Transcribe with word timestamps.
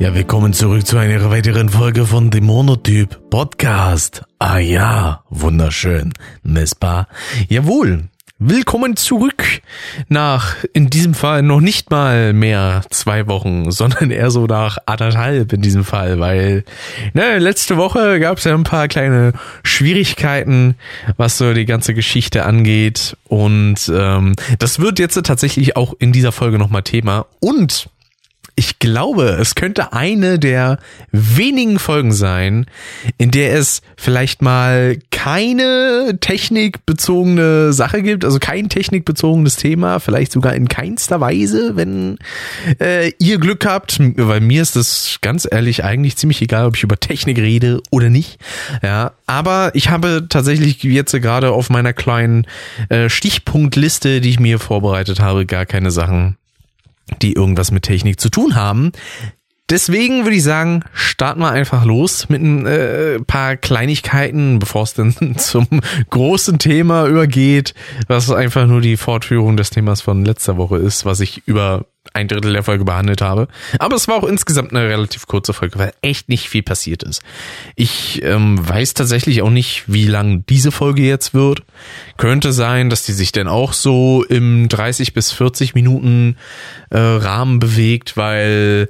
Ja, 0.00 0.14
willkommen 0.14 0.52
zurück 0.52 0.86
zu 0.86 0.96
einer 0.96 1.28
weiteren 1.28 1.68
Folge 1.68 2.06
von 2.06 2.30
dem 2.30 2.44
Monotyp 2.44 3.18
Podcast. 3.30 4.22
Ah 4.38 4.58
ja, 4.58 5.24
wunderschön, 5.28 6.12
n'est-ce 6.44 7.06
Jawohl, 7.48 8.04
willkommen 8.38 8.94
zurück 8.94 9.42
nach, 10.08 10.54
in 10.72 10.88
diesem 10.88 11.14
Fall 11.14 11.42
noch 11.42 11.58
nicht 11.58 11.90
mal 11.90 12.32
mehr 12.32 12.82
zwei 12.90 13.26
Wochen, 13.26 13.70
sondern 13.72 14.12
eher 14.12 14.30
so 14.30 14.46
nach 14.46 14.78
anderthalb 14.86 15.52
in 15.52 15.62
diesem 15.62 15.82
Fall, 15.82 16.20
weil 16.20 16.64
ne, 17.12 17.40
letzte 17.40 17.76
Woche 17.76 18.20
gab 18.20 18.38
es 18.38 18.44
ja 18.44 18.54
ein 18.54 18.62
paar 18.62 18.86
kleine 18.86 19.32
Schwierigkeiten, 19.64 20.76
was 21.16 21.38
so 21.38 21.52
die 21.52 21.66
ganze 21.66 21.92
Geschichte 21.92 22.44
angeht. 22.44 23.16
Und 23.26 23.90
ähm, 23.92 24.36
das 24.60 24.78
wird 24.78 25.00
jetzt 25.00 25.20
tatsächlich 25.20 25.76
auch 25.76 25.94
in 25.98 26.12
dieser 26.12 26.30
Folge 26.30 26.56
nochmal 26.56 26.82
Thema. 26.82 27.26
Und 27.40 27.90
ich 28.58 28.80
glaube, 28.80 29.38
es 29.40 29.54
könnte 29.54 29.92
eine 29.92 30.40
der 30.40 30.80
wenigen 31.12 31.78
Folgen 31.78 32.10
sein, 32.10 32.66
in 33.16 33.30
der 33.30 33.54
es 33.54 33.82
vielleicht 33.96 34.42
mal 34.42 34.98
keine 35.12 36.18
technikbezogene 36.20 37.72
Sache 37.72 38.02
gibt, 38.02 38.24
also 38.24 38.40
kein 38.40 38.68
technikbezogenes 38.68 39.54
Thema, 39.54 40.00
vielleicht 40.00 40.32
sogar 40.32 40.54
in 40.54 40.66
keinster 40.66 41.20
Weise, 41.20 41.76
wenn 41.76 42.18
äh, 42.80 43.12
ihr 43.20 43.38
Glück 43.38 43.64
habt, 43.64 44.00
weil 44.00 44.40
mir 44.40 44.60
ist 44.60 44.74
das 44.74 45.18
ganz 45.20 45.46
ehrlich 45.48 45.84
eigentlich 45.84 46.16
ziemlich 46.16 46.42
egal, 46.42 46.66
ob 46.66 46.76
ich 46.76 46.82
über 46.82 46.98
Technik 46.98 47.38
rede 47.38 47.80
oder 47.92 48.10
nicht. 48.10 48.40
Ja, 48.82 49.12
aber 49.26 49.70
ich 49.74 49.88
habe 49.88 50.26
tatsächlich 50.28 50.82
jetzt 50.82 51.12
gerade 51.12 51.52
auf 51.52 51.70
meiner 51.70 51.92
kleinen 51.92 52.44
äh, 52.88 53.08
Stichpunktliste, 53.08 54.20
die 54.20 54.30
ich 54.30 54.40
mir 54.40 54.58
vorbereitet 54.58 55.20
habe, 55.20 55.46
gar 55.46 55.64
keine 55.64 55.92
Sachen 55.92 56.36
die 57.22 57.32
irgendwas 57.32 57.70
mit 57.70 57.84
Technik 57.84 58.20
zu 58.20 58.30
tun 58.30 58.54
haben. 58.54 58.92
Deswegen 59.70 60.24
würde 60.24 60.36
ich 60.36 60.42
sagen, 60.42 60.82
starten 60.94 61.40
wir 61.40 61.50
einfach 61.50 61.84
los 61.84 62.30
mit 62.30 62.40
ein 62.40 62.64
äh, 62.64 63.20
paar 63.20 63.56
Kleinigkeiten, 63.56 64.58
bevor 64.58 64.84
es 64.84 64.94
dann 64.94 65.14
zum 65.36 65.66
großen 66.08 66.58
Thema 66.58 67.06
übergeht, 67.06 67.74
was 68.06 68.30
einfach 68.30 68.66
nur 68.66 68.80
die 68.80 68.96
Fortführung 68.96 69.58
des 69.58 69.68
Themas 69.68 70.00
von 70.00 70.24
letzter 70.24 70.56
Woche 70.56 70.78
ist, 70.78 71.04
was 71.04 71.20
ich 71.20 71.42
über 71.46 71.84
ein 72.12 72.28
Drittel 72.28 72.52
der 72.52 72.62
Folge 72.62 72.84
behandelt 72.84 73.20
habe. 73.20 73.48
Aber 73.78 73.96
es 73.96 74.08
war 74.08 74.16
auch 74.16 74.24
insgesamt 74.24 74.72
eine 74.72 74.88
relativ 74.88 75.26
kurze 75.26 75.52
Folge, 75.52 75.78
weil 75.78 75.92
echt 76.02 76.28
nicht 76.28 76.48
viel 76.48 76.62
passiert 76.62 77.02
ist. 77.02 77.22
Ich 77.76 78.22
ähm, 78.22 78.66
weiß 78.66 78.94
tatsächlich 78.94 79.42
auch 79.42 79.50
nicht, 79.50 79.84
wie 79.86 80.06
lang 80.06 80.44
diese 80.48 80.72
Folge 80.72 81.02
jetzt 81.02 81.34
wird. 81.34 81.62
Könnte 82.16 82.52
sein, 82.52 82.90
dass 82.90 83.04
die 83.04 83.12
sich 83.12 83.32
dann 83.32 83.48
auch 83.48 83.72
so 83.72 84.24
im 84.24 84.68
30 84.68 85.14
bis 85.14 85.32
40 85.32 85.74
Minuten 85.74 86.36
äh, 86.90 86.98
Rahmen 86.98 87.58
bewegt, 87.58 88.16
weil 88.16 88.88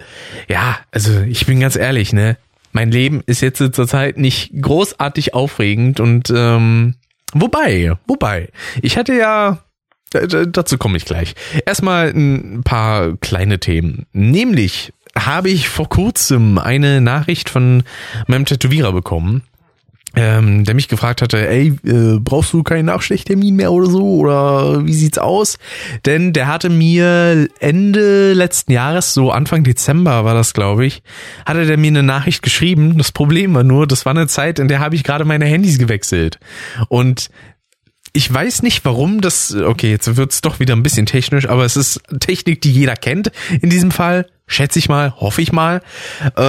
ja, 0.49 0.79
also 0.91 1.21
ich 1.21 1.47
bin 1.47 1.61
ganz 1.61 1.77
ehrlich, 1.77 2.13
ne, 2.13 2.37
mein 2.73 2.91
Leben 2.91 3.23
ist 3.27 3.41
jetzt 3.41 3.59
zurzeit 3.59 4.19
nicht 4.19 4.53
großartig 4.61 5.35
aufregend 5.35 6.01
und 6.01 6.33
ähm, 6.35 6.95
wobei, 7.33 7.93
wobei, 8.07 8.51
ich 8.83 8.97
hatte 8.97 9.15
ja 9.15 9.59
Dazu 10.11 10.79
komme 10.79 10.97
ich 10.97 11.05
gleich. 11.05 11.35
Erstmal 11.67 12.09
ein 12.09 12.63
paar 12.65 13.17
kleine 13.19 13.59
Themen. 13.59 14.07
Nämlich 14.13 14.93
habe 15.17 15.51
ich 15.51 15.69
vor 15.69 15.89
kurzem 15.89 16.59
eine 16.59 17.01
Nachricht 17.01 17.51
von 17.51 17.83
meinem 18.27 18.45
Tätowierer 18.45 18.93
bekommen, 18.93 19.43
ähm, 20.17 20.65
der 20.65 20.75
mich 20.75 20.89
gefragt 20.89 21.21
hatte, 21.21 21.47
ey, 21.47 21.75
äh, 21.85 22.19
brauchst 22.19 22.53
du 22.53 22.63
keinen 22.63 22.87
Nachstechtermin 22.87 23.55
mehr 23.55 23.71
oder 23.73 23.89
so? 23.91 24.17
Oder 24.17 24.87
wie 24.87 24.95
sieht's 24.95 25.19
aus? 25.19 25.59
Denn 26.07 26.33
der 26.33 26.47
hatte 26.47 26.71
mir 26.71 27.49
Ende 27.61 28.33
letzten 28.33 28.73
Jahres, 28.73 29.13
so 29.13 29.31
Anfang 29.31 29.65
Dezember 29.65 30.25
war 30.25 30.35
das, 30.35 30.55
glaube 30.55 30.87
ich, 30.87 31.03
hatte 31.45 31.67
der 31.67 31.77
mir 31.77 31.89
eine 31.89 32.03
Nachricht 32.03 32.43
geschrieben. 32.43 32.97
Das 32.97 33.13
Problem 33.13 33.55
war 33.55 33.65
nur, 33.65 33.87
das 33.87 34.07
war 34.07 34.13
eine 34.13 34.27
Zeit, 34.27 34.59
in 34.59 34.69
der 34.69 34.81
habe 34.81 34.95
ich 34.95 35.05
gerade 35.05 35.25
meine 35.25 35.45
Handys 35.45 35.79
gewechselt. 35.79 36.39
Und 36.89 37.29
ich 38.19 38.35
weiß 38.35 38.63
nicht, 38.63 38.85
warum 38.85 39.21
das, 39.21 39.55
okay, 39.55 39.93
jetzt 39.93 40.17
wird's 40.17 40.41
doch 40.41 40.59
wieder 40.59 40.75
ein 40.75 40.83
bisschen 40.83 41.07
technisch, 41.07 41.49
aber 41.49 41.65
es 41.65 41.77
ist 41.77 42.01
Technik, 42.19 42.61
die 42.61 42.73
jeder 42.73 42.97
kennt 42.97 43.31
in 43.63 43.71
diesem 43.71 43.93
Fall, 43.93 44.27
schätze 44.49 44.81
ich 44.81 44.89
mal, 44.89 45.15
hoffe 45.15 45.41
ich 45.41 45.53
mal. 45.53 45.83
Äh, 46.37 46.41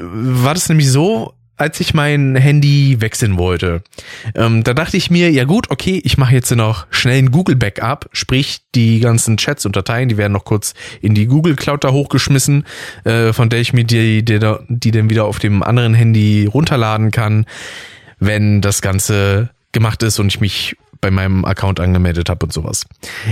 war 0.00 0.54
das 0.54 0.70
nämlich 0.70 0.90
so, 0.90 1.34
als 1.58 1.80
ich 1.80 1.92
mein 1.92 2.34
Handy 2.34 3.02
wechseln 3.02 3.36
wollte. 3.36 3.82
Ähm, 4.34 4.64
da 4.64 4.72
dachte 4.72 4.96
ich 4.96 5.10
mir, 5.10 5.30
ja 5.30 5.44
gut, 5.44 5.70
okay, 5.70 6.00
ich 6.02 6.16
mache 6.16 6.32
jetzt 6.32 6.50
noch 6.56 6.86
schnell 6.88 7.18
ein 7.18 7.30
Google 7.30 7.56
Backup, 7.56 8.08
sprich 8.12 8.60
die 8.74 9.00
ganzen 9.00 9.36
Chats 9.36 9.66
und 9.66 9.76
Dateien, 9.76 10.08
die 10.08 10.16
werden 10.16 10.32
noch 10.32 10.46
kurz 10.46 10.72
in 11.02 11.14
die 11.14 11.26
Google 11.26 11.56
Cloud 11.56 11.84
da 11.84 11.92
hochgeschmissen, 11.92 12.64
äh, 13.04 13.34
von 13.34 13.50
der 13.50 13.60
ich 13.60 13.74
mir 13.74 13.84
die, 13.84 14.24
die, 14.24 14.40
die 14.68 14.90
dann 14.92 15.10
wieder 15.10 15.26
auf 15.26 15.40
dem 15.40 15.62
anderen 15.62 15.92
Handy 15.92 16.46
runterladen 16.46 17.10
kann, 17.10 17.44
wenn 18.18 18.62
das 18.62 18.80
Ganze 18.80 19.50
gemacht 19.72 20.02
ist 20.02 20.18
und 20.20 20.28
ich 20.28 20.40
mich 20.40 20.74
bei 21.00 21.10
meinem 21.10 21.44
Account 21.44 21.80
angemeldet 21.80 22.28
habe 22.28 22.46
und 22.46 22.52
sowas. 22.52 22.86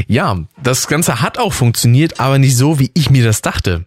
Ja, 0.06 0.38
das 0.62 0.86
Ganze 0.88 1.20
hat 1.20 1.38
auch 1.38 1.52
funktioniert, 1.52 2.20
aber 2.20 2.38
nicht 2.38 2.56
so, 2.56 2.78
wie 2.78 2.90
ich 2.94 3.10
mir 3.10 3.24
das 3.24 3.42
dachte. 3.42 3.84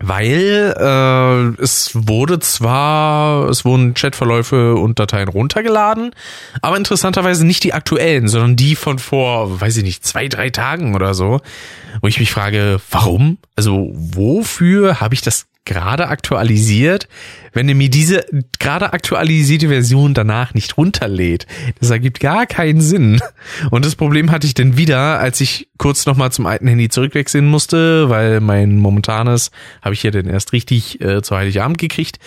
Weil 0.00 0.74
äh, 0.76 1.62
es 1.62 1.90
wurde 1.94 2.40
zwar, 2.40 3.48
es 3.48 3.64
wurden 3.64 3.94
Chatverläufe 3.94 4.74
und 4.74 4.98
Dateien 4.98 5.28
runtergeladen, 5.28 6.12
aber 6.60 6.76
interessanterweise 6.76 7.46
nicht 7.46 7.62
die 7.62 7.72
aktuellen, 7.72 8.26
sondern 8.26 8.56
die 8.56 8.74
von 8.74 8.98
vor, 8.98 9.60
weiß 9.60 9.76
ich 9.76 9.84
nicht, 9.84 10.04
zwei, 10.04 10.28
drei 10.28 10.50
Tagen 10.50 10.94
oder 10.94 11.14
so. 11.14 11.40
Wo 12.00 12.08
ich 12.08 12.18
mich 12.18 12.32
frage, 12.32 12.80
warum? 12.90 13.38
Also 13.54 13.92
wofür 13.94 15.00
habe 15.00 15.14
ich 15.14 15.20
das 15.20 15.46
gerade 15.64 16.08
aktualisiert, 16.08 17.08
wenn 17.52 17.68
er 17.68 17.74
mir 17.74 17.88
diese 17.88 18.24
gerade 18.58 18.92
aktualisierte 18.92 19.68
Version 19.68 20.14
danach 20.14 20.54
nicht 20.54 20.76
runterlädt. 20.76 21.46
Das 21.78 21.90
ergibt 21.90 22.20
gar 22.20 22.46
keinen 22.46 22.80
Sinn. 22.80 23.20
Und 23.70 23.84
das 23.84 23.94
Problem 23.94 24.30
hatte 24.30 24.46
ich 24.46 24.54
dann 24.54 24.76
wieder, 24.76 25.20
als 25.20 25.40
ich 25.40 25.68
kurz 25.78 26.06
nochmal 26.06 26.32
zum 26.32 26.46
alten 26.46 26.66
Handy 26.66 26.88
zurückwechseln 26.88 27.46
musste, 27.46 28.08
weil 28.08 28.40
mein 28.40 28.78
momentanes 28.78 29.50
habe 29.82 29.94
ich 29.94 30.00
hier 30.00 30.10
dann 30.10 30.26
erst 30.26 30.52
richtig 30.52 31.00
äh, 31.00 31.22
zu 31.22 31.36
Heiligabend 31.36 31.78
gekriegt. 31.78 32.18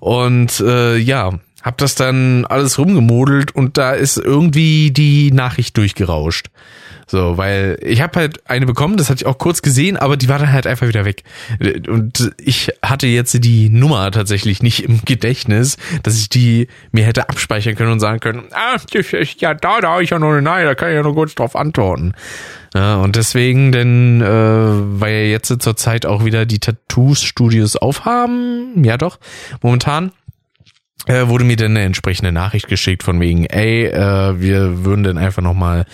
Und 0.00 0.60
äh, 0.60 0.96
ja, 0.96 1.38
hab 1.62 1.76
das 1.78 1.94
dann 1.94 2.46
alles 2.46 2.78
rumgemodelt 2.78 3.54
und 3.54 3.76
da 3.76 3.92
ist 3.92 4.16
irgendwie 4.16 4.90
die 4.90 5.32
Nachricht 5.32 5.76
durchgerauscht. 5.76 6.46
So, 7.10 7.38
weil 7.38 7.78
ich 7.82 8.02
habe 8.02 8.20
halt 8.20 8.48
eine 8.50 8.66
bekommen, 8.66 8.98
das 8.98 9.08
hatte 9.08 9.22
ich 9.22 9.26
auch 9.26 9.38
kurz 9.38 9.62
gesehen, 9.62 9.96
aber 9.96 10.18
die 10.18 10.28
war 10.28 10.38
dann 10.38 10.52
halt 10.52 10.66
einfach 10.66 10.86
wieder 10.86 11.06
weg. 11.06 11.24
Und 11.88 12.32
ich 12.38 12.70
hatte 12.82 13.06
jetzt 13.06 13.32
die 13.42 13.70
Nummer 13.70 14.10
tatsächlich 14.10 14.62
nicht 14.62 14.84
im 14.84 15.00
Gedächtnis, 15.06 15.78
dass 16.02 16.18
ich 16.18 16.28
die 16.28 16.68
mir 16.92 17.04
hätte 17.04 17.30
abspeichern 17.30 17.76
können 17.76 17.92
und 17.92 18.00
sagen 18.00 18.20
können, 18.20 18.44
ah, 18.52 18.76
ja, 19.38 19.54
da, 19.54 19.80
da 19.80 19.92
habe 19.92 20.04
ich 20.04 20.10
ja 20.10 20.18
noch 20.18 20.28
eine 20.28 20.42
Nein, 20.42 20.66
da 20.66 20.74
kann 20.74 20.90
ich 20.90 20.96
ja 20.96 21.02
nur 21.02 21.14
kurz 21.14 21.34
drauf 21.34 21.56
antworten. 21.56 22.12
Ja, 22.74 22.96
und 22.96 23.16
deswegen, 23.16 23.72
denn, 23.72 24.20
äh, 24.20 24.26
weil 24.28 25.14
ja 25.14 25.30
jetzt 25.30 25.62
zur 25.62 25.76
Zeit 25.76 26.04
auch 26.04 26.26
wieder 26.26 26.44
die 26.44 26.58
Tattoo-Studios 26.58 27.76
aufhaben, 27.76 28.84
ja 28.84 28.98
doch, 28.98 29.18
momentan, 29.62 30.12
äh, 31.08 31.28
wurde 31.28 31.44
mir 31.44 31.56
dann 31.56 31.72
eine 31.72 31.84
entsprechende 31.84 32.32
Nachricht 32.32 32.68
geschickt 32.68 33.02
von 33.02 33.20
wegen, 33.20 33.46
ey, 33.46 33.86
äh, 33.86 34.40
wir 34.40 34.84
würden 34.84 35.02
dann 35.02 35.18
einfach 35.18 35.42
nochmal 35.42 35.86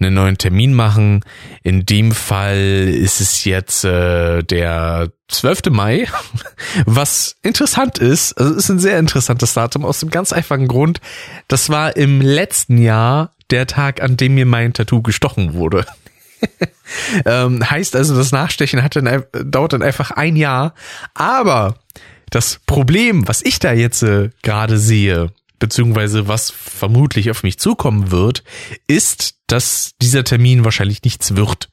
einen 0.00 0.14
neuen 0.14 0.38
Termin 0.38 0.74
machen. 0.74 1.24
In 1.62 1.86
dem 1.86 2.12
Fall 2.12 2.88
ist 2.88 3.20
es 3.20 3.44
jetzt 3.44 3.84
äh, 3.84 4.42
der 4.42 5.10
12. 5.28 5.70
Mai, 5.70 6.08
was 6.86 7.36
interessant 7.42 7.98
ist, 7.98 8.32
also 8.34 8.54
ist 8.54 8.68
ein 8.68 8.78
sehr 8.78 8.98
interessantes 8.98 9.54
Datum 9.54 9.84
aus 9.84 10.00
dem 10.00 10.10
ganz 10.10 10.32
einfachen 10.32 10.68
Grund, 10.68 11.00
das 11.48 11.70
war 11.70 11.96
im 11.96 12.20
letzten 12.20 12.78
Jahr 12.78 13.32
der 13.50 13.66
Tag, 13.66 14.02
an 14.02 14.16
dem 14.16 14.34
mir 14.34 14.46
mein 14.46 14.72
Tattoo 14.72 15.02
gestochen 15.02 15.54
wurde. 15.54 15.86
ähm, 17.26 17.68
heißt 17.68 17.94
also, 17.96 18.16
das 18.16 18.32
Nachstechen 18.32 18.82
hat 18.82 18.96
dann, 18.96 19.24
dauert 19.44 19.72
dann 19.72 19.82
einfach 19.82 20.10
ein 20.10 20.36
Jahr, 20.36 20.74
aber 21.14 21.76
das 22.32 22.60
Problem, 22.66 23.28
was 23.28 23.42
ich 23.42 23.58
da 23.58 23.72
jetzt 23.72 24.02
äh, 24.02 24.30
gerade 24.42 24.78
sehe, 24.78 25.30
beziehungsweise 25.58 26.26
was 26.26 26.50
vermutlich 26.50 27.30
auf 27.30 27.44
mich 27.44 27.58
zukommen 27.58 28.10
wird, 28.10 28.42
ist, 28.88 29.36
dass 29.46 29.92
dieser 30.00 30.24
Termin 30.24 30.64
wahrscheinlich 30.64 31.04
nichts 31.04 31.36
wird. 31.36 31.68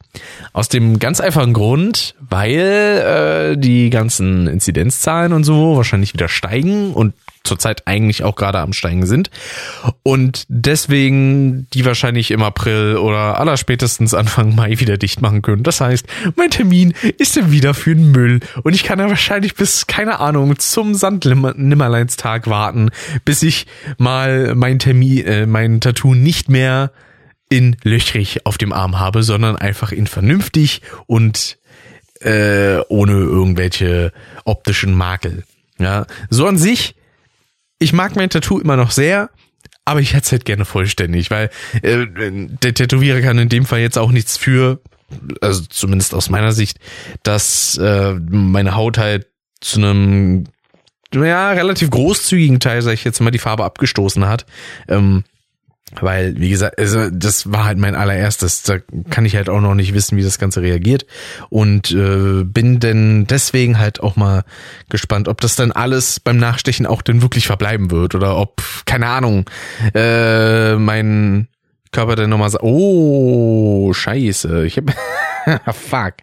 Aus 0.53 0.67
dem 0.69 0.99
ganz 0.99 1.21
einfachen 1.21 1.53
Grund, 1.53 2.13
weil 2.19 3.55
äh, 3.55 3.57
die 3.57 3.89
ganzen 3.89 4.47
Inzidenzzahlen 4.47 5.33
und 5.33 5.45
so 5.45 5.77
wahrscheinlich 5.77 6.13
wieder 6.13 6.27
steigen 6.27 6.93
und 6.93 7.13
zurzeit 7.43 7.87
eigentlich 7.87 8.23
auch 8.23 8.35
gerade 8.35 8.59
am 8.59 8.73
Steigen 8.73 9.05
sind. 9.05 9.29
Und 10.03 10.45
deswegen 10.49 11.67
die 11.73 11.85
wahrscheinlich 11.85 12.31
im 12.31 12.41
April 12.43 12.97
oder 12.97 13.39
allerspätestens 13.39 14.13
Anfang 14.13 14.55
Mai 14.55 14.79
wieder 14.79 14.97
dicht 14.97 15.21
machen 15.21 15.41
können. 15.41 15.63
Das 15.63 15.81
heißt, 15.81 16.05
mein 16.35 16.51
Termin 16.51 16.93
ist 17.17 17.37
dann 17.37 17.51
wieder 17.51 17.73
für 17.73 17.95
den 17.95 18.11
Müll. 18.11 18.39
Und 18.63 18.73
ich 18.73 18.83
kann 18.83 18.99
dann 18.99 19.09
wahrscheinlich 19.09 19.55
bis, 19.55 19.87
keine 19.87 20.19
Ahnung, 20.19 20.59
zum 20.59 20.93
Sandnimmerleinstag 20.93 22.47
warten, 22.47 22.89
bis 23.25 23.43
ich 23.43 23.67
mal 23.97 24.55
mein 24.55 24.79
Termin, 24.79 25.25
äh, 25.25 25.45
mein 25.45 25.81
Tattoo 25.81 26.13
nicht 26.13 26.49
mehr 26.49 26.91
in 27.49 27.75
löchrig 27.83 28.45
auf 28.45 28.57
dem 28.57 28.71
Arm 28.71 28.99
habe, 28.99 29.23
sondern 29.23 29.55
einfach 29.55 29.91
in 29.91 30.05
vernünftig 30.05 30.81
und 31.07 31.57
äh, 32.21 32.79
ohne 32.89 33.13
irgendwelche 33.13 34.11
optischen 34.45 34.93
Makel. 34.93 35.43
Ja, 35.79 36.05
so 36.29 36.45
an 36.45 36.57
sich, 36.57 36.95
ich 37.79 37.93
mag 37.93 38.15
mein 38.15 38.29
Tattoo 38.29 38.59
immer 38.59 38.75
noch 38.75 38.91
sehr, 38.91 39.29
aber 39.85 40.01
ich 40.01 40.13
hätte 40.13 40.25
es 40.25 40.31
halt 40.31 40.45
gerne 40.45 40.65
vollständig, 40.65 41.31
weil 41.31 41.49
äh, 41.81 42.05
der 42.11 42.73
Tätowierer 42.73 43.21
kann 43.21 43.39
in 43.39 43.49
dem 43.49 43.65
Fall 43.65 43.79
jetzt 43.79 43.97
auch 43.97 44.11
nichts 44.11 44.37
für, 44.37 44.81
also 45.41 45.63
zumindest 45.69 46.13
aus 46.13 46.29
meiner 46.29 46.51
Sicht, 46.51 46.77
dass 47.23 47.77
äh, 47.77 48.13
meine 48.13 48.75
Haut 48.75 48.97
halt 48.97 49.27
zu 49.61 49.79
einem 49.79 50.45
ja, 51.13 51.51
relativ 51.51 51.89
großzügigen 51.89 52.59
Teil, 52.59 52.81
sag 52.81 52.93
ich 52.93 53.03
jetzt 53.03 53.19
mal, 53.19 53.31
die 53.31 53.39
Farbe 53.39 53.65
abgestoßen 53.65 54.27
hat. 54.27 54.45
Ähm, 54.87 55.23
weil, 56.01 56.39
wie 56.39 56.49
gesagt, 56.49 56.77
also 56.77 57.09
das 57.09 57.51
war 57.51 57.65
halt 57.65 57.77
mein 57.77 57.95
allererstes. 57.95 58.63
Da 58.63 58.77
kann 59.09 59.25
ich 59.25 59.35
halt 59.35 59.49
auch 59.49 59.61
noch 59.61 59.75
nicht 59.75 59.93
wissen, 59.93 60.17
wie 60.17 60.23
das 60.23 60.37
Ganze 60.37 60.61
reagiert. 60.61 61.05
Und 61.49 61.91
äh, 61.91 62.43
bin 62.43 62.79
denn 62.79 63.25
deswegen 63.27 63.79
halt 63.79 64.01
auch 64.01 64.15
mal 64.15 64.43
gespannt, 64.89 65.27
ob 65.27 65.41
das 65.41 65.55
dann 65.55 65.71
alles 65.71 66.19
beim 66.19 66.37
Nachstechen 66.37 66.85
auch 66.85 67.01
denn 67.01 67.21
wirklich 67.21 67.47
verbleiben 67.47 67.91
wird. 67.91 68.15
Oder 68.15 68.37
ob, 68.37 68.61
keine 68.85 69.07
Ahnung, 69.07 69.49
äh, 69.93 70.75
mein 70.75 71.47
Körper 71.91 72.15
dann 72.15 72.29
nochmal 72.29 72.49
sagt, 72.49 72.63
oh, 72.63 73.91
scheiße, 73.93 74.65
ich 74.65 74.77
hab, 74.77 75.75
fuck. 75.75 76.13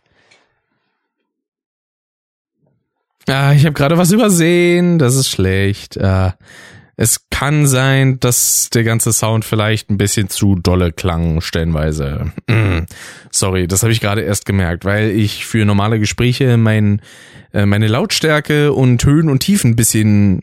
Ah, 3.29 3.53
ich 3.53 3.65
habe 3.65 3.73
gerade 3.73 3.99
was 3.99 4.13
übersehen, 4.13 5.01
das 5.01 5.17
ist 5.17 5.29
schlecht. 5.29 6.01
Ah, 6.01 6.37
es 6.97 7.29
kann 7.31 7.67
sein, 7.67 8.19
dass 8.21 8.71
der 8.71 8.83
ganze 8.83 9.13
Sound 9.13 9.45
vielleicht 9.45 9.91
ein 9.91 9.99
bisschen 9.99 10.31
zu 10.31 10.55
dolle 10.55 10.93
klang, 10.93 11.43
stellenweise. 11.43 12.33
Mm. 12.49 12.87
Sorry, 13.31 13.69
das 13.69 13.83
habe 13.83 13.93
ich 13.93 14.01
gerade 14.01 14.23
erst 14.23 14.47
gemerkt, 14.47 14.87
weil 14.87 15.11
ich 15.11 15.45
für 15.45 15.65
normale 15.67 15.99
Gespräche 15.99 16.57
mein, 16.57 17.03
äh, 17.53 17.67
meine 17.67 17.89
Lautstärke 17.89 18.73
und 18.73 19.05
Höhen 19.05 19.29
und 19.29 19.41
Tiefen 19.41 19.73
ein 19.73 19.77
bisschen 19.77 20.43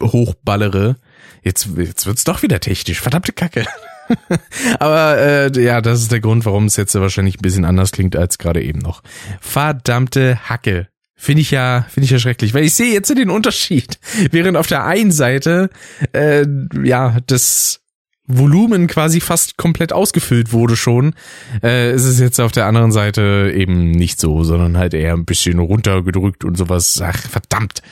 hochballere. 0.00 0.96
Jetzt, 1.42 1.68
jetzt 1.76 2.06
wird's 2.06 2.24
doch 2.24 2.42
wieder 2.42 2.60
technisch. 2.60 3.00
Verdammte 3.00 3.32
Kacke. 3.32 3.66
Aber 4.78 5.18
äh, 5.18 5.60
ja, 5.60 5.80
das 5.80 6.02
ist 6.02 6.12
der 6.12 6.20
Grund, 6.20 6.44
warum 6.44 6.66
es 6.66 6.76
jetzt 6.76 6.94
wahrscheinlich 6.94 7.38
ein 7.38 7.42
bisschen 7.42 7.64
anders 7.64 7.90
klingt 7.90 8.14
als 8.14 8.38
gerade 8.38 8.62
eben 8.62 8.78
noch. 8.78 9.02
Verdammte 9.40 10.38
Hacke. 10.48 10.88
Finde 11.18 11.40
ich 11.40 11.50
ja, 11.50 11.86
finde 11.88 12.04
ich 12.04 12.10
ja 12.10 12.18
schrecklich, 12.18 12.52
weil 12.52 12.64
ich 12.64 12.74
sehe 12.74 12.92
jetzt 12.92 13.08
den 13.08 13.30
Unterschied. 13.30 13.98
Während 14.30 14.56
auf 14.56 14.66
der 14.66 14.84
einen 14.84 15.12
Seite 15.12 15.70
äh, 16.12 16.44
ja 16.84 17.16
das 17.26 17.80
Volumen 18.26 18.86
quasi 18.86 19.20
fast 19.20 19.56
komplett 19.56 19.92
ausgefüllt 19.92 20.52
wurde 20.52 20.76
schon, 20.76 21.14
äh, 21.62 21.94
ist 21.94 22.04
es 22.04 22.18
jetzt 22.18 22.40
auf 22.40 22.52
der 22.52 22.66
anderen 22.66 22.92
Seite 22.92 23.52
eben 23.54 23.92
nicht 23.92 24.20
so, 24.20 24.44
sondern 24.44 24.76
halt 24.76 24.94
eher 24.94 25.14
ein 25.14 25.24
bisschen 25.24 25.58
runtergedrückt 25.58 26.44
und 26.44 26.56
sowas. 26.56 27.00
Ach, 27.02 27.16
verdammt. 27.16 27.82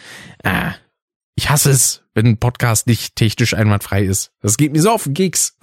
Äh, 0.42 0.72
ich 1.36 1.50
hasse 1.50 1.70
es, 1.70 2.02
wenn 2.14 2.26
ein 2.26 2.38
Podcast 2.38 2.86
nicht 2.86 3.16
technisch 3.16 3.54
einwandfrei 3.54 4.04
ist. 4.04 4.32
Das 4.40 4.56
geht 4.56 4.72
mir 4.72 4.82
so 4.82 4.90
auf 4.90 5.04
den 5.04 5.14
Keks. 5.14 5.56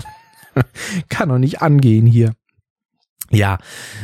Kann 1.09 1.29
doch 1.29 1.37
nicht 1.37 1.61
angehen 1.61 2.05
hier. 2.05 2.33
Ja, 3.31 3.57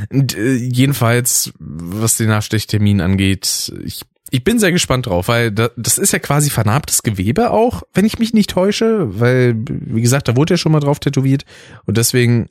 und, 0.10 0.36
äh, 0.36 0.56
jedenfalls, 0.56 1.52
was 1.60 2.18
den 2.18 2.30
Nachstechtermin 2.30 3.02
angeht, 3.02 3.74
ich, 3.84 4.02
ich 4.32 4.44
bin 4.44 4.60
sehr 4.60 4.72
gespannt 4.72 5.06
drauf, 5.06 5.28
weil 5.28 5.52
da, 5.52 5.70
das 5.76 5.98
ist 5.98 6.14
ja 6.14 6.20
quasi 6.20 6.50
vernarbtes 6.50 7.04
Gewebe 7.04 7.52
auch, 7.52 7.84
wenn 7.94 8.06
ich 8.06 8.20
mich 8.20 8.34
nicht 8.34 8.50
täusche, 8.50 9.20
weil, 9.20 9.56
wie 9.58 10.02
gesagt, 10.02 10.28
da 10.28 10.36
wurde 10.36 10.54
ja 10.54 10.58
schon 10.58 10.72
mal 10.72 10.80
drauf 10.80 11.00
tätowiert 11.00 11.46
und 11.86 11.98
deswegen 11.98 12.48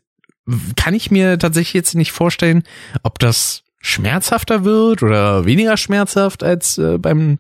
kann 0.77 0.95
ich 0.95 1.11
mir 1.11 1.39
tatsächlich 1.39 1.75
jetzt 1.75 1.95
nicht 1.95 2.13
vorstellen, 2.13 2.63
ob 3.03 3.19
das 3.19 3.63
schmerzhafter 3.81 4.65
wird 4.65 5.03
oder 5.03 5.45
weniger 5.45 5.77
schmerzhaft 5.77 6.43
als 6.43 6.79
äh, 6.79 6.99
beim 6.99 7.39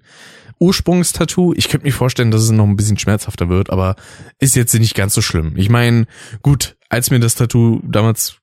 Ursprungstattoo. 0.58 1.52
Ich 1.54 1.68
könnte 1.68 1.86
mir 1.86 1.92
vorstellen, 1.92 2.30
dass 2.30 2.42
es 2.42 2.50
noch 2.50 2.66
ein 2.66 2.76
bisschen 2.76 2.98
schmerzhafter 2.98 3.48
wird, 3.48 3.70
aber 3.70 3.96
ist 4.38 4.56
jetzt 4.56 4.74
nicht 4.74 4.94
ganz 4.94 5.14
so 5.14 5.22
schlimm. 5.22 5.54
Ich 5.56 5.68
meine, 5.68 6.06
gut, 6.42 6.76
als 6.88 7.10
mir 7.10 7.20
das 7.20 7.34
Tattoo 7.34 7.80
damals 7.84 8.38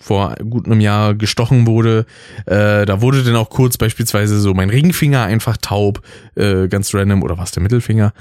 vor 0.00 0.34
gut 0.48 0.66
einem 0.66 0.80
Jahr 0.80 1.14
gestochen 1.14 1.66
wurde, 1.66 2.06
äh, 2.46 2.86
da 2.86 3.00
wurde 3.00 3.22
dann 3.22 3.36
auch 3.36 3.50
kurz 3.50 3.76
beispielsweise 3.76 4.40
so 4.40 4.54
mein 4.54 4.70
Ringfinger 4.70 5.22
einfach 5.22 5.56
taub, 5.56 6.02
äh, 6.34 6.68
ganz 6.68 6.94
random, 6.94 7.22
oder 7.22 7.38
was 7.38 7.50
der 7.50 7.62
Mittelfinger. 7.62 8.12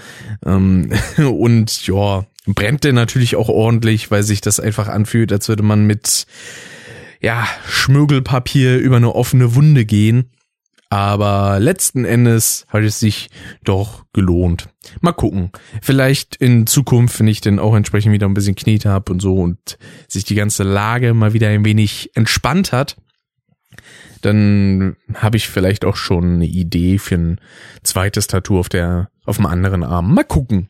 Ähm, 0.46 0.92
und 1.18 1.86
ja, 1.88 2.26
brennt 2.46 2.84
der 2.84 2.94
natürlich 2.94 3.36
auch 3.36 3.50
ordentlich, 3.50 4.10
weil 4.12 4.24
sich 4.24 4.42
das 4.42 4.60
einfach 4.60 4.88
anfühlt, 4.88 5.32
als 5.32 5.50
würde 5.50 5.64
man 5.64 5.86
mit 5.86 6.26
ja, 7.22 7.48
Schmögelpapier 7.68 8.78
über 8.78 8.98
eine 8.98 9.16
offene 9.16 9.56
Wunde 9.56 9.86
gehen. 9.86 10.30
Aber 10.90 11.60
letzten 11.60 12.06
Endes 12.06 12.66
hat 12.70 12.84
es 12.84 13.00
sich 13.00 13.30
doch 13.64 14.06
gelohnt. 14.14 14.70
Mal 15.02 15.12
gucken. 15.12 15.52
Vielleicht 15.82 16.38
in 16.38 16.66
Zukunft, 16.66 17.20
wenn 17.20 17.28
ich 17.28 17.42
dann 17.42 17.60
auch 17.60 17.76
entsprechend 17.76 18.14
wieder 18.14 18.28
ein 18.28 18.34
bisschen 18.34 18.56
Knete 18.56 18.90
habe 18.90 19.12
und 19.12 19.22
so 19.22 19.36
und 19.36 19.78
sich 20.08 20.24
die 20.24 20.36
ganze 20.36 20.64
Lage 20.64 21.14
mal 21.14 21.34
wieder 21.34 21.50
ein 21.50 21.66
wenig 21.66 22.12
entspannt 22.16 22.72
hat, 22.72 22.96
dann 24.22 24.96
habe 25.14 25.38
ich 25.38 25.50
vielleicht 25.50 25.86
auch 25.86 25.96
schon 25.96 26.36
eine 26.36 26.46
Idee 26.46 26.98
für 26.98 27.16
ein 27.16 27.42
zweites 27.84 28.28
Tattoo 28.28 28.60
auf 28.60 28.70
der 28.70 29.10
auf 29.28 29.38
dem 29.38 29.46
anderen 29.46 29.84
Arm. 29.84 30.14
Mal 30.14 30.24
gucken. 30.24 30.70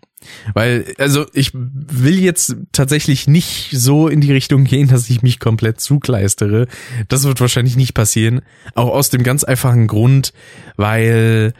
Weil, 0.53 0.85
also 0.97 1.25
ich 1.33 1.51
will 1.53 2.19
jetzt 2.19 2.55
tatsächlich 2.71 3.27
nicht 3.27 3.69
so 3.71 4.07
in 4.07 4.19
die 4.19 4.31
Richtung 4.31 4.63
gehen, 4.63 4.87
dass 4.87 5.09
ich 5.09 5.21
mich 5.21 5.39
komplett 5.39 5.79
zukleistere. 5.79 6.67
Das 7.07 7.23
wird 7.23 7.39
wahrscheinlich 7.39 7.75
nicht 7.75 7.93
passieren. 7.93 8.41
Auch 8.73 8.89
aus 8.89 9.09
dem 9.09 9.23
ganz 9.23 9.43
einfachen 9.43 9.87
Grund, 9.87 10.33
weil 10.75 11.53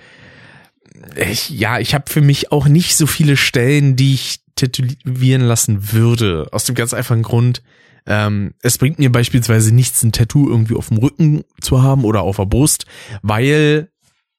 ich, 1.16 1.50
ja, 1.50 1.80
ich 1.80 1.94
habe 1.94 2.06
für 2.10 2.22
mich 2.22 2.52
auch 2.52 2.68
nicht 2.68 2.98
so 2.98 3.06
viele 3.06 3.38
Stellen, 3.38 3.96
die 3.96 4.16
ich 4.16 4.42
tätowieren 4.56 5.42
lassen 5.42 5.94
würde. 5.94 6.48
Aus 6.52 6.66
dem 6.66 6.76
ganz 6.76 6.94
einfachen 6.94 7.22
Grund, 7.22 7.62
ähm, 8.08 8.54
es 8.62 8.78
bringt 8.78 9.00
mir 9.00 9.12
beispielsweise 9.12 9.74
nichts, 9.74 10.02
ein 10.04 10.12
Tattoo 10.12 10.50
irgendwie 10.50 10.76
auf 10.76 10.88
dem 10.88 10.98
Rücken 10.98 11.44
zu 11.62 11.84
haben 11.84 12.06
oder 12.06 12.22
auf 12.22 12.38
der 12.38 12.46
Brust, 12.46 12.86
weil 13.22 13.90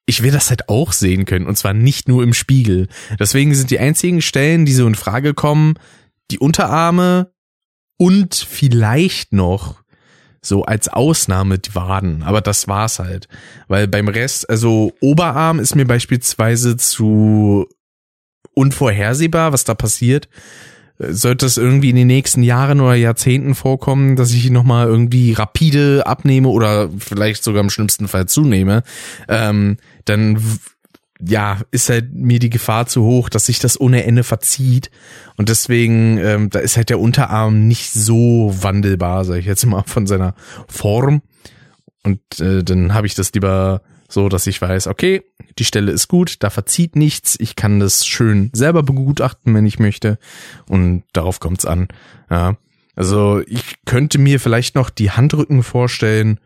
ich 0.09 0.23
will 0.23 0.31
das 0.31 0.49
halt 0.49 0.71
auch 0.71 0.93
sehen 0.93 1.27
können 1.27 1.47
und 1.47 1.59
zwar 1.59 1.75
nicht 1.75 2.09
nur 2.09 2.23
im 2.23 2.33
Spiegel. 2.33 2.89
Deswegen 3.21 3.55
sind 3.55 3.71
die 3.71 3.79
einzigen 3.79 4.23
Stellen, 4.23 4.65
die 4.65 4.73
so 4.73 4.87
in 4.87 4.95
Frage 4.95 5.35
kommen, 5.35 5.75
die 6.31 6.39
Unterarme 6.39 7.31
und 7.99 8.35
vielleicht 8.35 9.35
noch 9.35 9.83
so 10.41 10.65
als 10.65 10.89
Ausnahme 10.89 11.59
die 11.59 11.75
Waden, 11.75 12.23
aber 12.23 12.41
das 12.41 12.69
war's 12.69 13.01
halt, 13.01 13.29
weil 13.67 13.87
beim 13.87 14.09
Rest, 14.09 14.49
also 14.49 14.95
Oberarm 15.01 15.59
ist 15.59 15.75
mir 15.75 15.85
beispielsweise 15.85 16.79
zu 16.79 17.69
unvorhersehbar, 18.55 19.53
was 19.53 19.65
da 19.65 19.75
passiert 19.75 20.29
sollte 20.99 21.47
es 21.47 21.57
irgendwie 21.57 21.91
in 21.91 21.97
den 21.97 22.09
nächsten 22.09 22.43
Jahren 22.43 22.81
oder 22.81 22.95
Jahrzehnten 22.95 23.55
vorkommen, 23.55 24.17
dass 24.17 24.33
ich 24.33 24.51
nochmal 24.51 24.87
irgendwie 24.87 25.33
rapide 25.33 26.07
abnehme 26.07 26.49
oder 26.49 26.91
vielleicht 26.99 27.45
sogar 27.45 27.63
im 27.63 27.71
schlimmsten 27.71 28.09
Fall 28.09 28.27
zunehme, 28.27 28.83
ähm, 29.29 29.77
dann 30.05 30.43
ja, 31.21 31.61
ist 31.73 31.89
halt 31.89 32.15
mir 32.15 32.39
die 32.39 32.51
Gefahr 32.51 32.87
zu 32.87 33.03
hoch, 33.03 33.29
dass 33.29 33.47
sich 33.47 33.59
das 33.59 33.81
ohne 33.81 34.05
Ende 34.05 34.23
verzieht. 34.23 34.91
Und 35.37 35.49
deswegen, 35.49 36.19
ähm, 36.19 36.51
da 36.51 36.61
ist 36.61 36.77
halt 36.77 36.91
der 36.91 37.01
Unterarm 37.01 37.67
nicht 37.67 37.93
so 37.93 38.55
wandelbar, 38.61 39.25
sag 39.25 39.39
ich 39.39 39.47
jetzt 39.47 39.67
mal, 39.67 39.83
von 39.85 40.07
seiner 40.07 40.35
Form. 40.69 41.23
Und 42.05 42.21
äh, 42.41 42.63
dann 42.63 42.95
habe 42.95 43.09
ich 43.09 43.17
das 43.17 43.33
lieber 43.33 43.83
so 44.09 44.29
dass 44.29 44.47
ich 44.47 44.61
weiß, 44.61 44.87
okay, 44.87 45.23
die 45.59 45.65
Stelle 45.65 45.93
ist 45.93 46.09
gut, 46.09 46.37
da 46.41 46.51
verzieht 46.51 46.97
nichts, 46.97 47.37
ich 47.39 47.57
kann 47.57 47.79
das 47.79 48.07
schön 48.07 48.51
selber 48.53 48.83
begutachten, 48.83 49.55
wenn 49.55 49.67
ich 49.67 49.79
möchte 49.79 50.19
und 50.69 51.05
darauf 51.13 51.41
kommt's 51.41 51.67
an. 51.67 51.89
Ja, 52.31 52.57
also 52.97 53.43
ich 53.47 53.77
könnte 53.85 54.19
mir 54.19 54.41
vielleicht 54.41 54.75
noch 54.75 54.91
die 54.91 55.11
Handrücken 55.11 55.63
vorstellen, 55.63 56.41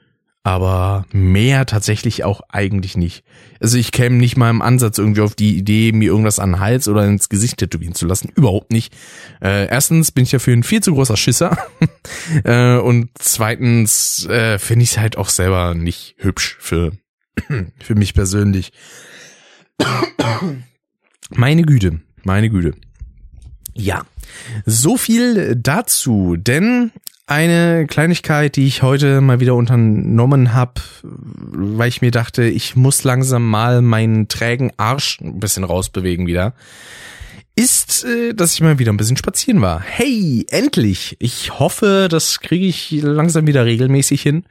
aber 0.44 1.06
mehr 1.12 1.66
tatsächlich 1.66 2.24
auch 2.24 2.40
eigentlich 2.48 2.96
nicht. 2.96 3.22
Also 3.60 3.78
ich 3.78 3.92
käme 3.92 4.16
nicht 4.16 4.36
mal 4.36 4.50
im 4.50 4.60
Ansatz 4.60 4.98
irgendwie 4.98 5.20
auf 5.20 5.36
die 5.36 5.56
Idee, 5.56 5.92
mir 5.92 6.08
irgendwas 6.08 6.40
an 6.40 6.52
den 6.52 6.60
Hals 6.60 6.88
oder 6.88 7.06
ins 7.06 7.28
Gesicht 7.28 7.58
tätowieren 7.58 7.94
zu 7.94 8.06
lassen. 8.06 8.28
Überhaupt 8.34 8.72
nicht. 8.72 8.92
Äh, 9.40 9.68
erstens 9.68 10.10
bin 10.10 10.24
ich 10.24 10.32
ja 10.32 10.40
für 10.40 10.52
ein 10.52 10.64
viel 10.64 10.82
zu 10.82 10.94
großer 10.94 11.16
Schisser. 11.16 11.56
äh, 12.44 12.76
und 12.76 13.10
zweitens 13.14 14.26
äh, 14.26 14.58
finde 14.58 14.82
ich 14.82 14.90
es 14.90 14.98
halt 14.98 15.16
auch 15.16 15.28
selber 15.28 15.74
nicht 15.74 16.16
hübsch 16.18 16.56
für 16.58 16.92
Für 17.80 17.94
mich 17.94 18.14
persönlich. 18.14 18.72
Meine 21.30 21.62
Güte, 21.62 22.00
meine 22.24 22.50
Güte. 22.50 22.74
Ja, 23.74 24.02
so 24.66 24.98
viel 24.98 25.56
dazu, 25.56 26.36
denn 26.36 26.92
eine 27.26 27.86
Kleinigkeit, 27.86 28.56
die 28.56 28.66
ich 28.66 28.82
heute 28.82 29.22
mal 29.22 29.40
wieder 29.40 29.54
unternommen 29.54 30.52
habe, 30.52 30.82
weil 31.02 31.88
ich 31.88 32.02
mir 32.02 32.10
dachte, 32.10 32.44
ich 32.44 32.76
muss 32.76 33.04
langsam 33.04 33.48
mal 33.48 33.80
meinen 33.80 34.28
trägen 34.28 34.72
Arsch 34.76 35.20
ein 35.22 35.40
bisschen 35.40 35.64
rausbewegen 35.64 36.26
wieder, 36.26 36.52
ist, 37.54 38.04
äh, 38.04 38.34
dass 38.34 38.54
ich 38.54 38.60
mal 38.60 38.78
wieder 38.78 38.92
ein 38.92 38.96
bisschen 38.96 39.16
spazieren 39.16 39.60
war. 39.62 39.80
Hey, 39.80 40.44
endlich! 40.50 41.16
Ich 41.18 41.58
hoffe, 41.58 42.08
das 42.10 42.40
kriege 42.40 42.66
ich 42.66 42.90
langsam 42.90 43.46
wieder 43.46 43.64
regelmäßig 43.64 44.20
hin. 44.20 44.44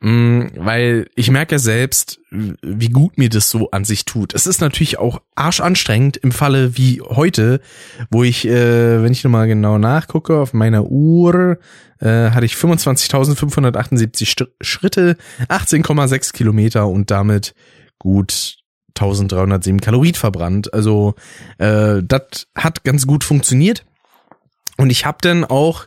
Mm, 0.00 0.42
weil 0.54 1.08
ich 1.16 1.30
merke 1.30 1.56
ja 1.56 1.58
selbst, 1.58 2.20
wie 2.30 2.88
gut 2.88 3.18
mir 3.18 3.28
das 3.28 3.50
so 3.50 3.72
an 3.72 3.84
sich 3.84 4.04
tut. 4.04 4.32
Es 4.32 4.46
ist 4.46 4.60
natürlich 4.60 4.98
auch 4.98 5.20
arschanstrengend 5.34 6.16
im 6.18 6.30
Falle 6.30 6.76
wie 6.76 7.00
heute, 7.00 7.60
wo 8.10 8.22
ich, 8.22 8.46
äh, 8.46 9.02
wenn 9.02 9.10
ich 9.10 9.24
nochmal 9.24 9.48
genau 9.48 9.76
nachgucke, 9.78 10.36
auf 10.36 10.52
meiner 10.52 10.84
Uhr 10.84 11.58
äh, 12.00 12.30
hatte 12.30 12.46
ich 12.46 12.54
25.578 12.54 14.46
Schritte, 14.60 15.16
18,6 15.48 16.32
Kilometer 16.32 16.86
und 16.86 17.10
damit 17.10 17.54
gut 17.98 18.58
1307 18.90 19.80
Kalorien 19.80 20.14
verbrannt. 20.14 20.72
Also 20.72 21.14
äh, 21.58 22.02
das 22.04 22.46
hat 22.54 22.84
ganz 22.84 23.06
gut 23.06 23.24
funktioniert. 23.24 23.84
Und 24.78 24.90
ich 24.90 25.04
habe 25.04 25.18
dann 25.20 25.44
auch 25.44 25.86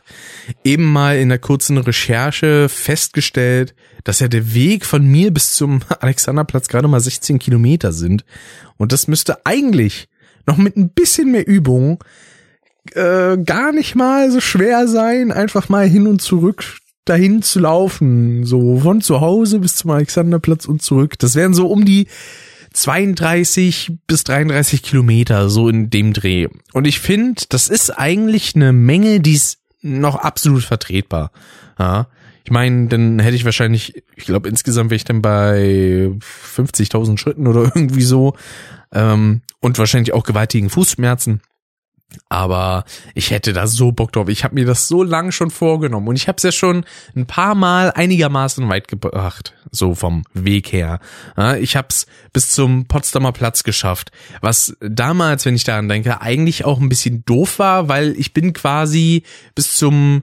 eben 0.64 0.84
mal 0.84 1.18
in 1.18 1.30
der 1.30 1.38
kurzen 1.38 1.78
Recherche 1.78 2.68
festgestellt, 2.68 3.74
dass 4.04 4.20
ja 4.20 4.28
der 4.28 4.54
Weg 4.54 4.84
von 4.84 5.04
mir 5.04 5.32
bis 5.32 5.54
zum 5.54 5.80
Alexanderplatz 6.00 6.68
gerade 6.68 6.88
mal 6.88 7.00
16 7.00 7.38
Kilometer 7.38 7.92
sind. 7.92 8.24
Und 8.76 8.92
das 8.92 9.08
müsste 9.08 9.44
eigentlich 9.46 10.08
noch 10.46 10.58
mit 10.58 10.76
ein 10.76 10.90
bisschen 10.90 11.32
mehr 11.32 11.46
Übung 11.46 12.04
äh, 12.94 13.38
gar 13.38 13.72
nicht 13.72 13.94
mal 13.94 14.30
so 14.30 14.40
schwer 14.40 14.88
sein, 14.88 15.32
einfach 15.32 15.68
mal 15.68 15.88
hin 15.88 16.06
und 16.06 16.20
zurück 16.20 16.78
dahin 17.04 17.42
zu 17.42 17.60
laufen. 17.60 18.44
So 18.44 18.80
von 18.80 19.00
zu 19.00 19.20
Hause 19.20 19.60
bis 19.60 19.76
zum 19.76 19.90
Alexanderplatz 19.90 20.66
und 20.66 20.82
zurück. 20.82 21.18
Das 21.18 21.34
wären 21.34 21.54
so 21.54 21.66
um 21.68 21.84
die 21.84 22.08
32 22.72 23.92
bis 24.06 24.24
33 24.24 24.82
Kilometer, 24.82 25.48
so 25.48 25.68
in 25.68 25.90
dem 25.90 26.12
Dreh. 26.12 26.48
Und 26.72 26.86
ich 26.86 27.00
finde, 27.00 27.42
das 27.48 27.68
ist 27.68 27.90
eigentlich 27.90 28.54
eine 28.54 28.72
Menge, 28.72 29.20
die 29.20 29.34
ist 29.34 29.58
noch 29.80 30.16
absolut 30.16 30.64
vertretbar. 30.64 31.32
Ja. 31.78 32.08
Ich 32.44 32.50
meine, 32.50 32.88
dann 32.88 33.18
hätte 33.20 33.36
ich 33.36 33.44
wahrscheinlich, 33.44 34.02
ich 34.16 34.24
glaube 34.24 34.48
insgesamt 34.48 34.90
wäre 34.90 34.96
ich 34.96 35.04
dann 35.04 35.22
bei 35.22 36.10
50.000 36.56 37.18
Schritten 37.18 37.46
oder 37.46 37.62
irgendwie 37.74 38.02
so 38.02 38.34
ähm, 38.92 39.42
und 39.60 39.78
wahrscheinlich 39.78 40.12
auch 40.12 40.24
gewaltigen 40.24 40.70
Fußschmerzen. 40.70 41.40
Aber 42.28 42.84
ich 43.14 43.30
hätte 43.30 43.52
da 43.52 43.66
so 43.66 43.92
Bock 43.92 44.12
drauf. 44.12 44.28
Ich 44.28 44.44
habe 44.44 44.54
mir 44.54 44.64
das 44.64 44.88
so 44.88 45.02
lange 45.02 45.32
schon 45.32 45.50
vorgenommen 45.50 46.08
und 46.08 46.16
ich 46.16 46.28
habe 46.28 46.36
es 46.36 46.42
ja 46.42 46.52
schon 46.52 46.84
ein 47.14 47.26
paar 47.26 47.54
Mal 47.54 47.92
einigermaßen 47.92 48.68
weit 48.68 48.88
gebracht, 48.88 49.54
so 49.70 49.94
vom 49.94 50.24
Weg 50.34 50.72
her. 50.72 51.00
ich 51.60 51.76
habe 51.76 51.88
es 51.90 52.06
bis 52.32 52.50
zum 52.50 52.86
Potsdamer 52.86 53.32
Platz 53.32 53.64
geschafft, 53.64 54.10
was 54.40 54.76
damals, 54.80 55.44
wenn 55.44 55.54
ich 55.54 55.64
daran 55.64 55.88
denke, 55.88 56.20
eigentlich 56.20 56.64
auch 56.64 56.80
ein 56.80 56.88
bisschen 56.88 57.24
doof 57.24 57.58
war, 57.58 57.88
weil 57.88 58.16
ich 58.18 58.32
bin 58.32 58.52
quasi 58.52 59.22
bis 59.54 59.76
zum 59.76 60.22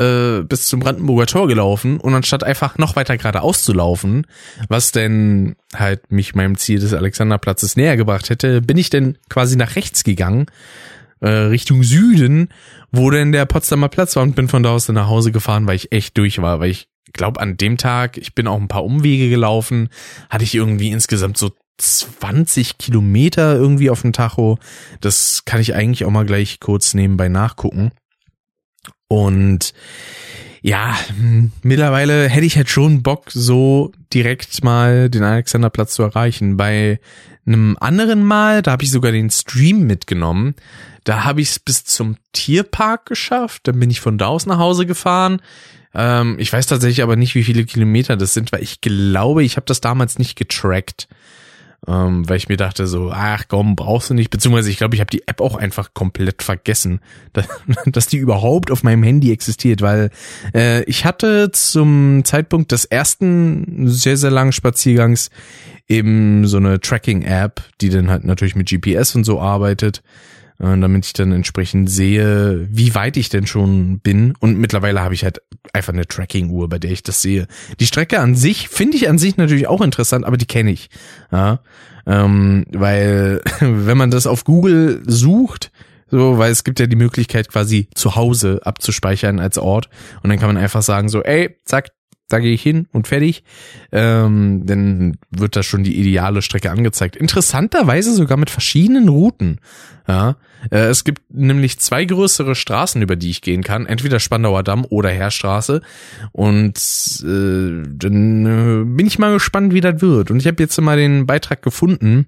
äh, 0.00 0.42
bis 0.42 0.68
zum 0.68 0.80
Brandenburger 0.80 1.26
Tor 1.26 1.48
gelaufen 1.48 1.98
und 1.98 2.14
anstatt 2.14 2.44
einfach 2.44 2.78
noch 2.78 2.96
weiter 2.96 3.16
geradeaus 3.16 3.64
zu 3.64 3.72
laufen, 3.72 4.26
was 4.68 4.92
denn 4.92 5.56
halt 5.74 6.12
mich 6.12 6.34
meinem 6.34 6.56
Ziel 6.56 6.78
des 6.78 6.94
Alexanderplatzes 6.94 7.76
näher 7.76 7.96
gebracht 7.96 8.30
hätte, 8.30 8.62
bin 8.62 8.78
ich 8.78 8.90
denn 8.90 9.18
quasi 9.28 9.56
nach 9.56 9.74
rechts 9.74 10.04
gegangen 10.04 10.46
äh, 11.20 11.28
Richtung 11.28 11.82
Süden, 11.82 12.48
wo 12.92 13.10
denn 13.10 13.32
der 13.32 13.46
Potsdamer 13.46 13.88
Platz 13.88 14.16
war 14.16 14.22
und 14.22 14.36
bin 14.36 14.48
von 14.48 14.62
da 14.62 14.70
aus 14.70 14.86
dann 14.86 14.94
nach 14.94 15.08
Hause 15.08 15.32
gefahren, 15.32 15.66
weil 15.66 15.76
ich 15.76 15.92
echt 15.92 16.16
durch 16.18 16.40
war, 16.40 16.60
weil 16.60 16.70
ich 16.70 16.88
glaube 17.12 17.40
an 17.40 17.56
dem 17.56 17.76
Tag, 17.76 18.16
ich 18.16 18.34
bin 18.34 18.46
auch 18.46 18.60
ein 18.60 18.68
paar 18.68 18.84
Umwege 18.84 19.28
gelaufen, 19.28 19.88
hatte 20.28 20.44
ich 20.44 20.54
irgendwie 20.54 20.90
insgesamt 20.90 21.38
so 21.38 21.50
20 21.78 22.78
Kilometer 22.78 23.54
irgendwie 23.54 23.90
auf 23.90 24.02
dem 24.02 24.12
Tacho. 24.12 24.58
Das 25.00 25.44
kann 25.44 25.60
ich 25.60 25.74
eigentlich 25.74 26.04
auch 26.04 26.10
mal 26.10 26.26
gleich 26.26 26.60
kurz 26.60 26.94
nebenbei 26.94 27.28
nachgucken. 27.28 27.92
Und 29.06 29.72
ja, 30.60 30.96
mittlerweile 31.62 32.28
hätte 32.28 32.46
ich 32.46 32.56
halt 32.56 32.68
schon 32.68 33.02
Bock, 33.02 33.30
so 33.30 33.92
direkt 34.12 34.62
mal 34.64 35.08
den 35.08 35.22
Alexanderplatz 35.22 35.94
zu 35.94 36.02
erreichen. 36.02 36.56
Bei 36.56 37.00
einem 37.48 37.76
anderen 37.80 38.22
Mal, 38.24 38.62
da 38.62 38.72
habe 38.72 38.84
ich 38.84 38.90
sogar 38.90 39.12
den 39.12 39.30
Stream 39.30 39.86
mitgenommen. 39.86 40.54
Da 41.04 41.24
habe 41.24 41.40
ich 41.40 41.50
es 41.50 41.58
bis 41.58 41.84
zum 41.84 42.16
Tierpark 42.32 43.06
geschafft. 43.06 43.62
Dann 43.66 43.80
bin 43.80 43.90
ich 43.90 44.00
von 44.00 44.18
da 44.18 44.26
aus 44.26 44.46
nach 44.46 44.58
Hause 44.58 44.86
gefahren. 44.86 45.40
Ähm, 45.94 46.36
ich 46.38 46.52
weiß 46.52 46.66
tatsächlich 46.66 47.02
aber 47.02 47.16
nicht, 47.16 47.34
wie 47.34 47.44
viele 47.44 47.64
Kilometer 47.64 48.16
das 48.16 48.34
sind, 48.34 48.52
weil 48.52 48.62
ich 48.62 48.80
glaube, 48.80 49.42
ich 49.42 49.56
habe 49.56 49.66
das 49.66 49.80
damals 49.80 50.18
nicht 50.18 50.36
getrackt 50.36 51.08
ähm, 51.86 52.28
weil 52.28 52.36
ich 52.36 52.48
mir 52.48 52.56
dachte 52.56 52.86
so, 52.86 53.10
ach 53.12 53.44
komm, 53.48 53.76
brauchst 53.76 54.10
du 54.10 54.14
nicht, 54.14 54.30
beziehungsweise 54.30 54.70
ich 54.70 54.78
glaube, 54.78 54.94
ich 54.94 55.00
habe 55.00 55.10
die 55.10 55.26
App 55.28 55.40
auch 55.40 55.56
einfach 55.56 55.94
komplett 55.94 56.42
vergessen, 56.42 57.00
dass, 57.32 57.46
dass 57.86 58.06
die 58.08 58.18
überhaupt 58.18 58.70
auf 58.70 58.82
meinem 58.82 59.02
Handy 59.02 59.32
existiert, 59.32 59.80
weil 59.80 60.10
äh, 60.54 60.82
ich 60.84 61.04
hatte 61.04 61.50
zum 61.52 62.24
Zeitpunkt 62.24 62.72
des 62.72 62.84
ersten 62.84 63.88
sehr, 63.88 64.16
sehr 64.16 64.30
langen 64.30 64.52
Spaziergangs 64.52 65.30
eben 65.88 66.46
so 66.46 66.58
eine 66.58 66.80
Tracking-App, 66.80 67.62
die 67.80 67.88
dann 67.88 68.10
halt 68.10 68.24
natürlich 68.24 68.56
mit 68.56 68.68
GPS 68.68 69.14
und 69.14 69.24
so 69.24 69.40
arbeitet 69.40 70.02
damit 70.58 71.06
ich 71.06 71.12
dann 71.12 71.32
entsprechend 71.32 71.88
sehe, 71.88 72.66
wie 72.70 72.94
weit 72.94 73.16
ich 73.16 73.28
denn 73.28 73.46
schon 73.46 74.00
bin. 74.00 74.34
Und 74.40 74.58
mittlerweile 74.58 75.00
habe 75.00 75.14
ich 75.14 75.22
halt 75.22 75.40
einfach 75.72 75.92
eine 75.92 76.06
Tracking-Uhr, 76.06 76.68
bei 76.68 76.78
der 76.78 76.90
ich 76.90 77.04
das 77.04 77.22
sehe. 77.22 77.46
Die 77.78 77.86
Strecke 77.86 78.18
an 78.20 78.34
sich 78.34 78.68
finde 78.68 78.96
ich 78.96 79.08
an 79.08 79.18
sich 79.18 79.36
natürlich 79.36 79.68
auch 79.68 79.80
interessant, 79.80 80.24
aber 80.24 80.36
die 80.36 80.46
kenne 80.46 80.72
ich. 80.72 80.90
Ja, 81.30 81.60
ähm, 82.06 82.64
weil 82.72 83.40
wenn 83.60 83.98
man 83.98 84.10
das 84.10 84.26
auf 84.26 84.44
Google 84.44 85.02
sucht, 85.06 85.70
so, 86.10 86.38
weil 86.38 86.50
es 86.50 86.64
gibt 86.64 86.80
ja 86.80 86.86
die 86.86 86.96
Möglichkeit 86.96 87.48
quasi 87.48 87.88
zu 87.94 88.16
Hause 88.16 88.60
abzuspeichern 88.64 89.38
als 89.38 89.58
Ort 89.58 89.90
und 90.22 90.30
dann 90.30 90.38
kann 90.38 90.48
man 90.48 90.56
einfach 90.56 90.82
sagen 90.82 91.08
so, 91.08 91.22
ey, 91.22 91.56
zack, 91.66 91.90
da 92.28 92.38
gehe 92.40 92.52
ich 92.52 92.62
hin 92.62 92.86
und 92.92 93.08
fertig. 93.08 93.42
Ähm, 93.90 94.66
dann 94.66 95.16
wird 95.30 95.56
da 95.56 95.62
schon 95.62 95.82
die 95.82 95.98
ideale 95.98 96.42
Strecke 96.42 96.70
angezeigt. 96.70 97.16
Interessanterweise 97.16 98.12
sogar 98.12 98.36
mit 98.36 98.50
verschiedenen 98.50 99.08
Routen. 99.08 99.60
Ja, 100.06 100.36
äh, 100.70 100.86
es 100.86 101.04
gibt 101.04 101.22
nämlich 101.32 101.78
zwei 101.78 102.04
größere 102.04 102.54
Straßen, 102.54 103.00
über 103.00 103.16
die 103.16 103.30
ich 103.30 103.40
gehen 103.40 103.62
kann. 103.62 103.86
Entweder 103.86 104.20
Spandauer 104.20 104.62
Damm 104.62 104.84
oder 104.88 105.08
Heerstraße. 105.08 105.80
Und 106.32 106.78
äh, 107.22 107.88
dann 107.96 108.46
äh, 108.46 108.84
bin 108.84 109.06
ich 109.06 109.18
mal 109.18 109.32
gespannt, 109.32 109.72
wie 109.72 109.80
das 109.80 110.00
wird. 110.02 110.30
Und 110.30 110.40
ich 110.40 110.46
habe 110.46 110.62
jetzt 110.62 110.78
mal 110.80 110.96
den 110.96 111.26
Beitrag 111.26 111.62
gefunden 111.62 112.26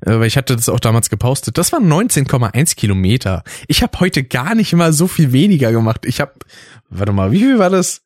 äh, 0.00 0.18
weil 0.18 0.26
ich 0.26 0.36
hatte 0.36 0.56
das 0.56 0.68
auch 0.68 0.80
damals 0.80 1.10
gepostet. 1.10 1.58
Das 1.58 1.72
waren 1.72 1.86
19,1 1.86 2.74
Kilometer. 2.74 3.44
Ich 3.68 3.82
habe 3.82 4.00
heute 4.00 4.24
gar 4.24 4.54
nicht 4.54 4.72
mal 4.72 4.92
so 4.92 5.06
viel 5.06 5.32
weniger 5.32 5.70
gemacht. 5.70 6.04
Ich 6.06 6.20
habe, 6.20 6.32
warte 6.90 7.12
mal, 7.12 7.30
wie 7.30 7.40
viel 7.40 7.58
war 7.58 7.70
das? 7.70 8.02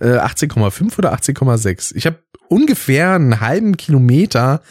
18,5 0.00 0.80
äh, 0.80 0.98
oder 0.98 1.14
18,6. 1.14 1.94
Ich 1.96 2.06
habe 2.06 2.22
ungefähr 2.48 3.12
einen 3.12 3.40
halben 3.40 3.76
Kilometer, 3.76 4.62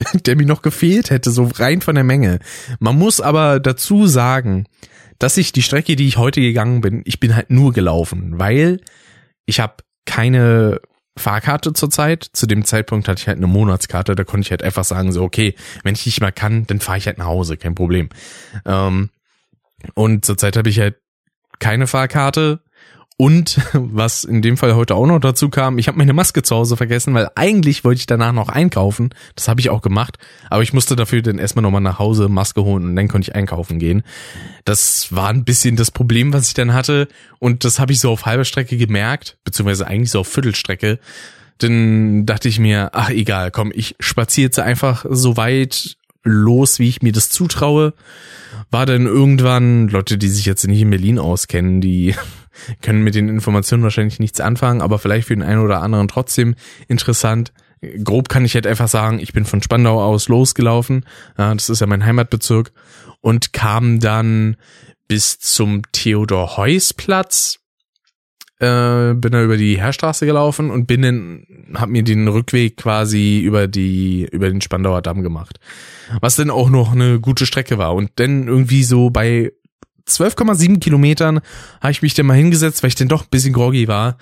der 0.26 0.36
mir 0.36 0.46
noch 0.46 0.62
gefehlt 0.62 1.10
hätte, 1.10 1.30
so 1.30 1.50
rein 1.54 1.80
von 1.80 1.94
der 1.94 2.04
Menge. 2.04 2.38
Man 2.78 2.96
muss 2.96 3.20
aber 3.20 3.60
dazu 3.60 4.06
sagen, 4.06 4.66
dass 5.18 5.36
ich 5.36 5.52
die 5.52 5.62
Strecke, 5.62 5.96
die 5.96 6.06
ich 6.06 6.16
heute 6.16 6.40
gegangen 6.40 6.80
bin, 6.80 7.02
ich 7.04 7.20
bin 7.20 7.34
halt 7.34 7.50
nur 7.50 7.72
gelaufen, 7.72 8.38
weil 8.38 8.80
ich 9.46 9.60
habe 9.60 9.82
keine 10.04 10.80
Fahrkarte 11.16 11.72
zurzeit. 11.72 12.24
Zu 12.32 12.46
dem 12.46 12.64
Zeitpunkt 12.64 13.08
hatte 13.08 13.20
ich 13.20 13.28
halt 13.28 13.38
eine 13.38 13.48
Monatskarte, 13.48 14.14
da 14.14 14.24
konnte 14.24 14.46
ich 14.46 14.50
halt 14.50 14.62
einfach 14.62 14.84
sagen, 14.84 15.12
so, 15.12 15.22
okay, 15.22 15.54
wenn 15.82 15.94
ich 15.94 16.06
nicht 16.06 16.20
mehr 16.20 16.32
kann, 16.32 16.66
dann 16.66 16.80
fahre 16.80 16.98
ich 16.98 17.06
halt 17.06 17.18
nach 17.18 17.26
Hause, 17.26 17.56
kein 17.56 17.74
Problem. 17.74 18.08
Ähm, 18.64 19.10
und 19.94 20.24
zurzeit 20.24 20.56
habe 20.56 20.68
ich 20.68 20.78
halt 20.78 20.96
keine 21.58 21.86
Fahrkarte, 21.86 22.60
und 23.20 23.60
was 23.74 24.24
in 24.24 24.40
dem 24.40 24.56
Fall 24.56 24.74
heute 24.74 24.94
auch 24.94 25.06
noch 25.06 25.18
dazu 25.18 25.50
kam, 25.50 25.76
ich 25.78 25.88
habe 25.88 25.98
meine 25.98 26.14
Maske 26.14 26.42
zu 26.42 26.56
Hause 26.56 26.76
vergessen, 26.76 27.12
weil 27.12 27.28
eigentlich 27.34 27.84
wollte 27.84 27.98
ich 27.98 28.06
danach 28.06 28.32
noch 28.32 28.48
einkaufen. 28.48 29.10
Das 29.34 29.48
habe 29.48 29.60
ich 29.60 29.68
auch 29.68 29.82
gemacht, 29.82 30.18
aber 30.48 30.62
ich 30.62 30.72
musste 30.72 30.96
dafür 30.96 31.20
dann 31.20 31.38
erstmal 31.38 31.64
nochmal 31.64 31.80
nach 31.80 31.98
Hause 31.98 32.28
Maske 32.28 32.62
holen 32.62 32.84
und 32.84 32.96
dann 32.96 33.08
konnte 33.08 33.28
ich 33.28 33.34
einkaufen 33.34 33.78
gehen. 33.78 34.04
Das 34.64 35.12
war 35.14 35.28
ein 35.30 35.44
bisschen 35.44 35.74
das 35.74 35.90
Problem, 35.90 36.32
was 36.32 36.48
ich 36.48 36.54
dann 36.54 36.72
hatte 36.72 37.08
und 37.40 37.64
das 37.64 37.80
habe 37.80 37.92
ich 37.92 38.00
so 38.00 38.12
auf 38.12 38.24
halber 38.24 38.44
Strecke 38.44 38.76
gemerkt, 38.76 39.36
beziehungsweise 39.42 39.86
eigentlich 39.86 40.12
so 40.12 40.20
auf 40.20 40.28
Viertelstrecke. 40.28 41.00
Dann 41.58 42.24
dachte 42.24 42.48
ich 42.48 42.60
mir, 42.60 42.90
ach 42.92 43.10
egal, 43.10 43.50
komm, 43.50 43.72
ich 43.74 43.96
spaziere 43.98 44.44
jetzt 44.44 44.60
einfach 44.60 45.04
so 45.10 45.36
weit 45.36 45.96
los, 46.22 46.78
wie 46.78 46.88
ich 46.88 47.02
mir 47.02 47.12
das 47.12 47.30
zutraue. 47.30 47.94
War 48.70 48.86
dann 48.86 49.06
irgendwann, 49.06 49.88
Leute, 49.88 50.18
die 50.18 50.28
sich 50.28 50.44
jetzt 50.44 50.64
nicht 50.68 50.82
in 50.82 50.90
Berlin 50.90 51.18
auskennen, 51.18 51.80
die 51.80 52.14
können 52.82 53.02
mit 53.02 53.14
den 53.14 53.28
Informationen 53.28 53.82
wahrscheinlich 53.82 54.18
nichts 54.18 54.40
anfangen, 54.40 54.80
aber 54.80 54.98
vielleicht 54.98 55.28
für 55.28 55.34
den 55.34 55.42
einen 55.42 55.60
oder 55.60 55.82
anderen 55.82 56.08
trotzdem 56.08 56.54
interessant. 56.88 57.52
Grob 58.02 58.28
kann 58.28 58.44
ich 58.44 58.54
halt 58.54 58.66
einfach 58.66 58.88
sagen, 58.88 59.20
ich 59.20 59.32
bin 59.32 59.44
von 59.44 59.62
Spandau 59.62 60.02
aus 60.02 60.28
losgelaufen, 60.28 61.04
das 61.36 61.68
ist 61.68 61.80
ja 61.80 61.86
mein 61.86 62.04
Heimatbezirk, 62.04 62.72
und 63.20 63.52
kam 63.52 64.00
dann 64.00 64.56
bis 65.06 65.38
zum 65.38 65.82
Theodor-Heuss-Platz, 65.92 67.60
äh, 68.60 69.14
bin 69.14 69.32
da 69.32 69.42
über 69.42 69.56
die 69.56 69.80
Heerstraße 69.80 70.26
gelaufen 70.26 70.70
und 70.70 70.86
bin 70.86 71.02
dann, 71.02 71.46
hab 71.74 71.88
mir 71.88 72.02
den 72.02 72.26
Rückweg 72.28 72.76
quasi 72.76 73.40
über 73.40 73.68
die, 73.68 74.28
über 74.30 74.50
den 74.50 74.60
Spandauer 74.60 75.00
Damm 75.00 75.22
gemacht. 75.22 75.60
Was 76.20 76.36
dann 76.36 76.50
auch 76.50 76.68
noch 76.68 76.92
eine 76.92 77.20
gute 77.20 77.46
Strecke 77.46 77.78
war. 77.78 77.94
Und 77.94 78.10
dann 78.16 78.48
irgendwie 78.48 78.82
so 78.82 79.10
bei 79.10 79.52
12,7 80.08 80.80
Kilometern 80.80 81.40
habe 81.80 81.90
ich 81.90 82.02
mich 82.02 82.14
dann 82.14 82.26
mal 82.26 82.36
hingesetzt, 82.36 82.82
weil 82.82 82.88
ich 82.88 82.94
dann 82.94 83.08
doch 83.08 83.22
ein 83.22 83.30
bisschen 83.30 83.52
groggy 83.52 83.88
war 83.88 84.16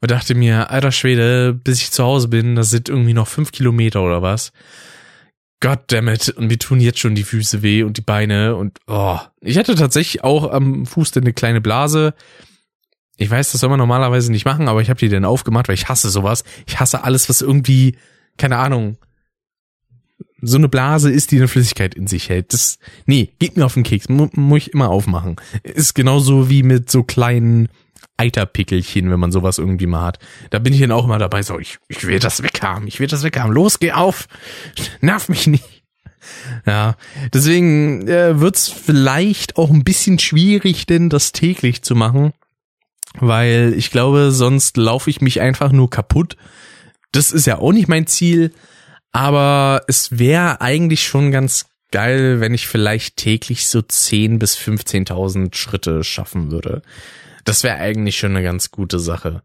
und 0.00 0.10
dachte 0.10 0.34
mir, 0.34 0.70
alter 0.70 0.92
Schwede, 0.92 1.54
bis 1.54 1.80
ich 1.80 1.90
zu 1.90 2.04
Hause 2.04 2.28
bin, 2.28 2.56
das 2.56 2.70
sind 2.70 2.88
irgendwie 2.88 3.14
noch 3.14 3.28
fünf 3.28 3.52
Kilometer 3.52 4.02
oder 4.02 4.22
was. 4.22 4.52
Goddammit, 5.60 6.28
und 6.30 6.48
mir 6.48 6.58
tun 6.58 6.80
jetzt 6.80 6.98
schon 6.98 7.14
die 7.14 7.24
Füße 7.24 7.62
weh 7.62 7.82
und 7.82 7.96
die 7.96 8.02
Beine 8.02 8.56
und 8.56 8.78
oh. 8.86 9.18
Ich 9.40 9.56
hatte 9.56 9.74
tatsächlich 9.74 10.22
auch 10.22 10.50
am 10.50 10.84
Fuß 10.84 11.16
eine 11.16 11.32
kleine 11.32 11.60
Blase. 11.62 12.14
Ich 13.16 13.30
weiß, 13.30 13.52
das 13.52 13.62
soll 13.62 13.70
man 13.70 13.78
normalerweise 13.78 14.30
nicht 14.30 14.44
machen, 14.44 14.68
aber 14.68 14.82
ich 14.82 14.90
habe 14.90 15.00
die 15.00 15.08
dann 15.08 15.24
aufgemacht, 15.24 15.68
weil 15.68 15.74
ich 15.74 15.88
hasse 15.88 16.10
sowas. 16.10 16.44
Ich 16.66 16.78
hasse 16.78 17.04
alles, 17.04 17.30
was 17.30 17.40
irgendwie, 17.40 17.96
keine 18.36 18.58
Ahnung, 18.58 18.98
so 20.42 20.58
eine 20.58 20.68
Blase 20.68 21.10
ist, 21.10 21.30
die 21.30 21.36
eine 21.36 21.48
Flüssigkeit 21.48 21.94
in 21.94 22.06
sich 22.06 22.28
hält. 22.28 22.52
Das, 22.52 22.78
nee, 23.06 23.30
geht 23.38 23.56
mir 23.56 23.64
auf 23.64 23.74
den 23.74 23.82
Keks. 23.82 24.08
Mu 24.08 24.28
muss 24.32 24.58
ich 24.58 24.72
immer 24.74 24.90
aufmachen. 24.90 25.36
Ist 25.62 25.94
genauso 25.94 26.50
wie 26.50 26.62
mit 26.62 26.90
so 26.90 27.02
kleinen 27.02 27.68
Eiterpickelchen, 28.18 29.10
wenn 29.10 29.20
man 29.20 29.32
sowas 29.32 29.58
irgendwie 29.58 29.86
mal 29.86 30.04
hat. 30.04 30.18
Da 30.50 30.58
bin 30.58 30.72
ich 30.72 30.80
dann 30.80 30.92
auch 30.92 31.04
immer 31.04 31.18
dabei, 31.18 31.42
so, 31.42 31.58
ich, 31.58 31.78
ich 31.88 32.06
will 32.06 32.18
das 32.18 32.42
weghaben, 32.42 32.86
ich 32.86 33.00
will 33.00 33.08
das 33.08 33.22
weghaben. 33.22 33.52
Los, 33.52 33.78
geh 33.78 33.92
auf. 33.92 34.26
Nerv 35.00 35.28
mich 35.28 35.46
nicht. 35.46 35.64
Ja, 36.66 36.96
deswegen 37.32 38.08
äh, 38.08 38.40
wird's 38.40 38.68
vielleicht 38.68 39.56
auch 39.56 39.70
ein 39.70 39.84
bisschen 39.84 40.18
schwierig, 40.18 40.86
denn 40.86 41.08
das 41.08 41.32
täglich 41.32 41.82
zu 41.82 41.94
machen, 41.94 42.32
weil 43.20 43.74
ich 43.76 43.90
glaube, 43.90 44.32
sonst 44.32 44.76
laufe 44.76 45.08
ich 45.08 45.20
mich 45.20 45.40
einfach 45.40 45.70
nur 45.70 45.88
kaputt. 45.88 46.36
Das 47.12 47.30
ist 47.30 47.46
ja 47.46 47.58
auch 47.58 47.72
nicht 47.72 47.86
mein 47.86 48.08
Ziel, 48.08 48.52
aber 49.16 49.80
es 49.88 50.18
wäre 50.18 50.60
eigentlich 50.60 51.06
schon 51.06 51.32
ganz 51.32 51.64
geil, 51.90 52.38
wenn 52.40 52.52
ich 52.52 52.66
vielleicht 52.66 53.16
täglich 53.16 53.66
so 53.66 53.80
10 53.80 54.38
bis 54.38 54.58
15.000 54.58 55.54
Schritte 55.54 56.04
schaffen 56.04 56.50
würde. 56.50 56.82
Das 57.44 57.64
wäre 57.64 57.76
eigentlich 57.76 58.18
schon 58.18 58.32
eine 58.32 58.42
ganz 58.42 58.70
gute 58.70 58.98
Sache. 58.98 59.42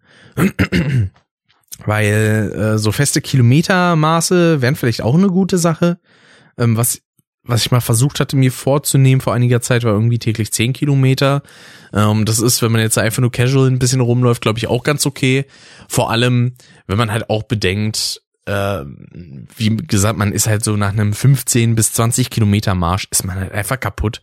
Weil 1.85 2.51
äh, 2.53 2.77
so 2.79 2.91
feste 2.91 3.21
Kilometermaße 3.21 4.61
wären 4.61 4.75
vielleicht 4.75 5.03
auch 5.03 5.15
eine 5.15 5.29
gute 5.29 5.57
Sache. 5.57 5.99
Ähm, 6.57 6.75
was, 6.75 7.01
was 7.43 7.61
ich 7.61 7.71
mal 7.71 7.79
versucht 7.79 8.19
hatte, 8.19 8.35
mir 8.35 8.51
vorzunehmen 8.51 9.21
vor 9.21 9.33
einiger 9.33 9.61
Zeit, 9.61 9.85
war 9.85 9.93
irgendwie 9.93 10.19
täglich 10.19 10.51
10 10.51 10.73
Kilometer. 10.73 11.43
Ähm, 11.93 12.25
das 12.25 12.39
ist, 12.39 12.61
wenn 12.61 12.73
man 12.73 12.81
jetzt 12.81 12.97
einfach 12.97 13.21
nur 13.21 13.31
casual 13.31 13.67
ein 13.67 13.79
bisschen 13.79 14.01
rumläuft, 14.01 14.41
glaube 14.41 14.59
ich, 14.59 14.67
auch 14.67 14.83
ganz 14.83 15.05
okay. 15.05 15.45
Vor 15.87 16.11
allem, 16.11 16.55
wenn 16.87 16.97
man 16.97 17.09
halt 17.09 17.29
auch 17.29 17.43
bedenkt, 17.43 18.21
äh, 18.45 18.85
wie 19.55 19.77
gesagt, 19.77 20.17
man 20.17 20.31
ist 20.31 20.47
halt 20.47 20.63
so 20.63 20.75
nach 20.75 20.91
einem 20.91 21.13
15 21.13 21.75
bis 21.75 21.93
20 21.93 22.31
Kilometer 22.31 22.73
Marsch 22.73 23.07
ist 23.11 23.23
man 23.23 23.39
halt 23.39 23.51
einfach 23.51 23.79
kaputt. 23.79 24.21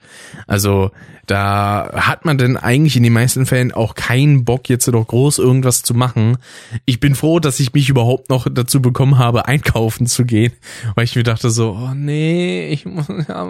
Also 0.48 0.90
da 1.26 1.90
hat 1.94 2.24
man 2.24 2.36
denn 2.36 2.56
eigentlich 2.56 2.96
in 2.96 3.04
den 3.04 3.12
meisten 3.12 3.46
Fällen 3.46 3.70
auch 3.70 3.94
keinen 3.94 4.44
Bock, 4.44 4.68
jetzt 4.68 4.88
noch 4.88 5.06
groß 5.06 5.38
irgendwas 5.38 5.82
zu 5.82 5.94
machen. 5.94 6.38
Ich 6.84 6.98
bin 6.98 7.14
froh, 7.14 7.38
dass 7.38 7.60
ich 7.60 7.72
mich 7.74 7.88
überhaupt 7.88 8.28
noch 8.28 8.48
dazu 8.50 8.82
bekommen 8.82 9.18
habe, 9.18 9.46
einkaufen 9.46 10.06
zu 10.06 10.24
gehen, 10.24 10.52
weil 10.96 11.04
ich 11.04 11.14
mir 11.14 11.22
dachte 11.22 11.50
so, 11.50 11.72
oh 11.72 11.94
nee, 11.94 12.70
ich 12.70 12.84
ja, 13.28 13.48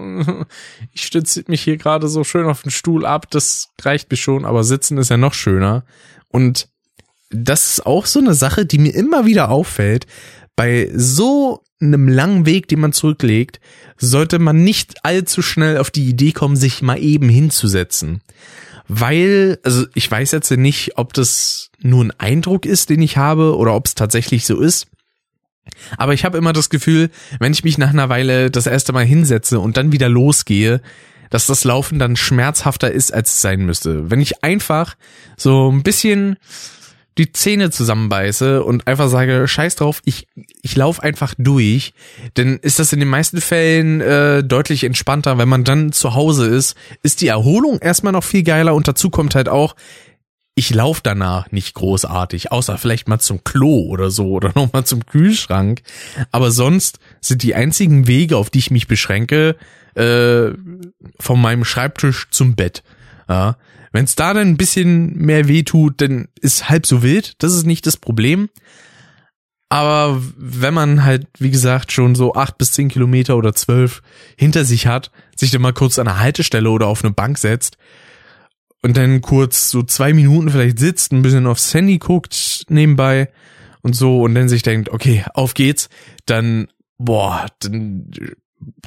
ich 0.93 1.03
stütze 1.03 1.45
mich 1.47 1.63
hier 1.63 1.79
gerade 1.79 2.09
so 2.09 2.25
schön 2.25 2.47
auf 2.47 2.63
den 2.63 2.71
Stuhl 2.71 3.07
ab, 3.07 3.31
das 3.31 3.71
reicht 3.81 4.11
mir 4.11 4.19
schon, 4.19 4.45
aber 4.45 4.65
sitzen 4.65 4.99
ist 4.99 5.09
ja 5.09 5.17
noch 5.17 5.35
schöner. 5.35 5.85
Und 6.29 6.69
das 7.31 7.73
ist 7.73 7.87
auch 7.87 8.07
so 8.07 8.21
eine 8.21 8.35
Sache, 8.35 8.65
die 8.65 8.79
mir 8.79 8.95
immer 8.95 9.27
wieder 9.27 9.51
auffällt, 9.51 10.07
bei 10.59 10.91
so 10.93 11.62
einem 11.81 12.09
langen 12.09 12.45
Weg, 12.45 12.67
den 12.67 12.81
man 12.81 12.93
zurücklegt, 12.93 13.61
sollte 13.97 14.41
man 14.41 14.65
nicht 14.65 15.05
allzu 15.05 15.41
schnell 15.41 15.79
auf 15.79 15.93
die 15.93 16.09
Idee 16.09 16.33
kommen, 16.33 16.57
sich 16.57 16.83
mal 16.83 16.99
eben 16.99 17.29
hinzusetzen. 17.29 18.23
Weil, 18.88 19.61
also 19.62 19.87
ich 19.94 20.11
weiß 20.11 20.33
jetzt 20.33 20.51
nicht, 20.51 20.99
ob 20.99 21.12
das 21.12 21.71
nur 21.81 22.05
ein 22.05 22.12
Eindruck 22.18 22.66
ist, 22.66 22.90
den 22.90 23.01
ich 23.03 23.16
habe, 23.16 23.57
oder 23.57 23.73
ob 23.73 23.87
es 23.87 23.94
tatsächlich 23.94 24.47
so 24.47 24.59
ist. 24.59 24.88
Aber 25.97 26.12
ich 26.12 26.25
habe 26.25 26.38
immer 26.38 26.53
das 26.53 26.71
Gefühl, 26.71 27.11
wenn 27.38 27.53
ich 27.53 27.62
mich 27.62 27.79
nach 27.79 27.90
einer 27.90 28.09
Weile 28.09 28.51
das 28.51 28.66
erste 28.66 28.92
Mal 28.92 29.05
hinsetze 29.05 29.61
und 29.61 29.77
dann 29.77 29.92
wieder 29.92 30.09
losgehe, 30.09 30.81
dass 31.31 31.47
das 31.47 31.62
Laufen 31.62 32.01
dann 32.01 32.16
schmerzhafter 32.16 32.90
ist, 32.90 33.14
als 33.14 33.31
es 33.31 33.42
sein 33.42 33.64
müsste. 33.64 34.11
Wenn 34.11 34.21
ich 34.21 34.42
einfach 34.42 34.97
so 35.37 35.71
ein 35.71 35.85
bisschen 35.85 36.37
die 37.18 37.33
Zähne 37.33 37.70
zusammenbeiße 37.70 38.62
und 38.62 38.87
einfach 38.87 39.09
sage, 39.09 39.46
scheiß 39.48 39.74
drauf, 39.76 40.00
ich, 40.04 40.28
ich 40.62 40.76
laufe 40.76 41.02
einfach 41.02 41.35
durch, 41.37 41.92
dann 42.35 42.59
ist 42.59 42.78
das 42.78 42.92
in 42.92 43.00
den 43.00 43.09
meisten 43.09 43.40
Fällen 43.40 44.00
äh, 44.00 44.44
deutlich 44.44 44.85
entspannter. 44.85 45.37
Wenn 45.37 45.48
man 45.48 45.64
dann 45.64 45.92
zu 45.92 46.14
Hause 46.14 46.46
ist, 46.46 46.76
ist 47.02 47.20
die 47.20 47.26
Erholung 47.26 47.81
erstmal 47.81 48.12
noch 48.12 48.24
viel 48.24 48.44
geiler 48.44 48.74
und 48.74 48.87
dazu 48.87 49.11
kommt 49.11 49.35
halt 49.35 49.48
auch, 49.48 49.74
ich 50.54 50.74
laufe 50.74 51.00
danach 51.04 51.52
nicht 51.52 51.74
großartig, 51.74 52.50
außer 52.50 52.78
vielleicht 52.78 53.07
mal 53.09 53.20
zum 53.20 53.44
Klo 53.44 53.87
oder 53.88 54.11
so 54.11 54.31
oder 54.31 54.52
nochmal 54.54 54.85
zum 54.85 55.04
Kühlschrank. 55.07 55.83
Aber 56.31 56.50
sonst 56.50 56.98
sind 57.20 57.42
die 57.42 57.54
einzigen 57.54 58.07
Wege, 58.07 58.37
auf 58.37 58.50
die 58.50 58.59
ich 58.59 58.70
mich 58.70 58.87
beschränke, 58.87 59.57
äh, 59.94 60.50
von 61.20 61.40
meinem 61.40 61.64
Schreibtisch 61.64 62.28
zum 62.31 62.54
Bett. 62.54 62.83
Ja, 63.28 63.57
wenn 63.92 64.05
es 64.05 64.14
da 64.16 64.35
dann 64.35 64.48
ein 64.48 64.57
bisschen 64.57 65.16
mehr 65.16 65.48
weh 65.48 65.62
tut, 65.62 66.01
dann 66.01 66.29
ist 66.40 66.68
halb 66.68 66.87
so 66.87 67.03
wild. 67.03 67.35
Das 67.42 67.55
ist 67.55 67.66
nicht 67.66 67.87
das 67.87 67.96
Problem. 67.96 68.48
Aber 69.70 70.22
wenn 70.37 70.72
man 70.72 71.05
halt, 71.05 71.27
wie 71.38 71.51
gesagt, 71.51 71.92
schon 71.92 72.14
so 72.14 72.35
acht 72.35 72.57
bis 72.57 72.72
zehn 72.72 72.88
Kilometer 72.88 73.37
oder 73.37 73.55
zwölf 73.55 74.03
hinter 74.37 74.64
sich 74.64 74.87
hat, 74.87 75.11
sich 75.37 75.51
dann 75.51 75.61
mal 75.61 75.74
kurz 75.74 75.98
an 75.98 76.09
einer 76.09 76.20
Haltestelle 76.20 76.70
oder 76.70 76.87
auf 76.87 77.05
eine 77.05 77.12
Bank 77.12 77.37
setzt 77.37 77.77
und 78.83 78.96
dann 78.96 79.20
kurz 79.20 79.70
so 79.70 79.83
zwei 79.83 80.14
Minuten 80.14 80.48
vielleicht 80.48 80.79
sitzt, 80.79 81.12
ein 81.12 81.22
bisschen 81.22 81.46
aufs 81.46 81.74
Handy 81.74 81.98
guckt 81.98 82.64
nebenbei 82.70 83.31
und 83.83 83.94
so 83.94 84.22
und 84.22 84.35
dann 84.35 84.48
sich 84.48 84.62
denkt, 84.62 84.88
okay, 84.88 85.24
auf 85.35 85.53
geht's, 85.53 85.90
dann, 86.24 86.68
boah, 86.96 87.46
dann 87.61 88.11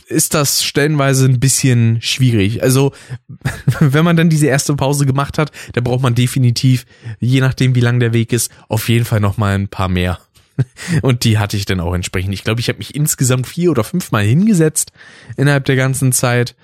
ist 0.08 0.34
das 0.34 0.64
stellenweise 0.64 1.26
ein 1.26 1.40
bisschen 1.40 2.02
schwierig. 2.02 2.62
Also, 2.62 2.94
wenn 3.80 4.06
man 4.06 4.18
dann 4.18 4.30
diese 4.30 4.48
erste 4.48 4.76
Pause 4.76 5.06
gemacht 5.06 5.38
hat, 5.38 5.52
da 5.74 5.82
braucht 5.82 6.02
man 6.02 6.16
definitiv, 6.16 6.86
je 7.20 7.42
nachdem 7.42 7.76
wie 7.76 7.82
lang 7.82 8.00
der 8.00 8.14
Weg 8.14 8.34
ist, 8.34 8.52
auf 8.68 8.90
jeden 8.90 9.06
Fall 9.06 9.20
noch 9.20 9.38
mal 9.38 9.56
ein 9.56 9.68
paar 9.68 9.90
mehr. 9.90 10.20
Und 11.02 11.24
die 11.24 11.38
hatte 11.38 11.58
ich 11.58 11.66
dann 11.66 11.80
auch 11.80 11.94
entsprechend. 11.94 12.34
Ich 12.34 12.44
glaube, 12.44 12.60
ich 12.60 12.70
habe 12.70 12.80
mich 12.80 12.96
insgesamt 12.96 13.48
vier 13.48 13.72
oder 13.72 13.84
fünf 13.84 14.12
Mal 14.12 14.24
hingesetzt 14.24 14.92
innerhalb 15.38 15.66
der 15.66 15.76
ganzen 15.76 16.12
Zeit. 16.12 16.56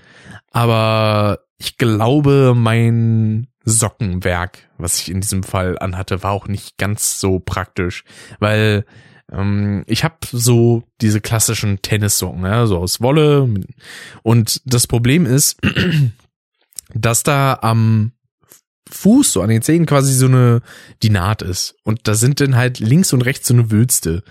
Aber 0.52 1.40
ich 1.58 1.78
glaube, 1.78 2.54
mein 2.56 3.48
Sockenwerk, 3.64 4.60
was 4.78 5.00
ich 5.00 5.10
in 5.10 5.22
diesem 5.22 5.44
Fall 5.44 5.78
anhatte, 5.80 6.24
war 6.24 6.32
auch 6.32 6.48
nicht 6.48 6.78
ganz 6.78 7.20
so 7.20 7.40
praktisch, 7.40 8.04
weil 8.40 8.86
ähm, 9.32 9.84
ich 9.88 10.04
habe 10.04 10.16
so 10.32 10.84
diese 11.02 11.22
klassischen 11.22 11.82
Tennissocken, 11.82 12.44
ja, 12.44 12.66
so 12.66 12.78
aus 12.78 13.02
Wolle. 13.02 13.50
Und 14.24 14.62
das 14.66 14.88
Problem 14.88 15.26
ist, 15.26 15.58
dass 16.94 17.24
da 17.24 17.60
am 17.62 18.14
Fuß, 18.90 19.34
so 19.34 19.42
an 19.42 19.50
den 19.50 19.62
Zehen 19.62 19.86
quasi 19.86 20.14
so 20.14 20.28
eine, 20.28 20.62
die 21.04 21.10
Naht 21.10 21.42
ist. 21.42 21.76
Und 21.84 22.08
da 22.08 22.16
sind 22.16 22.40
dann 22.40 22.56
halt 22.56 22.80
links 22.80 23.12
und 23.12 23.22
rechts 23.22 23.48
so 23.48 23.54
eine 23.54 23.70
Wülste. 23.70 24.24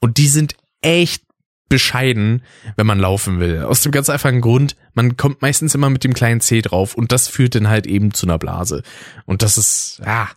Und 0.00 0.16
die 0.16 0.28
sind 0.28 0.56
echt 0.80 1.24
bescheiden, 1.68 2.42
wenn 2.76 2.86
man 2.86 2.98
laufen 2.98 3.38
will. 3.38 3.62
Aus 3.62 3.82
dem 3.82 3.92
ganz 3.92 4.10
einfachen 4.10 4.40
Grund, 4.40 4.76
man 4.94 5.16
kommt 5.16 5.40
meistens 5.40 5.74
immer 5.74 5.90
mit 5.90 6.04
dem 6.04 6.12
kleinen 6.12 6.40
Zeh 6.40 6.60
drauf 6.60 6.94
und 6.94 7.12
das 7.12 7.28
führt 7.28 7.54
dann 7.54 7.68
halt 7.68 7.86
eben 7.86 8.12
zu 8.12 8.26
einer 8.26 8.38
Blase. 8.38 8.82
Und 9.24 9.42
das 9.42 9.56
ist, 9.56 10.00
ja, 10.04 10.28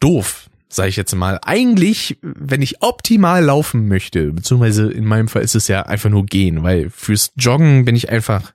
doof 0.00 0.47
sage 0.68 0.90
ich 0.90 0.96
jetzt 0.96 1.14
mal, 1.14 1.38
eigentlich, 1.42 2.18
wenn 2.22 2.62
ich 2.62 2.82
optimal 2.82 3.42
laufen 3.42 3.88
möchte, 3.88 4.32
beziehungsweise 4.32 4.90
in 4.90 5.04
meinem 5.04 5.28
Fall 5.28 5.42
ist 5.42 5.54
es 5.54 5.68
ja 5.68 5.82
einfach 5.82 6.10
nur 6.10 6.26
gehen, 6.26 6.62
weil 6.62 6.90
fürs 6.90 7.32
Joggen 7.36 7.84
bin 7.84 7.96
ich 7.96 8.10
einfach 8.10 8.52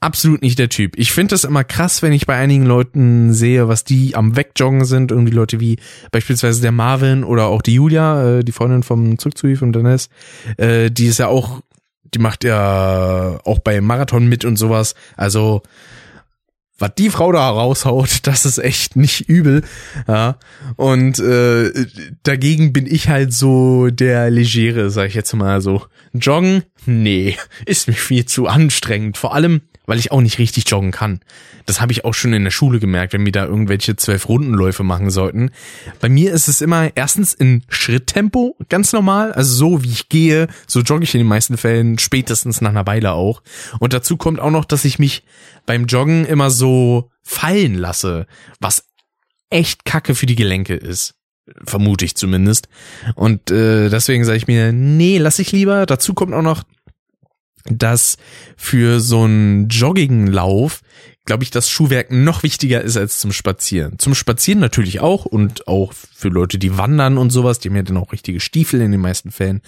absolut 0.00 0.42
nicht 0.42 0.58
der 0.58 0.68
Typ. 0.68 0.96
Ich 0.96 1.12
finde 1.12 1.32
das 1.32 1.44
immer 1.44 1.64
krass, 1.64 2.02
wenn 2.02 2.12
ich 2.12 2.26
bei 2.26 2.36
einigen 2.36 2.64
Leuten 2.64 3.32
sehe, 3.32 3.68
was 3.68 3.84
die 3.84 4.14
am 4.14 4.36
Wegjoggen 4.36 4.84
sind. 4.84 5.10
Irgendwie 5.10 5.32
Leute 5.32 5.60
wie 5.60 5.78
beispielsweise 6.10 6.60
der 6.60 6.72
Marvin 6.72 7.24
oder 7.24 7.46
auch 7.46 7.62
die 7.62 7.74
Julia, 7.74 8.38
äh, 8.38 8.44
die 8.44 8.52
Freundin 8.52 8.82
vom 8.82 9.18
Zurück 9.18 9.36
zu 9.36 9.54
von 9.56 9.72
Dennis, 9.72 10.08
äh, 10.58 10.90
die 10.90 11.06
ist 11.06 11.18
ja 11.18 11.28
auch, 11.28 11.60
die 12.14 12.18
macht 12.18 12.44
ja 12.44 13.38
auch 13.44 13.58
bei 13.58 13.80
Marathon 13.80 14.28
mit 14.28 14.44
und 14.44 14.56
sowas. 14.56 14.94
Also 15.16 15.62
was 16.78 16.94
die 16.96 17.10
Frau 17.10 17.32
da 17.32 17.48
raushaut, 17.48 18.20
das 18.22 18.44
ist 18.44 18.58
echt 18.58 18.96
nicht 18.96 19.28
übel. 19.28 19.62
Ja. 20.06 20.38
Und 20.76 21.18
äh, 21.18 21.72
dagegen 22.22 22.72
bin 22.72 22.86
ich 22.86 23.08
halt 23.08 23.32
so 23.32 23.88
der 23.90 24.30
Legere, 24.30 24.90
sag 24.90 25.08
ich 25.08 25.14
jetzt 25.14 25.34
mal 25.34 25.60
so. 25.60 25.84
Joggen? 26.12 26.62
Nee, 26.86 27.36
ist 27.66 27.88
mir 27.88 27.94
viel 27.94 28.26
zu 28.26 28.46
anstrengend. 28.46 29.16
Vor 29.18 29.34
allem, 29.34 29.62
weil 29.86 29.98
ich 29.98 30.12
auch 30.12 30.20
nicht 30.20 30.38
richtig 30.38 30.68
joggen 30.68 30.90
kann. 30.90 31.20
Das 31.64 31.80
habe 31.80 31.92
ich 31.92 32.04
auch 32.04 32.14
schon 32.14 32.32
in 32.32 32.44
der 32.44 32.50
Schule 32.50 32.78
gemerkt, 32.78 33.12
wenn 33.12 33.24
wir 33.24 33.32
da 33.32 33.44
irgendwelche 33.44 33.96
zwölf 33.96 34.28
Rundenläufe 34.28 34.82
machen 34.82 35.10
sollten. 35.10 35.50
Bei 36.00 36.08
mir 36.08 36.32
ist 36.32 36.48
es 36.48 36.60
immer 36.60 36.90
erstens 36.94 37.34
in 37.34 37.62
Schritttempo, 37.68 38.56
ganz 38.68 38.92
normal, 38.92 39.32
also 39.32 39.54
so 39.54 39.82
wie 39.82 39.90
ich 39.90 40.08
gehe, 40.08 40.48
so 40.66 40.80
jogge 40.80 41.04
ich 41.04 41.14
in 41.14 41.20
den 41.20 41.28
meisten 41.28 41.56
Fällen, 41.56 41.98
spätestens 41.98 42.60
nach 42.60 42.70
einer 42.70 42.86
Weile 42.86 43.12
auch. 43.12 43.42
Und 43.78 43.92
dazu 43.92 44.16
kommt 44.16 44.40
auch 44.40 44.50
noch, 44.50 44.64
dass 44.64 44.84
ich 44.84 44.98
mich 44.98 45.24
beim 45.64 45.86
Joggen 45.86 46.24
immer 46.24 46.50
so 46.50 47.10
fallen 47.22 47.74
lasse, 47.74 48.26
was 48.60 48.84
echt 49.50 49.84
kacke 49.84 50.14
für 50.14 50.26
die 50.26 50.36
Gelenke 50.36 50.74
ist. 50.74 51.14
Vermute 51.64 52.04
ich 52.04 52.16
zumindest. 52.16 52.68
Und 53.14 53.50
äh, 53.52 53.88
deswegen 53.88 54.24
sage 54.24 54.38
ich 54.38 54.48
mir, 54.48 54.72
nee, 54.72 55.18
lass 55.18 55.38
ich 55.38 55.52
lieber. 55.52 55.86
Dazu 55.86 56.12
kommt 56.12 56.34
auch 56.34 56.42
noch, 56.42 56.64
dass 57.70 58.16
für 58.56 59.00
so 59.00 59.24
einen 59.24 59.68
Jogginglauf, 59.68 60.82
glaube 61.24 61.44
ich, 61.44 61.50
das 61.50 61.68
Schuhwerk 61.68 62.10
noch 62.10 62.42
wichtiger 62.42 62.82
ist 62.82 62.96
als 62.96 63.18
zum 63.18 63.32
Spazieren. 63.32 63.98
Zum 63.98 64.14
Spazieren 64.14 64.60
natürlich 64.60 65.00
auch 65.00 65.24
und 65.24 65.66
auch 65.66 65.92
für 65.92 66.28
Leute, 66.28 66.58
die 66.58 66.78
wandern 66.78 67.18
und 67.18 67.30
sowas, 67.30 67.58
die 67.58 67.68
haben 67.68 67.76
ja 67.76 67.82
dann 67.82 67.96
auch 67.96 68.12
richtige 68.12 68.40
Stiefel 68.40 68.80
in 68.80 68.92
den 68.92 69.00
meisten 69.00 69.30
Fällen. 69.30 69.60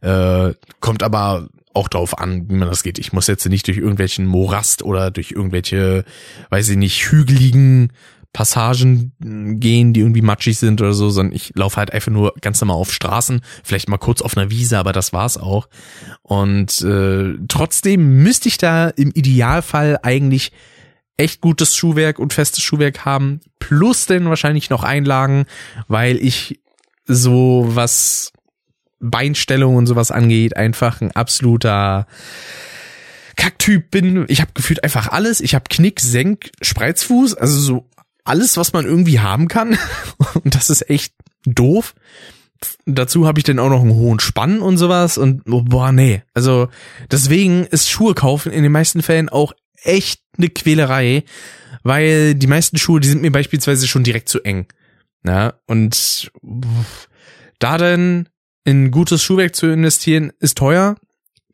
Äh, 0.00 0.54
kommt 0.78 1.02
aber 1.02 1.48
auch 1.72 1.88
drauf 1.88 2.18
an, 2.18 2.48
wie 2.48 2.54
man 2.54 2.68
das 2.68 2.82
geht. 2.82 2.98
Ich 2.98 3.12
muss 3.12 3.26
jetzt 3.26 3.46
nicht 3.48 3.66
durch 3.66 3.78
irgendwelchen 3.78 4.26
Morast 4.26 4.82
oder 4.82 5.10
durch 5.10 5.32
irgendwelche, 5.32 6.04
weiß 6.50 6.68
ich 6.68 6.76
nicht, 6.76 7.10
hügeligen 7.10 7.92
Passagen 8.32 9.12
gehen, 9.18 9.92
die 9.92 10.00
irgendwie 10.00 10.22
matschig 10.22 10.58
sind 10.58 10.80
oder 10.80 10.92
so, 10.92 11.10
sondern 11.10 11.34
ich 11.34 11.52
laufe 11.56 11.78
halt 11.78 11.92
einfach 11.92 12.12
nur 12.12 12.34
ganz 12.40 12.60
normal 12.60 12.76
auf 12.76 12.92
Straßen, 12.92 13.40
vielleicht 13.64 13.88
mal 13.88 13.98
kurz 13.98 14.22
auf 14.22 14.36
einer 14.36 14.50
Wiese, 14.50 14.78
aber 14.78 14.92
das 14.92 15.12
war's 15.12 15.36
auch. 15.36 15.68
Und 16.22 16.80
äh, 16.82 17.34
trotzdem 17.48 18.22
müsste 18.22 18.48
ich 18.48 18.58
da 18.58 18.88
im 18.88 19.10
Idealfall 19.10 19.98
eigentlich 20.02 20.52
echt 21.16 21.40
gutes 21.40 21.76
Schuhwerk 21.76 22.18
und 22.18 22.32
festes 22.32 22.62
Schuhwerk 22.62 23.04
haben, 23.04 23.40
plus 23.58 24.06
denn 24.06 24.28
wahrscheinlich 24.28 24.70
noch 24.70 24.84
Einlagen, 24.84 25.44
weil 25.88 26.16
ich 26.16 26.60
so 27.06 27.66
was 27.68 28.32
Beinstellung 29.00 29.74
und 29.76 29.86
sowas 29.86 30.10
angeht, 30.10 30.56
einfach 30.56 31.00
ein 31.00 31.10
absoluter 31.10 32.06
Kacktyp 33.36 33.90
bin. 33.90 34.24
Ich 34.28 34.40
habe 34.40 34.52
gefühlt 34.54 34.84
einfach 34.84 35.08
alles. 35.08 35.40
Ich 35.40 35.54
habe 35.54 35.64
Knick, 35.68 36.00
Senk, 36.00 36.50
Spreizfuß, 36.62 37.34
also 37.34 37.58
so 37.58 37.90
alles, 38.30 38.56
was 38.56 38.72
man 38.72 38.86
irgendwie 38.86 39.20
haben 39.20 39.48
kann. 39.48 39.76
Und 40.34 40.54
das 40.54 40.70
ist 40.70 40.88
echt 40.88 41.12
doof. 41.44 41.94
Dazu 42.86 43.26
habe 43.26 43.40
ich 43.40 43.44
dann 43.44 43.58
auch 43.58 43.70
noch 43.70 43.82
einen 43.82 43.94
hohen 43.94 44.20
Spann 44.20 44.60
und 44.60 44.76
sowas 44.76 45.16
und 45.16 45.44
boah, 45.46 45.92
nee. 45.92 46.22
Also 46.34 46.68
deswegen 47.10 47.64
ist 47.64 47.88
Schuhe 47.88 48.12
kaufen 48.12 48.52
in 48.52 48.62
den 48.62 48.72
meisten 48.72 49.00
Fällen 49.00 49.30
auch 49.30 49.54
echt 49.82 50.20
eine 50.36 50.50
Quälerei, 50.50 51.24
weil 51.84 52.34
die 52.34 52.46
meisten 52.46 52.76
Schuhe, 52.76 53.00
die 53.00 53.08
sind 53.08 53.22
mir 53.22 53.32
beispielsweise 53.32 53.88
schon 53.88 54.04
direkt 54.04 54.28
zu 54.28 54.42
eng. 54.42 54.66
Ja, 55.24 55.54
und 55.66 56.30
da 57.58 57.78
dann 57.78 58.28
in 58.64 58.90
gutes 58.90 59.22
Schuhwerk 59.22 59.54
zu 59.54 59.66
investieren, 59.66 60.32
ist 60.38 60.58
teuer. 60.58 60.96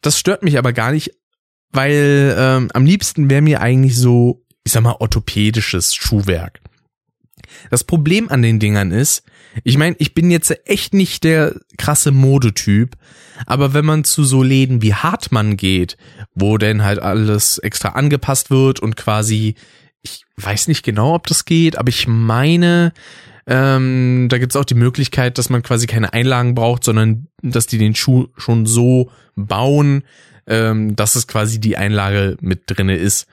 Das 0.03 0.19
stört 0.19 0.43
mich 0.43 0.59
aber 0.59 0.73
gar 0.73 0.91
nicht, 0.91 1.13
weil 1.71 2.35
ähm, 2.37 2.71
am 2.75 2.85
liebsten 2.85 3.31
wäre 3.31 3.43
mir 3.43 3.61
eigentlich 3.61 3.97
so, 3.97 4.45
ich 4.65 4.73
sag 4.73 4.83
mal, 4.83 4.97
orthopädisches 4.99 5.95
Schuhwerk. 5.95 6.61
Das 7.71 7.85
Problem 7.85 8.29
an 8.29 8.43
den 8.43 8.59
Dingern 8.59 8.91
ist, 8.91 9.25
ich 9.65 9.79
meine, 9.79 9.97
ich 9.99 10.15
bin 10.15 10.31
jetzt 10.31 10.55
echt 10.69 10.95
nicht 10.95 11.25
der 11.25 11.55
krasse 11.79 12.13
Modetyp, 12.13 12.97
aber 13.47 13.75
wenn 13.75 13.85
man 13.85 14.05
zu 14.05 14.25
so 14.25 14.43
Läden 14.43 14.83
wie 14.83 14.95
Hartmann 14.95 15.57
geht, 15.57 15.97
wo 16.35 16.59
denn 16.59 16.85
halt 16.85 16.99
alles 17.01 17.59
extra 17.59 17.91
angepasst 17.91 18.51
wird 18.51 18.81
und 18.81 18.97
quasi, 18.97 19.55
ich 20.03 20.25
weiß 20.37 20.69
nicht 20.69 20.85
genau, 20.85 21.15
ob 21.15 21.27
das 21.27 21.45
geht, 21.45 21.79
aber 21.79 21.89
ich 21.89 22.07
meine, 22.07 22.93
ähm, 23.47 24.27
da 24.29 24.39
gibt's 24.39 24.57
auch 24.57 24.65
die 24.65 24.75
Möglichkeit, 24.75 25.39
dass 25.39 25.51
man 25.51 25.63
quasi 25.63 25.87
keine 25.87 26.13
Einlagen 26.13 26.55
braucht, 26.55 26.85
sondern 26.85 27.29
dass 27.43 27.67
die 27.67 27.79
den 27.79 27.95
Schuh 27.95 28.27
schon 28.37 28.67
so 28.67 29.11
bauen, 29.37 30.03
ähm, 30.47 30.97
dass 30.97 31.15
es 31.15 31.27
quasi 31.27 31.61
die 31.61 31.77
Einlage 31.77 32.37
mit 32.41 32.63
drinne 32.67 32.97
ist. 32.97 33.27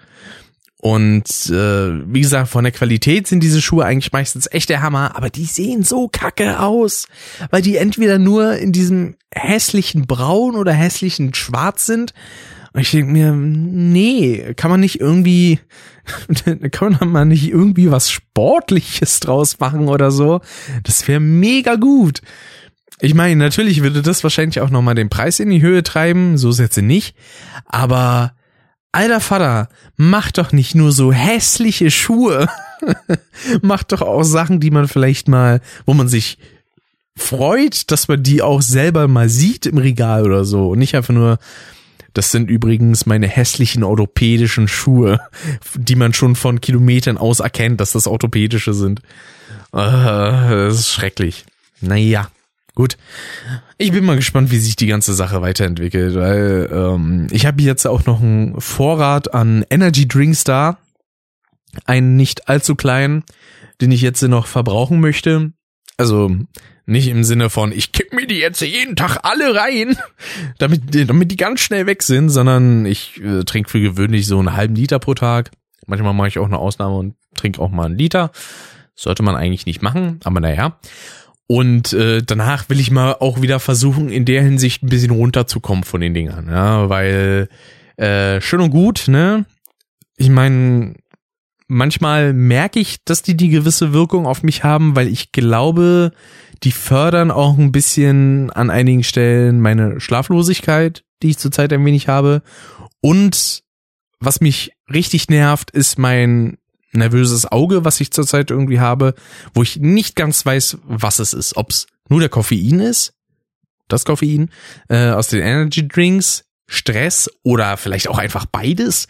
Und 0.84 1.50
äh, 1.50 2.13
wie 2.13 2.19
gesagt, 2.19 2.50
von 2.50 2.65
der 2.65 2.74
Qualität 2.74 3.26
sind 3.26 3.41
diese 3.41 3.62
Schuhe 3.62 3.86
eigentlich 3.86 4.12
meistens 4.12 4.50
echt 4.52 4.67
der 4.67 4.82
Hammer, 4.82 5.15
aber 5.15 5.30
die 5.30 5.46
sehen 5.46 5.82
so 5.82 6.10
kacke 6.10 6.60
aus, 6.60 7.08
weil 7.52 7.62
die 7.62 7.78
entweder 7.78 8.19
nur 8.19 8.58
in 8.58 8.74
diesem 8.74 9.15
hässlichen 9.34 10.08
Braun 10.08 10.58
oder 10.58 10.74
hässlichen 10.74 11.34
Schwarz 11.36 11.86
sind. 11.86 12.13
Und 12.74 12.82
ich 12.82 12.91
denke 12.91 13.13
mir, 13.13 13.32
nee, 13.32 14.54
kann 14.58 14.69
man 14.69 14.82
nicht 14.82 15.00
irgendwie, 15.00 15.62
kann 16.72 16.98
man 17.10 17.30
nicht 17.30 17.50
irgendwie 17.50 17.89
was 17.89 18.12
Sportliches 18.12 19.22
draus 19.22 19.62
machen 19.62 19.88
oder 19.88 20.12
so? 20.12 20.41
Das 20.84 21.08
wäre 21.08 21.22
mega 21.22 21.76
gut. 21.76 22.19
Ich 23.00 23.13
meine, 23.13 23.38
natürlich 23.38 23.84
würde 23.84 24.02
das 24.02 24.22
wahrscheinlich 24.22 24.60
auch 24.60 24.69
nochmal 24.69 24.96
den 24.96 25.08
Preis 25.08 25.39
in 25.39 25.50
die 25.50 25.62
Höhe 25.62 25.82
treiben, 25.82 26.38
so 26.38 26.50
ist 26.50 26.60
jetzt 26.60 26.76
nicht, 26.76 27.15
aber 27.67 28.34
alter 28.93 29.19
Vater, 29.19 29.69
mach 29.97 30.32
doch 30.32 30.53
nicht 30.53 30.75
nur 30.75 30.93
so 30.93 31.12
hässliche 31.12 31.91
Schuhe. 31.91 32.47
mach 33.62 33.84
doch 33.84 34.01
auch 34.01 34.23
Sachen, 34.23 34.62
die 34.62 34.71
man 34.71 34.88
vielleicht 34.88 35.27
mal, 35.27 35.60
wo 35.86 35.93
man 35.93 36.08
sich 36.08 36.38
freut, 37.17 37.91
dass 37.91 38.08
man 38.08 38.23
die 38.23 38.41
auch 38.41 38.62
selber 38.62 39.08
mal 39.08 39.29
sieht 39.29 39.65
im 39.65 39.77
Regal 39.77 40.23
oder 40.23 40.45
so. 40.45 40.69
Und 40.69 40.79
nicht 40.79 40.95
einfach 40.95 41.13
nur, 41.13 41.38
das 42.13 42.32
sind 42.32 42.49
übrigens 42.49 43.06
meine 43.06 43.27
hässlichen 43.27 43.84
orthopädischen 43.84 44.67
Schuhe, 44.67 45.19
die 45.75 45.95
man 45.95 46.13
schon 46.13 46.36
von 46.36 46.62
Kilometern 46.62 47.17
aus 47.17 47.39
erkennt, 47.39 47.82
dass 47.82 47.91
das 47.91 48.08
orthopädische 48.08 48.73
sind. 48.73 49.01
Uh, 49.73 49.79
das 49.79 50.79
ist 50.79 50.91
schrecklich. 50.91 51.45
Naja. 51.82 52.29
Gut. 52.75 52.97
Ich 53.77 53.91
bin 53.91 54.03
mal 54.03 54.15
gespannt, 54.15 54.51
wie 54.51 54.57
sich 54.57 54.75
die 54.75 54.88
ganze 54.88 55.13
Sache 55.13 55.41
weiterentwickelt, 55.41 56.15
weil 56.15 56.69
ähm, 56.71 57.27
ich 57.29 57.45
habe 57.45 57.62
jetzt 57.62 57.86
auch 57.86 58.05
noch 58.05 58.21
einen 58.21 58.59
Vorrat 58.59 59.33
an 59.33 59.63
Energy 59.69 60.07
Drinks 60.07 60.43
da. 60.43 60.79
Einen 61.86 62.15
nicht 62.15 62.49
allzu 62.49 62.75
kleinen, 62.75 63.23
den 63.81 63.91
ich 63.91 64.01
jetzt 64.01 64.21
noch 64.23 64.47
verbrauchen 64.47 64.99
möchte. 64.99 65.53
Also 65.97 66.36
nicht 66.86 67.07
im 67.07 67.23
Sinne 67.23 67.49
von, 67.49 67.71
ich 67.71 67.91
kipp 67.91 68.12
mir 68.13 68.27
die 68.27 68.39
jetzt 68.39 68.62
jeden 68.62 68.95
Tag 68.95 69.19
alle 69.23 69.55
rein, 69.55 69.95
damit, 70.57 70.81
damit 71.09 71.31
die 71.31 71.38
ganz 71.38 71.62
schnell 71.62 71.86
weg 71.86 72.03
sind, 72.03 72.29
sondern 72.29 72.86
ich 72.86 73.21
äh, 73.21 73.43
trinke 73.43 73.69
für 73.69 73.79
gewöhnlich 73.79 74.25
so 74.25 74.39
einen 74.39 74.53
halben 74.53 74.75
Liter 74.75 74.99
pro 74.99 75.13
Tag. 75.13 75.51
Manchmal 75.86 76.13
mache 76.13 76.27
ich 76.27 76.39
auch 76.39 76.45
eine 76.47 76.57
Ausnahme 76.57 76.95
und 76.95 77.15
trinke 77.36 77.62
auch 77.62 77.69
mal 77.69 77.86
einen 77.86 77.97
Liter. 77.97 78.31
Sollte 78.95 79.23
man 79.23 79.36
eigentlich 79.36 79.65
nicht 79.65 79.81
machen, 79.81 80.19
aber 80.23 80.39
naja. 80.39 80.79
Und 81.47 81.93
äh, 81.93 82.21
danach 82.25 82.69
will 82.69 82.79
ich 82.79 82.89
mal 82.89 83.17
auch 83.19 83.41
wieder 83.41 83.60
versuchen, 83.60 84.10
in 84.10 84.25
der 84.25 84.41
Hinsicht 84.41 84.82
ein 84.84 84.89
bisschen 84.89 85.12
runterzukommen 85.12 85.84
von 85.84 86.01
den 86.01 86.13
Dingern, 86.13 86.47
ja, 86.47 86.89
weil 86.89 87.49
äh, 87.97 88.39
schön 88.41 88.62
und 88.62 88.71
gut, 88.71 89.08
ne? 89.08 89.45
Ich 90.17 90.29
meine, 90.29 90.95
manchmal 91.67 92.34
merke 92.34 92.79
ich, 92.79 93.03
dass 93.03 93.21
die 93.23 93.36
die 93.36 93.49
gewisse 93.49 93.93
Wirkung 93.93 94.25
auf 94.25 94.43
mich 94.43 94.63
haben, 94.63 94.95
weil 94.95 95.08
ich 95.08 95.32
glaube, 95.32 96.12
die 96.63 96.71
fördern 96.71 97.32
auch 97.32 97.58
ein 97.58 97.71
bisschen 97.71 98.49
an 98.51 98.69
einigen 98.69 99.03
Stellen 99.03 99.60
meine 99.60 99.99
Schlaflosigkeit, 99.99 101.03
die 101.21 101.32
ich 101.32 101.38
zurzeit 101.38 101.73
ein 101.73 101.86
wenig 101.86 102.08
habe. 102.08 102.41
Und 103.01 103.63
was 104.19 104.39
mich 104.39 104.71
richtig 104.91 105.29
nervt, 105.29 105.71
ist 105.71 105.99
mein 105.99 106.58
nervöses 106.93 107.51
Auge, 107.51 107.86
was 107.86 107.99
ich 108.01 108.12
zurzeit 108.12 108.51
irgendwie 108.51 108.79
habe, 108.79 109.15
wo 109.53 109.63
ich 109.63 109.77
nicht 109.77 110.15
ganz 110.15 110.45
weiß, 110.45 110.77
was 110.88 111.19
es 111.19 111.34
ist. 111.34 111.58
Ob 111.58 111.69
es 111.69 111.88
nur 112.10 112.19
der 112.19 112.29
Koffein 112.29 112.79
ist, 112.79 113.13
das 113.88 114.06
Koffein 114.06 114.49
äh, 114.89 115.10
aus 115.10 115.27
den 115.27 115.41
Energy 115.41 115.88
Drinks, 115.88 116.45
Stress 116.67 117.29
oder 117.43 117.77
vielleicht 117.77 118.08
auch 118.08 118.17
einfach 118.17 118.45
beides. 118.45 119.08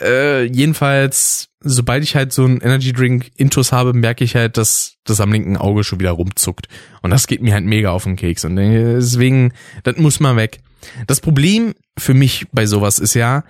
Äh, 0.00 0.44
jedenfalls, 0.44 1.48
sobald 1.60 2.02
ich 2.02 2.16
halt 2.16 2.32
so 2.32 2.44
einen 2.44 2.60
Energy 2.60 2.92
Drink 2.92 3.30
Intus 3.36 3.72
habe, 3.72 3.92
merke 3.92 4.24
ich 4.24 4.36
halt, 4.36 4.56
dass 4.56 4.94
das 5.04 5.20
am 5.20 5.32
linken 5.32 5.56
Auge 5.56 5.84
schon 5.84 6.00
wieder 6.00 6.12
rumzuckt. 6.12 6.68
Und 7.02 7.10
das 7.10 7.26
geht 7.26 7.42
mir 7.42 7.52
halt 7.52 7.64
mega 7.64 7.90
auf 7.90 8.04
den 8.04 8.16
Keks. 8.16 8.44
Und 8.44 8.56
deswegen, 8.56 9.52
das 9.82 9.96
muss 9.96 10.20
mal 10.20 10.36
weg. 10.36 10.60
Das 11.06 11.20
Problem 11.20 11.74
für 11.98 12.14
mich 12.14 12.46
bei 12.52 12.66
sowas 12.66 12.98
ist 12.98 13.14
ja, 13.14 13.44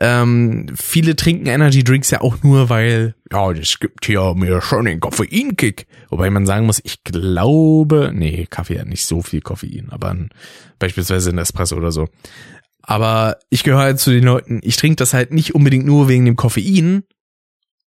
ähm, 0.00 0.66
viele 0.74 1.14
trinken 1.14 1.46
Energy 1.46 1.84
Drinks 1.84 2.10
ja 2.10 2.22
auch 2.22 2.42
nur, 2.42 2.70
weil, 2.70 3.14
ja, 3.30 3.52
das 3.52 3.78
gibt 3.78 4.06
hier 4.06 4.34
mir 4.34 4.62
schon 4.62 4.86
den 4.86 5.00
Koffeinkick. 5.00 5.86
Wobei 6.08 6.30
man 6.30 6.46
sagen 6.46 6.66
muss, 6.66 6.80
ich 6.82 7.04
glaube, 7.04 8.10
nee, 8.14 8.46
Kaffee 8.48 8.80
hat 8.80 8.86
nicht 8.86 9.04
so 9.04 9.20
viel 9.20 9.42
Koffein, 9.42 9.88
aber 9.90 10.10
ein, 10.10 10.30
beispielsweise 10.78 11.30
ein 11.30 11.38
Espresso 11.38 11.76
oder 11.76 11.92
so. 11.92 12.08
Aber 12.82 13.36
ich 13.50 13.62
gehöre 13.62 13.80
halt 13.80 14.00
zu 14.00 14.10
den 14.10 14.24
Leuten, 14.24 14.60
ich 14.62 14.76
trinke 14.76 14.96
das 14.96 15.12
halt 15.12 15.32
nicht 15.32 15.54
unbedingt 15.54 15.84
nur 15.84 16.08
wegen 16.08 16.24
dem 16.24 16.36
Koffein. 16.36 17.04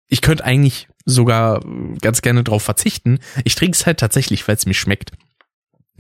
Ich 0.09 0.23
könnte 0.23 0.45
eigentlich 0.45 0.89
sogar 1.05 1.63
ganz 2.01 2.23
gerne 2.23 2.43
drauf 2.43 2.63
verzichten. 2.63 3.19
Ich 3.45 3.55
trinke 3.55 3.77
es 3.77 3.85
halt 3.85 4.01
tatsächlich, 4.01 4.49
weil 4.49 4.57
es 4.57 4.65
mir 4.65 4.75
schmeckt. 4.75 5.13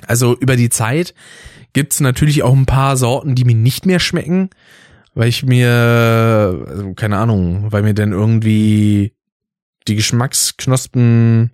Also 0.06 0.36
über 0.38 0.56
die 0.56 0.70
Zeit 0.70 1.14
gibt's 1.72 2.00
natürlich 2.00 2.42
auch 2.42 2.54
ein 2.54 2.66
paar 2.66 2.96
Sorten, 2.96 3.34
die 3.34 3.44
mir 3.44 3.54
nicht 3.54 3.86
mehr 3.86 4.00
schmecken, 4.00 4.50
weil 5.14 5.28
ich 5.28 5.44
mir, 5.44 6.64
also 6.68 6.94
keine 6.94 7.18
Ahnung, 7.18 7.70
weil 7.70 7.82
mir 7.82 7.94
denn 7.94 8.12
irgendwie 8.12 9.14
die 9.86 9.96
Geschmacksknospen 9.96 11.52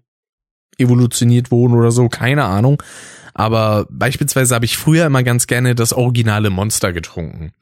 evolutioniert 0.78 1.50
wurden 1.50 1.74
oder 1.74 1.90
so, 1.90 2.08
keine 2.08 2.44
Ahnung. 2.44 2.82
Aber 3.32 3.86
beispielsweise 3.90 4.54
habe 4.54 4.64
ich 4.64 4.76
früher 4.76 5.06
immer 5.06 5.22
ganz 5.22 5.46
gerne 5.46 5.74
das 5.74 5.92
originale 5.92 6.50
Monster 6.50 6.92
getrunken. 6.92 7.52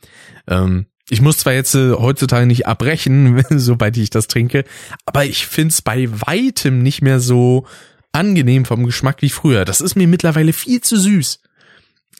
Ähm, 0.46 0.86
ich 1.08 1.20
muss 1.20 1.38
zwar 1.38 1.52
jetzt 1.52 1.74
äh, 1.74 1.92
heutzutage 1.92 2.46
nicht 2.46 2.66
abbrechen, 2.66 3.42
sobald 3.50 3.96
ich 3.96 4.10
das 4.10 4.28
trinke, 4.28 4.64
aber 5.06 5.24
ich 5.24 5.46
find's 5.46 5.82
bei 5.82 6.08
weitem 6.10 6.82
nicht 6.82 7.02
mehr 7.02 7.20
so 7.20 7.66
angenehm 8.12 8.64
vom 8.64 8.84
Geschmack 8.84 9.22
wie 9.22 9.30
früher. 9.30 9.64
Das 9.64 9.80
ist 9.80 9.96
mir 9.96 10.06
mittlerweile 10.06 10.52
viel 10.52 10.80
zu 10.80 10.98
süß. 10.98 11.41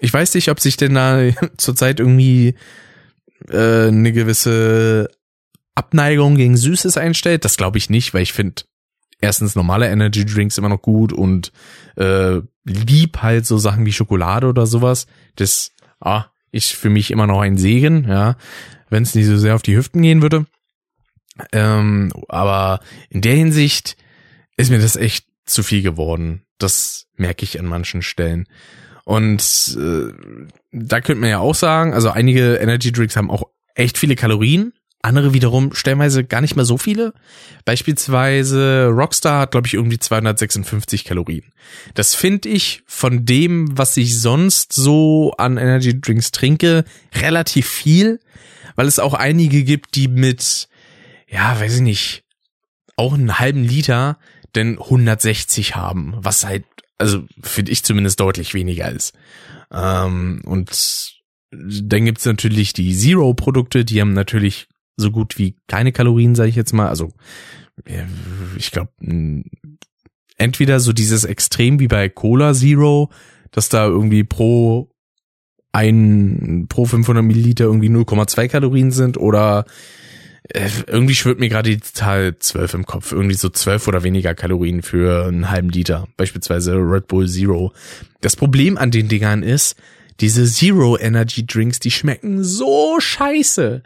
Ich 0.02 0.12
weiß 0.12 0.34
nicht, 0.34 0.50
ob 0.50 0.58
sich 0.58 0.76
denn 0.76 0.94
da 0.94 1.22
zurzeit 1.56 2.00
irgendwie 2.00 2.56
äh, 3.48 3.86
eine 3.86 4.12
gewisse 4.12 5.08
Abneigung 5.76 6.34
gegen 6.34 6.56
Süßes 6.56 6.96
einstellt. 6.96 7.44
Das 7.44 7.56
glaube 7.56 7.78
ich 7.78 7.88
nicht, 7.88 8.12
weil 8.12 8.22
ich 8.22 8.32
finde 8.32 8.64
erstens 9.20 9.54
normale 9.54 9.88
Energy 9.88 10.26
Drinks 10.26 10.58
immer 10.58 10.68
noch 10.68 10.82
gut 10.82 11.12
und 11.12 11.52
äh, 11.96 12.40
lieb 12.64 13.22
halt 13.22 13.46
so 13.46 13.58
Sachen 13.58 13.86
wie 13.86 13.92
Schokolade 13.92 14.48
oder 14.48 14.66
sowas. 14.66 15.06
Das 15.36 15.70
ah, 16.00 16.26
ist 16.50 16.72
für 16.72 16.90
mich 16.90 17.12
immer 17.12 17.28
noch 17.28 17.40
ein 17.40 17.56
Segen, 17.56 18.04
ja, 18.08 18.36
wenn 18.90 19.04
es 19.04 19.14
nicht 19.14 19.26
so 19.26 19.38
sehr 19.38 19.54
auf 19.54 19.62
die 19.62 19.76
Hüften 19.76 20.02
gehen 20.02 20.20
würde. 20.20 20.46
Ähm, 21.52 22.12
aber 22.28 22.80
in 23.08 23.22
der 23.22 23.36
Hinsicht 23.36 23.96
ist 24.56 24.70
mir 24.70 24.80
das 24.80 24.96
echt 24.96 25.26
zu 25.46 25.62
viel 25.62 25.82
geworden. 25.82 26.42
Das 26.58 27.06
merke 27.14 27.44
ich 27.44 27.60
an 27.60 27.66
manchen 27.66 28.02
Stellen. 28.02 28.48
Und 29.04 29.76
äh, 29.78 30.12
da 30.72 31.00
könnte 31.00 31.20
man 31.20 31.30
ja 31.30 31.38
auch 31.40 31.54
sagen, 31.54 31.92
also 31.92 32.10
einige 32.10 32.56
Energy 32.56 32.92
Drinks 32.92 33.16
haben 33.16 33.30
auch 33.30 33.44
echt 33.74 33.98
viele 33.98 34.14
Kalorien, 34.14 34.72
andere 35.02 35.34
wiederum 35.34 35.74
stellenweise 35.74 36.22
gar 36.22 36.40
nicht 36.40 36.54
mehr 36.54 36.64
so 36.64 36.78
viele. 36.78 37.12
Beispielsweise 37.64 38.86
Rockstar 38.86 39.40
hat, 39.40 39.50
glaube 39.50 39.66
ich, 39.66 39.74
irgendwie 39.74 39.98
256 39.98 41.04
Kalorien. 41.04 41.52
Das 41.94 42.14
finde 42.14 42.48
ich 42.48 42.84
von 42.86 43.26
dem, 43.26 43.76
was 43.76 43.96
ich 43.96 44.18
sonst 44.20 44.72
so 44.72 45.34
an 45.38 45.56
Energy 45.56 46.00
Drinks 46.00 46.30
trinke, 46.30 46.84
relativ 47.14 47.68
viel, 47.68 48.20
weil 48.76 48.86
es 48.86 49.00
auch 49.00 49.14
einige 49.14 49.64
gibt, 49.64 49.96
die 49.96 50.06
mit, 50.06 50.68
ja, 51.28 51.60
weiß 51.60 51.76
ich 51.76 51.82
nicht, 51.82 52.24
auch 52.96 53.14
einen 53.14 53.40
halben 53.40 53.64
Liter 53.64 54.18
denn 54.54 54.78
160 54.78 55.76
haben, 55.76 56.14
was 56.18 56.44
halt, 56.44 56.64
also 56.98 57.24
finde 57.42 57.72
ich 57.72 57.82
zumindest 57.82 58.20
deutlich 58.20 58.54
weniger 58.54 58.90
ist. 58.90 59.14
Ähm, 59.72 60.42
und 60.44 61.12
dann 61.50 62.04
gibt's 62.04 62.24
natürlich 62.24 62.72
die 62.72 62.94
Zero-Produkte, 62.96 63.84
die 63.84 64.00
haben 64.00 64.12
natürlich 64.12 64.68
so 64.96 65.10
gut 65.10 65.38
wie 65.38 65.56
keine 65.66 65.92
Kalorien, 65.92 66.34
sage 66.34 66.50
ich 66.50 66.56
jetzt 66.56 66.72
mal. 66.72 66.88
Also 66.88 67.12
ich 68.56 68.70
glaube, 68.70 68.92
entweder 70.36 70.80
so 70.80 70.92
dieses 70.92 71.24
Extrem 71.24 71.80
wie 71.80 71.88
bei 71.88 72.08
Cola 72.08 72.54
Zero, 72.54 73.10
dass 73.50 73.68
da 73.68 73.86
irgendwie 73.86 74.24
pro 74.24 74.90
ein 75.72 76.66
pro 76.68 76.84
500 76.84 77.24
Milliliter 77.24 77.64
irgendwie 77.64 77.88
0,2 77.88 78.48
Kalorien 78.48 78.90
sind 78.90 79.16
oder 79.16 79.64
irgendwie 80.48 81.14
schwirrt 81.14 81.38
mir 81.38 81.48
gerade 81.48 81.70
die 81.70 81.80
Zahl 81.80 82.36
12 82.38 82.74
im 82.74 82.86
Kopf. 82.86 83.12
Irgendwie 83.12 83.34
so 83.34 83.48
12 83.48 83.88
oder 83.88 84.02
weniger 84.02 84.34
Kalorien 84.34 84.82
für 84.82 85.26
einen 85.26 85.50
halben 85.50 85.70
Liter. 85.70 86.08
Beispielsweise 86.16 86.74
Red 86.74 87.06
Bull 87.08 87.28
Zero. 87.28 87.72
Das 88.20 88.36
Problem 88.36 88.76
an 88.76 88.90
den 88.90 89.08
Dingern 89.08 89.42
ist, 89.42 89.76
diese 90.20 90.44
Zero 90.44 90.98
Energy 90.98 91.46
Drinks, 91.46 91.80
die 91.80 91.90
schmecken 91.90 92.42
so 92.44 92.98
scheiße. 92.98 93.82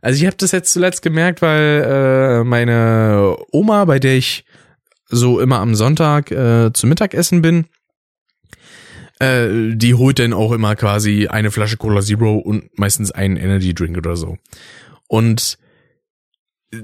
Also 0.00 0.20
ich 0.20 0.26
habe 0.26 0.36
das 0.36 0.52
jetzt 0.52 0.72
zuletzt 0.72 1.02
gemerkt, 1.02 1.42
weil 1.42 1.82
äh, 1.84 2.44
meine 2.44 3.36
Oma, 3.50 3.84
bei 3.86 3.98
der 3.98 4.16
ich 4.16 4.44
so 5.08 5.40
immer 5.40 5.58
am 5.58 5.74
Sonntag 5.74 6.30
äh, 6.30 6.72
zum 6.72 6.90
Mittagessen 6.90 7.42
bin, 7.42 7.66
äh, 9.18 9.74
die 9.74 9.94
holt 9.94 10.18
dann 10.18 10.32
auch 10.32 10.52
immer 10.52 10.76
quasi 10.76 11.26
eine 11.28 11.50
Flasche 11.50 11.76
Cola 11.76 12.02
Zero 12.02 12.36
und 12.36 12.78
meistens 12.78 13.10
einen 13.10 13.36
Energy 13.36 13.74
Drink 13.74 13.96
oder 13.96 14.16
so. 14.16 14.36
Und 15.08 15.58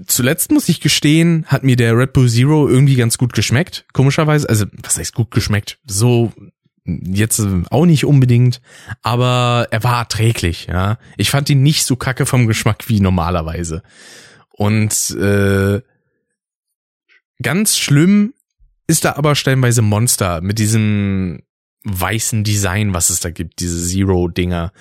zuletzt 0.07 0.51
muss 0.51 0.69
ich 0.69 0.81
gestehen, 0.81 1.45
hat 1.47 1.63
mir 1.63 1.77
der 1.77 1.97
Red 1.97 2.13
Bull 2.13 2.29
Zero 2.29 2.69
irgendwie 2.69 2.97
ganz 2.97 3.19
gut 3.19 3.33
geschmeckt. 3.33 3.87
Komischerweise, 3.93 4.49
also 4.49 4.67
was 4.83 4.99
heißt 4.99 5.15
gut 5.15 5.31
geschmeckt? 5.31 5.79
So 5.87 6.33
jetzt 6.85 7.41
auch 7.71 7.87
nicht 7.87 8.05
unbedingt, 8.05 8.61
aber 9.03 9.69
er 9.71 9.85
war 9.85 9.99
erträglich, 10.01 10.67
ja. 10.67 10.99
Ich 11.17 11.31
fand 11.31 11.49
ihn 11.49 11.63
nicht 11.63 11.85
so 11.85 11.97
kacke 11.97 12.27
vom 12.27 12.47
Geschmack 12.47 12.89
wie 12.89 13.01
normalerweise. 13.01 13.83
Und 14.51 15.11
äh, 15.11 15.81
ganz 17.41 17.79
schlimm 17.79 18.35
ist 18.87 19.05
da 19.05 19.15
aber 19.15 19.37
stellenweise 19.37 19.83
Monster 19.83 20.41
mit 20.41 20.59
diesem 20.59 21.43
weißen 21.85 22.45
Design, 22.45 22.95
was 22.95 23.11
es 23.11 23.21
da 23.21 23.31
gibt, 23.31 23.61
diese 23.61 23.85
Zero-Dinger. 23.85 24.73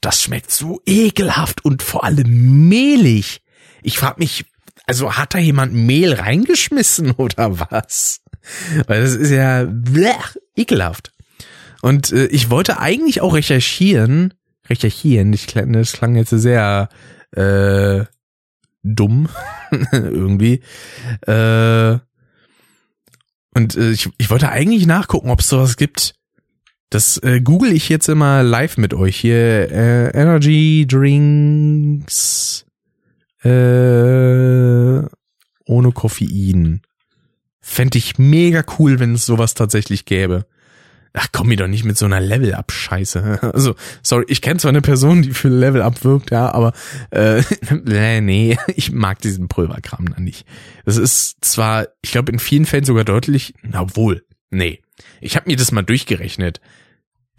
Das 0.00 0.22
schmeckt 0.22 0.50
so 0.50 0.80
ekelhaft 0.86 1.64
und 1.64 1.82
vor 1.82 2.04
allem 2.04 2.68
mehlig. 2.68 3.42
Ich 3.82 3.98
frag 3.98 4.18
mich, 4.18 4.44
also 4.90 5.12
hat 5.12 5.34
da 5.34 5.38
jemand 5.38 5.72
Mehl 5.72 6.14
reingeschmissen 6.14 7.12
oder 7.16 7.60
was? 7.70 8.22
Weil 8.88 9.02
das 9.02 9.14
ist 9.14 9.30
ja 9.30 9.64
blech, 9.64 10.36
ekelhaft. 10.56 11.12
Und 11.80 12.10
äh, 12.10 12.26
ich 12.26 12.50
wollte 12.50 12.80
eigentlich 12.80 13.20
auch 13.20 13.34
recherchieren, 13.34 14.34
recherchieren, 14.68 15.32
ich, 15.32 15.46
das 15.46 15.92
klang 15.92 16.16
jetzt 16.16 16.30
sehr 16.30 16.88
äh, 17.36 18.04
dumm 18.82 19.28
irgendwie. 19.92 20.60
Äh, 21.24 21.98
und 23.54 23.76
äh, 23.76 23.92
ich, 23.92 24.10
ich 24.18 24.28
wollte 24.28 24.48
eigentlich 24.48 24.86
nachgucken, 24.86 25.30
ob 25.30 25.38
es 25.38 25.48
sowas 25.48 25.76
gibt. 25.76 26.16
Das 26.88 27.16
äh, 27.18 27.40
google 27.40 27.72
ich 27.72 27.88
jetzt 27.88 28.08
immer 28.08 28.42
live 28.42 28.76
mit 28.76 28.92
euch 28.92 29.18
hier. 29.18 29.70
Äh, 29.70 30.10
Energy 30.20 30.84
Drinks 30.88 32.66
äh, 33.44 35.02
ohne 35.66 35.92
Koffein. 35.92 36.82
Fände 37.60 37.98
ich 37.98 38.18
mega 38.18 38.64
cool, 38.78 38.98
wenn 38.98 39.14
es 39.14 39.26
sowas 39.26 39.54
tatsächlich 39.54 40.04
gäbe. 40.04 40.46
Ach, 41.12 41.26
komm 41.32 41.48
mir 41.48 41.56
doch 41.56 41.66
nicht 41.66 41.84
mit 41.84 41.98
so 41.98 42.06
einer 42.06 42.20
Level-Up-Scheiße. 42.20 43.40
Also, 43.52 43.74
sorry, 44.02 44.24
ich 44.28 44.42
kenne 44.42 44.60
zwar 44.60 44.68
eine 44.68 44.80
Person, 44.80 45.22
die 45.22 45.32
für 45.32 45.48
Level-Up 45.48 46.04
wirkt, 46.04 46.30
ja, 46.30 46.52
aber 46.52 46.72
äh, 47.10 47.42
nee, 48.20 48.56
ich 48.74 48.92
mag 48.92 49.20
diesen 49.20 49.48
Pulverkram 49.48 50.12
da 50.14 50.20
nicht. 50.20 50.46
Das 50.84 50.96
ist 50.96 51.44
zwar, 51.44 51.88
ich 52.02 52.12
glaube, 52.12 52.32
in 52.32 52.38
vielen 52.38 52.64
Fällen 52.64 52.84
sogar 52.84 53.04
deutlich, 53.04 53.54
na 53.62 53.96
wohl, 53.96 54.24
nee. 54.50 54.80
Ich 55.20 55.36
habe 55.36 55.50
mir 55.50 55.56
das 55.56 55.72
mal 55.72 55.82
durchgerechnet. 55.82 56.60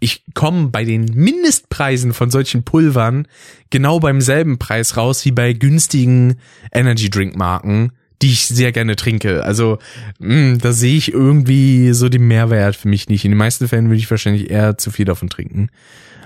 Ich 0.02 0.24
komme 0.34 0.70
bei 0.70 0.84
den 0.84 1.04
Mindestpreisen 1.04 2.12
von 2.12 2.28
solchen 2.28 2.64
Pulvern 2.64 3.28
genau 3.70 4.00
beim 4.00 4.20
selben 4.20 4.58
Preis 4.58 4.96
raus 4.96 5.24
wie 5.24 5.30
bei 5.30 5.52
günstigen 5.52 6.40
Energy 6.72 7.08
Drink 7.08 7.36
Marken 7.36 7.92
die 8.20 8.30
ich 8.30 8.46
sehr 8.46 8.70
gerne 8.70 8.94
trinke. 8.94 9.44
Also 9.44 9.78
mh, 10.20 10.34
hm, 10.34 10.58
da 10.58 10.72
sehe 10.72 10.96
ich 10.96 11.12
irgendwie 11.12 11.92
so 11.92 12.08
den 12.08 12.26
Mehrwert 12.28 12.76
für 12.76 12.88
mich 12.88 13.08
nicht. 13.08 13.24
In 13.24 13.32
den 13.32 13.38
meisten 13.38 13.66
Fällen 13.66 13.86
würde 13.86 13.98
ich 13.98 14.10
wahrscheinlich 14.10 14.48
eher 14.48 14.78
zu 14.78 14.92
viel 14.92 15.04
davon 15.04 15.28
trinken. 15.28 15.70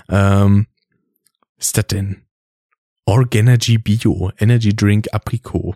Ähm, 0.07 0.67
ist 1.57 1.77
das 1.77 1.87
denn? 1.87 2.17
Orgenergy 3.05 3.79
Bio, 3.79 4.31
Energy 4.37 4.75
Drink 4.75 5.07
Apricot. 5.11 5.75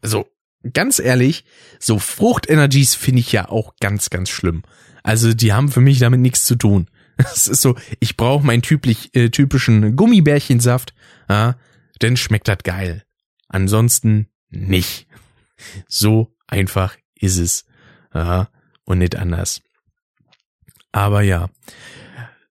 Also 0.00 0.26
ganz 0.72 1.00
ehrlich, 1.00 1.44
so 1.80 1.98
Fruchtenergies 1.98 2.94
finde 2.94 3.20
ich 3.20 3.32
ja 3.32 3.48
auch 3.48 3.74
ganz, 3.80 4.10
ganz 4.10 4.28
schlimm. 4.28 4.62
Also 5.02 5.34
die 5.34 5.52
haben 5.52 5.70
für 5.70 5.80
mich 5.80 5.98
damit 5.98 6.20
nichts 6.20 6.44
zu 6.44 6.54
tun. 6.54 6.86
Es 7.32 7.48
ist 7.48 7.62
so, 7.62 7.76
ich 8.00 8.16
brauche 8.16 8.44
meinen 8.44 8.62
typisch, 8.62 9.08
äh, 9.12 9.30
typischen 9.30 9.96
Gummibärchensaft, 9.96 10.94
ja, 11.28 11.56
denn 12.00 12.16
schmeckt 12.16 12.48
das 12.48 12.58
geil. 12.64 13.04
Ansonsten 13.48 14.28
nicht. 14.50 15.06
So 15.88 16.34
einfach 16.46 16.96
ist 17.14 17.38
es. 17.38 17.64
Aha, 18.10 18.48
und 18.84 18.98
nicht 18.98 19.16
anders. 19.16 19.62
Aber 20.92 21.22
ja. 21.22 21.48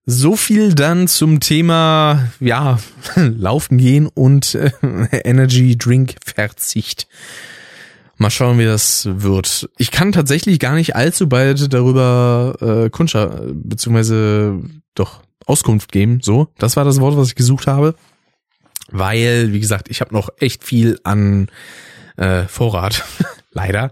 So 0.06 0.36
viel 0.36 0.74
dann 0.74 1.08
zum 1.08 1.40
Thema, 1.40 2.32
ja, 2.40 2.80
laufen 3.16 3.78
gehen 3.78 4.08
und 4.08 4.56
äh, 4.56 4.72
Energy 5.24 5.78
Drink 5.78 6.16
Verzicht. 6.26 7.08
Mal 8.22 8.30
schauen, 8.30 8.60
wie 8.60 8.66
das 8.66 9.10
wird. 9.12 9.68
Ich 9.80 9.90
kann 9.90 10.12
tatsächlich 10.12 10.60
gar 10.60 10.76
nicht 10.76 10.96
allzu 10.96 11.28
bald 11.28 11.74
darüber 11.74 12.56
äh, 12.62 12.90
Kundschaft, 12.92 13.36
beziehungsweise 13.52 14.60
doch 14.94 15.24
Auskunft 15.48 15.92
geben. 15.92 16.20
So, 16.22 16.50
das 16.60 16.76
war 16.76 16.86
das 16.86 17.02
Wort, 17.02 17.18
was 17.18 17.30
ich 17.30 17.36
gesucht 17.36 17.66
habe. 17.66 17.96
Weil, 18.92 19.54
wie 19.54 19.60
gesagt, 19.60 19.90
ich 19.90 20.02
habe 20.02 20.14
noch 20.14 20.30
echt 20.38 20.64
viel 20.64 21.00
an 21.04 21.48
äh, 22.16 22.44
Vorrat, 22.44 23.04
leider, 23.54 23.92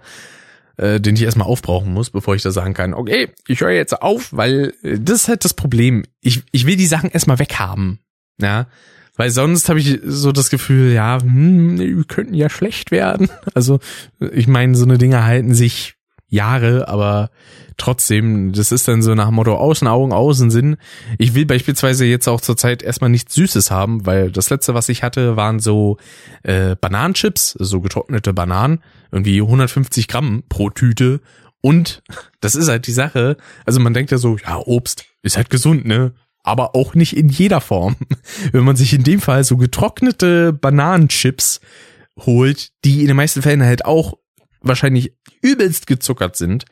äh, 0.78 1.02
den 1.02 1.16
ich 1.16 1.24
erstmal 1.24 1.48
aufbrauchen 1.48 1.92
muss, 1.92 2.12
bevor 2.12 2.36
ich 2.36 2.44
da 2.44 2.52
sagen 2.52 2.76
kann, 2.76 2.94
okay, 2.94 3.30
ich 3.48 3.62
höre 3.62 3.72
jetzt 3.72 4.00
auf, 4.00 4.32
weil 4.32 4.76
äh, 4.84 5.00
das 5.00 5.24
ist 5.24 5.28
halt 5.28 5.44
das 5.44 5.56
Problem. 5.56 6.04
Ich, 6.22 6.44
ich 6.52 6.68
will 6.68 6.76
die 6.76 6.86
Sachen 6.86 7.10
erstmal 7.10 7.40
weghaben. 7.40 7.98
Ja. 8.40 8.68
Weil 9.20 9.32
sonst 9.32 9.68
habe 9.68 9.82
ich 9.82 10.00
so 10.06 10.32
das 10.32 10.50
Gefühl, 10.50 10.94
ja, 10.94 11.20
hm, 11.22 11.76
die 11.76 12.04
könnten 12.08 12.34
ja 12.34 12.50
schlecht 12.50 12.90
werden. 12.90 13.28
Also, 13.54 13.80
ich 14.32 14.48
meine, 14.48 14.76
so 14.76 14.86
eine 14.86 14.98
Dinge 14.98 15.26
halten 15.26 15.54
sich 15.54 15.96
Jahre, 16.30 16.88
aber 16.88 17.30
trotzdem, 17.76 18.54
das 18.54 18.72
ist 18.72 18.88
dann 18.88 19.02
so 19.02 19.14
nach 19.16 19.26
dem 19.26 19.36
Motto 19.36 19.58
Außen 19.58 19.90
Augen, 19.90 20.14
Außen 20.14 20.52
Sinn. 20.52 20.78
Ich 21.18 21.34
will 21.34 21.46
beispielsweise 21.46 22.06
jetzt 22.06 22.30
auch 22.30 22.40
zurzeit 22.40 22.82
erstmal 22.82 23.10
nichts 23.10 23.34
Süßes 23.36 23.72
haben, 23.72 24.06
weil 24.06 24.32
das 24.32 24.50
letzte, 24.50 24.74
was 24.74 24.88
ich 24.88 25.04
hatte, 25.04 25.36
waren 25.36 25.60
so 25.60 25.98
äh, 26.44 26.78
Bananenchips, 26.78 27.58
so 27.60 27.82
getrocknete 27.82 28.32
Bananen, 28.32 28.82
irgendwie 29.12 29.42
150 29.42 30.08
Gramm 30.08 30.44
pro 30.48 30.70
Tüte 30.70 31.20
Und 31.60 32.04
das 32.40 32.56
ist 32.56 32.70
halt 32.70 32.88
die 32.88 32.94
Sache. 32.94 33.36
Also 33.66 33.82
man 33.82 33.94
denkt 33.94 34.12
ja 34.12 34.18
so, 34.18 34.38
ja, 34.38 34.56
Obst 34.66 35.04
ist 35.24 35.36
halt 35.36 35.50
gesund, 35.50 35.86
ne? 35.86 36.14
Aber 36.44 36.76
auch 36.76 36.96
nicht 36.96 37.16
in 37.16 37.30
jeder 37.30 37.62
Form. 37.62 37.96
Wenn 38.52 38.64
man 38.64 38.76
sich 38.76 38.94
in 38.94 39.04
dem 39.04 39.22
Fall 39.22 39.44
so 39.44 39.58
getrocknete 39.58 40.54
Bananenchips 40.54 41.60
holt, 42.18 42.70
die 42.86 43.02
in 43.02 43.08
den 43.08 43.18
meisten 43.18 43.42
Fällen 43.42 43.64
halt 43.64 43.86
auch 43.86 44.14
wahrscheinlich 44.62 45.14
übelst 45.42 45.88
gezuckert 45.88 46.36
sind, 46.36 46.66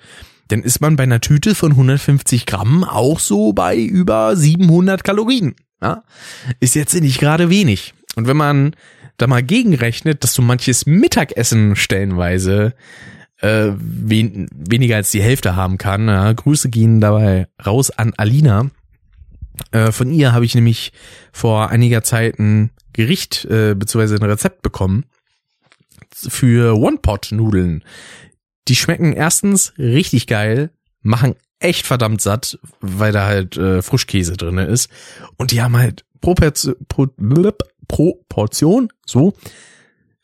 dann 0.49 0.63
ist 0.63 0.82
man 0.82 0.95
bei 0.95 1.03
einer 1.03 1.21
Tüte 1.21 1.56
von 1.56 1.71
150 1.71 2.45
Gramm 2.45 2.84
auch 2.84 3.19
so 3.19 3.53
bei 3.53 3.77
über 3.77 4.36
700 4.36 5.03
Kalorien. 5.03 5.56
Ja? 5.82 6.03
Ist 6.60 6.75
jetzt 6.75 6.93
nicht 6.93 7.19
gerade 7.19 7.49
wenig. 7.49 7.93
Und 8.15 8.27
wenn 8.27 8.38
man 8.38 8.75
da 9.17 9.27
mal 9.27 9.43
gegenrechnet, 9.43 10.23
dass 10.23 10.34
so 10.34 10.41
manches 10.41 10.86
Mittagessen 10.86 11.75
stellenweise 11.75 12.73
äh, 13.39 13.71
wen, 13.77 14.47
weniger 14.51 14.95
als 14.95 15.12
die 15.12 15.21
Hälfte 15.21 15.56
haben 15.56 15.77
kann. 15.77 16.08
Ja, 16.08 16.32
Grüße 16.32 16.69
gehen 16.69 17.01
dabei 17.01 17.47
raus 17.65 17.91
an 17.91 18.13
Alina. 18.17 18.69
Äh, 19.72 19.91
von 19.91 20.12
ihr 20.12 20.34
habe 20.34 20.46
ich 20.46 20.56
nämlich 20.56 20.93
vor 21.32 21.70
einiger 21.70 22.04
Zeit 22.04 22.39
ein 22.39 22.72
Gericht 22.93 23.46
äh, 23.46 23.76
bzw. 23.76 24.15
ein 24.15 24.30
Rezept 24.30 24.62
bekommen 24.62 25.06
für 26.13 26.78
One-Pot-Nudeln. 26.78 27.84
Die 28.67 28.76
schmecken 28.76 29.13
erstens 29.13 29.74
richtig 29.78 30.28
geil, 30.28 30.72
machen 31.02 31.36
echt 31.60 31.86
verdammt 31.86 32.22
satt, 32.22 32.60
weil 32.82 33.12
da 33.12 33.26
halt 33.26 33.58
äh, 33.58 33.82
Frischkäse 33.82 34.38
drinne 34.38 34.65
ist. 34.65 34.89
Und 35.38 35.52
die 35.52 35.62
haben 35.62 35.78
halt 35.78 36.06
pro, 36.22 36.34
pro, 36.34 37.08
pro 37.88 38.26
Portion 38.30 38.89
so 39.06 39.34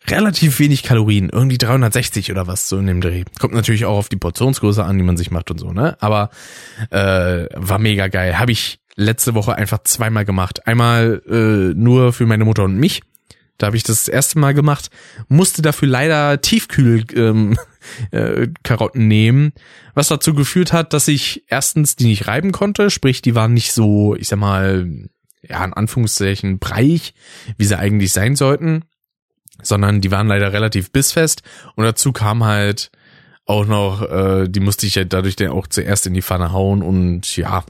relativ 0.08 0.60
wenig 0.60 0.84
Kalorien, 0.84 1.30
irgendwie 1.30 1.58
360 1.58 2.32
oder 2.32 2.48
was 2.48 2.68
so 2.68 2.78
in 2.78 2.88
dem 2.88 3.02
Dreh. 3.02 3.24
Kommt 3.40 3.54
natürlich 3.54 3.86
auch 3.86 3.98
auf 3.98 4.10
die 4.10 4.18
Portionsgröße 4.18 4.84
an, 4.84 4.98
die 4.98 5.04
man 5.04 5.18
sich 5.18 5.32
macht 5.32 5.50
und 5.50 5.60
so, 5.60 5.72
ne? 5.72 5.96
Aber 6.02 6.30
äh, 6.90 7.48
war 7.56 7.80
mega 7.80 8.08
geil. 8.08 8.38
Habe 8.38 8.52
ich 8.52 8.80
letzte 8.96 9.34
Woche 9.34 9.56
einfach 9.56 9.84
zweimal 9.84 10.26
gemacht. 10.26 10.68
Einmal 10.68 11.22
äh, 11.28 11.74
nur 11.74 12.14
für 12.14 12.26
meine 12.26 12.46
Mutter 12.46 12.64
und 12.64 12.78
mich. 12.78 13.02
Da 13.58 13.68
habe 13.68 13.78
ich 13.78 13.84
das, 13.84 14.06
das 14.06 14.08
erste 14.08 14.40
Mal 14.40 14.54
gemacht, 14.54 14.90
musste 15.28 15.62
dafür 15.62 15.88
leider 15.88 16.42
Tiefkühl 16.42 17.06
ähm, 17.16 17.58
äh, 18.12 18.48
Karotten 18.64 19.08
nehmen, 19.08 19.54
was 19.94 20.08
dazu 20.08 20.34
geführt 20.34 20.74
hat, 20.74 20.94
dass 20.94 21.08
ich 21.08 21.44
erstens 21.48 21.96
die 21.96 22.08
nicht 22.08 22.28
reiben 22.28 22.52
konnte, 22.52 22.90
sprich 22.90 23.22
die 23.22 23.36
waren 23.36 23.54
nicht 23.54 23.72
so, 23.72 24.16
ich 24.16 24.28
sag 24.28 24.40
mal, 24.40 24.88
ja 25.48 25.64
in 25.64 25.74
Anführungszeichen 25.74 26.60
breich, 26.60 27.14
wie 27.58 27.66
sie 27.66 27.78
eigentlich 27.78 28.14
sein 28.14 28.36
sollten. 28.36 28.86
Sondern 29.62 30.02
die 30.02 30.12
waren 30.12 30.28
leider 30.28 30.52
relativ 30.52 30.92
bissfest. 30.92 31.44
Und 31.76 31.86
dazu 31.86 32.12
kam 32.12 32.44
halt 32.44 32.92
auch 33.46 33.66
noch, 33.66 34.02
äh, 34.02 34.48
die 34.50 34.60
musste 34.60 34.88
ich 34.88 34.96
ja 34.96 35.04
dadurch 35.04 35.36
dann 35.36 35.50
auch 35.50 35.68
zuerst 35.68 36.08
in 36.08 36.14
die 36.14 36.22
Pfanne 36.22 36.52
hauen. 36.52 36.82
Und 36.82 37.38
ja, 37.38 37.64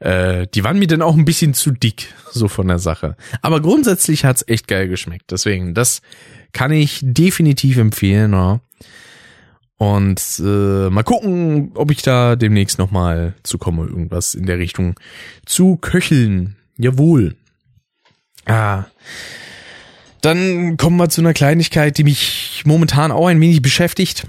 äh, 0.00 0.46
die 0.54 0.64
waren 0.64 0.78
mir 0.78 0.86
dann 0.86 1.02
auch 1.02 1.16
ein 1.16 1.24
bisschen 1.24 1.54
zu 1.54 1.70
dick, 1.70 2.12
so 2.30 2.48
von 2.48 2.68
der 2.68 2.78
Sache. 2.78 3.16
Aber 3.42 3.60
grundsätzlich 3.60 4.24
hat's 4.24 4.44
echt 4.46 4.68
geil 4.68 4.88
geschmeckt, 4.88 5.30
deswegen, 5.30 5.74
das 5.74 6.02
kann 6.52 6.72
ich 6.72 7.00
definitiv 7.02 7.76
empfehlen. 7.76 8.32
Ja. 8.32 8.60
Und 9.76 10.22
äh, 10.38 10.88
mal 10.88 11.02
gucken, 11.02 11.72
ob 11.74 11.90
ich 11.90 12.02
da 12.02 12.36
demnächst 12.36 12.78
nochmal 12.78 13.34
zukomme, 13.42 13.86
irgendwas 13.86 14.34
in 14.34 14.46
der 14.46 14.58
Richtung 14.58 14.98
zu 15.44 15.76
köcheln. 15.76 16.56
Jawohl. 16.78 17.36
Ah. 18.46 18.84
Dann 20.20 20.76
kommen 20.76 20.96
wir 20.96 21.10
zu 21.10 21.20
einer 21.20 21.34
Kleinigkeit, 21.34 21.98
die 21.98 22.04
mich 22.04 22.62
momentan 22.64 23.12
auch 23.12 23.26
ein 23.26 23.40
wenig 23.40 23.60
beschäftigt. 23.60 24.26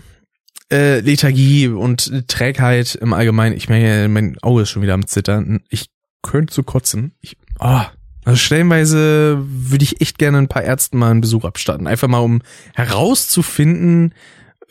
Äh, 0.72 1.00
Lethargie 1.02 1.68
und 1.68 2.28
Trägheit 2.28 2.96
im 2.96 3.14
Allgemeinen. 3.14 3.56
Ich 3.56 3.70
meine, 3.70 4.08
mein 4.08 4.38
Auge 4.42 4.64
ist 4.64 4.72
schon 4.72 4.82
wieder 4.82 4.96
am 4.96 5.06
Zittern. 5.06 5.62
Ich 5.70 5.88
könnte 6.24 6.54
so 6.54 6.64
kotzen. 6.64 7.14
Ich, 7.22 7.38
oh, 7.60 7.82
also 8.26 8.38
stellenweise 8.38 9.44
würde 9.48 9.84
ich 9.84 10.02
echt 10.02 10.18
gerne 10.18 10.40
ein 10.40 10.48
paar 10.48 10.64
Ärzten 10.64 10.98
mal 10.98 11.12
einen 11.12 11.22
Besuch 11.22 11.46
abstatten. 11.46 11.86
Einfach 11.86 12.08
mal, 12.08 12.20
um 12.20 12.42
herauszufinden, 12.74 14.16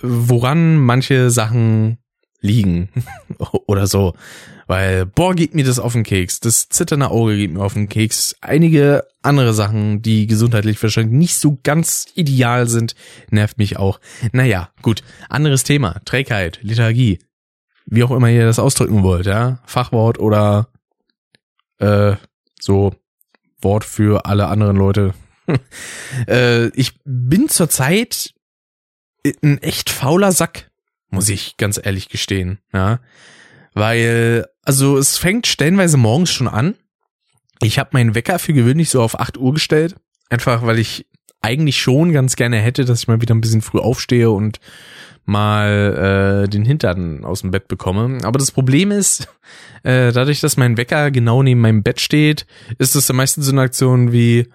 woran 0.01 0.77
manche 0.79 1.31
Sachen 1.31 1.99
liegen. 2.45 2.89
Oder 3.67 3.87
so. 3.87 4.15
Weil, 4.67 5.07
boah, 5.07 5.35
geht 5.35 5.55
mir 5.55 5.65
das 5.65 5.79
auf 5.79 5.95
den 5.95 6.05
Keks. 6.05 6.41
Das 6.41 6.69
zitternde 6.69 7.11
Auge 7.11 7.37
geht 7.37 7.53
mir 7.53 7.63
auf 7.63 7.75
den 7.75 7.89
Keks. 7.89 8.37
Einige 8.41 9.07
andere 9.23 9.53
Sachen, 9.53 10.03
die 10.03 10.27
gesundheitlich 10.27 10.83
wahrscheinlich 10.83 11.19
nicht 11.19 11.37
so 11.37 11.59
ganz 11.63 12.07
ideal 12.15 12.69
sind, 12.69 12.95
nervt 13.31 13.59
mich 13.59 13.77
auch. 13.79 14.01
Naja, 14.33 14.71
gut. 14.83 15.03
Anderes 15.29 15.65
Thema. 15.65 16.01
Trägheit, 16.05 16.61
Lethargie. 16.63 17.19
Wie 17.87 18.05
auch 18.05 18.11
immer 18.11 18.31
ihr 18.31 18.47
das 18.47 18.59
ausdrücken 18.59 19.03
wollt, 19.03 19.27
ja. 19.27 19.61
Fachwort 19.67 20.19
oder 20.19 20.69
äh, 21.79 22.17
so 22.61 22.95
Wort 23.61 23.85
für 23.85 24.25
alle 24.27 24.47
anderen 24.47 24.77
Leute. 24.77 25.15
äh, 26.27 26.69
ich 26.69 26.93
bin 27.05 27.49
zurzeit 27.49 28.35
ein 29.43 29.63
echt 29.63 29.91
fauler 29.91 30.33
Sack, 30.33 30.71
muss 31.15 31.29
ich 31.29 31.57
ganz 31.57 31.81
ehrlich 31.83 32.09
gestehen, 32.09 32.59
ja. 32.73 33.01
Weil, 33.75 34.47
also 34.63 34.97
es 34.99 35.19
fängt 35.19 35.47
stellenweise 35.47 35.97
morgens 35.97 36.31
schon 36.31 36.49
an. 36.49 36.75
Ich 37.61 37.79
habe 37.79 37.91
meinen 37.93 38.15
Wecker 38.15 38.39
für 38.39 38.53
gewöhnlich 38.53 38.89
so 38.89 39.03
auf 39.03 39.19
8 39.19 39.37
Uhr 39.37 39.55
gestellt. 39.55 39.97
Einfach 40.31 40.65
weil 40.65 40.79
ich 40.79 41.07
eigentlich 41.43 41.79
schon 41.79 42.13
ganz 42.13 42.37
gerne 42.37 42.59
hätte, 42.59 42.85
dass 42.85 43.01
ich 43.01 43.09
mal 43.09 43.21
wieder 43.21 43.35
ein 43.35 43.41
bisschen 43.41 43.63
früh 43.63 43.79
aufstehe 43.79 44.31
und 44.31 44.61
mal 45.27 46.45
äh, 46.45 46.49
den 46.49 46.65
Hintern 46.65 47.25
aus 47.25 47.41
dem 47.41 47.51
Bett 47.51 47.69
bekomme. 47.69 48.19
Aber 48.25 48.39
das 48.39 48.53
Problem 48.53 48.91
ist, 48.91 49.29
äh, 49.83 50.13
dadurch, 50.13 50.41
dass 50.41 50.57
mein 50.57 50.77
Wecker 50.77 51.11
genau 51.11 51.43
neben 51.43 51.61
meinem 51.61 51.83
Bett 51.83 52.01
steht, 52.01 52.47
ist 52.79 52.95
es 52.95 53.07
dann 53.07 53.17
meistens 53.17 53.47
so 53.47 53.53
eine 53.53 53.63
Aktion 53.63 54.13
wie 54.13 54.49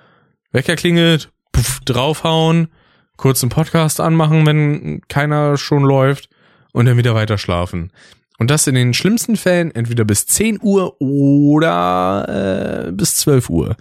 Wecker 0.51 0.75
klingelt, 0.75 1.31
puff, 1.51 1.79
draufhauen, 1.85 2.69
kurz 3.17 3.43
einen 3.43 3.49
Podcast 3.49 3.99
anmachen, 3.99 4.45
wenn 4.45 5.01
keiner 5.07 5.57
schon 5.57 5.83
läuft 5.83 6.29
und 6.73 6.85
dann 6.85 6.97
wieder 6.97 7.15
weiter 7.15 7.37
schlafen. 7.37 7.91
Und 8.37 8.49
das 8.49 8.67
in 8.67 8.75
den 8.75 8.93
schlimmsten 8.93 9.35
Fällen 9.35 9.75
entweder 9.75 10.05
bis 10.05 10.25
10 10.25 10.59
Uhr 10.61 10.99
oder 11.01 12.87
äh, 12.87 12.91
bis 12.91 13.15
12 13.15 13.49
Uhr. 13.49 13.75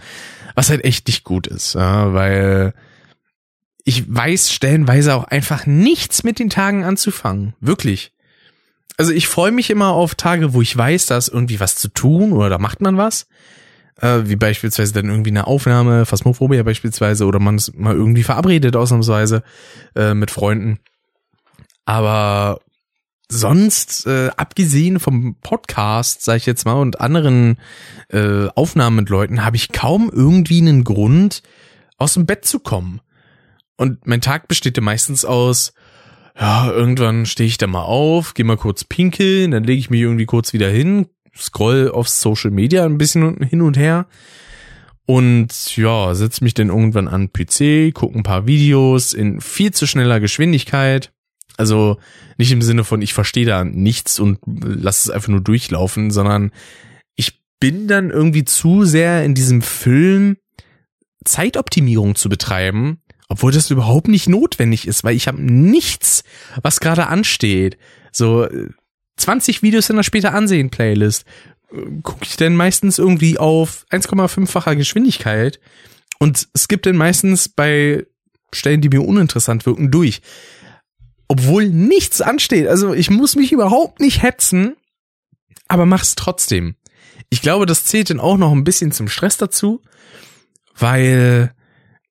Was 0.54 0.70
halt 0.70 0.84
echt 0.84 1.06
nicht 1.06 1.22
gut 1.22 1.46
ist, 1.46 1.74
ja, 1.74 2.12
weil 2.12 2.74
ich 3.84 4.04
weiß 4.12 4.52
stellenweise 4.52 5.14
auch 5.14 5.24
einfach 5.24 5.64
nichts 5.64 6.24
mit 6.24 6.40
den 6.40 6.50
Tagen 6.50 6.84
anzufangen. 6.84 7.54
Wirklich. 7.60 8.12
Also 8.96 9.12
ich 9.12 9.28
freue 9.28 9.52
mich 9.52 9.70
immer 9.70 9.92
auf 9.92 10.16
Tage, 10.16 10.52
wo 10.52 10.60
ich 10.60 10.76
weiß, 10.76 11.06
da 11.06 11.16
ist 11.16 11.28
irgendwie 11.28 11.60
was 11.60 11.76
zu 11.76 11.88
tun 11.88 12.32
oder 12.32 12.48
da 12.50 12.58
macht 12.58 12.80
man 12.80 12.96
was. 12.96 13.28
Äh, 14.00 14.22
wie 14.24 14.36
beispielsweise 14.36 14.92
dann 14.92 15.08
irgendwie 15.08 15.30
eine 15.30 15.46
Aufnahme, 15.46 16.04
Phasmophobia 16.04 16.64
beispielsweise, 16.64 17.24
oder 17.24 17.38
man 17.38 17.56
ist 17.56 17.76
mal 17.76 17.94
irgendwie 17.94 18.24
verabredet 18.24 18.74
ausnahmsweise 18.74 19.44
äh, 19.94 20.14
mit 20.14 20.32
Freunden. 20.32 20.80
Aber 21.84 22.60
sonst, 23.30 24.06
äh, 24.06 24.30
abgesehen 24.36 25.00
vom 25.00 25.36
Podcast, 25.40 26.22
sag 26.24 26.36
ich 26.36 26.46
jetzt 26.46 26.64
mal, 26.64 26.74
und 26.74 27.00
anderen 27.00 27.58
äh, 28.08 28.46
Aufnahmen 28.54 28.96
mit 28.96 29.08
Leuten, 29.08 29.44
habe 29.44 29.56
ich 29.56 29.72
kaum 29.72 30.10
irgendwie 30.12 30.58
einen 30.58 30.84
Grund, 30.84 31.42
aus 31.98 32.14
dem 32.14 32.26
Bett 32.26 32.44
zu 32.44 32.60
kommen. 32.60 33.00
Und 33.76 34.06
mein 34.06 34.20
Tag 34.20 34.48
besteht 34.48 34.76
ja 34.76 34.82
meistens 34.82 35.24
aus, 35.24 35.72
ja, 36.38 36.70
irgendwann 36.70 37.26
stehe 37.26 37.48
ich 37.48 37.58
da 37.58 37.66
mal 37.66 37.82
auf, 37.82 38.34
gehe 38.34 38.44
mal 38.44 38.56
kurz 38.56 38.84
pinkeln, 38.84 39.50
dann 39.50 39.64
lege 39.64 39.80
ich 39.80 39.90
mich 39.90 40.00
irgendwie 40.00 40.26
kurz 40.26 40.52
wieder 40.52 40.68
hin, 40.68 41.06
scroll 41.36 41.90
auf 41.90 42.08
Social 42.08 42.50
Media 42.50 42.84
ein 42.84 42.98
bisschen 42.98 43.42
hin 43.42 43.60
und 43.60 43.76
her 43.76 44.06
und 45.08 45.76
ja, 45.76 46.14
setz 46.14 46.40
mich 46.40 46.54
dann 46.54 46.68
irgendwann 46.68 47.08
an 47.08 47.32
PC, 47.32 47.94
guck 47.94 48.14
ein 48.14 48.22
paar 48.22 48.46
Videos 48.46 49.14
in 49.14 49.40
viel 49.40 49.72
zu 49.72 49.86
schneller 49.86 50.20
Geschwindigkeit 50.20 51.12
also 51.58 51.98
nicht 52.38 52.52
im 52.52 52.62
Sinne 52.62 52.84
von, 52.84 53.02
ich 53.02 53.12
verstehe 53.12 53.46
da 53.46 53.64
nichts 53.64 54.18
und 54.18 54.38
lass 54.46 55.04
es 55.04 55.10
einfach 55.10 55.28
nur 55.28 55.40
durchlaufen, 55.40 56.10
sondern 56.10 56.52
ich 57.16 57.42
bin 57.60 57.88
dann 57.88 58.10
irgendwie 58.10 58.44
zu 58.44 58.84
sehr 58.84 59.24
in 59.24 59.34
diesem 59.34 59.60
Film, 59.60 60.36
Zeitoptimierung 61.24 62.14
zu 62.14 62.28
betreiben, 62.28 63.00
obwohl 63.28 63.52
das 63.52 63.70
überhaupt 63.70 64.08
nicht 64.08 64.28
notwendig 64.28 64.86
ist, 64.86 65.04
weil 65.04 65.16
ich 65.16 65.28
habe 65.28 65.42
nichts, 65.42 66.22
was 66.62 66.80
gerade 66.80 67.08
ansteht. 67.08 67.76
So 68.12 68.48
20 69.16 69.62
Videos 69.62 69.90
in 69.90 69.96
der 69.96 70.04
später 70.04 70.32
ansehen 70.32 70.70
Playlist. 70.70 71.24
Gucke 72.02 72.24
ich 72.24 72.36
dann 72.36 72.56
meistens 72.56 72.98
irgendwie 72.98 73.36
auf 73.36 73.84
1,5-facher 73.90 74.76
Geschwindigkeit? 74.76 75.60
Und 76.18 76.48
gibt 76.68 76.86
dann 76.86 76.96
meistens 76.96 77.48
bei 77.48 78.06
Stellen, 78.54 78.80
die 78.80 78.88
mir 78.88 79.02
uninteressant 79.02 79.66
wirken, 79.66 79.90
durch 79.90 80.22
obwohl 81.28 81.68
nichts 81.68 82.20
ansteht. 82.20 82.66
Also 82.66 82.94
ich 82.94 83.10
muss 83.10 83.36
mich 83.36 83.52
überhaupt 83.52 84.00
nicht 84.00 84.22
hetzen, 84.22 84.76
aber 85.68 85.86
mach's 85.86 86.14
trotzdem. 86.14 86.74
Ich 87.30 87.42
glaube, 87.42 87.66
das 87.66 87.84
zählt 87.84 88.10
dann 88.10 88.20
auch 88.20 88.38
noch 88.38 88.52
ein 88.52 88.64
bisschen 88.64 88.90
zum 88.90 89.08
Stress 89.08 89.36
dazu, 89.36 89.82
weil 90.76 91.52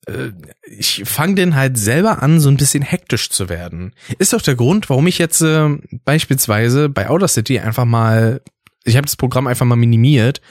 äh, 0.06 0.32
ich 0.68 1.04
fange 1.06 1.36
denn 1.36 1.56
halt 1.56 1.78
selber 1.78 2.22
an, 2.22 2.40
so 2.40 2.50
ein 2.50 2.58
bisschen 2.58 2.84
hektisch 2.84 3.30
zu 3.32 3.50
werden. 3.50 3.94
Ist 4.20 4.34
doch 4.34 4.42
der 4.42 4.56
Grund, 4.56 4.90
warum 4.90 5.08
ich 5.08 5.18
jetzt 5.18 5.42
äh, 5.42 5.70
beispielsweise 6.06 6.88
bei 6.88 7.10
Audacity 7.10 7.60
einfach 7.60 7.86
mal, 7.86 8.42
ich 8.84 8.96
habe 8.96 9.06
das 9.06 9.16
Programm 9.16 9.48
einfach 9.48 9.66
mal 9.66 9.76
minimiert, 9.76 10.42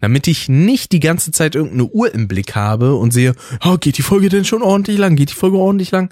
damit 0.00 0.26
ich 0.26 0.48
nicht 0.48 0.92
die 0.92 1.00
ganze 1.00 1.30
Zeit 1.30 1.54
irgendeine 1.54 1.84
Uhr 1.84 2.14
im 2.14 2.26
Blick 2.26 2.54
habe 2.54 2.94
und 2.94 3.12
sehe, 3.12 3.34
oh, 3.62 3.76
geht 3.76 3.98
die 3.98 4.02
Folge 4.02 4.30
denn 4.30 4.46
schon 4.46 4.62
ordentlich 4.62 4.96
lang? 4.96 5.16
Geht 5.16 5.30
die 5.30 5.34
Folge 5.34 5.58
ordentlich 5.58 5.90
lang? 5.90 6.10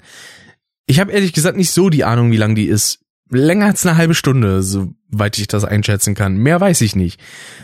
Ich 0.85 0.99
habe 0.99 1.11
ehrlich 1.11 1.33
gesagt 1.33 1.57
nicht 1.57 1.71
so 1.71 1.89
die 1.89 2.03
Ahnung, 2.03 2.31
wie 2.31 2.37
lang 2.37 2.55
die 2.55 2.67
ist. 2.67 2.99
Länger 3.29 3.67
als 3.67 3.85
eine 3.85 3.97
halbe 3.97 4.15
Stunde, 4.15 4.61
soweit 4.61 5.37
ich 5.37 5.47
das 5.47 5.63
einschätzen 5.63 6.13
kann. 6.13 6.35
Mehr 6.35 6.59
weiß 6.61 6.81
ich 6.81 6.95
nicht. 6.95 7.19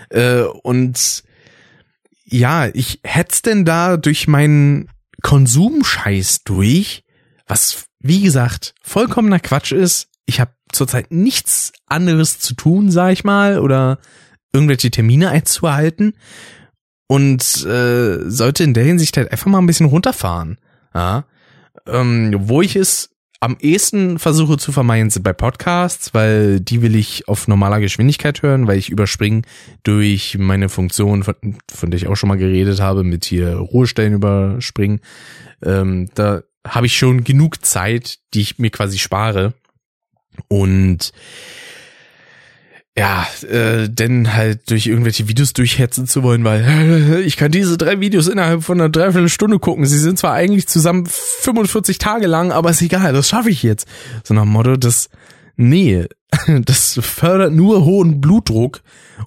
Äh, 0.09 0.41
und 0.41 1.23
ja, 2.25 2.67
ich 2.67 2.99
hetz 3.03 3.41
denn 3.41 3.65
da 3.65 3.97
durch 3.97 4.27
meinen 4.27 4.89
Konsumscheiß 5.21 6.43
durch, 6.43 7.03
was 7.45 7.85
wie 7.99 8.21
gesagt 8.21 8.73
vollkommener 8.81 9.39
Quatsch 9.39 9.71
ist. 9.71 10.07
Ich 10.25 10.39
habe 10.39 10.51
zurzeit 10.71 11.11
nichts 11.11 11.73
anderes 11.87 12.39
zu 12.39 12.53
tun, 12.53 12.91
sag 12.91 13.11
ich 13.11 13.23
mal, 13.23 13.59
oder 13.59 13.99
irgendwelche 14.53 14.91
Termine 14.91 15.29
einzuhalten 15.29 16.13
und 17.07 17.65
äh, 17.65 18.29
sollte 18.29 18.63
in 18.63 18.73
der 18.73 18.83
Hinsicht 18.83 19.17
halt 19.17 19.31
einfach 19.31 19.47
mal 19.47 19.59
ein 19.59 19.65
bisschen 19.65 19.87
runterfahren. 19.87 20.59
Ja? 20.93 21.25
Ähm, 21.91 22.35
wo 22.37 22.61
ich 22.61 22.75
es 22.75 23.09
am 23.41 23.57
ehesten 23.59 24.19
versuche 24.19 24.57
zu 24.57 24.71
vermeiden 24.71 25.09
sind 25.09 25.23
bei 25.23 25.31
Podcasts, 25.31 26.13
weil 26.13 26.59
die 26.59 26.81
will 26.81 26.95
ich 26.95 27.27
auf 27.29 27.47
normaler 27.47 27.79
Geschwindigkeit 27.79 28.41
hören, 28.41 28.67
weil 28.67 28.77
ich 28.77 28.89
überspringe 28.89 29.43
durch 29.83 30.37
meine 30.37 30.67
Funktion, 30.67 31.23
von, 31.23 31.35
von 31.73 31.89
der 31.89 31.97
ich 31.97 32.07
auch 32.07 32.15
schon 32.15 32.27
mal 32.27 32.37
geredet 32.37 32.81
habe, 32.81 33.03
mit 33.03 33.23
hier 33.23 33.55
Ruhestellen 33.55 34.13
überspringen. 34.13 34.99
Ähm, 35.63 36.09
da 36.15 36.41
habe 36.67 36.87
ich 36.87 36.97
schon 36.97 37.23
genug 37.23 37.65
Zeit, 37.65 38.19
die 38.33 38.41
ich 38.41 38.59
mir 38.59 38.71
quasi 38.71 38.97
spare. 38.97 39.53
Und 40.49 41.13
ja, 42.97 43.27
äh, 43.49 43.87
denn 43.87 44.33
halt 44.33 44.69
durch 44.69 44.87
irgendwelche 44.87 45.27
Videos 45.27 45.53
durchhetzen 45.53 46.07
zu 46.07 46.23
wollen, 46.23 46.43
weil 46.43 47.21
ich 47.25 47.37
kann 47.37 47.51
diese 47.51 47.77
drei 47.77 47.99
Videos 47.99 48.27
innerhalb 48.27 48.63
von 48.63 48.79
einer 48.79 48.89
Dreiviertelstunde 48.89 49.59
gucken. 49.59 49.85
Sie 49.85 49.99
sind 49.99 50.19
zwar 50.19 50.33
eigentlich 50.33 50.67
zusammen 50.67 51.05
45 51.05 51.97
Tage 51.97 52.27
lang, 52.27 52.51
aber 52.51 52.71
ist 52.71 52.81
egal, 52.81 53.13
das 53.13 53.29
schaffe 53.29 53.49
ich 53.49 53.63
jetzt. 53.63 53.87
So 54.23 54.33
nach 54.33 54.45
Motto, 54.45 54.75
das, 54.75 55.09
nee, 55.55 56.05
das 56.47 56.99
fördert 57.01 57.53
nur 57.53 57.85
hohen 57.85 58.19
Blutdruck 58.19 58.81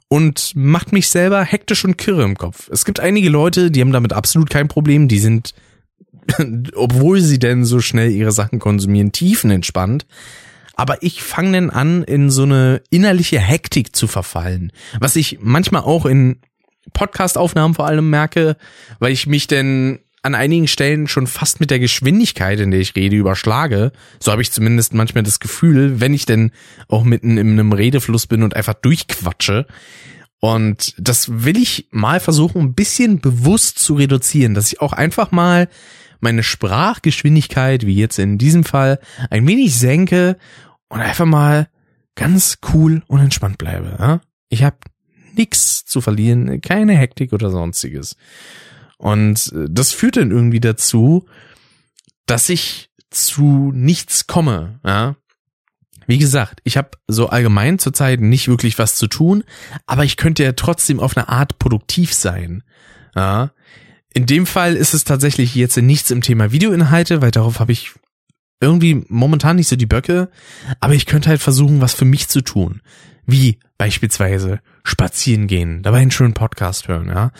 und 0.08 0.52
macht 0.54 0.92
mich 0.92 1.08
selber 1.08 1.42
hektisch 1.42 1.84
und 1.84 1.96
kirre 1.96 2.24
im 2.24 2.36
Kopf. 2.36 2.68
Es 2.70 2.84
gibt 2.84 3.00
einige 3.00 3.30
Leute, 3.30 3.70
die 3.70 3.80
haben 3.80 3.92
damit 3.92 4.12
absolut 4.12 4.50
kein 4.50 4.68
Problem, 4.68 5.08
die 5.08 5.18
sind, 5.18 5.54
obwohl 6.74 7.20
sie 7.20 7.38
denn 7.38 7.64
so 7.64 7.80
schnell 7.80 8.10
ihre 8.10 8.32
Sachen 8.32 8.58
konsumieren, 8.58 9.12
tiefenentspannt 9.12 10.04
aber 10.74 11.02
ich 11.02 11.22
fange 11.22 11.52
dann 11.52 11.70
an, 11.70 12.02
in 12.02 12.30
so 12.30 12.42
eine 12.42 12.82
innerliche 12.90 13.38
Hektik 13.38 13.94
zu 13.94 14.06
verfallen. 14.06 14.72
Was 14.98 15.16
ich 15.16 15.38
manchmal 15.40 15.82
auch 15.82 16.06
in 16.06 16.38
Podcast-Aufnahmen 16.92 17.74
vor 17.74 17.86
allem 17.86 18.10
merke, 18.10 18.56
weil 18.98 19.12
ich 19.12 19.26
mich 19.26 19.46
denn 19.46 20.00
an 20.22 20.34
einigen 20.36 20.68
Stellen 20.68 21.08
schon 21.08 21.26
fast 21.26 21.58
mit 21.58 21.70
der 21.70 21.80
Geschwindigkeit, 21.80 22.60
in 22.60 22.70
der 22.70 22.80
ich 22.80 22.94
rede, 22.94 23.16
überschlage. 23.16 23.90
So 24.20 24.30
habe 24.30 24.40
ich 24.40 24.52
zumindest 24.52 24.94
manchmal 24.94 25.24
das 25.24 25.40
Gefühl, 25.40 26.00
wenn 26.00 26.14
ich 26.14 26.26
denn 26.26 26.52
auch 26.88 27.02
mitten 27.02 27.38
in 27.38 27.50
einem 27.50 27.72
Redefluss 27.72 28.28
bin 28.28 28.44
und 28.44 28.54
einfach 28.54 28.74
durchquatsche. 28.74 29.66
Und 30.38 30.94
das 30.96 31.44
will 31.44 31.56
ich 31.56 31.88
mal 31.90 32.20
versuchen, 32.20 32.62
ein 32.62 32.74
bisschen 32.74 33.20
bewusst 33.20 33.80
zu 33.80 33.94
reduzieren, 33.94 34.54
dass 34.54 34.72
ich 34.72 34.80
auch 34.80 34.92
einfach 34.92 35.32
mal 35.32 35.68
meine 36.22 36.42
Sprachgeschwindigkeit, 36.42 37.84
wie 37.84 37.96
jetzt 37.96 38.18
in 38.18 38.38
diesem 38.38 38.64
Fall, 38.64 38.98
ein 39.30 39.46
wenig 39.46 39.76
senke 39.76 40.38
und 40.88 41.00
einfach 41.00 41.26
mal 41.26 41.68
ganz 42.14 42.58
cool 42.72 43.02
und 43.08 43.20
entspannt 43.20 43.58
bleibe. 43.58 43.96
Ja? 43.98 44.20
Ich 44.48 44.62
habe 44.62 44.76
nichts 45.34 45.84
zu 45.84 46.00
verlieren, 46.00 46.60
keine 46.60 46.94
Hektik 46.94 47.32
oder 47.32 47.50
sonstiges. 47.50 48.16
Und 48.98 49.52
äh, 49.54 49.66
das 49.68 49.92
führt 49.92 50.16
dann 50.16 50.30
irgendwie 50.30 50.60
dazu, 50.60 51.26
dass 52.26 52.48
ich 52.48 52.90
zu 53.10 53.72
nichts 53.74 54.26
komme. 54.26 54.80
Ja? 54.84 55.16
Wie 56.06 56.18
gesagt, 56.18 56.60
ich 56.64 56.76
habe 56.76 56.90
so 57.08 57.28
allgemein 57.28 57.78
zurzeit 57.78 58.20
nicht 58.20 58.48
wirklich 58.48 58.78
was 58.78 58.96
zu 58.96 59.06
tun, 59.06 59.44
aber 59.86 60.04
ich 60.04 60.16
könnte 60.16 60.44
ja 60.44 60.52
trotzdem 60.52 61.00
auf 61.00 61.16
eine 61.16 61.28
Art 61.28 61.58
produktiv 61.58 62.14
sein. 62.14 62.62
Ja? 63.16 63.52
In 64.14 64.26
dem 64.26 64.46
Fall 64.46 64.76
ist 64.76 64.94
es 64.94 65.04
tatsächlich 65.04 65.54
jetzt 65.54 65.76
nichts 65.76 66.10
im 66.10 66.20
Thema 66.20 66.52
Videoinhalte, 66.52 67.22
weil 67.22 67.30
darauf 67.30 67.60
habe 67.60 67.72
ich 67.72 67.92
irgendwie 68.60 69.04
momentan 69.08 69.56
nicht 69.56 69.68
so 69.68 69.76
die 69.76 69.86
Böcke, 69.86 70.30
aber 70.80 70.94
ich 70.94 71.06
könnte 71.06 71.28
halt 71.28 71.40
versuchen, 71.40 71.80
was 71.80 71.94
für 71.94 72.04
mich 72.04 72.28
zu 72.28 72.42
tun. 72.42 72.80
Wie 73.26 73.58
beispielsweise 73.78 74.60
spazieren 74.84 75.46
gehen, 75.46 75.82
dabei 75.82 75.98
einen 75.98 76.10
schönen 76.10 76.34
Podcast 76.34 76.88
hören, 76.88 77.08
ja. 77.08 77.32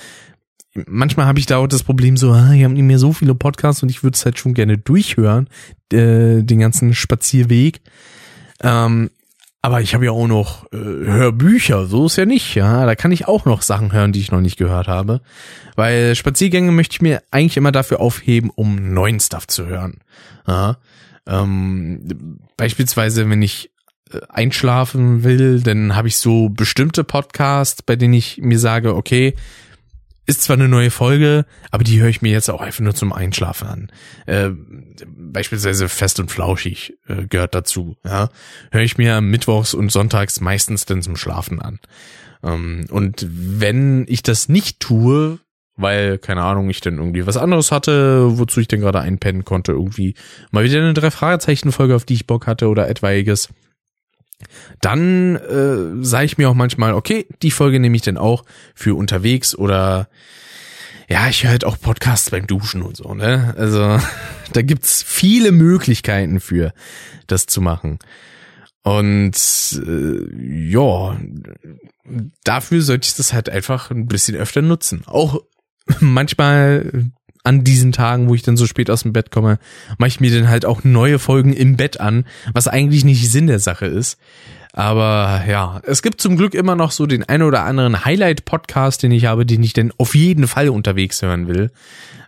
Manchmal 0.86 1.26
habe 1.26 1.38
ich 1.38 1.44
da 1.44 1.58
auch 1.58 1.66
das 1.66 1.82
Problem 1.82 2.16
so, 2.16 2.32
ah, 2.32 2.50
hier 2.50 2.64
haben 2.64 2.74
die 2.74 2.82
mir 2.82 2.98
so 2.98 3.12
viele 3.12 3.34
Podcasts 3.34 3.82
und 3.82 3.90
ich 3.90 4.02
würde 4.02 4.16
es 4.16 4.24
halt 4.24 4.38
schon 4.38 4.54
gerne 4.54 4.78
durchhören, 4.78 5.48
äh, 5.92 6.42
den 6.42 6.58
ganzen 6.58 6.94
Spazierweg. 6.94 7.82
Ähm, 8.60 9.10
aber 9.64 9.80
ich 9.80 9.94
habe 9.94 10.04
ja 10.04 10.10
auch 10.10 10.26
noch 10.26 10.64
äh, 10.72 10.76
Hörbücher, 10.76 11.86
so 11.86 12.06
ist 12.06 12.16
ja 12.16 12.26
nicht, 12.26 12.56
ja. 12.56 12.84
Da 12.84 12.96
kann 12.96 13.12
ich 13.12 13.28
auch 13.28 13.44
noch 13.44 13.62
Sachen 13.62 13.92
hören, 13.92 14.10
die 14.10 14.18
ich 14.18 14.32
noch 14.32 14.40
nicht 14.40 14.56
gehört 14.56 14.88
habe. 14.88 15.20
Weil 15.76 16.16
Spaziergänge 16.16 16.72
möchte 16.72 16.94
ich 16.94 17.00
mir 17.00 17.22
eigentlich 17.30 17.56
immer 17.56 17.70
dafür 17.70 18.00
aufheben, 18.00 18.50
um 18.52 18.92
neuen 18.92 19.20
Stuff 19.20 19.46
zu 19.46 19.66
hören. 19.66 20.00
Ja. 20.48 20.78
Ähm, 21.28 22.40
beispielsweise, 22.56 23.30
wenn 23.30 23.40
ich 23.40 23.70
äh, 24.12 24.18
einschlafen 24.28 25.22
will, 25.22 25.60
dann 25.60 25.94
habe 25.94 26.08
ich 26.08 26.16
so 26.16 26.48
bestimmte 26.48 27.04
Podcasts, 27.04 27.82
bei 27.82 27.94
denen 27.94 28.14
ich 28.14 28.38
mir 28.38 28.58
sage, 28.58 28.96
okay, 28.96 29.36
ist 30.26 30.42
zwar 30.42 30.54
eine 30.54 30.68
neue 30.68 30.90
Folge, 30.90 31.46
aber 31.70 31.84
die 31.84 32.00
höre 32.00 32.08
ich 32.08 32.22
mir 32.22 32.30
jetzt 32.32 32.48
auch 32.48 32.60
einfach 32.60 32.80
nur 32.80 32.94
zum 32.94 33.12
Einschlafen 33.12 33.68
an. 33.68 33.92
Äh, 34.26 34.50
beispielsweise 35.06 35.88
Fest 35.88 36.20
und 36.20 36.30
Flauschig 36.30 36.94
äh, 37.08 37.26
gehört 37.26 37.54
dazu. 37.54 37.96
Ja, 38.04 38.28
höre 38.70 38.82
ich 38.82 38.98
mir 38.98 39.20
mittwochs 39.20 39.74
und 39.74 39.90
sonntags 39.90 40.40
meistens 40.40 40.86
dann 40.86 41.02
zum 41.02 41.16
Schlafen 41.16 41.60
an. 41.60 41.80
Ähm, 42.44 42.86
und 42.90 43.26
wenn 43.28 44.04
ich 44.08 44.22
das 44.22 44.48
nicht 44.48 44.80
tue, 44.80 45.40
weil, 45.76 46.18
keine 46.18 46.42
Ahnung, 46.42 46.70
ich 46.70 46.80
dann 46.80 46.98
irgendwie 46.98 47.26
was 47.26 47.36
anderes 47.36 47.72
hatte, 47.72 48.38
wozu 48.38 48.60
ich 48.60 48.68
dann 48.68 48.80
gerade 48.80 49.00
einpennen 49.00 49.44
konnte, 49.44 49.72
irgendwie 49.72 50.14
mal 50.50 50.64
wieder 50.64 50.78
eine 50.78 50.94
Drei-Fragezeichen-Folge, 50.94 51.96
auf 51.96 52.04
die 52.04 52.14
ich 52.14 52.26
Bock 52.26 52.46
hatte 52.46 52.68
oder 52.68 52.88
etwaiges. 52.88 53.48
Dann 54.80 55.36
äh, 55.36 56.05
sage 56.05 56.26
ich 56.26 56.38
mir 56.38 56.51
auch 56.51 56.55
manchmal, 56.55 56.95
okay, 56.95 57.26
die 57.43 57.51
Folge 57.51 57.80
nehme 57.80 57.97
ich 57.97 58.03
dann 58.03 58.16
auch 58.16 58.45
für 58.74 58.97
unterwegs 58.97 59.55
oder 59.55 60.09
ja, 61.09 61.28
ich 61.28 61.45
höre 61.45 61.51
halt 61.51 61.64
auch 61.64 61.78
Podcasts 61.78 62.30
beim 62.30 62.47
Duschen 62.47 62.82
und 62.82 62.97
so, 62.97 63.14
ne? 63.14 63.55
Also 63.59 63.99
da 64.53 64.62
gibt's 64.62 65.03
viele 65.03 65.53
Möglichkeiten 65.53 66.40
für, 66.40 66.72
das 67.26 67.47
zu 67.47 67.61
machen. 67.61 67.99
Und 68.82 69.36
äh, 69.86 70.70
ja, 70.70 71.16
dafür 72.45 72.82
sollte 72.82 73.07
ich 73.07 73.14
das 73.14 73.32
halt 73.32 73.49
einfach 73.49 73.90
ein 73.90 74.09
bisschen 74.09 74.36
öfter 74.36 74.62
nutzen. 74.62 75.03
Auch 75.07 75.40
manchmal 76.01 77.11
an 77.45 77.64
diesen 77.64 77.93
Tagen, 77.93 78.28
wo 78.28 78.34
ich 78.34 78.43
dann 78.43 78.57
so 78.57 78.66
spät 78.66 78.90
aus 78.90 79.03
dem 79.03 79.12
Bett 79.12 79.30
komme, 79.30 79.59
mache 79.99 80.09
ich 80.09 80.20
mir 80.20 80.32
dann 80.32 80.49
halt 80.49 80.64
auch 80.64 80.84
neue 80.84 81.18
Folgen 81.18 81.53
im 81.53 81.76
Bett 81.76 82.01
an, 82.01 82.24
was 82.53 82.68
eigentlich 82.68 83.05
nicht 83.05 83.30
Sinn 83.30 83.47
der 83.47 83.59
Sache 83.59 83.86
ist. 83.86 84.18
Aber 84.72 85.43
ja, 85.47 85.82
es 85.84 86.03
gibt 86.03 86.20
zum 86.20 86.36
Glück 86.36 86.55
immer 86.55 86.76
noch 86.76 86.93
so 86.93 87.07
den 87.07 87.28
ein 87.28 87.43
oder 87.43 87.64
anderen 87.64 88.05
Highlight-Podcast, 88.05 89.03
den 89.03 89.12
ich 89.12 89.26
habe, 89.26 89.45
den 89.45 89.62
ich 89.62 89.74
denn 89.74 89.93
auf 89.99 90.14
jeden 90.14 90.47
Fall 90.47 90.70
unterwegs 90.70 91.20
hören 91.20 91.47
will. 91.47 91.70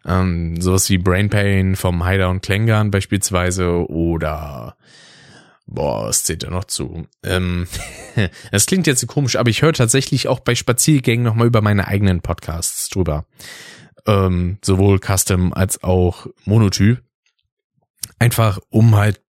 Ähm, 0.06 0.60
sowas 0.60 0.90
wie 0.90 0.98
Brain 0.98 1.30
Pain 1.30 1.76
vom 1.76 2.04
Heider 2.04 2.28
und 2.28 2.42
Klängern 2.42 2.90
beispielsweise 2.90 3.88
oder 3.88 4.76
Boah, 5.66 6.10
es 6.10 6.24
zählt 6.24 6.42
ja 6.42 6.50
noch 6.50 6.64
zu. 6.64 7.06
Ähm, 7.22 7.66
das 8.52 8.66
klingt 8.66 8.86
jetzt 8.86 9.06
komisch, 9.06 9.36
aber 9.36 9.48
ich 9.48 9.62
höre 9.62 9.72
tatsächlich 9.72 10.28
auch 10.28 10.40
bei 10.40 10.54
Spaziergängen 10.54 11.24
nochmal 11.24 11.46
über 11.46 11.62
meine 11.62 11.88
eigenen 11.88 12.20
Podcasts 12.20 12.90
drüber. 12.90 13.24
Ähm, 14.06 14.58
sowohl 14.62 14.98
Custom 14.98 15.52
als 15.52 15.82
auch 15.82 16.26
Monotyp. 16.44 17.02
Einfach 18.18 18.58
um 18.70 18.96
halt 18.96 19.23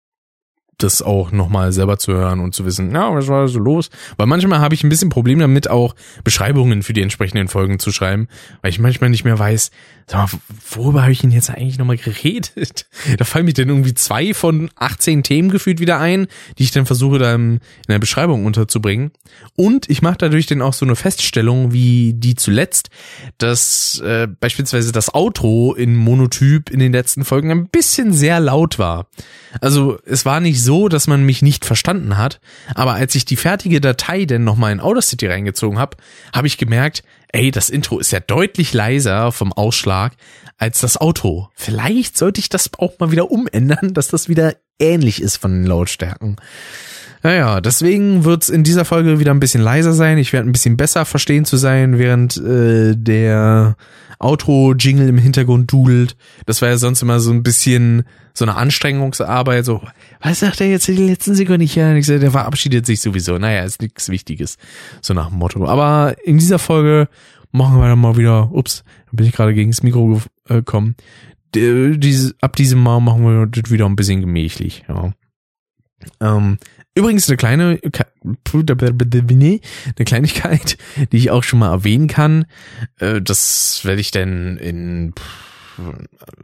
das 0.79 1.03
auch 1.03 1.33
nochmal 1.33 1.73
selber 1.73 1.99
zu 1.99 2.13
hören 2.13 2.41
und 2.41 2.55
zu 2.55 2.65
wissen, 2.65 2.93
ja, 2.93 3.15
was 3.15 3.29
war 3.29 3.49
so 3.49 3.59
los? 3.59 3.91
Weil 4.17 4.27
manchmal 4.27 4.61
habe 4.61 4.75
ich 4.75 4.85
ein 4.85 4.89
bisschen 4.89 5.09
Problem 5.09 5.39
damit, 5.39 5.69
auch 5.69 5.95
Beschreibungen 6.25 6.83
für 6.83 6.93
die 6.93 7.03
entsprechenden 7.03 7.49
Folgen 7.49 7.79
zu 7.79 7.93
schreiben, 7.93 8.29
weil 8.63 8.71
ich 8.71 8.79
manchmal 8.79 9.11
nicht 9.11 9.25
mehr 9.25 9.39
weiß, 9.39 9.71
sag 10.07 10.33
mal, 10.33 10.41
worüber 10.71 11.03
habe 11.03 11.13
ich 11.13 11.21
denn 11.21 11.31
jetzt 11.31 11.51
eigentlich 11.51 11.79
nochmal 11.79 11.97
geredet? 11.97 12.87
Da 13.19 13.25
fallen 13.25 13.45
mir 13.45 13.53
dann 13.53 13.69
irgendwie 13.69 13.95
zwei 13.95 14.35
von 14.35 14.71
18 14.77 15.23
Themen 15.23 15.51
gefühlt 15.51 15.79
wieder 15.79 16.01
ein, 16.01 16.27
die 16.59 16.65
ich 16.65 16.71
dann 16.73 16.87
versuche, 16.87 17.19
da 17.19 17.35
in 17.35 17.61
der 17.89 17.99
Beschreibung 17.99 18.45
unterzubringen. 18.45 19.13
Und 19.57 19.89
ich 19.89 20.03
mache 20.03 20.17
dadurch 20.19 20.47
dann 20.47 20.63
auch 20.63 20.73
so 20.73 20.85
eine 20.85 20.97
Feststellung 20.97 21.73
wie 21.73 22.15
die 22.15 22.35
zuletzt, 22.35 22.91
dass 23.39 24.01
äh, 24.01 24.27
beispielsweise 24.27 24.91
das 24.91 25.15
Outro 25.15 25.75
in 25.75 25.97
Monotyp 25.97 26.71
in 26.71 26.81
den 26.81 26.93
letzten 26.93 27.25
Folgen 27.25 27.51
ein 27.51 27.69
bisschen 27.69 28.13
sehr 28.13 28.41
laut 28.41 28.79
war. 28.79 29.07
Also 29.61 29.99
es 30.05 30.25
war 30.25 30.41
nicht 30.41 30.63
so, 30.65 30.89
dass 30.89 31.07
man 31.07 31.25
mich 31.25 31.43
nicht 31.43 31.65
verstanden 31.65 32.17
hat, 32.17 32.41
aber 32.75 32.95
als 32.95 33.15
ich 33.15 33.25
die 33.25 33.37
fertige 33.37 33.81
Datei 33.81 34.25
denn 34.25 34.45
nochmal 34.45 34.73
in 34.73 34.81
Audacity 34.81 35.27
reingezogen 35.27 35.79
habe, 35.79 35.97
habe 36.35 36.47
ich 36.47 36.59
gemerkt, 36.59 37.03
ey, 37.29 37.51
das 37.51 37.71
Intro 37.71 37.99
ist 37.99 38.11
ja 38.11 38.21
deutlich 38.21 38.73
leiser 38.73 39.31
vom 39.33 39.53
Ausschlag 39.53 40.15
als 40.59 40.81
das 40.81 40.97
Auto. 40.97 41.49
Vielleicht 41.55 42.17
sollte 42.17 42.41
ich 42.41 42.49
das 42.49 42.71
auch 42.79 42.99
mal 42.99 43.13
wieder 43.13 43.31
umändern, 43.31 43.95
dass 43.95 44.09
das 44.09 44.29
wieder 44.29 44.57
ähnlich 44.79 45.21
ist 45.21 45.37
von 45.37 45.53
den 45.53 45.67
Lautstärken. 45.67 46.37
Naja, 47.25 47.63
deswegen 47.63 48.25
wird's 48.25 48.51
in 48.51 48.65
dieser 48.65 48.85
Folge 48.85 49.19
wieder 49.19 49.33
ein 49.33 49.41
bisschen 49.41 49.63
leiser 49.63 49.95
sein. 49.95 50.19
Ich 50.19 50.35
werde 50.35 50.47
ein 50.47 50.53
bisschen 50.53 50.77
besser 50.77 51.07
verstehen 51.07 51.47
zu 51.47 51.57
sein, 51.57 51.99
während 51.99 52.37
äh, 52.37 52.95
der 52.95 53.77
Outro-Jingle 54.19 55.09
im 55.09 55.17
Hintergrund 55.17 55.73
dudelt. 55.73 56.17
Das 56.45 56.61
war 56.61 56.69
ja 56.69 56.77
sonst 56.77 57.01
immer 57.01 57.21
so 57.21 57.33
ein 57.33 57.43
bisschen 57.43 58.05
so 58.35 58.45
eine 58.45 58.57
Anstrengungsarbeit. 58.57 59.65
So, 59.65 59.81
was 60.21 60.41
sagt 60.41 60.61
er 60.61 60.69
jetzt 60.69 60.87
in 60.91 60.97
den 60.97 61.07
letzten 61.07 61.35
Sekunden 61.35 61.63
nicht? 61.63 61.75
Ja, 61.77 61.95
ich 61.95 62.05
sag, 62.05 62.21
der 62.21 62.31
verabschiedet 62.31 62.85
sich 62.85 63.01
sowieso. 63.01 63.39
Naja, 63.39 63.65
ist 63.65 63.81
nichts 63.81 64.11
Wichtiges. 64.11 64.59
So 65.01 65.15
nach 65.15 65.31
dem 65.31 65.39
Motto. 65.39 65.67
Aber 65.67 66.17
in 66.25 66.37
dieser 66.37 66.59
Folge 66.59 67.09
machen 67.53 67.81
wir 67.81 67.89
dann 67.89 68.01
mal 68.01 68.19
wieder, 68.19 68.53
ups, 68.53 68.85
bin 69.13 69.25
ich 69.25 69.33
gerade 69.33 69.55
gegen 69.55 69.71
das 69.71 69.83
Mikro 69.83 70.21
gekommen. 70.47 70.95
Diese, 71.55 72.35
ab 72.43 72.55
diesem 72.55 72.83
Mal 72.83 73.01
machen 73.01 73.25
wir 73.25 73.47
das 73.47 73.71
wieder 73.71 73.87
ein 73.87 73.97
bisschen 73.97 74.21
gemächlich. 74.21 74.85
Ja. 74.89 75.15
Ähm, 76.21 76.59
Übrigens 76.97 77.29
eine 77.29 77.37
kleine, 77.37 77.81
eine 79.97 80.05
Kleinigkeit, 80.05 80.79
die 81.13 81.17
ich 81.17 81.31
auch 81.31 81.43
schon 81.43 81.59
mal 81.59 81.73
erwähnen 81.73 82.07
kann. 82.07 82.47
Äh, 82.99 83.21
das 83.21 83.85
werde 83.85 84.01
ich 84.01 84.11
dann 84.13 84.57
in 84.59 85.13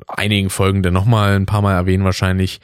einigen 0.07 0.51
Folgen 0.51 0.83
dann 0.83 0.95
nochmal 0.95 1.37
ein 1.37 1.47
paar 1.47 1.62
Mal 1.62 1.74
erwähnen 1.74 2.05
wahrscheinlich. 2.05 2.61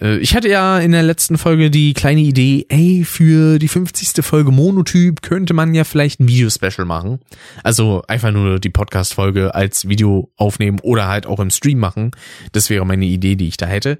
Äh, 0.00 0.18
ich 0.18 0.34
hatte 0.34 0.48
ja 0.48 0.78
in 0.78 0.92
der 0.92 1.02
letzten 1.02 1.38
Folge 1.38 1.70
die 1.70 1.94
kleine 1.94 2.20
Idee, 2.20 2.66
ey, 2.68 3.04
für 3.04 3.58
die 3.58 3.68
50. 3.68 4.24
Folge 4.24 4.50
Monotyp 4.50 5.22
könnte 5.22 5.54
man 5.54 5.74
ja 5.74 5.84
vielleicht 5.84 6.20
ein 6.20 6.28
Video-Special 6.28 6.86
machen. 6.86 7.20
Also 7.62 8.02
einfach 8.08 8.30
nur 8.30 8.58
die 8.58 8.70
Podcast-Folge 8.70 9.54
als 9.54 9.88
Video 9.88 10.30
aufnehmen 10.36 10.80
oder 10.80 11.08
halt 11.08 11.26
auch 11.26 11.40
im 11.40 11.50
Stream 11.50 11.78
machen. 11.78 12.12
Das 12.52 12.70
wäre 12.70 12.84
meine 12.84 13.06
Idee, 13.06 13.36
die 13.36 13.48
ich 13.48 13.56
da 13.56 13.66
hätte. 13.66 13.98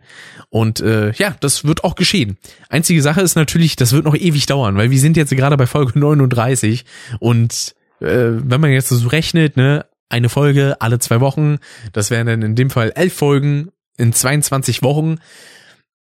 Und 0.51 0.81
äh, 0.81 1.13
ja, 1.13 1.35
das 1.41 1.65
wird 1.65 1.85
auch 1.85 1.95
geschehen. 1.95 2.37
Einzige 2.69 3.03
Sache 3.03 3.21
ist 3.21 3.37
natürlich, 3.37 3.77
das 3.77 3.93
wird 3.93 4.05
noch 4.05 4.17
ewig 4.17 4.47
dauern, 4.47 4.77
weil 4.77 4.91
wir 4.91 4.99
sind 4.99 5.17
jetzt 5.17 5.35
gerade 5.35 5.57
bei 5.57 5.67
Folge 5.67 5.99
39 5.99 6.85
und 7.21 7.75
äh, 8.01 8.07
wenn 8.07 8.61
man 8.61 8.71
jetzt 8.71 8.89
so 8.89 9.09
rechnet, 9.09 9.57
ne, 9.57 9.87
eine 10.13 10.29
Folge 10.29 10.77
alle 10.81 10.99
zwei 10.99 11.21
Wochen. 11.21 11.59
Das 11.93 12.11
wären 12.11 12.27
dann 12.27 12.43
in 12.43 12.55
dem 12.55 12.71
Fall 12.71 12.93
elf 12.95 13.15
Folgen 13.15 13.71
in 13.97 14.13
22 14.13 14.83
Wochen. 14.83 15.17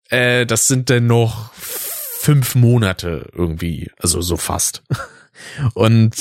Äh, 0.08 0.46
das 0.46 0.68
sind 0.68 0.90
dann 0.90 1.06
noch 1.06 1.52
fünf 1.54 2.54
Monate 2.54 3.28
irgendwie, 3.32 3.90
also 3.98 4.20
so 4.20 4.36
fast. 4.36 4.82
Und 5.74 6.14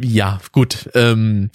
ja, 0.00 0.40
gut. 0.52 0.90
Ähm, 0.94 1.50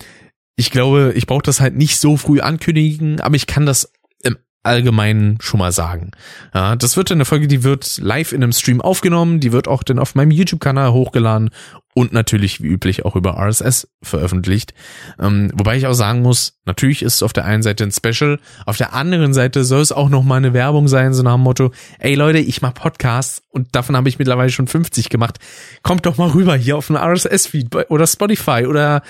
ich 0.58 0.72
glaube, 0.72 1.14
ich 1.16 1.28
brauche 1.28 1.44
das 1.44 1.60
halt 1.60 1.76
nicht 1.76 2.00
so 2.00 2.18
früh 2.18 2.40
ankündigen, 2.40 3.20
aber 3.20 3.36
ich 3.36 3.46
kann 3.46 3.66
das 3.66 3.92
im 4.24 4.38
Allgemeinen 4.64 5.38
schon 5.42 5.60
mal 5.60 5.72
sagen. 5.72 6.12
Ja, 6.54 6.76
das 6.76 6.98
wird 6.98 7.12
eine 7.12 7.26
Folge, 7.26 7.48
die 7.48 7.64
wird 7.64 7.98
live 7.98 8.32
in 8.32 8.42
einem 8.42 8.54
Stream 8.54 8.82
aufgenommen, 8.82 9.40
die 9.40 9.52
wird 9.52 9.68
auch 9.68 9.84
dann 9.84 10.00
auf 10.00 10.16
meinem 10.16 10.32
YouTube-Kanal 10.32 10.92
hochgeladen 10.94 11.50
und 11.96 12.12
natürlich 12.12 12.62
wie 12.62 12.68
üblich 12.68 13.06
auch 13.06 13.16
über 13.16 13.40
RSS 13.40 13.88
veröffentlicht. 14.04 14.74
Ähm, 15.18 15.50
wobei 15.54 15.78
ich 15.78 15.88
auch 15.88 15.94
sagen 15.94 16.22
muss, 16.22 16.60
natürlich 16.66 17.02
ist 17.02 17.16
es 17.16 17.24
auf 17.24 17.32
der 17.32 17.46
einen 17.46 17.64
Seite 17.64 17.86
ein 17.86 17.92
Special, 17.92 18.38
auf 18.66 18.76
der 18.76 18.94
anderen 18.94 19.34
Seite 19.34 19.64
soll 19.64 19.80
es 19.80 19.94
auch 19.94 20.10
noch 20.10 20.24
mal 20.24 20.36
eine 20.36 20.54
Werbung 20.54 20.90
sein, 20.90 21.14
so 21.14 21.24
nach 21.24 21.36
dem 21.36 21.42
Motto, 21.42 21.72
ey 22.00 22.14
Leute, 22.16 22.40
ich 22.40 22.62
mach 22.62 22.74
Podcasts 22.74 23.42
und 23.50 23.74
davon 23.76 23.96
habe 23.96 24.10
ich 24.10 24.20
mittlerweile 24.20 24.50
schon 24.50 24.68
50 24.68 25.10
gemacht. 25.10 25.40
Kommt 25.84 26.06
doch 26.06 26.18
mal 26.18 26.30
rüber 26.32 26.56
hier 26.58 26.76
auf 26.76 26.88
den 26.88 26.98
RSS-Feed 26.98 27.74
oder 27.90 28.08
Spotify 28.08 28.66
oder 28.68 29.02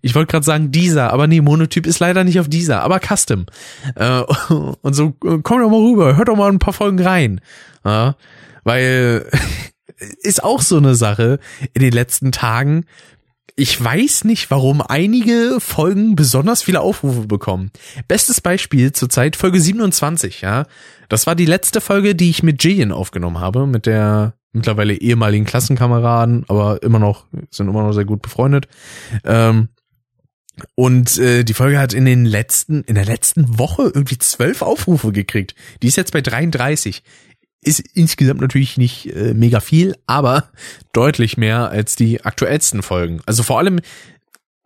ich 0.00 0.16
wollte 0.16 0.32
gerade 0.32 0.44
sagen 0.44 0.72
Deezer, 0.72 1.12
aber 1.12 1.28
nee, 1.28 1.40
Monotyp 1.40 1.86
ist 1.86 2.00
leider 2.00 2.24
nicht 2.24 2.40
auf 2.40 2.48
Deezer, 2.48 2.82
aber 2.82 2.98
Custom. 2.98 3.46
Äh, 3.94 4.20
und 4.82 4.94
so, 4.94 5.14
äh, 5.24 5.38
kommt 5.38 5.62
doch 5.62 5.70
mal 5.70 5.80
rüber, 5.80 6.16
hört 6.16 6.26
doch 6.26 6.36
mal 6.36 6.50
ein 6.50 6.58
paar 6.58 6.74
Folgen 6.74 7.00
rein. 7.00 7.40
Ja, 7.84 8.16
weil 8.64 9.30
ist 10.22 10.42
auch 10.42 10.62
so 10.62 10.76
eine 10.76 10.94
Sache 10.94 11.38
in 11.74 11.82
den 11.82 11.92
letzten 11.92 12.32
Tagen. 12.32 12.84
Ich 13.54 13.82
weiß 13.82 14.24
nicht, 14.24 14.50
warum 14.50 14.80
einige 14.80 15.58
Folgen 15.58 16.16
besonders 16.16 16.62
viele 16.62 16.80
Aufrufe 16.80 17.26
bekommen. 17.26 17.70
Bestes 18.08 18.40
Beispiel 18.40 18.92
zurzeit 18.92 19.36
Folge 19.36 19.60
27, 19.60 20.40
ja. 20.40 20.64
Das 21.08 21.26
war 21.26 21.34
die 21.34 21.46
letzte 21.46 21.80
Folge, 21.80 22.14
die 22.14 22.30
ich 22.30 22.42
mit 22.42 22.64
Jillian 22.64 22.92
aufgenommen 22.92 23.40
habe, 23.40 23.66
mit 23.66 23.84
der 23.86 24.34
mittlerweile 24.52 24.94
ehemaligen 24.94 25.44
Klassenkameraden, 25.44 26.44
aber 26.48 26.82
immer 26.82 26.98
noch, 26.98 27.26
sind 27.50 27.68
immer 27.68 27.82
noch 27.82 27.92
sehr 27.92 28.04
gut 28.04 28.22
befreundet. 28.22 28.68
Ähm, 29.24 29.68
und 30.74 31.18
äh, 31.18 31.44
die 31.44 31.54
Folge 31.54 31.78
hat 31.78 31.94
in 31.94 32.04
den 32.04 32.24
letzten, 32.24 32.82
in 32.84 32.94
der 32.94 33.06
letzten 33.06 33.58
Woche 33.58 33.90
irgendwie 33.94 34.18
zwölf 34.18 34.62
Aufrufe 34.62 35.12
gekriegt. 35.12 35.54
Die 35.82 35.88
ist 35.88 35.96
jetzt 35.96 36.12
bei 36.12 36.20
33 36.20 37.02
ist 37.62 37.80
insgesamt 37.94 38.40
natürlich 38.40 38.76
nicht 38.76 39.06
äh, 39.14 39.34
mega 39.34 39.60
viel, 39.60 39.96
aber 40.06 40.50
deutlich 40.92 41.36
mehr 41.36 41.70
als 41.70 41.96
die 41.96 42.24
aktuellsten 42.24 42.82
Folgen. 42.82 43.22
Also 43.24 43.42
vor 43.44 43.58
allem, 43.58 43.80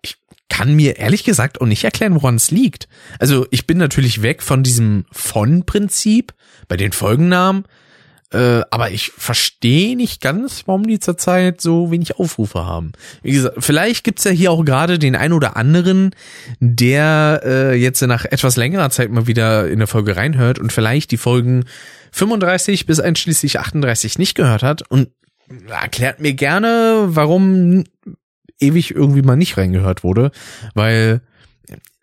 ich 0.03 0.17
kann 0.49 0.75
mir 0.75 0.97
ehrlich 0.97 1.23
gesagt 1.23 1.61
auch 1.61 1.67
nicht 1.67 1.85
erklären, 1.85 2.15
woran 2.15 2.37
es 2.37 2.51
liegt. 2.51 2.89
Also 3.19 3.47
ich 3.51 3.67
bin 3.67 3.77
natürlich 3.77 4.23
weg 4.23 4.43
von 4.43 4.63
diesem 4.63 5.05
von-Prinzip 5.13 6.33
bei 6.69 6.77
den 6.77 6.93
Folgennamen, 6.93 7.65
äh, 8.33 8.63
aber 8.71 8.91
ich 8.91 9.13
verstehe 9.13 9.97
nicht 9.97 10.21
ganz, 10.21 10.65
warum 10.67 10.87
die 10.87 10.99
zurzeit 10.99 11.61
so 11.61 11.91
wenig 11.91 12.19
Aufrufe 12.19 12.65
haben. 12.65 12.93
Wie 13.23 13.33
gesagt, 13.33 13.57
vielleicht 13.61 14.05
gibt's 14.05 14.25
ja 14.25 14.33
hier 14.33 14.51
auch 14.51 14.65
gerade 14.65 14.99
den 14.99 15.15
ein 15.15 15.33
oder 15.33 15.57
anderen, 15.57 16.11
der 16.59 17.43
äh, 17.45 17.75
jetzt 17.75 18.03
nach 18.03 18.25
etwas 18.25 18.57
längerer 18.57 18.91
Zeit 18.91 19.11
mal 19.11 19.27
wieder 19.27 19.69
in 19.69 19.79
der 19.79 19.89
Folge 19.89 20.17
reinhört 20.17 20.59
und 20.59 20.73
vielleicht 20.73 21.13
die 21.13 21.17
Folgen 21.17 21.65
35 22.13 22.87
bis 22.87 22.99
einschließlich 22.99 23.61
38 23.61 24.19
nicht 24.19 24.35
gehört 24.35 24.63
hat 24.63 24.83
und 24.91 25.09
erklärt 25.69 26.21
mir 26.21 26.35
gerne, 26.35 27.05
warum 27.09 27.85
ewig 28.59 28.95
irgendwie 28.95 29.23
mal 29.23 29.37
nicht 29.37 29.57
reingehört 29.57 30.03
wurde, 30.03 30.33
weil 30.75 31.21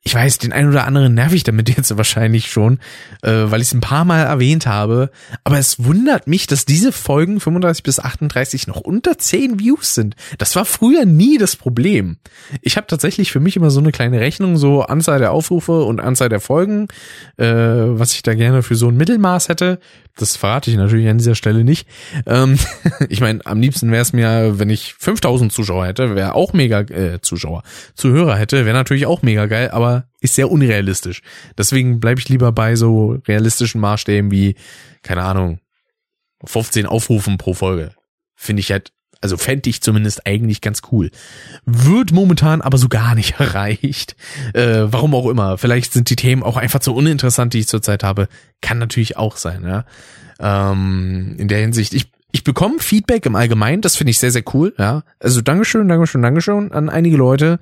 ich 0.06 0.14
weiß, 0.14 0.38
den 0.38 0.52
einen 0.52 0.70
oder 0.70 0.86
anderen 0.86 1.14
nerv 1.14 1.34
ich 1.34 1.44
damit 1.44 1.70
jetzt 1.76 1.96
wahrscheinlich 1.96 2.52
schon, 2.52 2.80
äh, 3.22 3.32
weil 3.32 3.62
ich 3.62 3.68
es 3.68 3.74
ein 3.74 3.82
paar 3.82 4.04
Mal 4.04 4.24
erwähnt 4.24 4.68
habe. 4.68 5.12
Aber 5.44 5.58
es 5.58 5.84
wundert 5.84 6.28
mich, 6.28 6.46
dass 6.46 6.66
diese 6.66 6.92
Folgen 6.92 7.40
35 7.40 7.84
bis 7.84 8.00
38 8.00 8.68
noch 8.68 8.82
unter 8.82 9.18
10 9.18 9.60
Views 9.60 9.96
sind. 9.96 10.16
Das 10.38 10.56
war 10.56 10.66
früher 10.66 11.06
nie 11.06 11.38
das 11.38 11.56
Problem. 11.56 12.18
Ich 12.62 12.76
habe 12.76 12.88
tatsächlich 12.88 13.32
für 13.32 13.40
mich 13.40 13.56
immer 13.56 13.72
so 13.72 13.80
eine 13.80 13.92
kleine 13.92 14.20
Rechnung, 14.20 14.58
so 14.58 14.82
Anzahl 14.82 15.20
der 15.20 15.32
Aufrufe 15.32 15.84
und 15.84 16.02
Anzahl 16.02 16.30
der 16.30 16.42
Folgen, 16.42 16.88
äh, 17.38 17.46
was 17.46 18.14
ich 18.14 18.24
da 18.24 18.34
gerne 18.34 18.62
für 18.62 18.76
so 18.76 18.90
ein 18.90 18.98
Mittelmaß 18.98 19.48
hätte. 19.48 19.80
Das 20.16 20.38
verrate 20.38 20.70
ich 20.70 20.78
natürlich 20.78 21.08
an 21.08 21.18
dieser 21.18 21.34
Stelle 21.34 21.64
nicht. 21.64 21.88
Ähm, 22.28 22.60
ich 23.10 23.20
meine, 23.20 23.44
am 23.46 23.60
liebsten 23.60 23.92
wäre 23.92 24.04
es 24.04 24.14
mir, 24.14 24.60
wenn 24.60 24.70
ich 24.70 24.94
5000 24.94 25.52
Zuschauer 25.52 25.88
hätte, 25.88 26.16
wäre 26.16 26.36
auch 26.36 26.54
mega, 26.54 26.82
äh, 26.82 27.20
Zuschauer, 27.22 27.64
Zuhörer 27.96 28.38
hätte, 28.38 28.66
wäre 28.66 28.78
natürlich 28.78 29.08
auch 29.08 29.24
mega 29.24 29.48
geil, 29.48 29.72
aber 29.72 30.08
ist 30.22 30.36
sehr 30.36 30.52
unrealistisch. 30.52 31.22
Deswegen 31.58 32.00
bleibe 32.00 32.20
ich 32.20 32.30
lieber 32.30 32.52
bei 32.52 32.76
so 32.76 33.18
realistischen 33.28 33.82
Maßstäben 33.82 34.30
wie, 34.30 34.56
keine 35.02 35.24
Ahnung, 35.24 35.60
15 36.46 36.86
Aufrufen 36.86 37.38
pro 37.38 37.54
Folge. 37.54 37.96
Finde 38.36 38.60
ich 38.60 38.72
halt 38.72 38.92
also 39.24 39.38
fände 39.38 39.70
ich 39.70 39.82
zumindest 39.82 40.28
eigentlich 40.28 40.60
ganz 40.60 40.82
cool. 40.92 41.10
Wird 41.66 42.12
momentan 42.12 42.62
aber 42.62 42.78
so 42.78 42.90
gar 42.90 43.16
nicht 43.16 43.36
erreicht. 43.40 44.18
Äh, 44.54 44.84
warum 44.88 45.16
auch 45.16 45.30
immer. 45.30 45.58
Vielleicht 45.58 45.94
sind 45.94 46.10
die 46.10 46.18
Themen 46.18 46.44
auch 46.44 46.58
einfach 46.58 46.82
zu 46.82 46.94
uninteressant, 46.94 47.54
die 47.54 47.60
ich 47.60 47.68
zurzeit 47.68 48.04
habe. 48.04 48.28
Kann 48.62 48.80
natürlich 48.80 49.16
auch 49.16 49.38
sein, 49.38 49.64
ja. 49.64 49.86
Ähm, 50.40 51.36
in 51.38 51.48
der 51.48 51.60
Hinsicht, 51.60 51.94
ich, 51.94 52.12
ich 52.34 52.44
bekomme 52.44 52.80
Feedback 52.80 53.26
im 53.26 53.38
Allgemeinen, 53.38 53.82
das 53.82 53.96
finde 53.96 54.12
ich 54.12 54.20
sehr, 54.20 54.32
sehr 54.32 54.44
cool, 54.54 54.74
ja. 54.78 55.04
Also 55.22 55.40
Dankeschön, 55.40 55.88
Dankeschön, 55.88 56.22
Dankeschön 56.22 56.74
an 56.74 56.90
einige 56.90 57.16
Leute. 57.16 57.60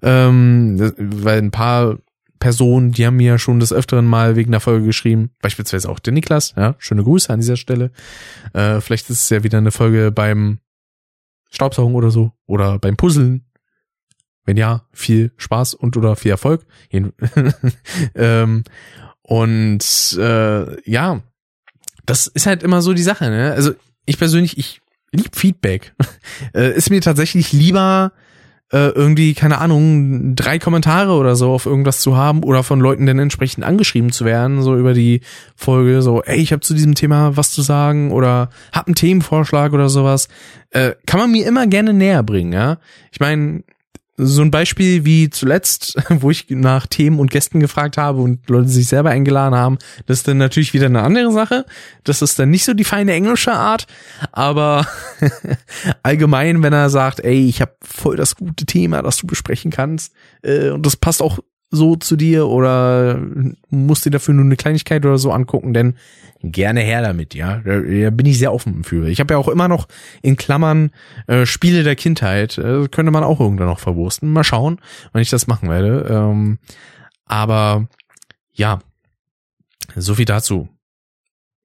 Ähm, 0.00 0.92
weil 0.96 1.38
ein 1.38 1.50
paar 1.50 1.98
Personen, 2.38 2.92
die 2.92 3.04
haben 3.04 3.16
mir 3.16 3.38
schon 3.38 3.60
des 3.60 3.72
Öfteren 3.72 4.06
mal 4.06 4.34
wegen 4.36 4.50
der 4.50 4.60
Folge 4.60 4.86
geschrieben. 4.86 5.30
Beispielsweise 5.42 5.90
auch 5.90 5.98
der 5.98 6.14
Niklas. 6.14 6.54
Ja, 6.56 6.74
schöne 6.78 7.02
Grüße 7.02 7.30
an 7.30 7.40
dieser 7.40 7.56
Stelle. 7.56 7.90
Äh, 8.54 8.80
vielleicht 8.80 9.10
ist 9.10 9.22
es 9.22 9.30
ja 9.30 9.42
wieder 9.42 9.58
eine 9.58 9.72
Folge 9.72 10.10
beim 10.10 10.58
Staubsaugen 11.56 11.96
oder 11.96 12.10
so. 12.10 12.32
Oder 12.46 12.78
beim 12.78 12.96
Puzzeln. 12.96 13.44
Wenn 14.44 14.56
ja, 14.56 14.86
viel 14.92 15.32
Spaß 15.36 15.74
und 15.74 15.96
oder 15.96 16.14
viel 16.14 16.30
Erfolg. 16.30 16.64
ähm, 18.14 18.62
und 19.22 20.16
äh, 20.20 20.90
ja, 20.90 21.20
das 22.04 22.28
ist 22.28 22.46
halt 22.46 22.62
immer 22.62 22.80
so 22.80 22.92
die 22.92 23.02
Sache. 23.02 23.28
Ne? 23.28 23.52
Also 23.52 23.72
ich 24.04 24.18
persönlich, 24.18 24.56
ich 24.56 24.80
lieb 25.10 25.34
Feedback. 25.34 25.94
äh, 26.54 26.76
ist 26.76 26.90
mir 26.90 27.00
tatsächlich 27.00 27.52
lieber 27.52 28.12
äh, 28.72 28.88
irgendwie, 28.88 29.34
keine 29.34 29.58
Ahnung, 29.58 30.34
drei 30.34 30.58
Kommentare 30.58 31.12
oder 31.12 31.36
so 31.36 31.52
auf 31.52 31.66
irgendwas 31.66 32.00
zu 32.00 32.16
haben 32.16 32.42
oder 32.42 32.62
von 32.62 32.80
Leuten 32.80 33.06
dann 33.06 33.18
entsprechend 33.18 33.64
angeschrieben 33.64 34.10
zu 34.10 34.24
werden, 34.24 34.62
so 34.62 34.76
über 34.76 34.92
die 34.92 35.20
Folge, 35.54 36.02
so, 36.02 36.22
ey, 36.22 36.38
ich 36.38 36.52
habe 36.52 36.60
zu 36.60 36.74
diesem 36.74 36.94
Thema 36.94 37.36
was 37.36 37.52
zu 37.52 37.62
sagen 37.62 38.10
oder 38.10 38.50
hab 38.72 38.86
einen 38.86 38.96
Themenvorschlag 38.96 39.72
oder 39.72 39.88
sowas, 39.88 40.28
äh, 40.70 40.92
kann 41.06 41.20
man 41.20 41.30
mir 41.30 41.46
immer 41.46 41.66
gerne 41.68 41.92
näher 41.92 42.24
bringen, 42.24 42.52
ja. 42.52 42.78
Ich 43.12 43.20
meine, 43.20 43.62
so 44.16 44.42
ein 44.42 44.50
Beispiel 44.50 45.04
wie 45.04 45.28
zuletzt, 45.30 45.96
wo 46.08 46.30
ich 46.30 46.46
nach 46.48 46.86
Themen 46.86 47.18
und 47.20 47.30
Gästen 47.30 47.60
gefragt 47.60 47.98
habe 47.98 48.20
und 48.22 48.48
Leute 48.48 48.68
sich 48.68 48.88
selber 48.88 49.10
eingeladen 49.10 49.54
haben, 49.54 49.78
das 50.06 50.18
ist 50.18 50.28
dann 50.28 50.38
natürlich 50.38 50.72
wieder 50.74 50.86
eine 50.86 51.02
andere 51.02 51.32
Sache. 51.32 51.66
Das 52.04 52.22
ist 52.22 52.38
dann 52.38 52.50
nicht 52.50 52.64
so 52.64 52.74
die 52.74 52.84
feine 52.84 53.12
englische 53.12 53.52
Art, 53.52 53.86
aber 54.32 54.86
allgemein, 56.02 56.62
wenn 56.62 56.72
er 56.72 56.90
sagt, 56.90 57.20
ey, 57.20 57.46
ich 57.46 57.60
habe 57.60 57.76
voll 57.82 58.16
das 58.16 58.36
gute 58.36 58.64
Thema, 58.64 59.02
das 59.02 59.18
du 59.18 59.26
besprechen 59.26 59.70
kannst 59.70 60.12
äh, 60.42 60.70
und 60.70 60.86
das 60.86 60.96
passt 60.96 61.22
auch 61.22 61.38
so 61.70 61.96
zu 61.96 62.16
dir 62.16 62.46
oder 62.46 63.20
musst 63.70 64.06
dir 64.06 64.10
dafür 64.10 64.34
nur 64.34 64.44
eine 64.44 64.56
Kleinigkeit 64.56 65.04
oder 65.04 65.18
so 65.18 65.32
angucken, 65.32 65.74
denn 65.74 65.94
gerne 66.42 66.80
her 66.80 67.02
damit, 67.02 67.34
ja. 67.34 67.60
Da, 67.64 67.80
da 67.80 68.10
bin 68.10 68.26
ich 68.26 68.38
sehr 68.38 68.52
offen 68.52 68.84
für. 68.84 69.08
Ich 69.08 69.20
habe 69.20 69.34
ja 69.34 69.38
auch 69.38 69.48
immer 69.48 69.68
noch 69.68 69.88
in 70.22 70.36
Klammern 70.36 70.90
äh, 71.26 71.46
Spiele 71.46 71.82
der 71.82 71.96
Kindheit, 71.96 72.58
äh, 72.58 72.88
könnte 72.88 73.10
man 73.10 73.24
auch 73.24 73.40
irgendwann 73.40 73.66
noch 73.66 73.80
verwursten. 73.80 74.32
Mal 74.32 74.44
schauen, 74.44 74.80
wann 75.12 75.22
ich 75.22 75.30
das 75.30 75.46
machen 75.46 75.68
werde. 75.68 76.06
Ähm, 76.08 76.58
aber 77.24 77.88
ja, 78.52 78.80
so 79.94 80.14
viel 80.14 80.24
dazu. 80.24 80.68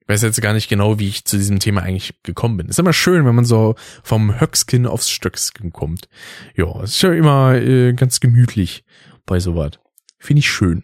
Ich 0.01 0.09
weiß 0.09 0.23
jetzt 0.23 0.41
gar 0.41 0.53
nicht 0.53 0.67
genau, 0.67 0.99
wie 0.99 1.07
ich 1.07 1.25
zu 1.25 1.37
diesem 1.37 1.59
Thema 1.59 1.83
eigentlich 1.83 2.15
gekommen 2.23 2.57
bin. 2.57 2.67
Ist 2.67 2.79
immer 2.79 2.91
schön, 2.91 3.25
wenn 3.25 3.35
man 3.35 3.45
so 3.45 3.75
vom 4.03 4.41
Höckskin 4.41 4.87
aufs 4.87 5.09
Stöckskin 5.09 5.71
kommt. 5.71 6.09
Ja, 6.55 6.83
ist 6.83 7.01
ja 7.01 7.13
immer 7.13 7.55
äh, 7.55 7.93
ganz 7.93 8.19
gemütlich 8.19 8.83
bei 9.25 9.39
sowas. 9.39 9.79
Finde 10.21 10.41
ich 10.41 10.49
schön. 10.51 10.83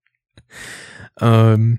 ähm, 1.20 1.78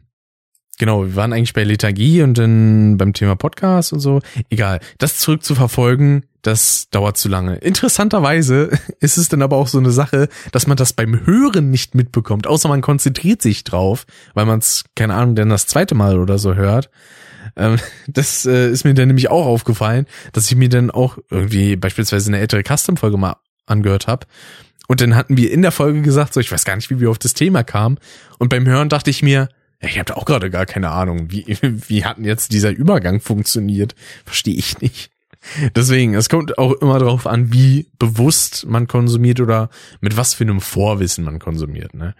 genau, 0.78 1.05
wir 1.05 1.16
waren 1.16 1.34
eigentlich 1.34 1.53
bei 1.53 1.64
Lethargie 1.64 2.22
und 2.22 2.38
dann 2.38 2.97
beim 2.97 3.14
Thema 3.14 3.36
Podcast 3.36 3.93
und 3.93 3.99
so. 3.99 4.22
Egal, 4.51 4.80
das 4.99 5.18
zurück 5.18 5.43
zu 5.43 5.55
verfolgen, 5.55 6.24
das 6.43 6.88
dauert 6.91 7.18
zu 7.18 7.30
lange. 7.30 7.55
Interessanterweise 7.55 8.70
ist 8.99 9.18
es 9.18 9.28
dann 9.28 9.41
aber 9.41 9.57
auch 9.57 9.68
so 9.68 9.80
eine 9.80 9.89
Sache, 9.89 10.30
dass 10.51 10.68
man 10.68 10.78
das 10.78 10.93
beim 10.93 11.26
Hören 11.26 11.72
nicht 11.72 11.95
mitbekommt, 11.95 12.45
außer 12.45 12.70
man 12.70 12.82
konzentriert 12.82 13.41
sich 13.41 13.64
drauf, 13.64 14.05
weil 14.36 14.45
man 14.45 14.59
es, 14.59 14.86
keine 14.95 15.16
Ahnung, 15.16 15.34
dann 15.34 15.49
das 15.49 15.66
zweite 15.66 15.95
Mal 15.95 16.20
oder 16.20 16.38
so 16.38 16.53
hört. 16.53 16.91
Ähm, 17.55 17.78
das 18.07 18.45
äh, 18.45 18.70
ist 18.70 18.84
mir 18.84 18.93
dann 18.93 19.07
nämlich 19.07 19.32
auch 19.32 19.47
aufgefallen, 19.47 20.05
dass 20.32 20.45
ich 20.45 20.55
mir 20.55 20.70
dann 20.70 20.91
auch 20.91 21.18
irgendwie 21.32 21.76
beispielsweise 21.76 22.30
eine 22.30 22.39
ältere 22.39 22.62
Custom-Folge 22.62 23.18
mal 23.18 23.38
angehört 23.66 24.05
habe 24.05 24.28
und 24.91 24.99
dann 24.99 25.15
hatten 25.15 25.37
wir 25.37 25.49
in 25.53 25.61
der 25.61 25.71
Folge 25.71 26.01
gesagt, 26.01 26.33
so 26.33 26.41
ich 26.41 26.51
weiß 26.51 26.65
gar 26.65 26.75
nicht, 26.75 26.89
wie 26.89 26.99
wir 26.99 27.09
auf 27.09 27.17
das 27.17 27.33
Thema 27.33 27.63
kamen. 27.63 27.97
Und 28.39 28.49
beim 28.49 28.67
Hören 28.67 28.89
dachte 28.89 29.09
ich 29.09 29.23
mir, 29.23 29.47
ich 29.79 29.97
habe 29.97 30.17
auch 30.17 30.25
gerade 30.25 30.49
gar 30.49 30.65
keine 30.65 30.89
Ahnung, 30.89 31.31
wie, 31.31 31.45
wie 31.61 32.03
hat 32.03 32.17
denn 32.17 32.25
jetzt 32.25 32.51
dieser 32.51 32.71
Übergang 32.71 33.21
funktioniert? 33.21 33.95
Verstehe 34.25 34.55
ich 34.55 34.81
nicht. 34.81 35.09
Deswegen, 35.77 36.13
es 36.13 36.27
kommt 36.27 36.57
auch 36.57 36.73
immer 36.73 36.99
darauf 36.99 37.25
an, 37.25 37.53
wie 37.53 37.87
bewusst 37.99 38.65
man 38.67 38.85
konsumiert 38.85 39.39
oder 39.39 39.69
mit 40.01 40.17
was 40.17 40.33
für 40.33 40.43
einem 40.43 40.59
Vorwissen 40.59 41.23
man 41.23 41.39
konsumiert. 41.39 41.93
Ne? 41.93 42.13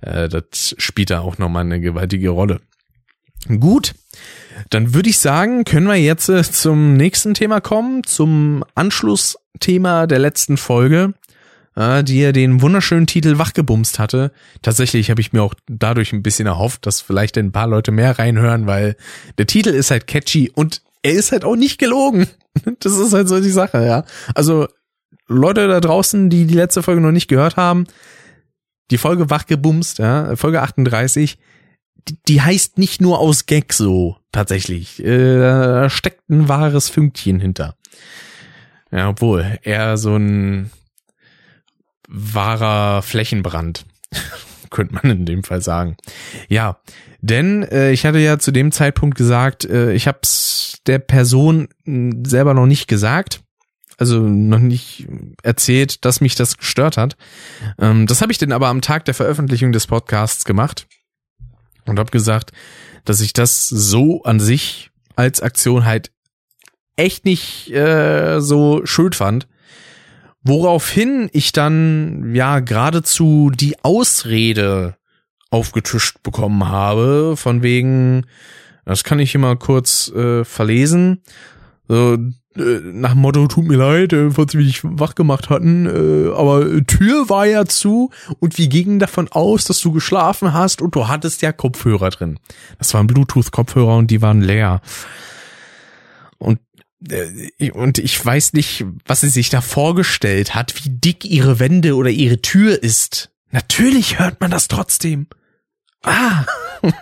Äh, 0.00 0.30
das 0.30 0.74
spielt 0.78 1.10
da 1.10 1.20
auch 1.20 1.36
nochmal 1.36 1.66
eine 1.66 1.80
gewaltige 1.80 2.30
Rolle. 2.30 2.62
Gut, 3.60 3.94
dann 4.70 4.94
würde 4.94 5.10
ich 5.10 5.18
sagen, 5.18 5.64
können 5.64 5.86
wir 5.86 5.96
jetzt 5.96 6.30
äh, 6.30 6.42
zum 6.42 6.96
nächsten 6.96 7.34
Thema 7.34 7.60
kommen, 7.60 8.04
zum 8.04 8.64
Anschlussthema 8.74 10.06
der 10.06 10.18
letzten 10.18 10.56
Folge 10.56 11.12
äh, 11.76 12.02
die 12.02 12.18
er 12.18 12.32
den 12.32 12.62
wunderschönen 12.62 13.06
Titel 13.06 13.38
wachgebumst 13.38 13.98
hatte. 13.98 14.32
Tatsächlich 14.62 15.10
habe 15.10 15.20
ich 15.20 15.32
mir 15.32 15.42
auch 15.42 15.54
dadurch 15.68 16.12
ein 16.12 16.22
bisschen 16.22 16.46
erhofft, 16.46 16.86
dass 16.86 17.00
vielleicht 17.00 17.38
ein 17.38 17.52
paar 17.52 17.68
Leute 17.68 17.92
mehr 17.92 18.18
reinhören, 18.18 18.66
weil 18.66 18.96
der 19.38 19.46
Titel 19.46 19.70
ist 19.70 19.90
halt 19.90 20.06
catchy 20.06 20.50
und 20.52 20.82
er 21.02 21.12
ist 21.12 21.32
halt 21.32 21.44
auch 21.44 21.56
nicht 21.56 21.78
gelogen. 21.78 22.26
Das 22.80 22.96
ist 22.96 23.12
halt 23.12 23.28
so 23.28 23.38
die 23.38 23.50
Sache, 23.50 23.84
ja. 23.84 24.06
Also 24.34 24.66
Leute 25.28 25.68
da 25.68 25.78
draußen, 25.78 26.30
die 26.30 26.46
die 26.46 26.54
letzte 26.54 26.82
Folge 26.82 27.02
noch 27.02 27.12
nicht 27.12 27.28
gehört 27.28 27.58
haben, 27.58 27.84
die 28.90 28.96
Folge 28.96 29.28
wachgebumst, 29.28 29.98
ja, 29.98 30.34
Folge 30.36 30.62
38, 30.62 31.36
die, 32.08 32.16
die 32.26 32.40
heißt 32.40 32.78
nicht 32.78 33.02
nur 33.02 33.18
aus 33.18 33.44
Gag 33.44 33.74
so, 33.74 34.16
tatsächlich. 34.32 35.04
Äh, 35.04 35.38
da 35.38 35.90
steckt 35.90 36.30
ein 36.30 36.48
wahres 36.48 36.88
Fünkchen 36.88 37.38
hinter. 37.38 37.76
Ja, 38.90 39.10
obwohl, 39.10 39.58
eher 39.62 39.98
so 39.98 40.16
ein 40.16 40.70
wahrer 42.08 43.02
Flächenbrand. 43.02 43.84
könnte 44.70 44.94
man 44.94 45.10
in 45.10 45.26
dem 45.26 45.42
Fall 45.42 45.62
sagen. 45.62 45.96
Ja, 46.48 46.78
denn 47.20 47.62
äh, 47.62 47.92
ich 47.92 48.04
hatte 48.04 48.18
ja 48.18 48.38
zu 48.38 48.50
dem 48.50 48.72
Zeitpunkt 48.72 49.16
gesagt, 49.16 49.64
äh, 49.64 49.92
ich 49.92 50.06
habe 50.06 50.18
es 50.22 50.80
der 50.86 50.98
Person 50.98 51.68
selber 52.24 52.54
noch 52.54 52.66
nicht 52.66 52.88
gesagt, 52.88 53.40
also 53.98 54.20
noch 54.20 54.58
nicht 54.58 55.08
erzählt, 55.42 56.04
dass 56.04 56.20
mich 56.20 56.34
das 56.34 56.58
gestört 56.58 56.96
hat. 56.96 57.16
Ähm, 57.78 58.06
das 58.06 58.20
habe 58.20 58.32
ich 58.32 58.38
dann 58.38 58.52
aber 58.52 58.68
am 58.68 58.82
Tag 58.82 59.04
der 59.06 59.14
Veröffentlichung 59.14 59.72
des 59.72 59.86
Podcasts 59.86 60.44
gemacht 60.44 60.86
und 61.86 61.98
habe 61.98 62.10
gesagt, 62.10 62.52
dass 63.04 63.20
ich 63.20 63.32
das 63.32 63.68
so 63.68 64.22
an 64.24 64.40
sich 64.40 64.90
als 65.14 65.40
Aktion 65.40 65.84
halt 65.84 66.10
echt 66.96 67.24
nicht 67.24 67.72
äh, 67.72 68.40
so 68.40 68.84
schön 68.84 69.12
fand 69.12 69.46
Woraufhin 70.48 71.28
ich 71.32 71.50
dann 71.50 72.32
ja 72.32 72.60
geradezu 72.60 73.50
die 73.52 73.82
Ausrede 73.82 74.94
aufgetischt 75.50 76.22
bekommen 76.22 76.68
habe, 76.68 77.36
von 77.36 77.64
wegen, 77.64 78.26
das 78.84 79.02
kann 79.02 79.18
ich 79.18 79.32
hier 79.32 79.40
mal 79.40 79.56
kurz 79.56 80.08
äh, 80.12 80.44
verlesen. 80.44 81.22
So, 81.88 82.14
äh, 82.14 82.80
nach 82.80 83.12
dem 83.12 83.22
Motto, 83.22 83.48
tut 83.48 83.66
mir 83.66 83.76
leid, 83.76 84.12
äh, 84.12 84.30
falls 84.30 84.54
wir 84.54 84.64
dich 84.64 84.82
wach 84.84 85.16
gemacht 85.16 85.50
hatten, 85.50 85.86
äh, 85.86 86.32
aber 86.32 86.64
Tür 86.86 87.28
war 87.28 87.46
ja 87.46 87.64
zu 87.64 88.10
und 88.38 88.56
wir 88.56 88.68
gingen 88.68 89.00
davon 89.00 89.26
aus, 89.28 89.64
dass 89.64 89.80
du 89.80 89.90
geschlafen 89.90 90.52
hast 90.52 90.80
und 90.80 90.94
du 90.94 91.08
hattest 91.08 91.42
ja 91.42 91.50
Kopfhörer 91.50 92.10
drin. 92.10 92.38
Das 92.78 92.94
waren 92.94 93.08
Bluetooth-Kopfhörer 93.08 93.96
und 93.96 94.12
die 94.12 94.22
waren 94.22 94.42
leer. 94.42 94.80
Und 97.00 97.12
äh, 97.12 97.70
und 97.72 97.98
ich 97.98 98.24
weiß 98.24 98.52
nicht, 98.52 98.84
was 99.04 99.20
sie 99.20 99.28
sich 99.28 99.50
da 99.50 99.60
vorgestellt 99.60 100.54
hat, 100.54 100.74
wie 100.76 100.90
dick 100.90 101.24
ihre 101.24 101.58
Wände 101.58 101.94
oder 101.94 102.10
ihre 102.10 102.40
Tür 102.40 102.82
ist. 102.82 103.30
Natürlich 103.50 104.18
hört 104.18 104.40
man 104.40 104.50
das 104.50 104.68
trotzdem. 104.68 105.26
Ah. 106.02 106.44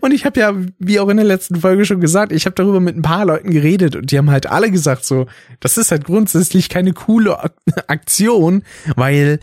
Und 0.00 0.12
ich 0.12 0.26
habe 0.26 0.38
ja, 0.38 0.54
wie 0.78 1.00
auch 1.00 1.08
in 1.08 1.16
der 1.16 1.24
letzten 1.24 1.56
Folge 1.56 1.86
schon 1.86 2.00
gesagt, 2.00 2.32
ich 2.32 2.44
habe 2.44 2.54
darüber 2.54 2.80
mit 2.80 2.96
ein 2.96 3.02
paar 3.02 3.24
Leuten 3.24 3.50
geredet 3.50 3.96
und 3.96 4.10
die 4.10 4.18
haben 4.18 4.30
halt 4.30 4.46
alle 4.46 4.70
gesagt 4.70 5.06
so, 5.06 5.26
das 5.58 5.78
ist 5.78 5.90
halt 5.90 6.04
grundsätzlich 6.04 6.68
keine 6.68 6.92
coole 6.92 7.38
Aktion, 7.86 8.62
weil 8.96 9.40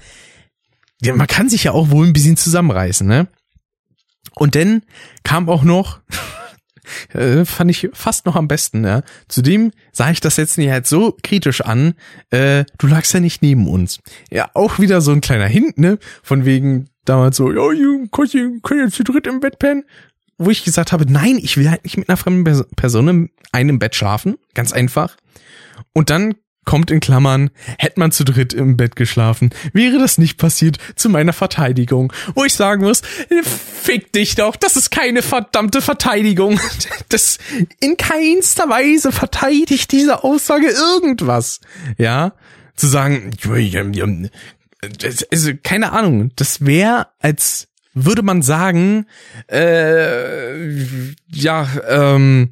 ja, 1.01 1.15
man 1.15 1.25
kann 1.25 1.49
sich 1.49 1.63
ja 1.63 1.71
auch 1.71 1.89
wohl 1.89 2.05
ein 2.05 2.13
bisschen 2.13 2.37
zusammenreißen, 2.37 3.07
ne? 3.07 3.27
Und 4.35 4.53
dann 4.53 4.83
kam 5.23 5.49
auch 5.49 5.63
noch 5.63 6.01
äh, 7.13 7.45
fand 7.45 7.71
ich 7.71 7.89
fast 7.93 8.25
noch 8.25 8.35
am 8.35 8.47
besten, 8.47 8.83
ja. 8.85 9.03
Zudem 9.27 9.71
sah 9.91 10.11
ich 10.11 10.19
das 10.19 10.37
jetzt 10.37 10.57
nicht 10.57 10.69
halt 10.69 10.87
so 10.87 11.15
kritisch 11.23 11.61
an, 11.61 11.93
äh, 12.29 12.65
du 12.77 12.87
lagst 12.87 13.13
ja 13.13 13.19
nicht 13.19 13.41
neben 13.41 13.67
uns. 13.67 13.99
Ja, 14.31 14.49
auch 14.53 14.79
wieder 14.79 15.01
so 15.01 15.11
ein 15.11 15.21
kleiner 15.21 15.47
Hint, 15.47 15.77
ne? 15.77 15.99
Von 16.23 16.45
wegen 16.45 16.89
damals 17.05 17.37
so, 17.37 17.51
ja, 17.51 17.71
ihr 17.71 18.07
könnt, 18.11 18.33
ihr 18.33 18.83
jetzt 18.83 18.95
zu 18.95 19.03
dritt 19.03 19.27
im 19.27 19.39
Bett 19.39 19.59
pennen. 19.59 19.83
Wo 20.39 20.51
ich 20.51 20.63
gesagt 20.63 20.91
habe, 20.91 21.11
nein, 21.11 21.39
ich 21.41 21.57
will 21.57 21.69
halt 21.69 21.83
nicht 21.83 21.97
mit 21.97 22.09
einer 22.09 22.17
fremden 22.17 22.65
Person 22.75 23.07
in 23.07 23.29
einem 23.51 23.79
Bett 23.79 23.95
schlafen. 23.95 24.37
Ganz 24.53 24.71
einfach. 24.71 25.17
Und 25.93 26.11
dann 26.11 26.35
kommt 26.67 26.91
in 26.91 26.99
Klammern, 26.99 27.49
hätte 27.79 27.99
man 27.99 28.11
zu 28.11 28.25
dritt 28.25 28.53
im 28.53 28.77
Bett 28.77 28.95
geschlafen, 28.95 29.49
wäre 29.73 29.97
das 29.97 30.19
nicht 30.19 30.37
passiert 30.37 30.77
zu 30.95 31.09
meiner 31.09 31.33
Verteidigung. 31.33 32.13
Wo 32.35 32.43
ich 32.43 32.53
sagen 32.53 32.83
muss, 32.83 33.01
fick 33.81 34.11
dich 34.11 34.35
doch, 34.35 34.55
das 34.57 34.75
ist 34.75 34.91
keine 34.91 35.23
verdammte 35.23 35.81
Verteidigung. 35.81 36.59
Das 37.09 37.37
in 37.79 37.95
keinster 37.95 38.69
Weise 38.69 39.13
verteidigt 39.13 39.93
diese 39.93 40.25
Aussage 40.25 40.67
irgendwas. 40.67 41.61
Ja, 41.97 42.33
zu 42.75 42.87
sagen, 42.87 43.31
also 45.31 45.51
keine 45.63 45.93
Ahnung, 45.93 46.31
das 46.35 46.65
wäre, 46.65 47.07
als 47.19 47.69
würde 47.93 48.23
man 48.23 48.41
sagen, 48.41 49.05
äh, 49.47 50.83
ja, 51.29 51.67
ähm, 51.87 52.51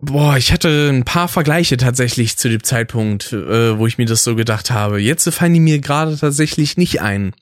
boah, 0.00 0.36
ich 0.36 0.52
hatte 0.52 0.88
ein 0.90 1.04
paar 1.04 1.28
Vergleiche 1.28 1.76
tatsächlich 1.76 2.36
zu 2.36 2.48
dem 2.48 2.62
Zeitpunkt, 2.62 3.32
äh, 3.32 3.78
wo 3.78 3.86
ich 3.86 3.98
mir 3.98 4.06
das 4.06 4.24
so 4.24 4.34
gedacht 4.34 4.70
habe. 4.70 5.00
Jetzt 5.00 5.28
fallen 5.32 5.54
die 5.54 5.60
mir 5.60 5.78
gerade 5.80 6.16
tatsächlich 6.16 6.76
nicht 6.76 7.00
ein. 7.00 7.34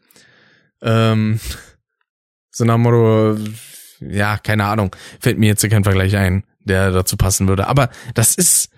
Ähm, 0.82 1.40
so 2.50 2.64
nach 2.64 2.78
Motto, 2.78 3.38
ja, 4.00 4.38
keine 4.38 4.64
Ahnung, 4.64 4.94
fällt 5.20 5.38
mir 5.38 5.46
jetzt 5.46 5.68
kein 5.68 5.84
Vergleich 5.84 6.16
ein, 6.16 6.44
der 6.60 6.90
dazu 6.90 7.16
passen 7.16 7.48
würde. 7.48 7.66
Aber 7.68 7.90
das 8.14 8.34
ist, 8.34 8.70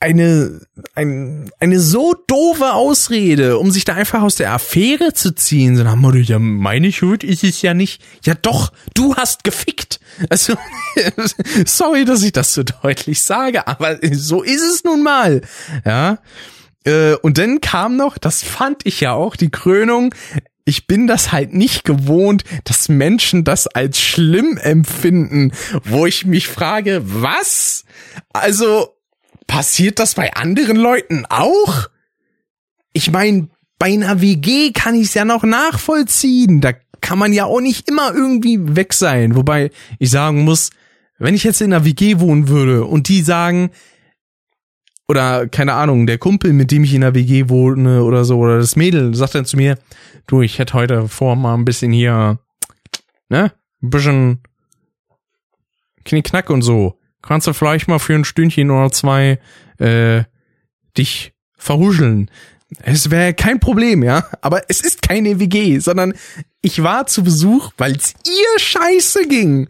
eine, 0.00 0.62
ein, 0.94 1.50
eine 1.60 1.78
so 1.78 2.14
doofe 2.26 2.72
Ausrede, 2.72 3.58
um 3.58 3.70
sich 3.70 3.84
da 3.84 3.94
einfach 3.94 4.22
aus 4.22 4.34
der 4.34 4.52
Affäre 4.52 5.12
zu 5.12 5.34
ziehen. 5.34 5.76
So 5.76 5.84
nach 5.84 5.96
ja, 6.14 6.38
meine 6.38 6.90
Schuld 6.90 7.22
ist 7.22 7.44
es 7.44 7.60
ja 7.60 7.74
nicht. 7.74 8.02
Ja 8.24 8.34
doch, 8.34 8.72
du 8.94 9.14
hast 9.14 9.44
gefickt. 9.44 10.00
Also, 10.30 10.54
sorry, 11.66 12.06
dass 12.06 12.22
ich 12.22 12.32
das 12.32 12.54
so 12.54 12.62
deutlich 12.62 13.22
sage, 13.22 13.68
aber 13.68 13.98
so 14.12 14.42
ist 14.42 14.62
es 14.62 14.84
nun 14.84 15.02
mal. 15.02 15.42
Ja. 15.84 16.18
Äh, 16.84 17.16
und 17.16 17.36
dann 17.36 17.60
kam 17.60 17.96
noch, 17.96 18.16
das 18.16 18.42
fand 18.42 18.86
ich 18.86 19.00
ja 19.00 19.12
auch, 19.12 19.36
die 19.36 19.50
Krönung, 19.50 20.14
ich 20.64 20.86
bin 20.86 21.06
das 21.06 21.30
halt 21.30 21.52
nicht 21.52 21.84
gewohnt, 21.84 22.44
dass 22.64 22.88
Menschen 22.88 23.44
das 23.44 23.66
als 23.66 24.00
schlimm 24.00 24.56
empfinden, 24.56 25.52
wo 25.84 26.06
ich 26.06 26.24
mich 26.24 26.48
frage, 26.48 27.02
was? 27.04 27.84
Also, 28.32 28.94
Passiert 29.50 29.98
das 29.98 30.14
bei 30.14 30.32
anderen 30.34 30.76
Leuten 30.76 31.26
auch? 31.28 31.88
Ich 32.92 33.10
meine, 33.10 33.48
bei 33.80 33.86
einer 33.86 34.20
WG 34.20 34.70
kann 34.70 34.94
ich 34.94 35.08
es 35.08 35.14
ja 35.14 35.24
noch 35.24 35.42
nachvollziehen. 35.42 36.60
Da 36.60 36.72
kann 37.00 37.18
man 37.18 37.32
ja 37.32 37.46
auch 37.46 37.60
nicht 37.60 37.88
immer 37.90 38.14
irgendwie 38.14 38.76
weg 38.76 38.92
sein. 38.92 39.34
Wobei 39.34 39.72
ich 39.98 40.10
sagen 40.10 40.44
muss, 40.44 40.70
wenn 41.18 41.34
ich 41.34 41.42
jetzt 41.42 41.60
in 41.62 41.72
einer 41.72 41.84
WG 41.84 42.20
wohnen 42.20 42.46
würde 42.46 42.84
und 42.84 43.08
die 43.08 43.22
sagen, 43.22 43.72
oder 45.08 45.48
keine 45.48 45.74
Ahnung, 45.74 46.06
der 46.06 46.18
Kumpel, 46.18 46.52
mit 46.52 46.70
dem 46.70 46.84
ich 46.84 46.94
in 46.94 47.00
der 47.00 47.16
WG 47.16 47.48
wohne 47.48 48.04
oder 48.04 48.24
so, 48.24 48.38
oder 48.38 48.58
das 48.58 48.76
Mädel, 48.76 49.16
sagt 49.16 49.34
dann 49.34 49.46
zu 49.46 49.56
mir, 49.56 49.78
du, 50.28 50.42
ich 50.42 50.60
hätte 50.60 50.74
heute 50.74 51.08
vor, 51.08 51.34
mal 51.34 51.54
ein 51.54 51.64
bisschen 51.64 51.90
hier, 51.90 52.38
ne, 53.28 53.52
ein 53.82 53.90
bisschen 53.90 54.42
Knickknack 56.04 56.50
und 56.50 56.62
so 56.62 56.99
kannst 57.22 57.46
du 57.46 57.52
vielleicht 57.52 57.88
mal 57.88 57.98
für 57.98 58.14
ein 58.14 58.24
Stündchen 58.24 58.70
oder 58.70 58.90
zwei 58.90 59.38
äh, 59.78 60.24
dich 60.96 61.32
verhuscheln. 61.56 62.30
Es 62.82 63.10
wäre 63.10 63.34
kein 63.34 63.58
Problem, 63.58 64.02
ja. 64.02 64.26
Aber 64.42 64.62
es 64.68 64.80
ist 64.80 65.02
keine 65.02 65.40
WG, 65.40 65.78
sondern 65.78 66.14
ich 66.62 66.82
war 66.82 67.06
zu 67.06 67.24
Besuch, 67.24 67.72
weil 67.78 67.96
es 67.96 68.14
ihr 68.24 68.58
scheiße 68.58 69.26
ging. 69.26 69.68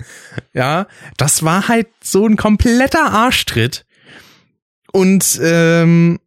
Ja, 0.52 0.86
das 1.16 1.42
war 1.42 1.68
halt 1.68 1.88
so 2.02 2.26
ein 2.26 2.36
kompletter 2.36 3.10
Arschtritt. 3.10 3.86
Und 4.92 5.40
ähm, 5.42 6.18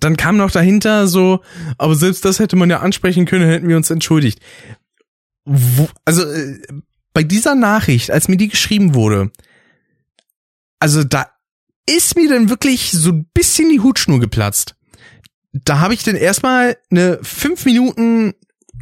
dann 0.00 0.16
kam 0.16 0.36
noch 0.36 0.50
dahinter 0.50 1.06
so, 1.06 1.40
aber 1.78 1.94
selbst 1.94 2.24
das 2.24 2.38
hätte 2.38 2.56
man 2.56 2.70
ja 2.70 2.80
ansprechen 2.80 3.24
können, 3.24 3.48
hätten 3.48 3.68
wir 3.68 3.76
uns 3.76 3.90
entschuldigt. 3.90 4.40
Wo, 5.44 5.88
also 6.04 6.22
äh, 6.22 6.58
bei 7.14 7.22
dieser 7.22 7.54
Nachricht, 7.54 8.10
als 8.10 8.28
mir 8.28 8.36
die 8.36 8.48
geschrieben 8.48 8.94
wurde, 8.94 9.30
also 10.82 11.04
da 11.04 11.28
ist 11.88 12.16
mir 12.16 12.28
dann 12.28 12.50
wirklich 12.50 12.90
so 12.90 13.10
ein 13.10 13.26
bisschen 13.32 13.68
die 13.68 13.78
Hutschnur 13.78 14.18
geplatzt. 14.18 14.74
Da 15.52 15.78
habe 15.78 15.94
ich 15.94 16.02
dann 16.02 16.16
erstmal 16.16 16.76
eine 16.90 17.20
fünf 17.22 17.64
Minuten, 17.66 18.34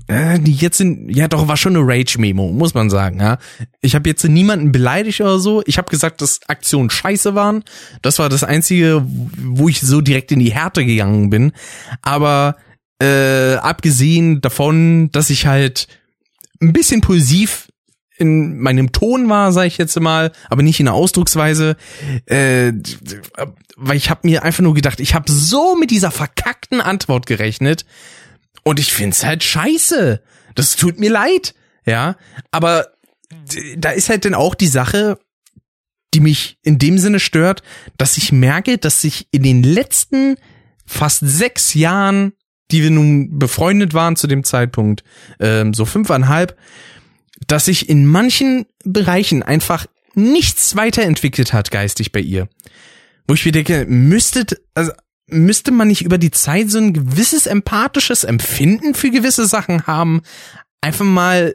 äh, 0.07 0.39
die 0.39 0.55
jetzt 0.55 0.79
sind, 0.79 1.11
ja 1.15 1.29
doch, 1.29 1.47
war 1.47 1.59
schon 1.59 1.77
eine 1.77 1.87
Rage-Memo, 1.87 2.53
muss 2.53 2.73
man 2.73 2.89
sagen, 2.89 3.21
ja. 3.21 3.37
Ich 3.83 3.95
habe 3.95 4.09
jetzt 4.09 4.25
niemanden 4.25 4.73
beleidigt 4.73 5.21
oder 5.21 5.39
so. 5.39 5.63
Ich 5.67 5.77
habe 5.77 5.91
gesagt, 5.91 6.23
dass 6.23 6.41
Aktionen 6.49 6.89
scheiße 6.89 7.35
waren. 7.35 7.65
Das 8.01 8.19
war 8.19 8.31
das 8.31 8.45
Einzige, 8.45 9.05
wo 9.07 9.69
ich 9.69 9.83
so 9.83 10.01
direkt 10.01 10.33
in 10.33 10.39
die 10.39 10.55
Härte 10.55 10.87
gegangen 10.87 11.29
bin. 11.29 11.53
Aber 12.01 12.57
äh, 12.99 13.57
abgesehen 13.57 14.41
davon, 14.41 15.11
dass 15.13 15.29
ich 15.29 15.45
halt 15.45 15.87
ein 16.63 16.73
bisschen 16.73 17.03
pulsiv 17.03 17.70
in 18.21 18.59
meinem 18.59 18.93
Ton 18.93 19.29
war, 19.29 19.51
sage 19.53 19.69
ich 19.69 19.79
jetzt 19.79 19.99
mal, 19.99 20.33
aber 20.49 20.63
nicht 20.63 20.79
in 20.79 20.87
der 20.87 20.95
Ausdrucksweise, 20.95 21.77
äh, 22.27 22.73
weil 23.77 23.97
ich 23.97 24.11
habe 24.11 24.29
mir 24.29 24.43
einfach 24.43 24.63
nur 24.63 24.75
gedacht, 24.75 25.01
ich 25.01 25.15
habe 25.15 25.33
so 25.33 25.75
mit 25.75 25.91
dieser 25.91 26.11
verkackten 26.11 26.81
Antwort 26.81 27.27
gerechnet 27.27 27.87
und 28.63 28.79
ich 28.79 28.93
find's 28.93 29.25
halt 29.25 29.43
scheiße. 29.43 30.23
Das 30.55 30.77
tut 30.77 30.99
mir 30.99 31.11
leid, 31.11 31.55
ja, 31.87 32.17
aber 32.51 32.89
da 33.77 33.91
ist 33.91 34.11
halt 34.11 34.25
dann 34.25 34.35
auch 34.35 34.55
die 34.55 34.67
Sache, 34.67 35.19
die 36.13 36.21
mich 36.21 36.59
in 36.63 36.79
dem 36.79 36.99
Sinne 36.99 37.21
stört, 37.21 37.63
dass 37.97 38.17
ich 38.17 38.33
merke, 38.33 38.79
dass 38.79 39.01
sich 39.01 39.29
in 39.31 39.43
den 39.43 39.63
letzten 39.63 40.37
fast 40.85 41.21
sechs 41.23 41.75
Jahren, 41.75 42.33
die 42.71 42.83
wir 42.83 42.91
nun 42.91 43.39
befreundet 43.39 43.95
waren 43.95 44.17
zu 44.17 44.27
dem 44.27 44.45
Zeitpunkt, 44.45 45.05
ähm, 45.39 45.73
so 45.73 45.85
fünfeinhalb, 45.85 46.57
dass 47.47 47.67
sich 47.67 47.89
in 47.89 48.07
manchen 48.07 48.67
Bereichen 48.85 49.43
einfach 49.43 49.87
nichts 50.15 50.77
weiterentwickelt 50.77 51.53
hat 51.53 51.71
geistig 51.71 52.13
bei 52.13 52.21
ihr. 52.21 52.49
Wo 53.27 53.35
ich 53.35 53.45
mir 53.45 53.53
denke, 53.53 53.87
müsstet, 53.89 54.61
also 54.75 54.93
müsste 55.27 55.71
man 55.71 55.89
nicht 55.89 56.03
über 56.03 56.19
die 56.19 56.31
Zeit 56.31 56.71
so 56.71 56.79
ein 56.79 56.93
gewisses 56.93 57.47
empathisches 57.47 58.25
Empfinden 58.25 58.95
für 58.95 59.11
gewisse 59.11 59.47
Sachen 59.47 59.87
haben, 59.87 60.23
einfach 60.81 61.05
mal 61.05 61.55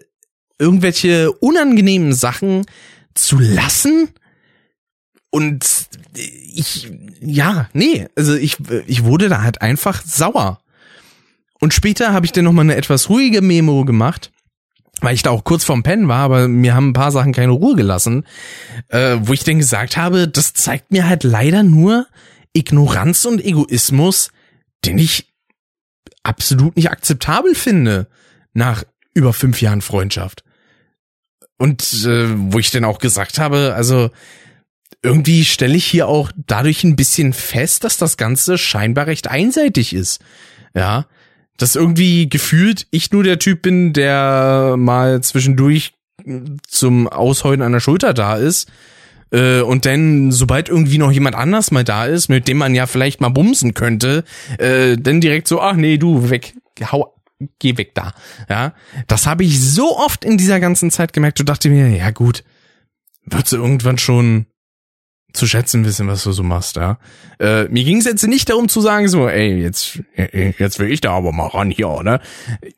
irgendwelche 0.58 1.32
unangenehmen 1.32 2.14
Sachen 2.14 2.66
zu 3.14 3.38
lassen? 3.40 4.10
Und 5.30 5.66
ich, 6.14 6.90
ja, 7.20 7.70
nee, 7.74 8.08
also 8.16 8.36
ich, 8.36 8.58
ich 8.88 9.04
wurde 9.04 9.28
da 9.28 9.42
halt 9.42 9.62
einfach 9.62 10.02
sauer. 10.06 10.60
Und 11.60 11.74
später 11.74 12.14
habe 12.14 12.26
ich 12.26 12.32
dann 12.32 12.46
nochmal 12.46 12.64
eine 12.64 12.76
etwas 12.76 13.10
ruhige 13.10 13.42
Memo 13.42 13.84
gemacht 13.84 14.32
weil 15.02 15.16
ich 15.16 15.24
da 15.24 15.30
auch 15.30 15.44
kurz 15.44 15.64
vorm 15.64 15.84
Pennen 15.84 16.08
war, 16.08 16.20
aber 16.20 16.48
mir 16.48 16.74
haben 16.74 16.90
ein 16.90 16.94
paar 16.94 17.12
Sachen 17.12 17.34
keine 17.34 17.52
Ruhe 17.52 17.76
gelassen, 17.76 18.26
äh, 18.90 19.18
wo 19.22 19.34
ich 19.34 19.44
dann 19.44 19.60
gesagt 19.60 19.98
habe, 19.98 20.28
das 20.28 20.54
zeigt 20.54 20.92
mir 20.92 21.08
halt 21.08 21.24
leider 21.24 21.64
nur 21.64 22.08
Ignoranz 22.54 23.26
und 23.26 23.44
Egoismus, 23.44 24.32
den 24.86 24.98
ich 24.98 25.34
absolut 26.24 26.76
nicht 26.76 26.92
akzeptabel 26.92 27.56
finde 27.56 28.08
nach 28.54 28.84
über 29.14 29.34
fünf 29.34 29.62
Jahren 29.62 29.82
Freundschaft. 29.82 30.44
Und 31.58 31.82
äh, 32.06 32.28
wo 32.52 32.60
ich 32.60 32.72
dann 32.72 32.86
auch 32.86 33.00
gesagt 33.00 33.38
habe, 33.38 33.74
also 33.76 34.10
irgendwie 35.02 35.46
stelle 35.46 35.76
ich 35.76 35.86
hier 35.86 36.08
auch 36.08 36.32
dadurch 36.36 36.84
ein 36.84 36.96
bisschen 36.96 37.32
fest, 37.34 37.84
dass 37.84 37.98
das 37.98 38.18
Ganze 38.18 38.58
scheinbar 38.58 39.08
recht 39.08 39.28
einseitig 39.28 39.94
ist. 39.94 40.22
Ja, 40.74 41.06
dass 41.58 41.76
irgendwie 41.76 42.30
gefühlt 42.30 42.88
ich 42.92 43.12
nur 43.12 43.24
der 43.24 43.40
Typ 43.40 43.62
bin, 43.62 43.94
der 43.94 44.76
mal 44.78 45.22
zwischendurch 45.22 45.94
zum 46.68 47.08
Ausheulen 47.08 47.62
einer 47.62 47.80
Schulter 47.80 48.14
da 48.14 48.36
ist. 48.36 48.72
Äh, 49.32 49.62
und 49.62 49.86
dann, 49.86 50.32
sobald 50.32 50.70
irgendwie 50.70 50.98
noch 50.98 51.12
jemand 51.12 51.36
anders 51.36 51.72
mal 51.72 51.84
da 51.84 52.06
ist, 52.06 52.30
mit 52.30 52.48
dem 52.48 52.58
man 52.58 52.76
ja 52.76 52.88
vielleicht 52.88 53.22
mal 53.22 53.30
bumsen 53.30 53.74
könnte, 53.74 54.24
äh, 54.58 54.98
dann 54.98 55.22
direkt 55.22 55.48
so, 55.48 55.62
ach 55.62 55.76
nee, 55.76 55.98
du, 55.98 56.30
weg, 56.30 56.54
hau, 56.92 57.16
geh 57.60 57.78
weg 57.78 57.96
da. 57.96 58.14
Ja, 58.50 58.74
das 59.08 59.28
habe 59.28 59.44
ich 59.44 59.60
so 59.62 59.98
oft 59.98 60.24
in 60.24 60.38
dieser 60.38 60.60
ganzen 60.60 60.92
Zeit 60.92 61.14
gemerkt. 61.14 61.40
Du 61.40 61.44
dachte 61.44 61.70
mir, 61.70 61.90
ja 61.90 62.12
gut, 62.12 62.44
wird 63.26 63.48
sie 63.48 63.58
irgendwann 63.58 63.98
schon 63.98 64.46
zu 65.36 65.48
schätzen 65.48 65.86
wissen, 65.86 66.08
was 66.08 66.24
du 66.24 66.32
so 66.32 66.44
machst, 66.44 66.76
ja. 66.76 66.98
Äh, 67.40 67.66
mir 67.66 67.84
ging 67.84 67.98
es 67.98 68.06
jetzt 68.06 68.26
nicht 68.28 68.50
darum 68.50 68.70
zu 68.70 68.82
sagen, 68.82 69.08
so, 69.08 69.28
ey, 69.28 69.62
jetzt, 69.62 70.00
jetzt 70.58 70.80
will 70.80 70.92
ich 70.92 71.02
da 71.02 71.12
aber 71.12 71.32
mal 71.32 71.48
ran 71.48 71.72
hier, 71.72 72.02
ne? 72.04 72.20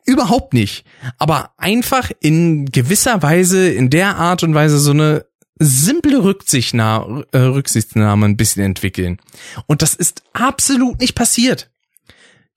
Überhaupt 0.04 0.54
nicht. 0.54 0.84
Aber 1.18 1.52
einfach 1.56 2.10
in 2.20 2.66
gewisser 2.66 3.22
Weise, 3.22 3.68
in 3.68 3.90
der 3.90 4.16
Art 4.16 4.42
und 4.42 4.54
Weise 4.54 4.78
so 4.78 4.90
eine 4.90 5.26
simple 5.58 6.22
Rücksichtnahme, 6.22 7.26
äh, 7.32 7.38
Rücksichtnahme 7.38 8.26
ein 8.26 8.36
bisschen 8.36 8.64
entwickeln. 8.64 9.18
Und 9.66 9.82
das 9.82 9.94
ist 9.94 10.22
absolut 10.32 11.00
nicht 11.00 11.14
passiert. 11.14 11.70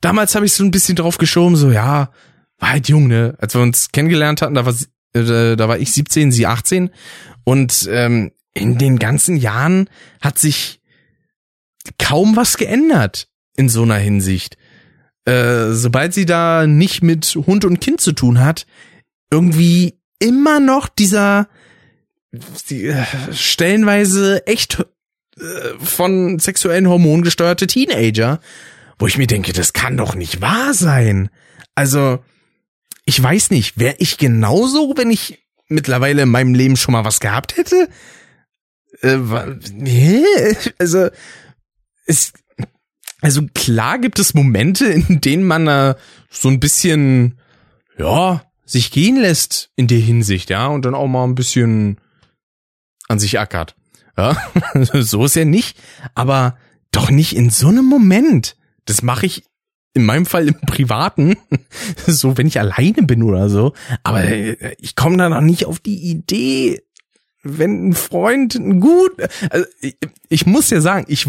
Damals 0.01 0.35
habe 0.35 0.45
ich 0.45 0.53
so 0.53 0.63
ein 0.63 0.71
bisschen 0.71 0.95
drauf 0.95 1.17
geschoben, 1.17 1.55
so, 1.55 1.71
ja, 1.71 2.11
war 2.59 2.69
halt 2.69 2.89
jung, 2.89 3.07
ne? 3.07 3.35
Als 3.39 3.53
wir 3.55 3.61
uns 3.61 3.91
kennengelernt 3.91 4.41
hatten, 4.41 4.55
da 4.55 4.65
war, 4.65 4.73
äh, 5.13 5.55
da 5.55 5.67
war 5.67 5.79
ich 5.79 5.91
17, 5.91 6.31
sie 6.31 6.47
18. 6.47 6.89
Und 7.43 7.87
ähm, 7.91 8.31
in 8.53 8.77
den 8.77 8.99
ganzen 8.99 9.37
Jahren 9.37 9.89
hat 10.21 10.39
sich 10.39 10.81
kaum 11.97 12.35
was 12.35 12.57
geändert 12.57 13.29
in 13.55 13.69
so 13.69 13.83
einer 13.83 13.97
Hinsicht. 13.97 14.57
Äh, 15.25 15.71
sobald 15.71 16.13
sie 16.13 16.25
da 16.25 16.67
nicht 16.67 17.03
mit 17.03 17.25
Hund 17.35 17.65
und 17.65 17.79
Kind 17.79 18.01
zu 18.01 18.11
tun 18.11 18.39
hat, 18.39 18.65
irgendwie 19.29 19.99
immer 20.19 20.59
noch 20.59 20.87
dieser 20.87 21.47
die, 22.69 22.87
äh, 22.87 23.05
stellenweise 23.33 24.45
echt 24.47 24.85
äh, 25.37 25.41
von 25.79 26.39
sexuellen 26.39 26.87
Hormonen 26.87 27.23
gesteuerte 27.23 27.67
Teenager, 27.67 28.39
wo 28.99 29.07
ich 29.07 29.17
mir 29.17 29.27
denke, 29.27 29.53
das 29.53 29.73
kann 29.73 29.97
doch 29.97 30.15
nicht 30.15 30.41
wahr 30.41 30.73
sein. 30.73 31.29
Also, 31.75 32.23
ich 33.05 33.21
weiß 33.21 33.49
nicht, 33.51 33.79
wäre 33.79 33.95
ich 33.97 34.17
genauso, 34.17 34.93
wenn 34.95 35.09
ich 35.09 35.39
mittlerweile 35.67 36.23
in 36.23 36.29
meinem 36.29 36.53
Leben 36.53 36.77
schon 36.77 36.93
mal 36.93 37.05
was 37.05 37.19
gehabt 37.19 37.57
hätte? 37.57 37.89
Äh, 39.01 39.17
also, 40.77 41.09
es, 42.05 42.33
also 43.21 43.41
klar 43.53 43.99
gibt 43.99 44.19
es 44.19 44.33
Momente, 44.33 44.85
in 44.85 45.21
denen 45.21 45.43
man 45.43 45.67
äh, 45.67 45.95
so 46.29 46.49
ein 46.49 46.59
bisschen, 46.59 47.39
ja, 47.97 48.43
sich 48.65 48.91
gehen 48.91 49.17
lässt 49.17 49.69
in 49.75 49.87
der 49.87 49.99
Hinsicht, 49.99 50.49
ja, 50.49 50.67
und 50.67 50.85
dann 50.85 50.95
auch 50.95 51.07
mal 51.07 51.25
ein 51.25 51.35
bisschen 51.35 51.97
an 53.07 53.19
sich 53.19 53.39
ackert. 53.39 53.75
Ja, 54.17 54.37
so 54.93 55.25
ist 55.25 55.35
er 55.35 55.45
nicht, 55.45 55.77
aber 56.15 56.57
doch 56.91 57.09
nicht 57.09 57.35
in 57.35 57.49
so 57.49 57.67
einem 57.67 57.85
Moment. 57.85 58.57
Das 58.85 59.01
mache 59.01 59.25
ich 59.25 59.43
in 59.93 60.05
meinem 60.05 60.25
Fall 60.25 60.47
im 60.47 60.59
Privaten, 60.61 61.35
so 62.07 62.37
wenn 62.37 62.47
ich 62.47 62.59
alleine 62.59 63.03
bin 63.03 63.23
oder 63.23 63.49
so. 63.49 63.73
Aber 64.03 64.23
äh, 64.23 64.75
ich 64.79 64.95
komme 64.95 65.17
da 65.17 65.29
noch 65.29 65.41
nicht 65.41 65.65
auf 65.65 65.79
die 65.79 65.97
Idee, 65.97 66.81
wenn 67.43 67.89
ein 67.89 67.93
Freund 67.93 68.59
gut, 68.79 69.11
also 69.49 69.65
ich, 69.81 69.97
ich 70.29 70.45
muss 70.45 70.69
ja 70.69 70.81
sagen, 70.81 71.05
ich 71.07 71.27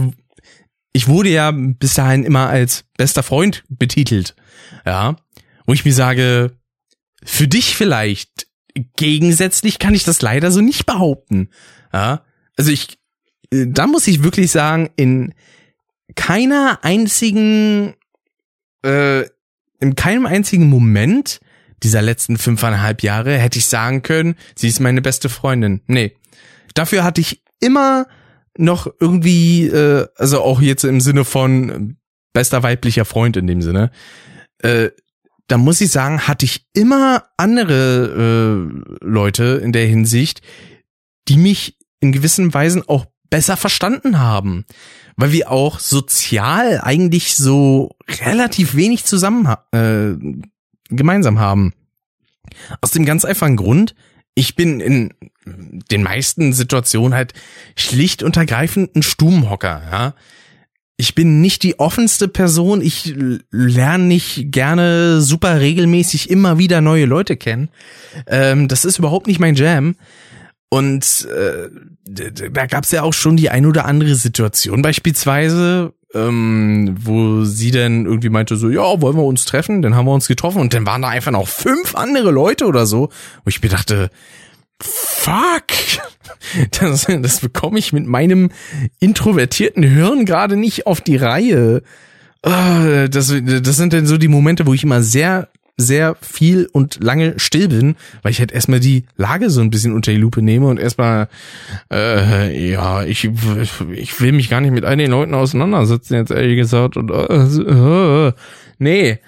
ich 0.94 1.08
wurde 1.08 1.30
ja 1.30 1.50
bis 1.52 1.94
dahin 1.94 2.24
immer 2.24 2.48
als 2.48 2.84
bester 2.98 3.22
Freund 3.22 3.64
betitelt, 3.68 4.36
ja, 4.84 5.16
wo 5.66 5.72
ich 5.72 5.84
mir 5.84 5.94
sage, 5.94 6.58
für 7.24 7.48
dich 7.48 7.76
vielleicht 7.76 8.46
gegensätzlich 8.96 9.78
kann 9.78 9.94
ich 9.94 10.04
das 10.04 10.22
leider 10.22 10.50
so 10.50 10.60
nicht 10.60 10.86
behaupten, 10.86 11.48
ja, 11.92 12.24
also 12.56 12.70
ich, 12.70 12.98
da 13.50 13.86
muss 13.86 14.06
ich 14.06 14.22
wirklich 14.22 14.50
sagen, 14.50 14.90
in 14.96 15.34
keiner 16.14 16.80
einzigen, 16.82 17.94
äh, 18.84 19.22
in 19.80 19.94
keinem 19.96 20.26
einzigen 20.26 20.68
Moment 20.68 21.40
dieser 21.83 22.03
letzten 22.03 22.39
fünfeinhalb 22.39 23.03
Jahre 23.03 23.37
hätte 23.37 23.59
ich 23.59 23.66
sagen 23.66 24.03
können, 24.03 24.37
sie 24.55 24.68
ist 24.68 24.80
meine 24.80 25.03
beste 25.03 25.28
Freundin. 25.28 25.83
Nee. 25.87 26.16
Dafür 26.74 27.05
hatte 27.05 27.20
ich 27.20 27.43
immer 27.61 28.07
noch 28.57 28.87
irgendwie, 29.01 29.66
äh, 29.66 30.07
also 30.16 30.43
auch 30.43 30.61
jetzt 30.61 30.85
im 30.85 31.01
Sinne 31.01 31.24
von 31.24 31.97
bester 32.33 32.62
weiblicher 32.62 33.05
Freund 33.05 33.37
in 33.37 33.47
dem 33.47 33.62
Sinne, 33.62 33.91
äh, 34.59 34.91
da 35.49 35.59
muss 35.59 35.80
ich 35.80 35.91
sagen, 35.91 36.26
hatte 36.26 36.47
ich 36.47 36.66
immer 36.72 37.24
andere 37.37 38.70
äh, 39.03 39.05
Leute 39.05 39.61
in 39.62 39.72
der 39.72 39.87
Hinsicht, 39.87 40.41
die 41.28 41.37
mich 41.37 41.78
in 42.01 42.12
gewissen 42.12 42.55
Weisen 42.55 42.89
auch 42.89 43.07
besser 43.28 43.57
verstanden 43.57 44.18
haben, 44.18 44.64
weil 45.16 45.33
wir 45.33 45.51
auch 45.51 45.78
sozial 45.78 46.80
eigentlich 46.83 47.37
so 47.37 47.97
relativ 48.24 48.76
wenig 48.76 49.05
zusammen 49.05 49.47
äh, 49.72 50.14
gemeinsam 50.89 51.39
haben. 51.39 51.72
Aus 52.80 52.91
dem 52.91 53.05
ganz 53.05 53.24
einfachen 53.24 53.57
Grund, 53.57 53.95
ich 54.35 54.57
bin 54.57 54.80
in 54.80 55.14
den 55.45 56.03
meisten 56.03 56.53
Situationen 56.53 57.14
halt 57.14 57.33
schlicht 57.76 58.22
und 58.22 58.37
ergreifend 58.37 58.95
ein 58.97 59.03
Stubenhocker, 59.03 59.83
ja. 59.91 60.14
Ich 60.99 61.14
bin 61.14 61.41
nicht 61.41 61.64
die 61.64 61.80
offenste 61.80 62.28
Person, 62.28 62.80
ich 62.80 63.14
lerne 63.51 64.05
nicht 64.05 64.53
gerne 64.53 65.20
super 65.20 65.59
regelmäßig 65.59 66.30
immer 66.30 66.59
wieder 66.59 66.80
neue 66.80 67.07
Leute 67.07 67.37
kennen. 67.37 67.70
Ähm, 68.26 68.68
das 68.68 68.85
ist 68.85 68.99
überhaupt 68.99 69.26
nicht 69.26 69.41
mein 69.41 69.57
Jam. 69.57 69.97
Und 70.68 71.26
äh, 71.26 71.68
da 72.51 72.66
gab 72.66 72.85
es 72.85 72.93
ja 72.93 73.03
auch 73.03 73.14
schon 73.14 73.37
die 73.37 73.51
ein 73.51 73.66
oder 73.66 73.85
andere 73.87 74.14
Situation 74.14 74.80
beispielsweise, 74.80 75.93
ähm, 76.14 76.94
wo 77.00 77.44
sie 77.44 77.70
dann 77.70 78.06
irgendwie 78.06 78.28
meinte 78.28 78.56
so, 78.56 78.68
ja, 78.68 79.00
wollen 79.00 79.16
wir 79.16 79.24
uns 79.24 79.44
treffen? 79.44 79.82
Dann 79.82 79.94
haben 79.94 80.06
wir 80.06 80.12
uns 80.12 80.28
getroffen 80.28 80.60
und 80.60 80.74
dann 80.74 80.86
waren 80.86 81.02
da 81.02 81.08
einfach 81.08 81.32
noch 81.32 81.48
fünf 81.48 81.94
andere 81.94 82.30
Leute 82.30 82.66
oder 82.66 82.86
so, 82.86 83.08
wo 83.44 83.48
ich 83.48 83.62
mir 83.62 83.68
dachte, 83.68 84.10
fuck, 84.80 85.64
das, 86.80 87.06
das 87.06 87.40
bekomme 87.40 87.78
ich 87.78 87.92
mit 87.92 88.06
meinem 88.06 88.50
introvertierten 89.00 89.82
Hirn 89.82 90.24
gerade 90.24 90.56
nicht 90.56 90.86
auf 90.86 91.00
die 91.00 91.16
Reihe. 91.16 91.82
Ah, 92.42 93.06
das, 93.08 93.32
das 93.42 93.76
sind 93.76 93.92
dann 93.92 94.06
so 94.06 94.18
die 94.18 94.28
Momente, 94.28 94.66
wo 94.66 94.74
ich 94.74 94.82
immer 94.82 95.02
sehr 95.02 95.48
sehr 95.77 96.16
viel 96.20 96.68
und 96.73 97.03
lange 97.03 97.39
still 97.39 97.68
bin, 97.68 97.97
weil 98.23 98.33
ich 98.33 98.41
halt 98.41 98.53
erstmal 98.53 98.81
die 98.81 99.05
Lage 99.16 99.51
so 99.51 99.61
ein 99.61 99.70
bisschen 99.70 99.95
unter 99.95 100.12
die 100.12 100.18
Lupe 100.18 100.43
nehme 100.43 100.66
und 100.66 100.79
erstmal, 100.79 101.29
äh, 101.91 102.70
ja, 102.70 103.05
ich, 103.05 103.25
ich 103.93 104.20
will 104.20 104.33
mich 104.33 104.51
gar 104.51 104.61
nicht 104.61 104.73
mit 104.73 104.85
all 104.85 104.97
den 104.97 105.11
Leuten 105.11 105.35
auseinandersetzen, 105.35 106.14
jetzt 106.14 106.31
ehrlich 106.31 106.57
gesagt. 106.57 106.97
Und 106.97 107.11
äh, 107.11 108.29
äh, 108.29 108.33
nee. 108.79 109.18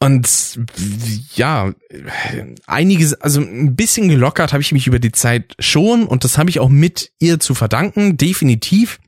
Und 0.00 0.60
ja, 1.34 1.72
einiges, 2.66 3.14
also 3.14 3.40
ein 3.40 3.74
bisschen 3.74 4.08
gelockert 4.08 4.52
habe 4.52 4.62
ich 4.62 4.72
mich 4.72 4.86
über 4.86 5.00
die 5.00 5.12
Zeit 5.12 5.56
schon 5.58 6.06
und 6.06 6.22
das 6.22 6.38
habe 6.38 6.50
ich 6.50 6.60
auch 6.60 6.68
mit 6.68 7.10
ihr 7.18 7.40
zu 7.40 7.54
verdanken, 7.54 8.16
definitiv. 8.16 9.00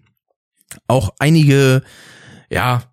Auch 0.88 1.14
einige, 1.18 1.82
ja, 2.50 2.89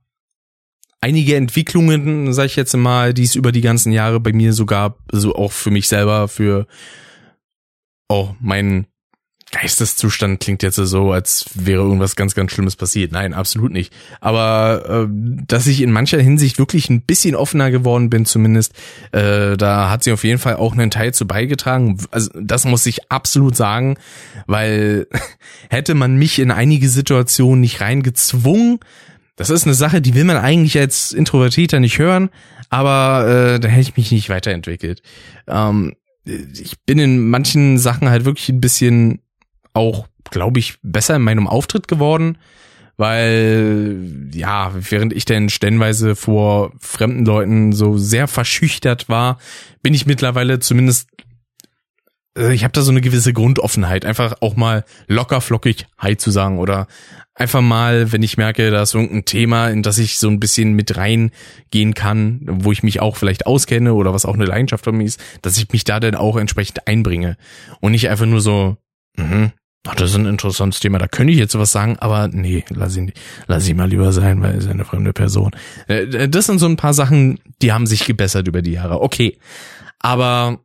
einige 1.02 1.36
Entwicklungen, 1.36 2.34
sag 2.34 2.46
ich 2.46 2.56
jetzt 2.56 2.76
mal, 2.76 3.14
die 3.14 3.24
es 3.24 3.36
über 3.36 3.52
die 3.52 3.62
ganzen 3.62 3.92
Jahre 3.92 4.20
bei 4.20 4.34
mir 4.34 4.54
sogar, 4.54 4.98
so 5.12 5.36
auch 5.36 5.52
für 5.52 5.72
mich 5.72 5.88
selber, 5.88 6.28
für 6.28 6.68
oh, 8.10 8.30
mein 8.40 8.88
Geisteszustand 9.52 10.42
klingt 10.42 10.62
jetzt 10.62 10.76
so, 10.76 11.14
als 11.14 11.46
wäre 11.54 11.82
irgendwas 11.82 12.18
ganz, 12.18 12.36
ganz 12.36 12.52
Schlimmes 12.52 12.76
passiert. 12.76 13.14
Nein, 13.14 13.34
absolut 13.34 13.72
nicht. 13.72 13.94
Aber 14.20 15.08
äh, 15.08 15.08
dass 15.48 15.68
ich 15.68 15.82
in 15.82 15.92
mancher 15.92 16.20
Hinsicht 16.20 16.60
wirklich 16.60 16.90
ein 16.90 17.02
bisschen 17.02 17.34
offener 17.34 17.72
geworden 17.72 18.10
bin, 18.10 18.26
zumindest, 18.26 18.74
äh, 19.14 19.56
da 19.56 19.90
hat 19.90 20.04
sie 20.04 20.12
auf 20.12 20.26
jeden 20.26 20.40
Fall 20.40 20.58
auch 20.58 20.74
einen 20.74 20.92
Teil 20.92 21.14
zu 21.14 21.26
beigetragen. 21.26 21.98
Also 22.12 22.30
das 22.36 22.66
muss 22.66 22.86
ich 22.86 23.10
absolut 23.10 23.56
sagen, 23.56 23.98
weil 24.48 25.08
hätte 25.70 25.94
man 25.94 26.18
mich 26.18 26.40
in 26.40 26.52
einige 26.52 26.90
Situationen 26.90 27.62
nicht 27.62 27.80
reingezwungen, 27.80 28.80
das 29.38 29.52
ist 29.52 29.66
eine 29.66 29.76
Sache, 29.76 30.02
die 30.02 30.16
will 30.16 30.26
man 30.26 30.36
eigentlich 30.36 30.78
als 30.78 31.14
Introvertierter 31.14 31.80
nicht 31.80 32.00
hören, 32.00 32.30
aber 32.70 33.28
äh, 33.56 33.60
da 33.60 33.68
hätte 33.70 33.90
ich 33.90 33.96
mich 33.96 34.12
nicht 34.12 34.30
weiterentwickelt. 34.30 35.02
Ähm, 35.48 35.96
ich 36.26 36.78
bin 36.86 37.00
in 37.00 37.30
manchen 37.30 37.78
Sachen 37.78 38.10
halt 38.10 38.26
wirklich 38.26 38.50
ein 38.50 38.60
bisschen 38.60 39.22
auch, 39.74 40.08
glaube 40.30 40.60
ich, 40.60 40.80
besser 40.82 41.16
in 41.16 41.22
meinem 41.22 41.48
Auftritt 41.48 41.88
geworden, 41.88 42.40
weil 42.98 44.30
ja, 44.34 44.72
während 44.74 45.14
ich 45.14 45.26
denn 45.26 45.50
stellenweise 45.50 46.16
vor 46.16 46.74
fremden 46.80 47.24
Leuten 47.24 47.72
so 47.72 47.98
sehr 47.98 48.28
verschüchtert 48.28 49.08
war, 49.08 49.38
bin 49.84 49.94
ich 49.94 50.08
mittlerweile 50.08 50.60
zumindest 50.60 51.10
äh, 52.38 52.54
ich 52.54 52.64
habe 52.64 52.72
da 52.72 52.82
so 52.82 52.92
eine 52.92 53.02
gewisse 53.02 53.34
Grundoffenheit, 53.34 54.04
einfach 54.04 54.38
auch 54.42 54.56
mal 54.56 54.84
locker 55.08 55.42
flockig 55.42 55.86
Hi 55.98 56.18
zu 56.18 56.32
sagen 56.32 56.58
oder 56.60 56.88
einfach 57.38 57.62
mal, 57.62 58.12
wenn 58.12 58.24
ich 58.24 58.38
merke, 58.38 58.72
da 58.72 58.82
ist 58.82 58.96
irgendein 58.96 59.26
Thema, 59.26 59.70
in 59.70 59.84
das 59.84 59.98
ich 60.00 60.20
so 60.20 60.28
ein 60.28 60.40
bisschen 60.40 60.74
mit 60.74 60.98
reingehen 60.98 61.94
kann, 61.94 62.42
wo 62.46 62.72
ich 62.72 62.84
mich 62.84 63.00
auch 63.00 63.16
vielleicht 63.16 63.46
auskenne 63.46 63.94
oder 63.94 64.14
was 64.14 64.26
auch 64.26 64.34
eine 64.34 64.46
Leidenschaft 64.46 64.84
von 64.84 64.98
mir 64.98 65.06
ist, 65.06 65.22
dass 65.44 65.58
ich 65.58 65.72
mich 65.72 65.84
da 65.84 66.00
dann 66.00 66.16
auch 66.16 66.36
entsprechend 66.36 66.88
einbringe 66.88 67.38
und 67.80 67.92
nicht 67.92 68.10
einfach 68.10 68.26
nur 68.26 68.42
so, 68.42 68.78
mhm, 69.18 69.52
ach, 69.88 69.96
das 69.96 70.10
ist 70.12 70.16
ein 70.16 70.26
interessantes 70.26 70.80
Thema, 70.80 70.98
da 70.98 71.08
könnte 71.08 71.32
ich 71.32 71.40
jetzt 71.40 71.52
sowas 71.52 71.72
sagen, 71.72 71.98
aber 72.00 72.28
nee, 72.28 72.66
lass 72.70 72.98
ihn, 72.98 73.14
lass 73.46 73.68
ihn 73.70 73.78
mal 73.78 73.88
lieber 73.88 74.12
sein, 74.12 74.42
weil 74.42 74.54
er 74.54 74.58
ist 74.58 74.68
eine 74.68 74.86
fremde 74.86 75.14
Person. 75.14 75.52
Äh, 75.88 76.04
äh, 76.04 76.30
das 76.30 76.48
sind 76.48 76.58
so 76.58 76.66
ein 76.66 76.76
paar 76.76 76.96
Sachen, 76.96 77.40
die 77.62 77.72
haben 77.72 77.86
sich 77.86 78.06
gebessert 78.06 78.48
über 78.48 78.64
die 78.64 78.72
Jahre. 78.72 79.02
Okay, 79.02 79.38
aber 80.00 80.60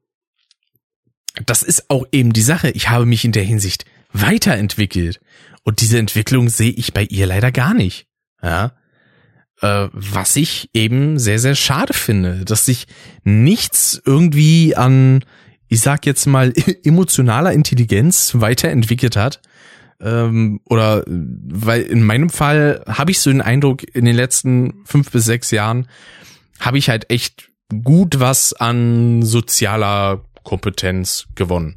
das 1.47 1.63
ist 1.63 1.91
auch 1.91 2.07
eben 2.13 2.33
die 2.33 2.43
Sache. 2.43 2.71
Ich 2.71 2.89
habe 2.89 3.07
mich 3.07 3.25
in 3.25 3.33
der 3.33 3.45
Hinsicht 3.45 3.85
weiterentwickelt. 4.13 5.21
Und 5.65 5.81
diese 5.81 5.99
Entwicklung 5.99 6.49
sehe 6.49 6.71
ich 6.71 6.93
bei 6.93 7.05
ihr 7.05 7.27
leider 7.27 7.53
gar 7.53 7.75
nicht. 7.75 8.07
Ja. 8.43 8.73
Äh, 9.61 9.89
was 9.93 10.37
ich 10.37 10.71
eben 10.75 11.19
sehr, 11.19 11.39
sehr 11.39 11.55
schade 11.55 11.93
finde, 11.93 12.45
dass 12.45 12.67
sich 12.67 12.87
nichts 13.23 14.03
irgendwie 14.05 14.75
an, 14.75 15.25
ich 15.69 15.81
sag 15.81 16.05
jetzt 16.07 16.27
mal, 16.27 16.53
emotionaler 16.85 17.53
Intelligenz 17.53 18.33
weiterentwickelt 18.35 19.17
hat. 19.17 19.41
Ähm, 20.01 20.61
oder 20.65 21.05
weil 21.07 21.83
in 21.83 22.03
meinem 22.03 22.29
Fall 22.29 22.83
habe 22.89 23.13
ich 23.13 23.21
so 23.21 23.31
den 23.31 23.41
Eindruck, 23.41 23.85
in 23.95 24.05
den 24.05 24.17
letzten 24.17 24.85
fünf 24.85 25.13
bis 25.13 25.25
sechs 25.25 25.53
Jahren 25.53 25.87
habe 26.59 26.79
ich 26.79 26.89
halt 26.89 27.11
echt 27.11 27.49
gut 27.85 28.19
was 28.19 28.53
an 28.53 29.23
sozialer 29.23 30.25
Kompetenz 30.43 31.27
gewonnen. 31.35 31.77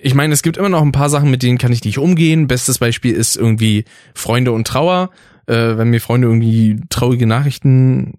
Ich 0.00 0.14
meine, 0.14 0.34
es 0.34 0.42
gibt 0.42 0.56
immer 0.56 0.68
noch 0.68 0.82
ein 0.82 0.92
paar 0.92 1.10
Sachen, 1.10 1.30
mit 1.30 1.42
denen 1.42 1.58
kann 1.58 1.72
ich 1.72 1.84
nicht 1.84 1.98
umgehen. 1.98 2.48
Bestes 2.48 2.78
Beispiel 2.78 3.14
ist 3.14 3.36
irgendwie 3.36 3.84
Freunde 4.14 4.52
und 4.52 4.66
Trauer. 4.66 5.10
Äh, 5.46 5.76
wenn 5.76 5.90
mir 5.90 6.00
Freunde 6.00 6.28
irgendwie 6.28 6.80
traurige 6.88 7.26
Nachrichten 7.26 8.14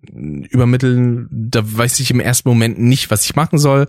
übermitteln, 0.49 1.27
da 1.31 1.61
weiß 1.63 1.99
ich 1.99 2.11
im 2.11 2.19
ersten 2.19 2.49
Moment 2.49 2.79
nicht, 2.79 3.11
was 3.11 3.25
ich 3.25 3.35
machen 3.35 3.59
soll, 3.59 3.87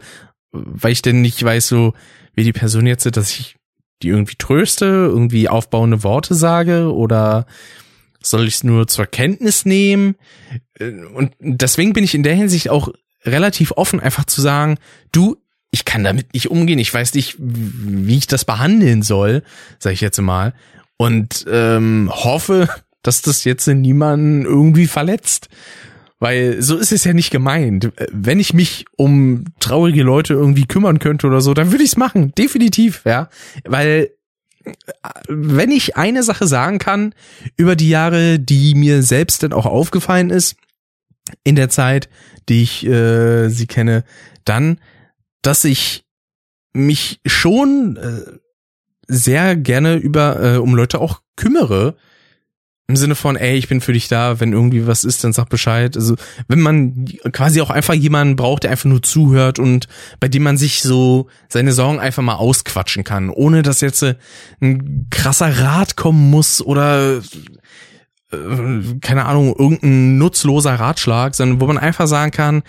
weil 0.52 0.92
ich 0.92 1.02
denn 1.02 1.20
nicht 1.20 1.42
weiß, 1.42 1.66
so 1.66 1.94
wie 2.34 2.44
die 2.44 2.52
Person 2.52 2.86
jetzt, 2.86 3.04
dass 3.16 3.30
ich 3.30 3.56
die 4.02 4.08
irgendwie 4.08 4.36
tröste, 4.36 4.86
irgendwie 4.86 5.48
aufbauende 5.48 6.02
Worte 6.02 6.34
sage 6.34 6.92
oder 6.92 7.46
Soll 8.24 8.48
ich 8.48 8.54
es 8.54 8.64
nur 8.64 8.86
zur 8.86 9.06
Kenntnis 9.06 9.66
nehmen? 9.66 10.16
Äh, 10.78 10.92
und 11.14 11.34
deswegen 11.40 11.92
bin 11.92 12.04
ich 12.04 12.14
in 12.14 12.22
der 12.22 12.34
Hinsicht 12.34 12.70
auch 12.70 12.88
relativ 13.24 13.72
offen, 13.72 14.00
einfach 14.00 14.24
zu 14.24 14.40
sagen, 14.40 14.78
du, 15.12 15.36
ich 15.74 15.84
kann 15.84 16.04
damit 16.04 16.34
nicht 16.34 16.52
umgehen, 16.52 16.78
ich 16.78 16.94
weiß 16.94 17.14
nicht, 17.14 17.34
wie 17.38 18.16
ich 18.16 18.28
das 18.28 18.44
behandeln 18.44 19.02
soll, 19.02 19.42
sage 19.80 19.94
ich 19.94 20.00
jetzt 20.00 20.20
mal. 20.20 20.54
Und 20.96 21.44
ähm, 21.50 22.12
hoffe, 22.14 22.68
dass 23.02 23.22
das 23.22 23.42
jetzt 23.42 23.66
niemanden 23.66 24.44
irgendwie 24.44 24.86
verletzt. 24.86 25.48
Weil 26.20 26.62
so 26.62 26.76
ist 26.76 26.92
es 26.92 27.02
ja 27.02 27.12
nicht 27.12 27.32
gemeint. 27.32 27.90
Wenn 28.12 28.38
ich 28.38 28.54
mich 28.54 28.84
um 28.96 29.46
traurige 29.58 30.04
Leute 30.04 30.34
irgendwie 30.34 30.64
kümmern 30.64 31.00
könnte 31.00 31.26
oder 31.26 31.40
so, 31.40 31.54
dann 31.54 31.72
würde 31.72 31.82
ich 31.82 31.90
es 31.90 31.96
machen. 31.96 32.32
Definitiv, 32.36 33.02
ja. 33.04 33.28
Weil 33.64 34.10
wenn 35.28 35.72
ich 35.72 35.96
eine 35.96 36.22
Sache 36.22 36.46
sagen 36.46 36.78
kann 36.78 37.14
über 37.56 37.74
die 37.74 37.88
Jahre, 37.88 38.38
die 38.38 38.76
mir 38.76 39.02
selbst 39.02 39.42
dann 39.42 39.52
auch 39.52 39.66
aufgefallen 39.66 40.30
ist, 40.30 40.54
in 41.42 41.56
der 41.56 41.68
Zeit, 41.68 42.08
die 42.48 42.62
ich 42.62 42.86
äh, 42.86 43.48
sie 43.48 43.66
kenne, 43.66 44.04
dann, 44.44 44.78
dass 45.46 45.64
ich 45.64 46.04
mich 46.72 47.20
schon 47.24 47.96
äh, 47.96 48.38
sehr 49.06 49.56
gerne 49.56 49.96
über 49.96 50.42
äh, 50.42 50.56
um 50.56 50.74
Leute 50.74 51.00
auch 51.00 51.20
kümmere, 51.36 51.96
im 52.86 52.96
Sinne 52.96 53.14
von, 53.14 53.36
ey, 53.36 53.56
ich 53.56 53.68
bin 53.68 53.80
für 53.80 53.94
dich 53.94 54.08
da, 54.08 54.40
wenn 54.40 54.52
irgendwie 54.52 54.86
was 54.86 55.04
ist, 55.04 55.24
dann 55.24 55.32
sag 55.32 55.48
Bescheid. 55.48 55.96
Also, 55.96 56.16
wenn 56.48 56.60
man 56.60 57.06
quasi 57.32 57.62
auch 57.62 57.70
einfach 57.70 57.94
jemanden 57.94 58.36
braucht, 58.36 58.64
der 58.64 58.72
einfach 58.72 58.84
nur 58.84 59.02
zuhört 59.02 59.58
und 59.58 59.88
bei 60.20 60.28
dem 60.28 60.42
man 60.42 60.58
sich 60.58 60.82
so 60.82 61.28
seine 61.48 61.72
Sorgen 61.72 61.98
einfach 61.98 62.22
mal 62.22 62.34
ausquatschen 62.34 63.02
kann, 63.02 63.30
ohne 63.30 63.62
dass 63.62 63.80
jetzt 63.80 64.02
äh, 64.02 64.16
ein 64.60 65.06
krasser 65.10 65.60
Rat 65.60 65.96
kommen 65.96 66.28
muss 66.30 66.60
oder 66.60 67.22
äh, 68.30 68.98
keine 69.00 69.24
Ahnung, 69.24 69.54
irgendein 69.58 70.18
nutzloser 70.18 70.74
Ratschlag, 70.74 71.34
sondern 71.34 71.62
wo 71.62 71.66
man 71.66 71.78
einfach 71.78 72.06
sagen 72.06 72.32
kann, 72.32 72.62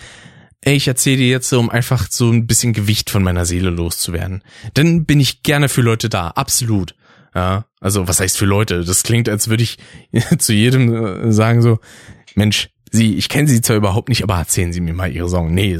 ey, 0.66 0.76
ich 0.76 0.88
erzähle 0.88 1.18
dir 1.18 1.30
jetzt, 1.30 1.54
um 1.54 1.70
einfach 1.70 2.08
so 2.10 2.30
ein 2.30 2.48
bisschen 2.48 2.74
Gewicht 2.74 3.10
von 3.10 3.24
meiner 3.24 3.46
Seele 3.46 3.70
loszuwerden. 3.70 4.44
Dann 4.74 5.06
bin 5.06 5.20
ich 5.20 5.44
gerne 5.44 5.70
für 5.70 5.82
Leute 5.82 6.10
da, 6.10 6.30
absolut. 6.30 6.96
Ja, 7.34 7.66
also 7.80 8.08
was 8.08 8.20
heißt 8.20 8.38
für 8.38 8.46
Leute? 8.46 8.84
Das 8.84 9.04
klingt, 9.04 9.30
als 9.30 9.50
würde 9.50 9.64
ich 9.64 9.78
zu 10.38 10.54
jedem 10.54 10.94
äh, 10.94 11.32
sagen 11.32 11.62
so, 11.62 11.80
Mensch, 12.34 12.70
Sie, 12.92 13.16
ich 13.16 13.28
kenne 13.28 13.48
Sie 13.48 13.62
zwar 13.62 13.76
überhaupt 13.76 14.08
nicht, 14.10 14.24
aber 14.24 14.38
erzählen 14.38 14.72
Sie 14.72 14.80
mir 14.80 14.94
mal 14.94 15.12
Ihre 15.12 15.28
Song. 15.28 15.54
Nee, 15.54 15.78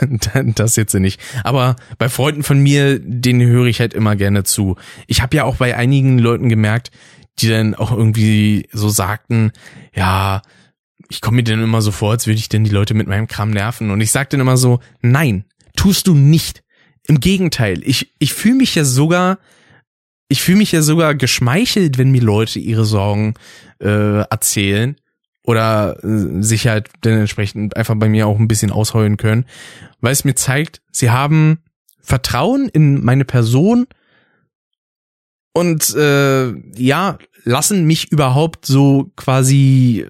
das 0.54 0.76
jetzt 0.76 0.94
nicht. 0.94 1.20
Aber 1.44 1.76
bei 1.98 2.08
Freunden 2.08 2.42
von 2.42 2.58
mir, 2.58 2.98
denen 2.98 3.46
höre 3.46 3.66
ich 3.66 3.80
halt 3.80 3.94
immer 3.94 4.16
gerne 4.16 4.42
zu. 4.42 4.76
Ich 5.06 5.22
habe 5.22 5.36
ja 5.36 5.44
auch 5.44 5.56
bei 5.56 5.76
einigen 5.76 6.18
Leuten 6.18 6.48
gemerkt, 6.48 6.90
die 7.38 7.48
dann 7.48 7.76
auch 7.76 7.92
irgendwie 7.92 8.68
so 8.72 8.88
sagten, 8.88 9.52
ja, 9.94 10.42
ich 11.08 11.20
komme 11.20 11.36
mir 11.36 11.44
dann 11.44 11.62
immer 11.62 11.82
so 11.82 11.90
vor, 11.90 12.12
als 12.12 12.26
würde 12.26 12.38
ich 12.38 12.48
denn 12.48 12.64
die 12.64 12.70
Leute 12.70 12.94
mit 12.94 13.06
meinem 13.06 13.28
Kram 13.28 13.50
nerven. 13.50 13.90
Und 13.90 14.00
ich 14.00 14.10
sag 14.10 14.30
dann 14.30 14.40
immer 14.40 14.56
so, 14.56 14.80
nein, 15.00 15.44
tust 15.76 16.06
du 16.06 16.14
nicht. 16.14 16.62
Im 17.06 17.20
Gegenteil, 17.20 17.80
ich, 17.84 18.12
ich 18.18 18.34
fühle 18.34 18.56
mich 18.56 18.74
ja 18.74 18.84
sogar 18.84 19.38
ich 20.28 20.42
fühle 20.42 20.58
mich 20.58 20.72
ja 20.72 20.82
sogar 20.82 21.14
geschmeichelt, 21.14 21.98
wenn 21.98 22.10
mir 22.10 22.20
Leute 22.20 22.58
ihre 22.58 22.84
Sorgen 22.84 23.34
äh, 23.80 24.20
erzählen 24.20 24.96
oder 25.42 25.96
äh, 26.04 26.42
sich 26.42 26.68
halt 26.68 26.90
dann 27.00 27.14
entsprechend 27.14 27.76
einfach 27.76 27.94
bei 27.96 28.08
mir 28.08 28.26
auch 28.26 28.38
ein 28.38 28.48
bisschen 28.48 28.70
ausheulen 28.70 29.16
können, 29.16 29.46
weil 30.00 30.12
es 30.12 30.24
mir 30.24 30.34
zeigt, 30.34 30.82
sie 30.92 31.10
haben 31.10 31.60
Vertrauen 32.00 32.68
in 32.68 33.02
meine 33.02 33.24
Person 33.24 33.86
und 35.54 35.94
äh, 35.94 36.52
ja, 36.76 37.18
lassen 37.44 37.86
mich 37.86 38.12
überhaupt 38.12 38.66
so 38.66 39.10
quasi 39.16 40.06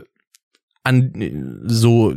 an 0.88 1.36
so 1.64 2.14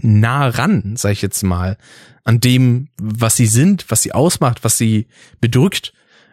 nah 0.00 0.48
ran, 0.48 0.94
sag 0.96 1.12
ich 1.12 1.22
jetzt 1.22 1.42
mal, 1.42 1.76
an 2.22 2.40
dem, 2.40 2.88
was 3.00 3.36
sie 3.36 3.46
sind, 3.46 3.86
was 3.88 4.02
sie 4.02 4.12
ausmacht, 4.12 4.62
was 4.62 4.78
sie 4.78 5.08
bedrückt. 5.40 5.92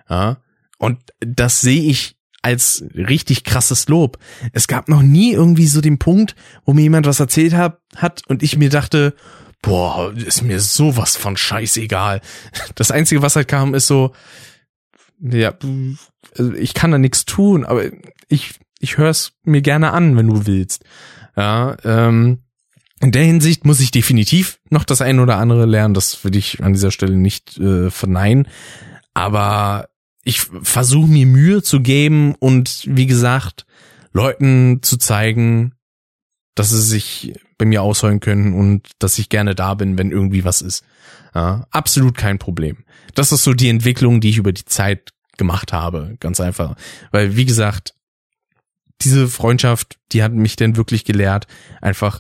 Ja, 0.09 0.37
und 0.77 0.99
das 1.19 1.61
sehe 1.61 1.83
ich 1.83 2.17
als 2.41 2.83
richtig 2.95 3.43
krasses 3.43 3.87
Lob. 3.87 4.17
Es 4.53 4.67
gab 4.67 4.89
noch 4.89 5.01
nie 5.01 5.33
irgendwie 5.33 5.67
so 5.67 5.81
den 5.81 5.99
Punkt, 5.99 6.35
wo 6.65 6.73
mir 6.73 6.81
jemand 6.81 7.05
was 7.05 7.19
erzählt 7.19 7.53
hat, 7.53 7.79
hat 7.95 8.23
und 8.27 8.43
ich 8.43 8.57
mir 8.57 8.69
dachte, 8.69 9.15
boah, 9.61 10.11
ist 10.13 10.41
mir 10.41 10.59
sowas 10.59 11.15
von 11.15 11.37
scheißegal. 11.37 12.21
Das 12.75 12.91
Einzige, 12.91 13.21
was 13.21 13.35
halt 13.35 13.47
kam, 13.47 13.73
ist 13.75 13.87
so, 13.87 14.13
ja, 15.19 15.53
also 16.37 16.53
ich 16.53 16.73
kann 16.73 16.91
da 16.91 16.97
nichts 16.97 17.25
tun, 17.25 17.63
aber 17.63 17.85
ich, 18.27 18.59
ich 18.79 18.97
höre 18.97 19.09
es 19.09 19.33
mir 19.43 19.61
gerne 19.61 19.91
an, 19.91 20.17
wenn 20.17 20.27
du 20.27 20.47
willst. 20.47 20.83
Ja, 21.35 21.77
ähm, 21.83 22.39
in 22.99 23.11
der 23.11 23.23
Hinsicht 23.23 23.65
muss 23.65 23.79
ich 23.79 23.91
definitiv 23.91 24.59
noch 24.69 24.83
das 24.83 25.01
ein 25.01 25.19
oder 25.19 25.37
andere 25.37 25.65
lernen. 25.65 25.93
Das 25.93 26.23
würde 26.23 26.37
ich 26.37 26.63
an 26.63 26.73
dieser 26.73 26.91
Stelle 26.91 27.15
nicht 27.15 27.57
äh, 27.57 27.89
verneinen. 27.89 28.47
Aber 29.13 29.89
ich 30.23 30.41
versuche 30.41 31.07
mir 31.09 31.25
Mühe 31.25 31.63
zu 31.63 31.81
geben 31.81 32.35
und 32.35 32.83
wie 32.85 33.07
gesagt, 33.07 33.65
Leuten 34.13 34.79
zu 34.83 34.97
zeigen, 34.97 35.73
dass 36.53 36.69
sie 36.69 36.81
sich 36.81 37.33
bei 37.57 37.65
mir 37.65 37.81
ausheulen 37.81 38.19
können 38.19 38.53
und 38.53 38.87
dass 38.99 39.17
ich 39.17 39.29
gerne 39.29 39.55
da 39.55 39.73
bin, 39.73 39.97
wenn 39.97 40.11
irgendwie 40.11 40.43
was 40.43 40.61
ist. 40.61 40.83
Ja, 41.33 41.65
absolut 41.71 42.17
kein 42.17 42.39
Problem. 42.39 42.83
Das 43.15 43.31
ist 43.31 43.43
so 43.43 43.53
die 43.53 43.69
Entwicklung, 43.69 44.21
die 44.21 44.29
ich 44.29 44.37
über 44.37 44.51
die 44.51 44.65
Zeit 44.65 45.11
gemacht 45.37 45.73
habe, 45.73 46.17
ganz 46.19 46.39
einfach. 46.39 46.75
Weil, 47.11 47.35
wie 47.35 47.45
gesagt, 47.45 47.95
diese 49.03 49.27
Freundschaft, 49.27 49.97
die 50.11 50.23
hat 50.23 50.33
mich 50.33 50.55
denn 50.55 50.77
wirklich 50.77 51.05
gelehrt, 51.05 51.47
einfach 51.81 52.19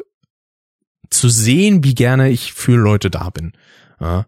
zu 1.09 1.29
sehen, 1.29 1.83
wie 1.83 1.95
gerne 1.95 2.29
ich 2.29 2.53
für 2.53 2.75
Leute 2.75 3.09
da 3.09 3.29
bin. 3.29 3.53
Ja, 3.99 4.25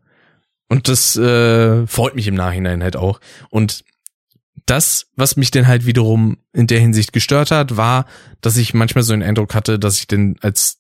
und 0.70 0.88
das 0.88 1.16
äh, 1.18 1.86
freut 1.88 2.16
mich 2.16 2.28
im 2.28 2.36
Nachhinein 2.36 2.84
halt 2.84 2.96
auch. 2.96 3.20
Und 3.50 3.84
das, 4.66 5.08
was 5.16 5.36
mich 5.36 5.52
denn 5.52 5.68
halt 5.68 5.86
wiederum 5.86 6.38
in 6.54 6.68
der 6.68 6.80
Hinsicht 6.80 7.14
gestört 7.14 7.52
hat, 7.52 7.78
war, 7.78 8.06
dass 8.42 8.58
ich 8.58 8.74
manchmal 8.74 9.04
so 9.04 9.14
einen 9.14 9.24
Eindruck 9.24 9.56
hatte, 9.56 9.78
dass 9.78 9.98
ich 10.00 10.08
denn 10.08 10.38
als 10.42 10.80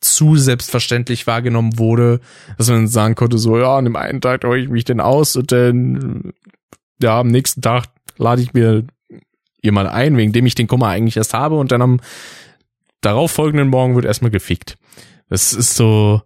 zu 0.00 0.36
selbstverständlich 0.36 1.26
wahrgenommen 1.26 1.78
wurde, 1.78 2.20
dass 2.58 2.68
man 2.68 2.88
sagen 2.88 3.14
konnte, 3.14 3.38
so, 3.38 3.58
ja, 3.58 3.76
an 3.76 3.84
dem 3.84 3.96
einen 3.96 4.20
Tag 4.20 4.44
höre 4.44 4.56
ich 4.56 4.68
mich 4.68 4.84
denn 4.84 5.00
aus 5.00 5.36
und 5.36 5.52
dann, 5.52 6.32
ja, 7.00 7.20
am 7.20 7.28
nächsten 7.28 7.62
Tag 7.62 7.84
lade 8.18 8.42
ich 8.42 8.52
mir 8.52 8.84
jemand 9.62 9.90
ein, 9.90 10.16
wegen 10.16 10.32
dem 10.32 10.46
ich 10.46 10.54
den 10.54 10.66
Kummer 10.66 10.88
eigentlich 10.88 11.16
erst 11.16 11.34
habe 11.34 11.56
und 11.56 11.72
dann 11.72 11.82
am 11.82 12.00
darauf 13.00 13.30
folgenden 13.30 13.68
Morgen 13.68 13.94
wird 13.94 14.04
erstmal 14.04 14.30
gefickt. 14.30 14.76
Das 15.28 15.52
ist 15.52 15.74
so, 15.74 16.22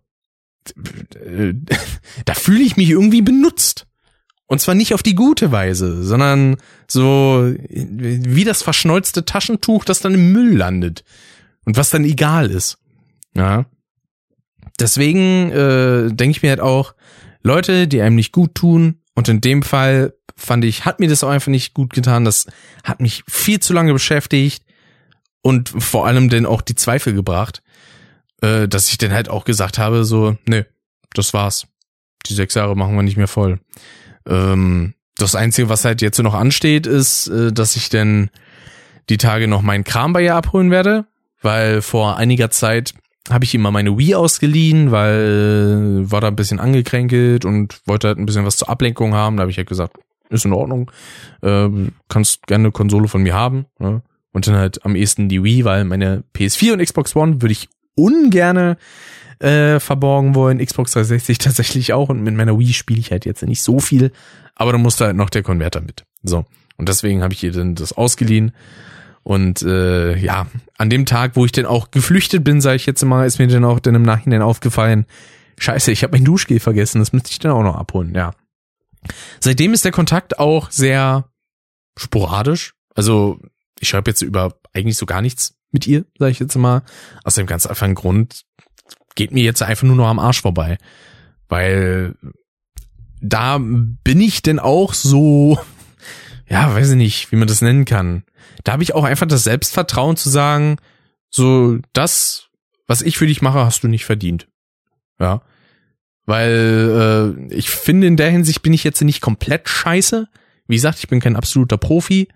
da 2.24 2.34
fühle 2.34 2.62
ich 2.62 2.76
mich 2.76 2.90
irgendwie 2.90 3.22
benutzt. 3.22 3.86
Und 4.48 4.60
zwar 4.60 4.74
nicht 4.74 4.94
auf 4.94 5.02
die 5.02 5.16
gute 5.16 5.50
Weise, 5.50 6.04
sondern 6.04 6.56
so 6.86 7.52
wie 7.68 8.44
das 8.44 8.62
verschnolzte 8.62 9.24
Taschentuch, 9.24 9.84
das 9.84 10.00
dann 10.00 10.14
im 10.14 10.32
Müll 10.32 10.56
landet. 10.56 11.04
Und 11.64 11.76
was 11.76 11.90
dann 11.90 12.04
egal 12.04 12.50
ist. 12.50 12.78
Ja. 13.34 13.66
Deswegen 14.78 15.50
äh, 15.50 16.12
denke 16.12 16.30
ich 16.30 16.42
mir 16.42 16.50
halt 16.50 16.60
auch, 16.60 16.94
Leute, 17.42 17.88
die 17.88 18.00
einem 18.00 18.16
nicht 18.16 18.32
gut 18.32 18.54
tun, 18.54 19.00
und 19.16 19.28
in 19.28 19.40
dem 19.40 19.62
Fall 19.62 20.14
fand 20.36 20.64
ich, 20.64 20.84
hat 20.84 21.00
mir 21.00 21.08
das 21.08 21.24
auch 21.24 21.30
einfach 21.30 21.50
nicht 21.50 21.74
gut 21.74 21.92
getan. 21.92 22.24
Das 22.24 22.46
hat 22.84 23.00
mich 23.00 23.24
viel 23.28 23.60
zu 23.60 23.72
lange 23.72 23.92
beschäftigt 23.92 24.64
und 25.42 25.68
vor 25.68 26.06
allem 26.06 26.28
denn 26.28 26.46
auch 26.46 26.60
die 26.60 26.74
Zweifel 26.74 27.14
gebracht 27.14 27.62
äh, 28.42 28.68
dass 28.68 28.88
ich 28.88 28.98
dann 28.98 29.12
halt 29.12 29.28
auch 29.28 29.44
gesagt 29.44 29.78
habe, 29.78 30.04
so, 30.04 30.36
nee, 30.46 30.64
das 31.14 31.32
war's. 31.32 31.66
Die 32.26 32.34
sechs 32.34 32.54
Jahre 32.54 32.76
machen 32.76 32.96
wir 32.96 33.02
nicht 33.02 33.16
mehr 33.16 33.28
voll. 33.28 33.60
Ähm, 34.26 34.94
das 35.16 35.34
Einzige, 35.34 35.68
was 35.68 35.84
halt 35.84 36.02
jetzt 36.02 36.18
noch 36.18 36.34
ansteht, 36.34 36.86
ist, 36.86 37.28
äh, 37.28 37.52
dass 37.52 37.76
ich 37.76 37.88
denn 37.88 38.30
die 39.08 39.18
Tage 39.18 39.48
noch 39.48 39.62
meinen 39.62 39.84
Kram 39.84 40.12
bei 40.12 40.22
ihr 40.22 40.34
abholen 40.34 40.70
werde, 40.70 41.06
weil 41.40 41.80
vor 41.80 42.16
einiger 42.16 42.50
Zeit 42.50 42.94
habe 43.30 43.44
ich 43.44 43.54
immer 43.54 43.70
meine 43.70 43.96
Wii 43.96 44.16
ausgeliehen, 44.16 44.90
weil 44.90 46.04
äh, 46.04 46.10
war 46.10 46.20
da 46.20 46.28
ein 46.28 46.36
bisschen 46.36 46.60
angekränkelt 46.60 47.44
und 47.44 47.80
wollte 47.86 48.08
halt 48.08 48.18
ein 48.18 48.26
bisschen 48.26 48.44
was 48.44 48.56
zur 48.56 48.68
Ablenkung 48.68 49.14
haben. 49.14 49.36
Da 49.36 49.42
habe 49.42 49.50
ich 49.50 49.56
halt 49.56 49.68
gesagt, 49.68 49.96
ist 50.30 50.44
in 50.44 50.52
Ordnung, 50.52 50.90
äh, 51.42 51.68
kannst 52.08 52.46
gerne 52.46 52.64
eine 52.64 52.72
Konsole 52.72 53.08
von 53.08 53.22
mir 53.22 53.34
haben. 53.34 53.66
Ja? 53.80 54.02
Und 54.32 54.46
dann 54.46 54.56
halt 54.56 54.84
am 54.84 54.96
ehesten 54.96 55.28
die 55.28 55.42
Wii, 55.42 55.64
weil 55.64 55.84
meine 55.84 56.24
PS4 56.34 56.74
und 56.74 56.82
Xbox 56.82 57.16
One 57.16 57.40
würde 57.40 57.52
ich 57.52 57.68
ungerne 57.94 58.76
äh, 59.38 59.80
verborgen 59.80 60.34
wollen. 60.34 60.58
Xbox 60.58 60.92
360 60.92 61.38
tatsächlich 61.38 61.92
auch 61.92 62.08
und 62.08 62.22
mit 62.22 62.34
meiner 62.34 62.58
Wii 62.58 62.72
spiele 62.72 63.00
ich 63.00 63.10
halt 63.10 63.24
jetzt 63.24 63.42
nicht 63.42 63.62
so 63.62 63.80
viel, 63.80 64.12
aber 64.54 64.72
da 64.72 64.78
musste 64.78 65.06
halt 65.06 65.16
noch 65.16 65.30
der 65.30 65.42
Konverter 65.42 65.80
mit. 65.80 66.04
So. 66.22 66.44
Und 66.76 66.88
deswegen 66.88 67.22
habe 67.22 67.32
ich 67.32 67.42
ihr 67.42 67.52
dann 67.52 67.74
das 67.74 67.92
ausgeliehen. 67.92 68.52
Und 69.22 69.62
äh, 69.62 70.16
ja, 70.18 70.46
an 70.78 70.90
dem 70.90 71.04
Tag, 71.04 71.32
wo 71.34 71.44
ich 71.44 71.52
dann 71.52 71.66
auch 71.66 71.90
geflüchtet 71.90 72.44
bin, 72.44 72.60
sage 72.60 72.76
ich 72.76 72.86
jetzt 72.86 73.04
mal, 73.04 73.26
ist 73.26 73.38
mir 73.38 73.48
dann 73.48 73.64
auch 73.64 73.80
dann 73.80 73.94
im 73.94 74.02
Nachhinein 74.02 74.42
aufgefallen, 74.42 75.04
scheiße, 75.58 75.90
ich 75.90 76.02
habe 76.04 76.16
mein 76.16 76.24
Duschgel 76.24 76.60
vergessen, 76.60 77.00
das 77.00 77.12
müsste 77.12 77.30
ich 77.30 77.38
dann 77.38 77.52
auch 77.52 77.62
noch 77.62 77.74
abholen, 77.74 78.14
ja. 78.14 78.32
Seitdem 79.40 79.72
ist 79.72 79.84
der 79.84 79.92
Kontakt 79.92 80.38
auch 80.38 80.70
sehr 80.70 81.30
sporadisch. 81.96 82.74
Also 82.94 83.40
ich 83.80 83.88
schreibe 83.88 84.10
jetzt 84.10 84.22
über 84.22 84.58
eigentlich 84.72 84.96
so 84.96 85.06
gar 85.06 85.22
nichts 85.22 85.56
mit 85.70 85.86
ihr, 85.86 86.04
sage 86.18 86.32
ich 86.32 86.38
jetzt 86.38 86.56
mal. 86.56 86.82
Aus 87.24 87.34
dem 87.34 87.46
ganz 87.46 87.66
einfachen 87.66 87.94
Grund 87.94 88.44
geht 89.14 89.32
mir 89.32 89.42
jetzt 89.42 89.62
einfach 89.62 89.86
nur 89.86 89.96
noch 89.96 90.08
am 90.08 90.18
Arsch 90.18 90.42
vorbei. 90.42 90.78
Weil 91.48 92.14
da 93.20 93.58
bin 93.58 94.20
ich 94.20 94.42
denn 94.42 94.58
auch 94.58 94.94
so, 94.94 95.58
ja, 96.48 96.74
weiß 96.74 96.90
ich 96.90 96.96
nicht, 96.96 97.32
wie 97.32 97.36
man 97.36 97.48
das 97.48 97.62
nennen 97.62 97.84
kann. 97.84 98.24
Da 98.64 98.72
habe 98.72 98.82
ich 98.82 98.94
auch 98.94 99.04
einfach 99.04 99.26
das 99.26 99.44
Selbstvertrauen 99.44 100.16
zu 100.16 100.28
sagen, 100.28 100.76
so 101.30 101.78
das, 101.92 102.48
was 102.86 103.02
ich 103.02 103.18
für 103.18 103.26
dich 103.26 103.42
mache, 103.42 103.64
hast 103.64 103.82
du 103.82 103.88
nicht 103.88 104.04
verdient. 104.04 104.48
Ja. 105.18 105.42
Weil 106.26 107.36
äh, 107.50 107.54
ich 107.54 107.70
finde, 107.70 108.06
in 108.06 108.16
der 108.16 108.30
Hinsicht 108.30 108.62
bin 108.62 108.72
ich 108.72 108.84
jetzt 108.84 109.00
nicht 109.02 109.20
komplett 109.20 109.68
scheiße. 109.68 110.28
Wie 110.66 110.74
gesagt, 110.74 110.98
ich 110.98 111.08
bin 111.08 111.20
kein 111.20 111.36
absoluter 111.36 111.78
Profi, 111.78 112.28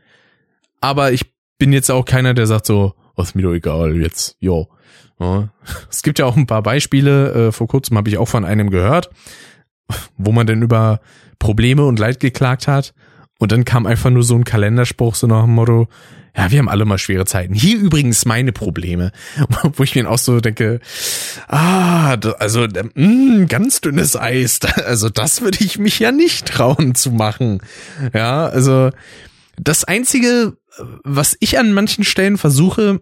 aber 0.80 1.12
ich 1.12 1.26
bin 1.58 1.72
jetzt 1.72 1.90
auch 1.90 2.04
keiner, 2.04 2.32
der 2.32 2.46
sagt 2.46 2.66
so, 2.66 2.94
was 3.16 3.34
mir 3.34 3.42
doch 3.42 3.52
egal 3.52 3.96
jetzt, 3.96 4.36
jo. 4.40 4.68
Ja. 5.18 5.52
Es 5.90 6.02
gibt 6.02 6.18
ja 6.18 6.26
auch 6.26 6.36
ein 6.36 6.46
paar 6.46 6.62
Beispiele, 6.62 7.48
äh, 7.48 7.52
vor 7.52 7.66
kurzem 7.66 7.96
habe 7.96 8.08
ich 8.08 8.16
auch 8.16 8.28
von 8.28 8.44
einem 8.44 8.70
gehört, 8.70 9.10
wo 10.16 10.32
man 10.32 10.46
denn 10.46 10.62
über 10.62 11.00
Probleme 11.38 11.84
und 11.84 11.98
Leid 11.98 12.20
geklagt 12.20 12.68
hat 12.68 12.94
und 13.40 13.52
dann 13.52 13.64
kam 13.64 13.86
einfach 13.86 14.10
nur 14.10 14.22
so 14.22 14.36
ein 14.36 14.44
Kalenderspruch 14.44 15.14
so 15.14 15.26
nach 15.26 15.44
dem 15.44 15.54
Motto, 15.54 15.88
ja, 16.36 16.50
wir 16.50 16.58
haben 16.58 16.68
alle 16.68 16.84
mal 16.84 16.98
schwere 16.98 17.24
Zeiten. 17.24 17.54
Hier 17.54 17.78
übrigens 17.78 18.26
meine 18.26 18.52
Probleme, 18.52 19.12
wo 19.72 19.82
ich 19.82 19.94
mir 19.96 20.08
auch 20.08 20.18
so 20.18 20.40
denke, 20.40 20.78
ah, 21.48 22.16
also 22.38 22.66
mh, 22.66 22.90
mm, 22.94 23.46
ganz 23.48 23.80
dünnes 23.80 24.14
Eis, 24.14 24.60
also 24.84 25.08
das 25.08 25.40
würde 25.40 25.58
ich 25.64 25.78
mich 25.78 25.98
ja 25.98 26.12
nicht 26.12 26.46
trauen 26.46 26.94
zu 26.94 27.10
machen. 27.10 27.62
Ja, 28.12 28.46
also 28.46 28.90
das 29.58 29.84
einzige, 29.84 30.56
was 31.02 31.36
ich 31.40 31.58
an 31.58 31.72
manchen 31.72 32.04
Stellen 32.04 32.36
versuche, 32.36 33.00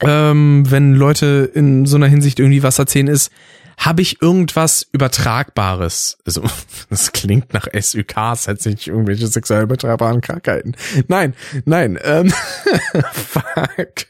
ähm, 0.00 0.64
wenn 0.68 0.94
Leute 0.94 1.50
in 1.54 1.86
so 1.86 1.96
einer 1.96 2.08
Hinsicht 2.08 2.40
irgendwie 2.40 2.64
was 2.64 2.78
erzählen, 2.78 3.06
ist, 3.06 3.30
habe 3.78 4.02
ich 4.02 4.20
irgendwas 4.20 4.86
Übertragbares? 4.92 6.18
Also, 6.26 6.42
das 6.90 7.12
klingt 7.12 7.54
nach 7.54 7.68
SÜKs, 7.72 8.48
als 8.48 8.66
nicht 8.66 8.88
irgendwelche 8.88 9.26
sexuell 9.28 9.62
übertragbaren 9.62 10.20
Krankheiten. 10.20 10.74
Nein, 11.06 11.34
nein, 11.64 11.98
ähm, 12.02 12.30
fuck. 13.12 14.06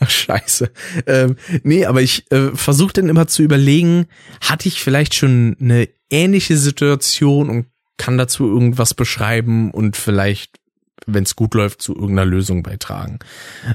Ach, 0.00 0.10
scheiße. 0.10 0.70
Ähm, 1.06 1.36
nee, 1.62 1.84
aber 1.84 2.00
ich 2.00 2.30
äh, 2.30 2.50
versuche 2.54 2.92
dann 2.94 3.08
immer 3.08 3.26
zu 3.26 3.42
überlegen, 3.42 4.06
hatte 4.40 4.68
ich 4.68 4.82
vielleicht 4.82 5.14
schon 5.14 5.56
eine 5.60 5.88
ähnliche 6.10 6.56
Situation 6.56 7.50
und 7.50 7.66
kann 7.96 8.18
dazu 8.18 8.46
irgendwas 8.46 8.94
beschreiben 8.94 9.70
und 9.70 9.96
vielleicht, 9.96 10.58
wenn 11.06 11.24
es 11.24 11.36
gut 11.36 11.54
läuft, 11.54 11.82
zu 11.82 11.94
irgendeiner 11.94 12.26
Lösung 12.26 12.62
beitragen. 12.62 13.18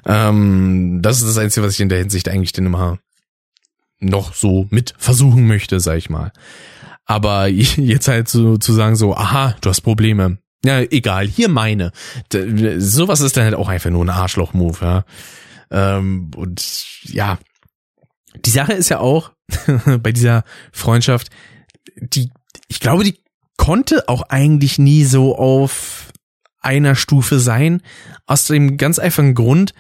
Ähm, 0.06 1.00
das 1.02 1.18
ist 1.18 1.28
das 1.28 1.38
Einzige, 1.38 1.66
was 1.66 1.74
ich 1.74 1.82
in 1.82 1.90
der 1.90 2.00
Hinsicht 2.00 2.30
eigentlich 2.30 2.54
dann 2.54 2.66
immer 2.66 3.00
noch 4.04 4.34
so 4.34 4.68
mit 4.70 4.94
versuchen 4.98 5.48
möchte, 5.48 5.80
sag 5.80 5.98
ich 5.98 6.10
mal. 6.10 6.32
Aber 7.06 7.48
jetzt 7.48 8.08
halt 8.08 8.30
so 8.30 8.58
zu 8.58 8.74
sagen 8.74 8.96
so, 8.96 9.16
aha, 9.16 9.56
du 9.62 9.70
hast 9.70 9.82
Probleme. 9.82 10.38
Ja, 10.66 10.80
egal, 10.80 11.28
hier 11.28 11.50
meine. 11.50 11.92
Sowas 12.32 13.20
ist 13.20 13.36
dann 13.36 13.44
halt 13.44 13.56
auch 13.56 13.68
einfach 13.68 13.90
nur 13.90 14.06
ein 14.06 14.10
Arschloch-Move, 14.10 14.78
ja. 14.82 15.06
Ähm, 15.72 16.32
und 16.36 16.86
ja, 17.04 17.38
die 18.46 18.50
Sache 18.50 18.74
ist 18.74 18.90
ja 18.90 19.00
auch 19.00 19.32
bei 20.02 20.12
dieser 20.12 20.44
Freundschaft, 20.72 21.30
die, 21.98 22.32
ich 22.70 22.80
glaube, 22.80 23.04
die 23.04 23.18
konnte 23.58 24.08
auch 24.08 24.24
eigentlich 24.30 24.80
nie 24.80 25.04
so 25.04 25.38
auf 25.38 26.12
einer 26.62 26.96
Stufe 26.96 27.40
sein, 27.40 27.82
aus 28.26 28.46
dem 28.46 28.78
ganz 28.78 29.00
einfachen 29.00 29.36
Grund, 29.36 29.74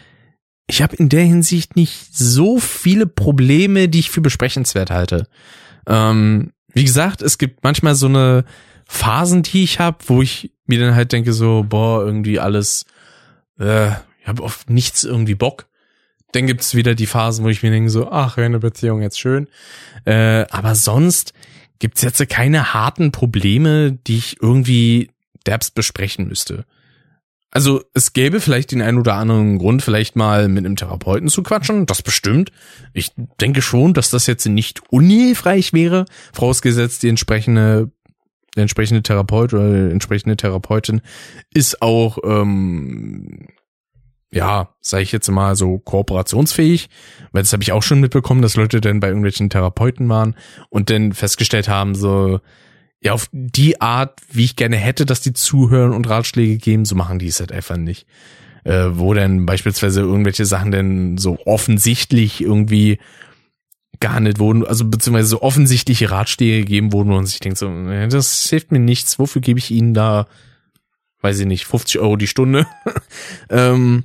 ich 0.68 0.82
habe 0.82 0.96
in 0.96 1.10
der 1.10 1.24
Hinsicht 1.24 1.76
nicht 1.76 2.16
so 2.16 2.60
viele 2.60 3.06
Probleme, 3.06 3.90
die 3.90 4.00
ich 4.00 4.10
für 4.10 4.22
besprechenswert 4.22 4.92
halte. 4.92 5.28
Ähm, 5.88 6.54
wie 6.74 6.84
gesagt, 6.86 7.22
es 7.22 7.38
gibt 7.38 7.64
manchmal 7.64 7.96
so 7.96 8.08
eine 8.08 8.46
Phasen, 8.86 9.44
die 9.44 9.64
ich 9.64 9.80
habe, 9.80 9.98
wo 10.08 10.22
ich 10.22 10.52
mir 10.66 10.80
dann 10.80 10.96
halt 10.96 11.12
denke 11.12 11.34
so, 11.34 11.66
boah, 11.68 12.04
irgendwie 12.06 12.40
alles, 12.40 12.86
äh, 13.60 13.90
ich 13.90 14.28
habe 14.28 14.44
auf 14.44 14.66
nichts 14.68 15.04
irgendwie 15.04 15.36
Bock. 15.36 15.68
Dann 16.32 16.48
gibt's 16.48 16.74
wieder 16.74 16.96
die 16.96 17.06
Phasen, 17.06 17.46
wo 17.46 17.50
ich 17.50 17.62
mir 17.62 17.72
denke 17.72 17.90
so, 17.90 18.10
ach, 18.10 18.38
eine 18.38 18.60
Beziehung 18.60 19.02
jetzt 19.02 19.20
schön. 19.20 19.48
Äh, 20.06 20.46
aber 20.50 20.76
sonst 20.76 21.34
gibt's 21.80 22.02
jetzt 22.02 22.28
keine 22.30 22.74
harten 22.74 23.12
Probleme, 23.12 23.92
die 23.92 24.18
ich 24.18 24.42
irgendwie 24.42 25.12
derbst 25.46 25.76
besprechen 25.76 26.28
müsste. 26.28 26.66
Also 27.56 27.84
es 27.94 28.14
gäbe 28.14 28.42
vielleicht 28.42 28.72
den 28.72 28.82
einen 28.82 28.98
oder 28.98 29.14
anderen 29.14 29.60
Grund, 29.60 29.84
vielleicht 29.84 30.16
mal 30.16 30.48
mit 30.48 30.66
einem 30.66 30.76
Therapeuten 30.76 31.28
zu 31.28 31.44
quatschen, 31.44 31.86
das 31.86 32.02
bestimmt. 32.02 32.52
Ich 32.94 33.12
denke 33.40 33.62
schon, 33.62 33.94
dass 33.94 34.10
das 34.10 34.26
jetzt 34.26 34.48
nicht 34.48 34.82
unhilfreich 34.92 35.72
wäre, 35.72 36.06
vorausgesetzt 36.34 37.04
die 37.04 37.10
entsprechende 37.10 37.92
der 38.56 38.64
entsprechende 38.64 39.04
Therapeut 39.04 39.54
oder 39.54 39.72
die 39.72 39.92
entsprechende 39.92 40.36
Therapeutin 40.36 41.02
ist 41.54 41.82
auch 41.82 42.18
ähm, 42.24 43.48
ja, 44.32 44.70
sage 44.82 45.04
ich 45.04 45.12
jetzt 45.12 45.30
mal 45.30 45.56
so 45.56 45.78
kooperationsfähig, 45.78 46.90
weil 47.32 47.44
das 47.44 47.54
habe 47.54 47.62
ich 47.62 47.72
auch 47.72 47.84
schon 47.84 48.00
mitbekommen, 48.00 48.42
dass 48.42 48.56
Leute 48.56 48.82
dann 48.82 49.00
bei 49.00 49.08
irgendwelchen 49.08 49.52
Therapeuten 49.52 50.10
waren 50.10 50.36
und 50.70 50.90
dann 50.90 51.14
festgestellt 51.14 51.70
haben 51.70 51.94
so 51.94 52.40
ja, 53.04 53.14
auf 53.14 53.28
die 53.32 53.82
Art, 53.82 54.20
wie 54.32 54.46
ich 54.46 54.56
gerne 54.56 54.78
hätte, 54.78 55.06
dass 55.06 55.22
die 55.22 55.34
zuhören 55.34 55.92
und 55.92 56.08
Ratschläge 56.08 56.58
geben, 56.58 56.86
so 56.86 56.96
machen 56.96 57.20
die 57.20 57.28
es 57.28 57.40
halt 57.40 57.52
einfach 57.52 57.78
nicht. 57.78 58.06
Äh, 58.64 58.92
wo 58.94 59.14
denn 59.14 59.46
beispielsweise 59.46 60.02
irgendwelche 60.02 60.46
Sachen 60.46 60.72
denn 60.72 61.18
so 61.18 61.38
offensichtlich 61.46 62.40
irgendwie 62.40 63.00
nicht 64.20 64.40
wurden, 64.40 64.66
also 64.66 64.84
beziehungsweise 64.86 65.30
so 65.30 65.42
offensichtliche 65.42 66.12
Ratschläge 66.12 66.60
gegeben 66.60 66.92
wurden 66.92 67.14
und 67.14 67.26
sich 67.26 67.40
denkt 67.40 67.58
so, 67.58 67.72
das 68.10 68.50
hilft 68.50 68.72
mir 68.72 68.80
nichts, 68.80 69.18
wofür 69.18 69.42
gebe 69.42 69.60
ich 69.60 69.72
ihnen 69.72 69.94
da, 69.94 70.28
weiß 71.22 71.40
ich 71.40 71.46
nicht, 71.46 71.66
50 71.66 72.02
Euro 72.02 72.18
die 72.18 72.28
Stunde. 72.28 72.68
ähm, 73.50 74.04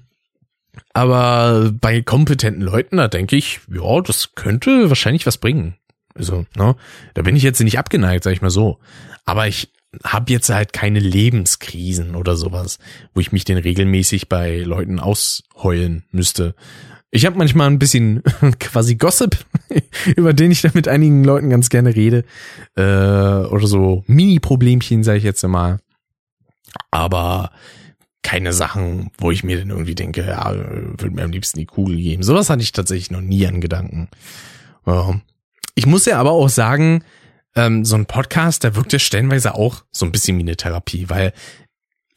aber 0.92 1.72
bei 1.72 2.00
kompetenten 2.02 2.62
Leuten, 2.62 2.98
da 2.98 3.08
denke 3.08 3.34
ich, 3.34 3.60
ja, 3.68 4.00
das 4.00 4.34
könnte 4.36 4.88
wahrscheinlich 4.88 5.26
was 5.26 5.38
bringen. 5.38 5.74
Also, 6.18 6.44
ne, 6.56 6.76
da 7.14 7.22
bin 7.22 7.36
ich 7.36 7.42
jetzt 7.42 7.60
nicht 7.60 7.78
abgeneigt, 7.78 8.24
sag 8.24 8.32
ich 8.32 8.42
mal 8.42 8.50
so. 8.50 8.78
Aber 9.24 9.46
ich 9.46 9.72
habe 10.04 10.32
jetzt 10.32 10.50
halt 10.50 10.72
keine 10.72 10.98
Lebenskrisen 10.98 12.14
oder 12.14 12.36
sowas, 12.36 12.78
wo 13.14 13.20
ich 13.20 13.32
mich 13.32 13.44
denn 13.44 13.58
regelmäßig 13.58 14.28
bei 14.28 14.58
Leuten 14.58 15.00
ausheulen 15.00 16.04
müsste. 16.10 16.54
Ich 17.10 17.24
habe 17.24 17.38
manchmal 17.38 17.68
ein 17.68 17.78
bisschen 17.78 18.22
quasi 18.60 18.96
Gossip, 18.96 19.38
über 20.16 20.34
den 20.34 20.50
ich 20.50 20.60
dann 20.60 20.72
mit 20.74 20.88
einigen 20.88 21.24
Leuten 21.24 21.48
ganz 21.48 21.70
gerne 21.70 21.94
rede. 21.96 22.24
Äh, 22.76 22.82
oder 22.82 23.66
so 23.66 24.04
Mini-Problemchen, 24.06 25.04
sage 25.04 25.18
ich 25.18 25.24
jetzt 25.24 25.42
mal. 25.46 25.78
Aber 26.90 27.50
keine 28.22 28.52
Sachen, 28.52 29.10
wo 29.16 29.30
ich 29.30 29.42
mir 29.42 29.58
dann 29.58 29.70
irgendwie 29.70 29.94
denke, 29.94 30.26
ja, 30.26 30.52
würde 30.54 31.10
mir 31.10 31.22
am 31.22 31.30
liebsten 31.30 31.58
die 31.58 31.66
Kugel 31.66 31.96
geben. 31.96 32.22
Sowas 32.22 32.50
hatte 32.50 32.62
ich 32.62 32.72
tatsächlich 32.72 33.10
noch 33.10 33.22
nie 33.22 33.46
an 33.46 33.62
Gedanken. 33.62 34.08
Ja. 34.84 35.18
Ich 35.78 35.86
muss 35.86 36.06
ja 36.06 36.18
aber 36.18 36.32
auch 36.32 36.48
sagen, 36.48 37.04
ähm, 37.54 37.84
so 37.84 37.94
ein 37.94 38.06
Podcast, 38.06 38.64
der 38.64 38.74
wirkt 38.74 38.92
ja 38.92 38.98
stellenweise 38.98 39.54
auch 39.54 39.84
so 39.92 40.06
ein 40.06 40.10
bisschen 40.10 40.36
wie 40.36 40.42
eine 40.42 40.56
Therapie, 40.56 41.08
weil 41.08 41.32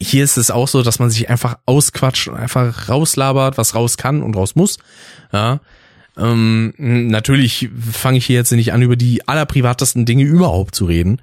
hier 0.02 0.24
ist 0.24 0.38
es 0.38 0.50
auch 0.50 0.68
so, 0.68 0.82
dass 0.82 0.98
man 0.98 1.12
sich 1.12 1.30
einfach 1.30 1.60
ausquatscht 1.68 2.28
und 2.28 2.38
einfach 2.38 2.90
rauslabert, 2.90 3.60
was 3.60 3.76
raus 3.76 3.98
kann 3.98 4.24
und 4.24 4.36
raus 4.36 4.56
muss. 4.56 4.80
Ja. 5.32 5.60
Ähm, 6.18 6.74
natürlich 6.76 7.70
fange 7.92 8.18
ich 8.18 8.26
hier 8.26 8.38
jetzt 8.38 8.52
nicht 8.52 8.74
an, 8.74 8.82
über 8.82 8.96
die 8.96 9.28
allerprivatesten 9.28 10.08
Dinge 10.08 10.24
überhaupt 10.24 10.74
zu 10.74 10.86
reden. 10.86 11.22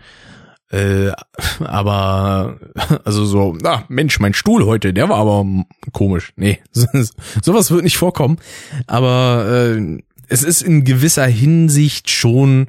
Äh, 0.70 1.10
aber 1.58 2.60
also 3.04 3.24
so, 3.24 3.58
ah, 3.64 3.82
Mensch, 3.88 4.20
mein 4.20 4.34
Stuhl 4.34 4.64
heute, 4.64 4.94
der 4.94 5.08
war 5.08 5.16
aber 5.16 5.44
komisch. 5.92 6.32
Nee, 6.36 6.60
sowas 7.42 7.72
wird 7.72 7.82
nicht 7.82 7.96
vorkommen. 7.96 8.38
Aber 8.86 9.74
äh, 9.76 9.98
es 10.28 10.42
ist 10.42 10.62
in 10.62 10.84
gewisser 10.84 11.26
Hinsicht 11.26 12.10
schon 12.10 12.68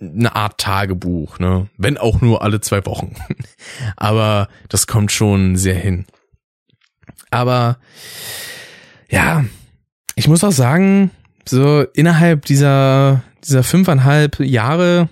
eine 0.00 0.34
Art 0.34 0.58
Tagebuch, 0.60 1.38
ne? 1.38 1.68
Wenn 1.76 1.98
auch 1.98 2.20
nur 2.20 2.42
alle 2.42 2.60
zwei 2.60 2.84
Wochen. 2.86 3.14
Aber 3.96 4.48
das 4.68 4.86
kommt 4.86 5.12
schon 5.12 5.56
sehr 5.56 5.76
hin. 5.76 6.06
Aber 7.30 7.78
ja, 9.08 9.44
ich 10.14 10.28
muss 10.28 10.44
auch 10.44 10.52
sagen, 10.52 11.10
so 11.46 11.82
innerhalb 11.94 12.44
dieser, 12.44 13.22
dieser 13.44 13.62
fünfeinhalb 13.62 14.40
Jahre, 14.40 15.08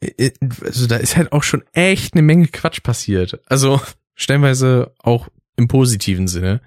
äh, 0.00 0.30
also 0.64 0.86
da 0.86 0.96
ist 0.96 1.16
halt 1.16 1.32
auch 1.32 1.42
schon 1.42 1.62
echt 1.72 2.14
eine 2.14 2.22
Menge 2.22 2.48
Quatsch 2.48 2.82
passiert. 2.82 3.40
Also 3.46 3.80
stellenweise 4.14 4.92
auch 4.98 5.28
im 5.56 5.68
positiven 5.68 6.28
Sinne. 6.28 6.60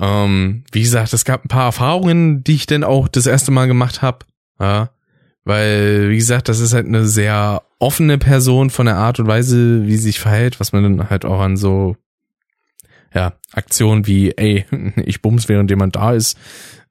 Ähm, 0.00 0.64
wie 0.72 0.82
gesagt, 0.82 1.12
es 1.12 1.24
gab 1.24 1.44
ein 1.44 1.48
paar 1.48 1.66
Erfahrungen, 1.66 2.44
die 2.44 2.54
ich 2.54 2.66
dann 2.66 2.84
auch 2.84 3.08
das 3.08 3.26
erste 3.26 3.50
Mal 3.50 3.66
gemacht 3.66 4.02
habe. 4.02 4.26
Ja, 4.60 4.90
weil, 5.44 6.10
wie 6.10 6.16
gesagt, 6.16 6.48
das 6.48 6.60
ist 6.60 6.74
halt 6.74 6.86
eine 6.86 7.06
sehr 7.06 7.62
offene 7.78 8.18
Person 8.18 8.70
von 8.70 8.86
der 8.86 8.96
Art 8.96 9.18
und 9.18 9.26
Weise, 9.26 9.86
wie 9.86 9.96
sie 9.96 10.04
sich 10.04 10.20
verhält, 10.20 10.60
was 10.60 10.72
man 10.72 10.82
dann 10.82 11.10
halt 11.10 11.24
auch 11.24 11.40
an 11.40 11.56
so 11.56 11.96
ja, 13.14 13.32
Aktionen 13.52 14.06
wie, 14.06 14.32
ey, 14.36 14.66
ich 15.04 15.22
bums, 15.22 15.48
während 15.48 15.70
jemand 15.70 15.96
da 15.96 16.12
ist, 16.12 16.38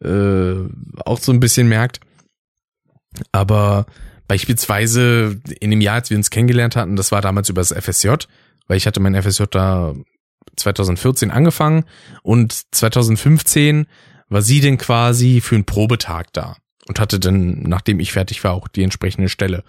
äh, 0.04 0.56
auch 1.06 1.20
so 1.20 1.32
ein 1.32 1.40
bisschen 1.40 1.68
merkt. 1.68 2.00
Aber 3.32 3.86
beispielsweise 4.28 5.40
in 5.60 5.72
dem 5.72 5.82
Jahr, 5.82 5.96
als 5.96 6.10
wir 6.10 6.18
uns 6.18 6.30
kennengelernt 6.30 6.76
hatten, 6.76 6.96
das 6.96 7.12
war 7.12 7.22
damals 7.22 7.50
über 7.50 7.62
das 7.62 7.74
FSJ, 7.74 8.10
weil 8.68 8.78
ich 8.78 8.88
hatte 8.88 9.00
mein 9.00 9.22
FSJ 9.22 9.44
da 9.50 9.94
2014 10.58 11.32
angefangen 11.32 11.86
und 12.24 12.62
2015 12.72 13.88
war 14.30 14.42
sie 14.42 14.60
denn 14.60 14.78
quasi 14.78 15.42
für 15.42 15.56
einen 15.56 15.66
Probetag 15.66 16.34
da 16.34 16.58
und 16.88 17.00
hatte 17.00 17.20
dann, 17.20 17.64
nachdem 17.64 18.00
ich 18.00 18.12
fertig 18.12 18.44
war, 18.44 18.54
auch 18.54 18.68
die 18.68 18.84
entsprechende 18.84 19.30
Stelle. 19.30 19.64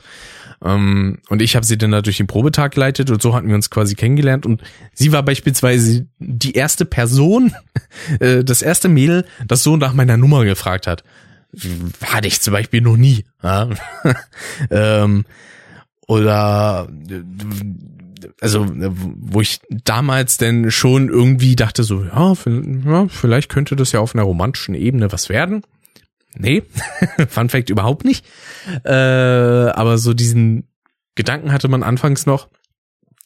Ähm, 0.64 1.18
und 1.28 1.42
ich 1.42 1.56
habe 1.56 1.66
sie 1.66 1.78
dann 1.78 1.90
da 1.90 2.02
durch 2.02 2.16
den 2.16 2.26
Probetag 2.26 2.72
geleitet 2.72 3.10
und 3.10 3.22
so 3.22 3.34
hatten 3.34 3.48
wir 3.48 3.54
uns 3.54 3.70
quasi 3.70 3.94
kennengelernt 3.94 4.46
und 4.46 4.62
sie 4.92 5.12
war 5.12 5.22
beispielsweise 5.22 6.06
die 6.18 6.52
erste 6.52 6.84
Person, 6.84 7.54
äh, 8.20 8.44
das 8.44 8.62
erste 8.62 8.88
Mädel, 8.88 9.24
das 9.46 9.62
so 9.62 9.76
nach 9.76 9.92
meiner 9.92 10.16
Nummer 10.16 10.44
gefragt 10.44 10.86
hat. 10.86 11.04
Hatte 12.04 12.28
ich 12.28 12.40
zum 12.40 12.52
Beispiel 12.52 12.80
noch 12.80 12.96
nie. 12.96 13.24
Ähm, 14.70 15.24
oder 16.06 16.88
also 18.40 18.66
wo 18.68 19.40
ich 19.40 19.60
damals 19.68 20.36
denn 20.36 20.70
schon 20.70 21.08
irgendwie 21.08 21.56
dachte 21.56 21.82
so, 21.82 22.04
ja, 22.04 22.34
vielleicht 23.08 23.48
könnte 23.48 23.76
das 23.76 23.92
ja 23.92 24.00
auf 24.00 24.14
einer 24.14 24.24
romantischen 24.24 24.74
Ebene 24.74 25.12
was 25.12 25.28
werden. 25.28 25.62
Nee, 26.36 26.62
Fun 27.28 27.48
Fact 27.48 27.70
überhaupt 27.70 28.04
nicht. 28.04 28.24
Äh, 28.84 28.92
aber 28.92 29.98
so 29.98 30.14
diesen 30.14 30.68
Gedanken 31.14 31.52
hatte 31.52 31.68
man 31.68 31.82
anfangs 31.82 32.26
noch. 32.26 32.48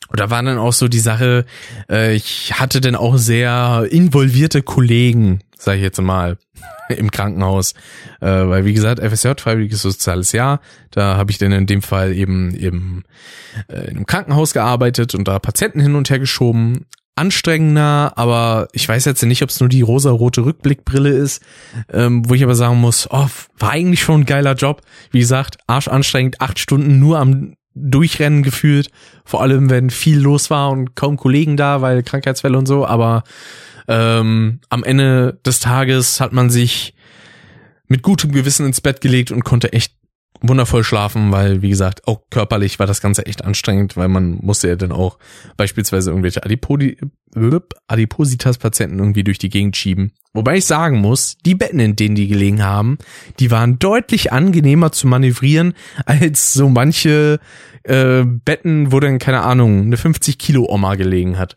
Und 0.09 0.21
da 0.21 0.31
war 0.31 0.43
dann 0.43 0.59
auch 0.59 0.73
so 0.73 0.89
die 0.89 0.99
Sache, 0.99 1.47
äh, 1.91 2.15
ich 2.15 2.55
hatte 2.59 2.81
dann 2.81 2.97
auch 2.97 3.17
sehr 3.17 3.87
involvierte 3.91 4.63
Kollegen, 4.63 5.41
sage 5.63 5.79
ich 5.79 5.85
jetzt 5.85 6.01
mal, 6.01 6.39
im 6.89 7.11
Krankenhaus. 7.11 7.75
Äh, 8.21 8.27
weil 8.27 8.65
wie 8.65 8.75
gesagt, 8.75 9.01
FSJ, 9.01 9.31
Freiwilliges 9.39 9.83
Soziales 9.83 10.33
Jahr, 10.33 10.61
da 10.91 11.17
habe 11.17 11.31
ich 11.31 11.39
dann 11.39 11.53
in 11.53 11.67
dem 11.67 11.83
Fall 11.83 12.13
eben 12.13 12.55
im, 12.55 13.05
äh, 13.69 13.89
einem 13.91 14.07
Krankenhaus 14.07 14.53
gearbeitet 14.53 15.15
und 15.15 15.29
da 15.29 15.39
Patienten 15.39 15.81
hin 15.81 15.95
und 15.95 16.11
her 16.11 16.19
geschoben 16.19 16.87
anstrengender, 17.15 18.15
aber 18.17 18.69
ich 18.73 18.89
weiß 18.89 19.05
jetzt 19.05 19.23
nicht, 19.23 19.43
ob 19.43 19.51
es 19.51 19.61
nur 19.61 19.69
die 19.69 19.83
rosa-rote 19.83 20.45
Rückblickbrille 20.45 21.11
ist, 21.11 21.43
ähm, 21.93 22.29
wo 22.29 22.35
ich 22.35 22.43
aber 22.43 22.55
sagen 22.55 22.81
muss, 22.81 23.07
oh, 23.11 23.27
war 23.59 23.71
eigentlich 23.71 24.01
schon 24.01 24.23
ein 24.23 24.27
geiler 24.27 24.55
Job. 24.55 24.81
Wie 25.11 25.21
gesagt, 25.21 25.59
arschanstrengend, 25.67 26.41
acht 26.41 26.59
Stunden 26.59 26.99
nur 26.99 27.19
am 27.19 27.55
Durchrennen 27.75 28.43
gefühlt, 28.43 28.91
vor 29.25 29.43
allem 29.43 29.71
wenn 29.71 29.91
viel 29.91 30.21
los 30.21 30.51
war 30.51 30.71
und 30.71 30.95
kaum 30.95 31.17
Kollegen 31.17 31.57
da, 31.57 31.81
weil 31.83 32.03
Krankheitsfälle 32.03 32.57
und 32.57 32.67
so, 32.67 32.87
aber 32.87 33.25
ähm, 33.89 34.61
am 34.69 34.85
Ende 34.85 35.39
des 35.45 35.61
Tages 35.61 36.21
hat 36.21 36.33
man 36.33 36.51
sich 36.51 36.95
mit 37.89 38.03
gutem 38.03 38.33
Gewissen 38.33 38.67
ins 38.67 38.81
Bett 38.81 39.01
gelegt 39.01 39.31
und 39.31 39.45
konnte 39.45 39.73
echt 39.73 39.95
wundervoll 40.43 40.85
schlafen, 40.85 41.31
weil, 41.31 41.63
wie 41.63 41.69
gesagt, 41.69 42.07
auch 42.07 42.23
körperlich 42.31 42.79
war 42.79 42.87
das 42.87 43.01
Ganze 43.01 43.27
echt 43.27 43.45
anstrengend, 43.45 43.97
weil 43.97 44.09
man 44.09 44.39
musste 44.43 44.69
ja 44.69 44.77
dann 44.77 44.93
auch 44.93 45.19
beispielsweise 45.57 46.11
irgendwelche 46.11 46.45
Adipodi 46.45 46.99
Adipositas-Patienten 47.87 48.99
irgendwie 48.99 49.25
durch 49.25 49.39
die 49.39 49.49
Gegend 49.49 49.77
schieben. 49.77 50.13
Wobei 50.35 50.57
ich 50.57 50.67
sagen 50.67 50.99
muss, 50.99 51.37
die 51.47 51.55
Betten, 51.55 51.81
in 51.81 51.97
denen 51.97 52.15
die 52.15 52.29
gelegen 52.29 52.63
haben, 52.63 52.99
die 53.39 53.51
waren 53.51 53.79
deutlich 53.79 54.33
angenehmer 54.33 54.93
zu 54.93 55.07
manövrieren 55.07 55.73
als 56.05 56.53
so 56.53 56.69
manche 56.69 57.41
äh, 57.85 58.25
Betten, 58.25 58.93
wo 58.93 59.01
dann, 59.01 59.19
keine 59.19 59.43
Ahnung, 59.43 59.83
eine 59.83 59.97
50 59.97 60.39
Kilo 60.39 60.67
Oma 60.69 60.97
gelegen 60.97 61.39
hat. 61.39 61.57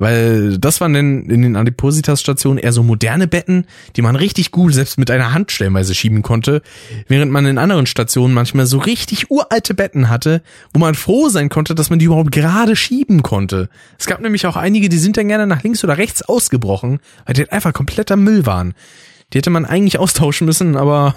Weil 0.00 0.56
das 0.56 0.80
waren 0.80 0.94
denn 0.94 1.28
in 1.28 1.42
den 1.42 1.56
Adipositas-Stationen 1.56 2.58
eher 2.58 2.72
so 2.72 2.82
moderne 2.82 3.28
Betten, 3.28 3.66
die 3.96 4.02
man 4.02 4.16
richtig 4.16 4.50
gut 4.50 4.72
selbst 4.72 4.96
mit 4.96 5.10
einer 5.10 5.34
Hand 5.34 5.52
stellenweise 5.52 5.94
schieben 5.94 6.22
konnte, 6.22 6.62
während 7.06 7.30
man 7.30 7.44
in 7.44 7.58
anderen 7.58 7.84
Stationen 7.84 8.32
manchmal 8.32 8.64
so 8.64 8.78
richtig 8.78 9.30
uralte 9.30 9.74
Betten 9.74 10.08
hatte, 10.08 10.40
wo 10.72 10.80
man 10.80 10.94
froh 10.94 11.28
sein 11.28 11.50
konnte, 11.50 11.74
dass 11.74 11.90
man 11.90 11.98
die 11.98 12.06
überhaupt 12.06 12.32
gerade 12.32 12.76
schieben 12.76 13.22
konnte. 13.22 13.68
Es 13.98 14.06
gab 14.06 14.22
nämlich 14.22 14.46
auch 14.46 14.56
einige, 14.56 14.88
die 14.88 14.96
sind 14.96 15.18
dann 15.18 15.28
gerne 15.28 15.46
nach 15.46 15.62
links 15.62 15.84
oder 15.84 15.98
rechts 15.98 16.22
ausgebrochen, 16.22 17.00
weil 17.26 17.34
die 17.34 17.52
einfach 17.52 17.74
kompletter 17.74 18.16
Müll 18.16 18.46
waren. 18.46 18.72
Die 19.34 19.38
hätte 19.38 19.50
man 19.50 19.66
eigentlich 19.66 19.98
austauschen 19.98 20.46
müssen, 20.46 20.76
aber 20.78 21.14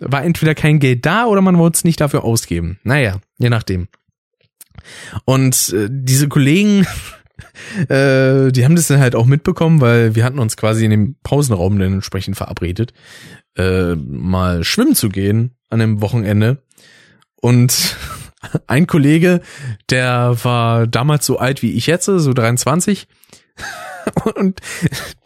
war 0.00 0.22
entweder 0.22 0.54
kein 0.54 0.80
Geld 0.80 1.06
da 1.06 1.24
oder 1.24 1.40
man 1.40 1.56
wollte 1.56 1.76
es 1.76 1.84
nicht 1.84 2.02
dafür 2.02 2.24
ausgeben. 2.24 2.78
Naja, 2.84 3.20
je 3.38 3.48
nachdem. 3.48 3.88
Und 5.24 5.72
äh, 5.72 5.88
diese 5.90 6.28
Kollegen 6.28 6.86
äh, 7.88 8.50
die 8.52 8.64
haben 8.64 8.76
das 8.76 8.88
dann 8.88 9.00
halt 9.00 9.14
auch 9.14 9.26
mitbekommen, 9.26 9.80
weil 9.80 10.14
wir 10.14 10.24
hatten 10.24 10.38
uns 10.38 10.56
quasi 10.56 10.84
in 10.84 10.90
dem 10.90 11.16
Pausenraum 11.22 11.78
dann 11.78 11.94
entsprechend 11.94 12.36
verabredet, 12.36 12.92
äh, 13.56 13.94
mal 13.94 14.64
schwimmen 14.64 14.94
zu 14.94 15.08
gehen 15.08 15.52
an 15.68 15.78
dem 15.78 16.00
Wochenende. 16.00 16.62
Und 17.36 17.96
ein 18.66 18.86
Kollege, 18.86 19.40
der 19.90 20.36
war 20.42 20.86
damals 20.86 21.26
so 21.26 21.38
alt 21.38 21.62
wie 21.62 21.72
ich 21.72 21.86
jetzt, 21.86 22.06
so 22.06 22.32
23. 22.32 23.06
Und 24.34 24.60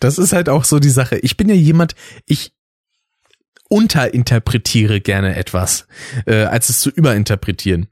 das 0.00 0.18
ist 0.18 0.32
halt 0.32 0.48
auch 0.48 0.64
so 0.64 0.78
die 0.78 0.90
Sache. 0.90 1.18
Ich 1.18 1.36
bin 1.36 1.48
ja 1.48 1.54
jemand, 1.54 1.94
ich 2.26 2.52
unterinterpretiere 3.68 5.00
gerne 5.00 5.36
etwas, 5.36 5.86
äh, 6.26 6.44
als 6.44 6.68
es 6.68 6.80
zu 6.80 6.90
überinterpretieren. 6.90 7.88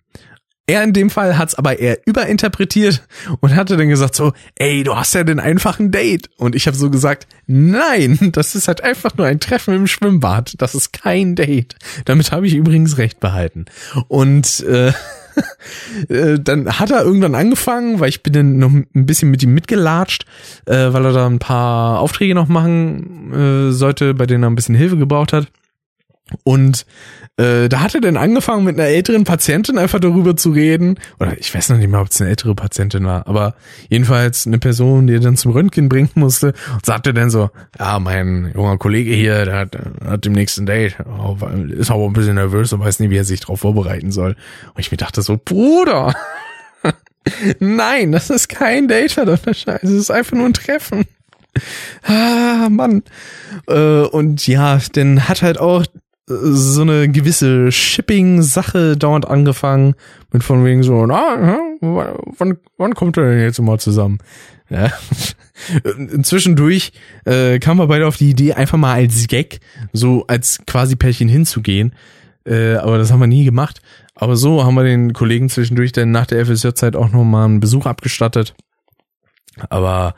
Er 0.66 0.82
in 0.82 0.94
dem 0.94 1.10
Fall 1.10 1.36
hat's 1.36 1.54
aber 1.54 1.78
eher 1.78 1.98
überinterpretiert 2.06 3.06
und 3.40 3.54
hatte 3.54 3.76
dann 3.76 3.90
gesagt 3.90 4.14
so, 4.14 4.32
ey, 4.54 4.82
du 4.82 4.96
hast 4.96 5.12
ja 5.12 5.22
den 5.22 5.38
einfachen 5.38 5.90
Date. 5.90 6.30
Und 6.38 6.54
ich 6.54 6.66
habe 6.66 6.76
so 6.76 6.88
gesagt, 6.88 7.26
nein, 7.46 8.18
das 8.32 8.54
ist 8.54 8.66
halt 8.66 8.82
einfach 8.82 9.14
nur 9.16 9.26
ein 9.26 9.40
Treffen 9.40 9.74
im 9.74 9.86
Schwimmbad. 9.86 10.54
Das 10.58 10.74
ist 10.74 10.94
kein 10.94 11.34
Date. 11.34 11.76
Damit 12.06 12.32
habe 12.32 12.46
ich 12.46 12.54
übrigens 12.54 12.96
recht 12.96 13.20
behalten. 13.20 13.66
Und 14.08 14.60
äh, 14.60 14.88
äh, 16.08 16.38
dann 16.40 16.78
hat 16.78 16.90
er 16.90 17.02
irgendwann 17.02 17.34
angefangen, 17.34 18.00
weil 18.00 18.08
ich 18.08 18.22
bin 18.22 18.32
dann 18.32 18.58
noch 18.58 18.70
ein 18.70 19.06
bisschen 19.06 19.30
mit 19.30 19.42
ihm 19.42 19.52
mitgelatscht, 19.52 20.24
äh, 20.64 20.92
weil 20.94 21.04
er 21.04 21.12
da 21.12 21.26
ein 21.26 21.40
paar 21.40 22.00
Aufträge 22.00 22.34
noch 22.34 22.48
machen 22.48 23.68
äh, 23.68 23.72
sollte, 23.72 24.14
bei 24.14 24.24
denen 24.24 24.44
er 24.44 24.50
ein 24.50 24.54
bisschen 24.56 24.74
Hilfe 24.74 24.96
gebraucht 24.96 25.34
hat. 25.34 25.48
Und 26.42 26.86
äh, 27.36 27.68
da 27.68 27.80
hat 27.80 27.94
er 27.94 28.00
dann 28.00 28.16
angefangen, 28.16 28.64
mit 28.64 28.78
einer 28.78 28.88
älteren 28.88 29.24
Patientin 29.24 29.76
einfach 29.76 30.00
darüber 30.00 30.36
zu 30.36 30.50
reden. 30.50 30.98
Oder 31.20 31.38
ich 31.38 31.54
weiß 31.54 31.68
noch 31.68 31.76
nicht 31.76 31.90
mehr, 31.90 32.00
ob 32.00 32.08
es 32.08 32.20
eine 32.20 32.30
ältere 32.30 32.54
Patientin 32.54 33.04
war, 33.04 33.26
aber 33.26 33.54
jedenfalls 33.88 34.46
eine 34.46 34.58
Person, 34.58 35.06
die 35.06 35.14
er 35.14 35.20
dann 35.20 35.36
zum 35.36 35.52
Röntgen 35.52 35.88
bringen 35.88 36.10
musste, 36.14 36.54
und 36.72 36.86
sagte 36.86 37.12
dann 37.12 37.30
so, 37.30 37.50
ja, 37.78 37.98
mein 37.98 38.52
junger 38.54 38.78
Kollege 38.78 39.12
hier, 39.14 39.44
der 39.44 39.58
hat, 39.58 39.76
hat 40.04 40.24
dem 40.24 40.32
nächsten 40.32 40.64
Date, 40.64 40.96
oh, 41.06 41.36
ist 41.70 41.90
aber 41.90 42.06
ein 42.06 42.12
bisschen 42.12 42.36
nervös 42.36 42.72
und 42.72 42.80
weiß 42.80 43.00
nicht, 43.00 43.10
wie 43.10 43.18
er 43.18 43.24
sich 43.24 43.40
darauf 43.40 43.60
vorbereiten 43.60 44.12
soll. 44.12 44.36
Und 44.74 44.80
ich 44.80 44.90
mir 44.90 44.96
dachte 44.96 45.20
so, 45.22 45.38
Bruder, 45.42 46.14
nein, 47.58 48.12
das 48.12 48.30
ist 48.30 48.48
kein 48.48 48.88
Date, 48.88 49.12
verdammter 49.12 49.54
Scheiße, 49.54 49.86
es 49.86 49.92
ist 49.92 50.10
einfach 50.10 50.36
nur 50.36 50.46
ein 50.46 50.54
Treffen. 50.54 51.04
Ah, 52.02 52.68
Mann. 52.70 53.02
Äh, 53.68 54.02
und 54.02 54.46
ja, 54.46 54.78
dann 54.92 55.28
hat 55.28 55.42
halt 55.42 55.58
auch 55.58 55.84
so 56.26 56.82
eine 56.82 57.08
gewisse 57.08 57.70
Shipping-Sache 57.70 58.96
dauernd 58.96 59.28
angefangen, 59.28 59.94
mit 60.32 60.42
von 60.42 60.64
wegen 60.64 60.82
so, 60.82 61.04
na, 61.06 61.58
wann, 61.80 62.58
wann 62.78 62.94
kommt 62.94 63.16
er 63.16 63.30
denn 63.30 63.40
jetzt 63.40 63.60
mal 63.60 63.78
zusammen? 63.78 64.18
Ja. 64.70 64.92
Zwischendurch 66.22 66.92
äh, 67.26 67.58
kam 67.58 67.76
wir 67.76 67.86
beide 67.86 68.06
auf 68.06 68.16
die 68.16 68.30
Idee, 68.30 68.54
einfach 68.54 68.78
mal 68.78 68.94
als 68.94 69.26
Gag, 69.26 69.60
so 69.92 70.26
als 70.26 70.60
quasi 70.66 70.96
Pärchen 70.96 71.28
hinzugehen. 71.28 71.94
Äh, 72.46 72.76
aber 72.76 72.98
das 72.98 73.12
haben 73.12 73.20
wir 73.20 73.26
nie 73.26 73.44
gemacht. 73.44 73.80
Aber 74.14 74.36
so 74.36 74.64
haben 74.64 74.74
wir 74.74 74.84
den 74.84 75.12
Kollegen 75.12 75.48
zwischendurch 75.48 75.92
dann 75.92 76.10
nach 76.10 76.26
der 76.26 76.44
FSJ-Zeit 76.46 76.96
auch 76.96 77.10
nochmal 77.10 77.46
einen 77.46 77.60
Besuch 77.60 77.86
abgestattet. 77.86 78.54
Aber 79.68 80.14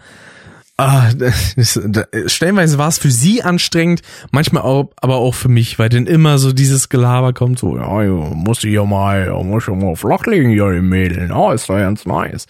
Ah, 0.78 1.10
das, 1.14 1.54
das, 1.56 2.32
stellenweise 2.32 2.76
war 2.76 2.88
es 2.88 2.98
für 2.98 3.10
sie 3.10 3.42
anstrengend, 3.42 4.02
manchmal 4.30 4.62
auch, 4.62 4.92
aber 4.96 5.16
auch 5.16 5.34
für 5.34 5.48
mich, 5.48 5.78
weil 5.78 5.88
dann 5.88 6.06
immer 6.06 6.36
so 6.36 6.52
dieses 6.52 6.90
Gelaber 6.90 7.32
kommt, 7.32 7.58
so, 7.58 7.78
ja, 7.78 8.02
muss 8.34 8.62
ich 8.62 8.74
ja 8.74 8.84
mal, 8.84 9.30
muss 9.42 9.62
ich 9.62 9.68
ja 9.68 9.74
mal 9.74 9.96
flachlegen, 9.96 10.50
ja, 10.50 10.70
die 10.70 10.82
Mädel, 10.82 11.32
oh, 11.32 11.50
ist 11.50 11.70
doch 11.70 11.76
ganz 11.76 12.04
nice. 12.04 12.46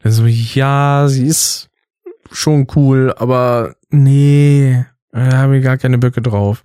Dann 0.00 0.12
so, 0.12 0.26
ja, 0.26 1.06
sie 1.08 1.26
ist 1.26 1.70
schon 2.30 2.66
cool, 2.76 3.14
aber 3.16 3.76
nee, 3.88 4.84
da 5.12 5.38
habe 5.38 5.56
ich 5.56 5.64
gar 5.64 5.78
keine 5.78 5.96
Böcke 5.96 6.20
drauf. 6.20 6.62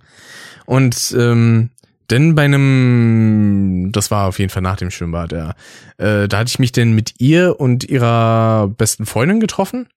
Und 0.66 1.16
ähm, 1.18 1.70
denn 2.10 2.34
bei 2.34 2.44
einem, 2.44 3.88
das 3.92 4.10
war 4.10 4.28
auf 4.28 4.38
jeden 4.38 4.50
Fall 4.50 4.62
nach 4.62 4.76
dem 4.76 4.90
Schwimmbad, 4.90 5.32
ja, 5.32 5.54
äh, 5.96 6.28
da 6.28 6.38
hatte 6.38 6.50
ich 6.50 6.58
mich 6.58 6.72
denn 6.72 6.92
mit 6.92 7.14
ihr 7.20 7.58
und 7.58 7.84
ihrer 7.84 8.68
besten 8.68 9.06
Freundin 9.06 9.40
getroffen 9.40 9.88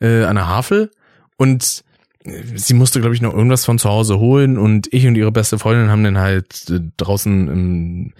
äh, 0.00 0.24
an 0.24 0.36
der 0.36 0.48
Havel 0.48 0.90
und 1.36 1.84
äh, 2.24 2.42
sie 2.54 2.74
musste, 2.74 3.00
glaube 3.00 3.14
ich, 3.14 3.22
noch 3.22 3.34
irgendwas 3.34 3.64
von 3.64 3.78
zu 3.78 3.88
Hause 3.88 4.18
holen 4.18 4.58
und 4.58 4.92
ich 4.92 5.06
und 5.06 5.16
ihre 5.16 5.32
beste 5.32 5.58
Freundin 5.58 5.90
haben 5.90 6.04
dann 6.04 6.18
halt 6.18 6.68
äh, 6.70 6.80
draußen 6.96 7.48
im, 7.48 8.12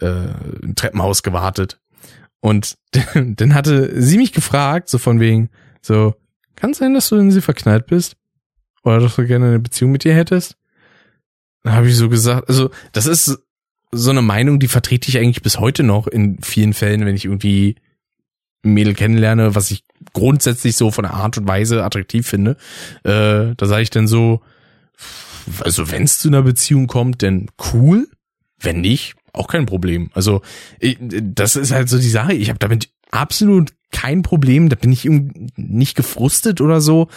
äh, 0.00 0.32
im 0.62 0.74
Treppenhaus 0.74 1.22
gewartet. 1.22 1.80
Und 2.40 2.76
dann 3.14 3.54
hatte 3.54 4.00
sie 4.00 4.18
mich 4.18 4.32
gefragt, 4.32 4.88
so 4.88 4.98
von 4.98 5.20
wegen, 5.20 5.50
so, 5.80 6.14
Kann 6.56 6.74
sein, 6.74 6.94
dass 6.94 7.08
du 7.08 7.16
in 7.16 7.30
sie 7.30 7.40
verknallt 7.40 7.86
bist? 7.86 8.16
Oder 8.82 9.00
dass 9.00 9.16
du 9.16 9.26
gerne 9.26 9.46
eine 9.46 9.58
Beziehung 9.58 9.92
mit 9.92 10.04
ihr 10.04 10.14
hättest? 10.14 10.56
Dann 11.62 11.72
habe 11.72 11.88
ich 11.88 11.96
so 11.96 12.08
gesagt, 12.08 12.48
also 12.48 12.70
das 12.92 13.06
ist 13.06 13.38
so 13.90 14.10
eine 14.10 14.22
Meinung, 14.22 14.58
die 14.58 14.68
vertrete 14.68 15.08
ich 15.08 15.18
eigentlich 15.18 15.42
bis 15.42 15.58
heute 15.58 15.82
noch 15.82 16.06
in 16.06 16.40
vielen 16.42 16.74
Fällen, 16.74 17.04
wenn 17.06 17.14
ich 17.14 17.24
irgendwie 17.24 17.76
Mädel 18.62 18.94
kennenlerne, 18.94 19.54
was 19.54 19.70
ich 19.70 19.84
grundsätzlich 20.12 20.76
so 20.76 20.90
von 20.90 21.04
der 21.04 21.14
Art 21.14 21.38
und 21.38 21.48
Weise 21.48 21.84
attraktiv 21.84 22.26
finde. 22.26 22.56
Äh, 23.04 23.54
da 23.56 23.66
sage 23.66 23.82
ich 23.82 23.90
dann 23.90 24.06
so, 24.06 24.40
also 25.60 25.90
wenn 25.90 26.04
es 26.04 26.18
zu 26.18 26.28
einer 26.28 26.42
Beziehung 26.42 26.86
kommt, 26.86 27.22
dann 27.22 27.46
cool. 27.72 28.08
Wenn 28.60 28.80
nicht, 28.80 29.14
auch 29.32 29.46
kein 29.46 29.66
Problem. 29.66 30.10
Also 30.14 30.42
ich, 30.80 30.98
das 31.00 31.56
ist 31.56 31.70
halt 31.70 31.88
so 31.88 31.98
die 31.98 32.08
Sache. 32.08 32.34
Ich 32.34 32.48
habe 32.48 32.58
damit 32.58 32.90
absolut 33.10 33.72
kein 33.92 34.22
Problem. 34.22 34.68
Da 34.68 34.76
bin 34.76 34.92
ich 34.92 35.08
nicht 35.56 35.94
gefrustet 35.94 36.60
oder 36.60 36.80
so. 36.80 37.08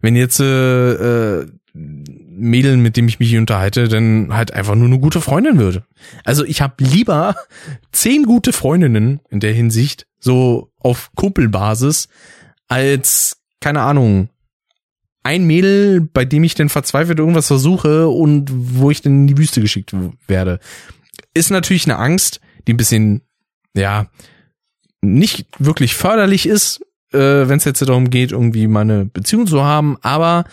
Wenn 0.00 0.16
jetzt 0.16 0.40
äh, 0.40 1.40
äh, 1.40 1.46
Mädel, 1.74 2.76
mit 2.76 2.96
dem 2.96 3.06
ich 3.06 3.20
mich 3.20 3.36
unterhalte, 3.36 3.88
dann 3.88 4.32
halt 4.32 4.52
einfach 4.52 4.74
nur 4.74 4.86
eine 4.86 4.98
gute 4.98 5.20
Freundin 5.20 5.58
würde. 5.58 5.84
Also 6.24 6.44
ich 6.44 6.60
habe 6.60 6.82
lieber 6.82 7.36
zehn 7.92 8.24
gute 8.24 8.52
Freundinnen 8.52 9.20
in 9.30 9.40
der 9.40 9.52
Hinsicht, 9.52 10.07
so 10.18 10.72
auf 10.78 11.10
Kumpelbasis, 11.14 12.08
als, 12.68 13.38
keine 13.60 13.82
Ahnung, 13.82 14.28
ein 15.22 15.44
Mädel, 15.44 16.00
bei 16.00 16.24
dem 16.24 16.44
ich 16.44 16.54
dann 16.54 16.68
verzweifelt 16.68 17.18
irgendwas 17.18 17.48
versuche 17.48 18.08
und 18.08 18.50
wo 18.52 18.90
ich 18.90 19.02
dann 19.02 19.12
in 19.12 19.26
die 19.26 19.36
Wüste 19.36 19.60
geschickt 19.60 19.94
werde. 20.26 20.60
Ist 21.34 21.50
natürlich 21.50 21.86
eine 21.86 21.98
Angst, 21.98 22.40
die 22.66 22.74
ein 22.74 22.78
bisschen, 22.78 23.22
ja, 23.74 24.06
nicht 25.02 25.46
wirklich 25.58 25.94
förderlich 25.94 26.46
ist, 26.46 26.80
äh, 27.12 27.48
wenn 27.48 27.58
es 27.58 27.64
jetzt 27.64 27.82
darum 27.82 28.10
geht, 28.10 28.32
irgendwie 28.32 28.66
mal 28.66 28.80
eine 28.80 29.04
Beziehung 29.04 29.46
zu 29.46 29.62
haben. 29.62 29.96
Aber 30.02 30.44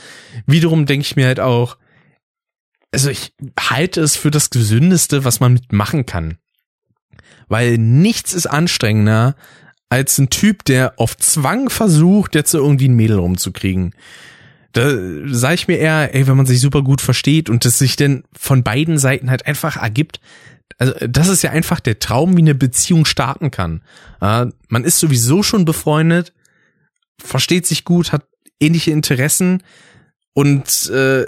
wiederum 0.45 0.85
denke 0.85 1.05
ich 1.05 1.15
mir 1.15 1.27
halt 1.27 1.39
auch, 1.39 1.77
also 2.91 3.09
ich 3.09 3.33
halte 3.59 4.01
es 4.01 4.15
für 4.15 4.31
das 4.31 4.49
Gesündeste, 4.49 5.25
was 5.25 5.39
man 5.39 5.53
mitmachen 5.53 6.05
kann. 6.05 6.37
Weil 7.47 7.77
nichts 7.77 8.33
ist 8.33 8.47
anstrengender 8.47 9.35
als 9.89 10.17
ein 10.17 10.29
Typ, 10.29 10.65
der 10.65 10.99
auf 10.99 11.15
Zwang 11.17 11.69
versucht, 11.69 12.35
jetzt 12.35 12.53
irgendwie 12.53 12.89
ein 12.89 12.95
Mädel 12.95 13.17
rumzukriegen. 13.17 13.93
Da 14.73 14.91
sage 15.27 15.55
ich 15.55 15.67
mir 15.67 15.77
eher, 15.77 16.13
ey, 16.13 16.27
wenn 16.27 16.35
man 16.35 16.45
sich 16.45 16.59
super 16.59 16.81
gut 16.81 17.01
versteht 17.01 17.49
und 17.49 17.65
es 17.65 17.79
sich 17.79 17.95
denn 17.95 18.23
von 18.33 18.63
beiden 18.63 18.97
Seiten 18.97 19.29
halt 19.29 19.45
einfach 19.45 19.77
ergibt, 19.77 20.19
also 20.77 20.93
das 21.07 21.29
ist 21.29 21.43
ja 21.43 21.51
einfach 21.51 21.79
der 21.79 21.99
Traum, 21.99 22.35
wie 22.35 22.41
eine 22.41 22.55
Beziehung 22.55 23.05
starten 23.05 23.51
kann. 23.51 23.81
Äh, 24.19 24.47
man 24.67 24.83
ist 24.83 24.99
sowieso 24.99 25.43
schon 25.43 25.63
befreundet, 25.63 26.33
versteht 27.21 27.65
sich 27.65 27.85
gut, 27.85 28.11
hat 28.11 28.25
ähnliche 28.59 28.91
Interessen 28.91 29.63
und 30.33 30.89
äh, 30.89 31.25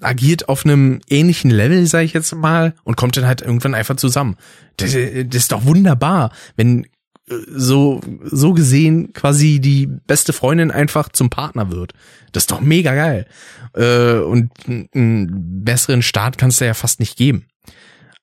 agiert 0.00 0.48
auf 0.48 0.64
einem 0.64 1.00
ähnlichen 1.08 1.50
Level, 1.50 1.86
sage 1.86 2.04
ich 2.04 2.12
jetzt 2.12 2.34
mal, 2.34 2.74
und 2.84 2.96
kommt 2.96 3.16
dann 3.16 3.26
halt 3.26 3.42
irgendwann 3.42 3.74
einfach 3.74 3.96
zusammen. 3.96 4.36
Das, 4.76 4.92
das 4.92 5.42
ist 5.42 5.52
doch 5.52 5.64
wunderbar, 5.64 6.32
wenn 6.56 6.84
äh, 6.84 7.34
so 7.48 8.00
so 8.24 8.52
gesehen 8.52 9.12
quasi 9.12 9.60
die 9.60 9.86
beste 9.86 10.32
Freundin 10.32 10.70
einfach 10.70 11.08
zum 11.10 11.30
Partner 11.30 11.70
wird. 11.70 11.92
Das 12.32 12.44
ist 12.44 12.50
doch 12.50 12.60
mega 12.60 12.94
geil. 12.94 13.26
Äh, 13.74 14.18
und 14.18 14.50
einen 14.66 15.64
besseren 15.64 16.02
Start 16.02 16.38
kannst 16.38 16.60
du 16.60 16.66
ja 16.66 16.74
fast 16.74 17.00
nicht 17.00 17.16
geben. 17.16 17.46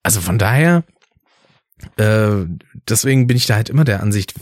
Also 0.04 0.22
von 0.22 0.38
daher, 0.38 0.84
äh, 1.98 2.46
deswegen 2.88 3.28
bin 3.28 3.38
ich 3.38 3.46
da 3.46 3.56
halt 3.56 3.70
immer 3.70 3.86
der 3.86 4.02
Ansicht, 4.02 4.34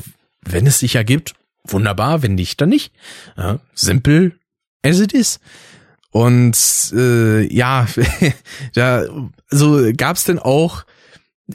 wenn 0.44 0.65
es 0.65 0.80
sich 0.80 0.95
ergibt, 0.95 1.36
wunderbar, 1.64 2.23
wenn 2.23 2.36
nicht, 2.36 2.60
dann 2.61 2.69
nicht. 2.69 2.91
Ja, 3.38 3.60
simpel 3.73 4.40
as 4.84 4.99
it 4.99 5.14
is. 5.14 5.40
Und 6.12 6.58
äh, 6.96 7.54
ja, 7.54 7.88
da 8.74 9.06
so 9.50 9.92
gab's 9.96 10.26
denn 10.26 10.40
auch 10.40 10.84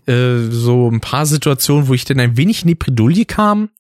äh, 0.07 0.39
so 0.51 0.91
ein 0.91 1.01
paar 1.01 1.27
Situationen, 1.27 1.89
wo 1.89 1.95
ich 1.95 2.05
dann 2.05 2.21
ein 2.21 2.37
wenig 2.37 2.63
in 2.63 2.69
die 2.69 2.75
Bredouille 2.75 3.25
kam. 3.25 3.71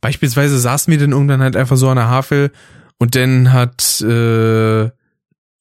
Beispielsweise 0.00 0.58
saßen 0.58 0.90
wir 0.90 0.98
dann 0.98 1.12
irgendwann 1.12 1.42
halt 1.42 1.56
einfach 1.56 1.76
so 1.76 1.88
an 1.88 1.96
der 1.96 2.08
Havel 2.08 2.52
und 2.98 3.14
dann 3.16 3.52
hat 3.52 4.00
äh, 4.02 4.90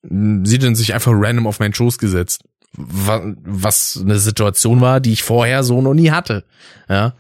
sie 0.04 0.60
dann 0.60 0.76
sich 0.76 0.94
einfach 0.94 1.14
random 1.16 1.48
auf 1.48 1.60
meinen 1.60 1.74
Schoß 1.74 1.98
gesetzt 1.98 2.44
was 2.78 4.00
eine 4.02 4.18
Situation 4.18 4.82
war, 4.82 5.00
die 5.00 5.14
ich 5.14 5.24
vorher 5.24 5.64
so 5.64 5.82
noch 5.82 5.94
nie 5.94 6.12
hatte. 6.12 6.44
Ja. 6.90 7.14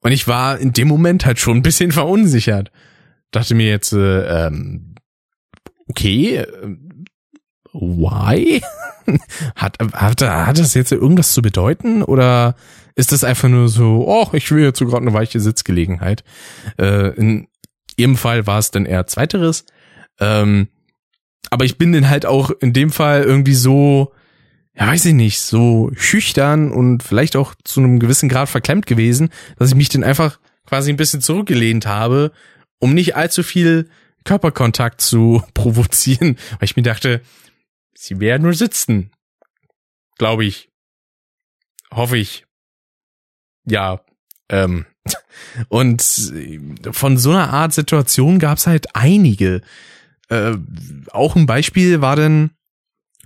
Und 0.00 0.12
ich 0.12 0.28
war 0.28 0.58
in 0.58 0.72
dem 0.72 0.88
Moment 0.88 1.24
halt 1.24 1.38
schon 1.38 1.58
ein 1.58 1.62
bisschen 1.62 1.92
verunsichert. 1.92 2.70
Dachte 3.30 3.54
mir 3.54 3.68
jetzt, 3.68 3.92
äh, 3.92 4.46
ähm, 4.46 4.93
okay, 5.88 6.36
äh, 6.36 6.76
why? 7.72 8.62
hat, 9.56 9.78
hat, 9.92 10.22
hat 10.22 10.58
das 10.58 10.74
jetzt 10.74 10.92
irgendwas 10.92 11.32
zu 11.32 11.42
bedeuten? 11.42 12.02
Oder 12.02 12.56
ist 12.94 13.12
das 13.12 13.24
einfach 13.24 13.48
nur 13.48 13.68
so, 13.68 14.04
oh, 14.06 14.28
ich 14.32 14.50
will 14.50 14.62
jetzt 14.62 14.78
so 14.78 14.86
gerade 14.86 15.02
eine 15.02 15.12
weiche 15.12 15.40
Sitzgelegenheit? 15.40 16.24
Äh, 16.78 17.08
in 17.16 17.48
ihrem 17.96 18.16
Fall 18.16 18.46
war 18.46 18.58
es 18.58 18.70
dann 18.70 18.86
eher 18.86 19.06
zweiteres. 19.06 19.66
Ähm, 20.20 20.68
aber 21.50 21.64
ich 21.64 21.78
bin 21.78 21.92
dann 21.92 22.08
halt 22.08 22.26
auch 22.26 22.50
in 22.50 22.72
dem 22.72 22.90
Fall 22.90 23.22
irgendwie 23.22 23.54
so, 23.54 24.12
ja, 24.76 24.86
weiß 24.88 25.04
ich 25.06 25.14
nicht, 25.14 25.40
so 25.40 25.90
schüchtern 25.94 26.72
und 26.72 27.02
vielleicht 27.02 27.36
auch 27.36 27.54
zu 27.64 27.80
einem 27.80 27.98
gewissen 27.98 28.28
Grad 28.28 28.48
verklemmt 28.48 28.86
gewesen, 28.86 29.30
dass 29.56 29.70
ich 29.70 29.76
mich 29.76 29.88
dann 29.88 30.04
einfach 30.04 30.38
quasi 30.66 30.90
ein 30.90 30.96
bisschen 30.96 31.20
zurückgelehnt 31.20 31.86
habe, 31.86 32.32
um 32.78 32.94
nicht 32.94 33.16
allzu 33.16 33.42
viel 33.42 33.88
Körperkontakt 34.24 35.00
zu 35.00 35.42
provozieren, 35.54 36.36
weil 36.52 36.64
ich 36.64 36.76
mir 36.76 36.82
dachte, 36.82 37.22
sie 37.94 38.20
werden 38.20 38.42
nur 38.42 38.54
sitzen. 38.54 39.10
Glaube 40.18 40.44
ich. 40.44 40.70
Hoffe 41.90 42.18
ich. 42.18 42.46
Ja. 43.64 44.00
Ähm. 44.48 44.86
Und 45.68 46.02
von 46.92 47.18
so 47.18 47.30
einer 47.30 47.52
Art 47.52 47.74
Situation 47.74 48.38
gab 48.38 48.58
es 48.58 48.66
halt 48.66 48.94
einige. 48.94 49.60
Äh, 50.28 50.56
auch 51.10 51.36
ein 51.36 51.46
Beispiel 51.46 52.00
war 52.00 52.16
dann, 52.16 52.50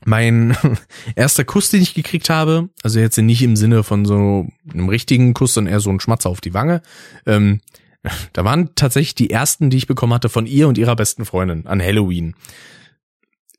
mein 0.04 0.56
erster 1.16 1.44
Kuss, 1.44 1.70
den 1.70 1.82
ich 1.82 1.94
gekriegt 1.94 2.30
habe, 2.30 2.68
also 2.82 3.00
jetzt 3.00 3.18
nicht 3.18 3.42
im 3.42 3.56
Sinne 3.56 3.82
von 3.82 4.04
so 4.04 4.48
einem 4.72 4.88
richtigen 4.88 5.34
Kuss, 5.34 5.54
sondern 5.54 5.72
eher 5.72 5.80
so 5.80 5.90
ein 5.90 6.00
Schmatzer 6.00 6.30
auf 6.30 6.40
die 6.40 6.54
Wange, 6.54 6.82
ähm, 7.26 7.60
da 8.32 8.44
waren 8.44 8.74
tatsächlich 8.74 9.14
die 9.14 9.30
ersten, 9.30 9.70
die 9.70 9.76
ich 9.76 9.86
bekommen 9.86 10.14
hatte 10.14 10.28
von 10.28 10.46
ihr 10.46 10.68
und 10.68 10.78
ihrer 10.78 10.96
besten 10.96 11.24
Freundin 11.24 11.66
an 11.66 11.82
Halloween. 11.82 12.34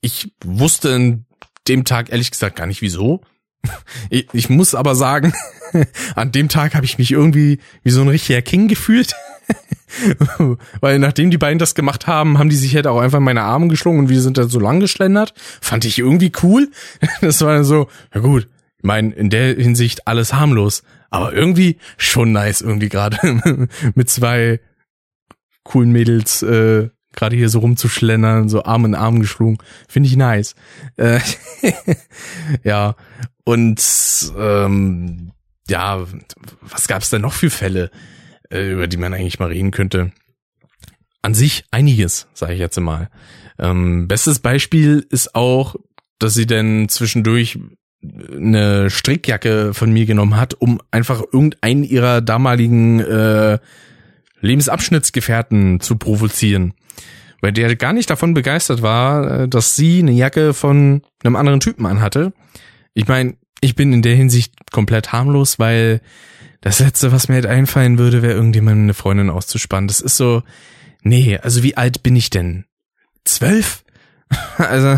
Ich 0.01 0.33
wusste 0.43 0.95
an 0.95 1.25
dem 1.67 1.83
Tag 1.83 2.09
ehrlich 2.09 2.31
gesagt 2.31 2.55
gar 2.55 2.67
nicht 2.67 2.81
wieso. 2.81 3.21
Ich, 4.09 4.27
ich 4.33 4.49
muss 4.49 4.73
aber 4.73 4.95
sagen, 4.95 5.33
an 6.15 6.31
dem 6.31 6.47
Tag 6.47 6.73
habe 6.73 6.85
ich 6.85 6.97
mich 6.97 7.11
irgendwie 7.11 7.59
wie 7.83 7.91
so 7.91 8.01
ein 8.01 8.07
richtiger 8.07 8.41
King 8.41 8.67
gefühlt. 8.69 9.13
Weil 10.79 10.99
nachdem 10.99 11.29
die 11.29 11.37
beiden 11.37 11.59
das 11.59 11.75
gemacht 11.75 12.07
haben, 12.07 12.37
haben 12.37 12.49
die 12.49 12.55
sich 12.55 12.73
halt 12.75 12.87
auch 12.87 12.99
einfach 12.99 13.17
in 13.17 13.23
meine 13.23 13.41
Arme 13.41 13.67
geschlungen 13.67 13.99
und 13.99 14.09
wir 14.09 14.21
sind 14.21 14.37
da 14.37 14.47
so 14.47 14.59
lang 14.59 14.79
geschlendert. 14.79 15.33
Fand 15.61 15.85
ich 15.85 15.99
irgendwie 15.99 16.31
cool. 16.41 16.71
Das 17.21 17.41
war 17.41 17.53
dann 17.53 17.65
so, 17.65 17.89
ja 18.13 18.21
gut, 18.21 18.47
ich 18.79 18.83
meine, 18.83 19.13
in 19.13 19.29
der 19.29 19.55
Hinsicht 19.55 20.07
alles 20.07 20.33
harmlos. 20.33 20.83
Aber 21.09 21.33
irgendwie 21.33 21.77
schon 21.97 22.31
nice, 22.31 22.61
irgendwie 22.61 22.89
gerade 22.89 23.67
mit 23.95 24.09
zwei 24.09 24.59
coolen 25.63 25.91
Mädels 25.91 26.41
äh, 26.41 26.89
gerade 27.13 27.35
hier 27.35 27.49
so 27.49 27.59
rumzuschlendern, 27.59 28.49
so 28.49 28.63
Arm 28.63 28.85
in 28.85 28.95
Arm 28.95 29.19
geschlungen. 29.19 29.57
Finde 29.87 30.07
ich 30.07 30.15
nice. 30.15 30.55
Äh, 30.97 31.19
ja, 32.63 32.95
und 33.43 33.81
ähm, 34.37 35.31
ja, 35.67 36.05
was 36.61 36.87
gab's 36.87 37.09
denn 37.09 37.21
noch 37.21 37.33
für 37.33 37.49
Fälle? 37.49 37.91
äh, 38.49 38.71
über 38.71 38.87
die 38.87 38.97
man 38.97 39.13
eigentlich 39.13 39.39
mal 39.39 39.49
reden 39.49 39.71
könnte. 39.71 40.11
An 41.21 41.33
sich 41.33 41.65
einiges, 41.71 42.27
sage 42.33 42.53
ich 42.53 42.59
jetzt 42.59 42.79
mal. 42.79 43.09
Ähm, 43.57 44.07
bestes 44.07 44.39
Beispiel 44.39 45.05
ist 45.09 45.35
auch, 45.35 45.75
dass 46.17 46.33
sie 46.33 46.47
denn 46.47 46.89
zwischendurch 46.89 47.59
eine 48.01 48.89
Strickjacke 48.89 49.73
von 49.73 49.91
mir 49.91 50.05
genommen 50.05 50.37
hat, 50.37 50.53
um 50.53 50.79
einfach 50.91 51.21
irgendeinen 51.31 51.83
ihrer 51.83 52.21
damaligen 52.21 52.99
äh, 52.99 53.59
Lebensabschnittsgefährten 54.41 55.79
zu 55.81 55.97
provozieren. 55.97 56.73
Weil 57.41 57.53
der 57.53 57.75
gar 57.75 57.93
nicht 57.93 58.09
davon 58.09 58.33
begeistert 58.33 58.81
war, 58.81 59.41
äh, 59.41 59.47
dass 59.47 59.75
sie 59.75 59.99
eine 59.99 60.11
Jacke 60.11 60.53
von 60.53 61.01
einem 61.23 61.35
anderen 61.35 61.59
Typen 61.59 61.85
anhatte. 61.85 62.33
Ich 62.93 63.07
meine, 63.07 63.35
ich 63.61 63.75
bin 63.75 63.91
in 63.91 64.01
der 64.01 64.15
Hinsicht 64.15 64.53
komplett 64.71 65.11
harmlos, 65.11 65.59
weil 65.59 66.01
das 66.61 66.79
Letzte, 66.79 67.11
was 67.11 67.27
mir 67.27 67.35
halt 67.35 67.45
einfallen 67.45 67.97
würde, 67.97 68.21
wäre 68.21 68.33
irgendjemandem 68.33 68.83
eine 68.83 68.93
Freundin 68.93 69.29
auszuspannen. 69.29 69.87
Das 69.87 70.01
ist 70.01 70.17
so, 70.17 70.43
nee, 71.01 71.37
also 71.37 71.63
wie 71.63 71.77
alt 71.77 72.03
bin 72.03 72.15
ich 72.15 72.29
denn? 72.29 72.65
Zwölf? 73.23 73.83
also, 74.57 74.97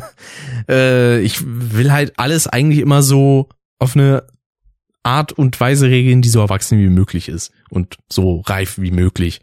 äh, 0.70 1.22
ich 1.22 1.42
will 1.46 1.92
halt 1.92 2.14
alles 2.18 2.48
eigentlich 2.48 2.80
immer 2.80 3.02
so 3.02 3.50
auf 3.80 3.96
eine 3.96 4.24
Art 5.04 5.32
und 5.32 5.60
Weise 5.60 5.88
regeln, 5.88 6.22
die 6.22 6.30
so 6.30 6.40
erwachsen 6.40 6.78
wie 6.80 6.90
möglich 6.90 7.28
ist 7.30 7.52
und 7.70 7.98
so 8.10 8.42
reif 8.42 8.78
wie 8.78 8.92
möglich. 8.92 9.42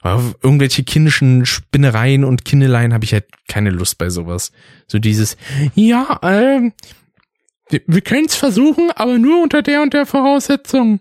Aber 0.00 0.34
irgendwelche 0.42 0.82
kindischen 0.82 1.46
Spinnereien 1.46 2.24
und 2.24 2.44
Kindeleien 2.44 2.92
habe 2.92 3.04
ich 3.04 3.12
halt 3.12 3.26
keine 3.48 3.70
Lust 3.70 3.98
bei 3.98 4.10
sowas. 4.10 4.52
So 4.88 4.98
dieses, 4.98 5.36
ja, 5.74 6.18
ähm, 6.22 6.72
wir 7.68 8.00
können 8.02 8.26
es 8.26 8.34
versuchen, 8.34 8.90
aber 8.90 9.18
nur 9.18 9.42
unter 9.42 9.62
der 9.62 9.82
und 9.82 9.94
der 9.94 10.06
Voraussetzung. 10.06 11.00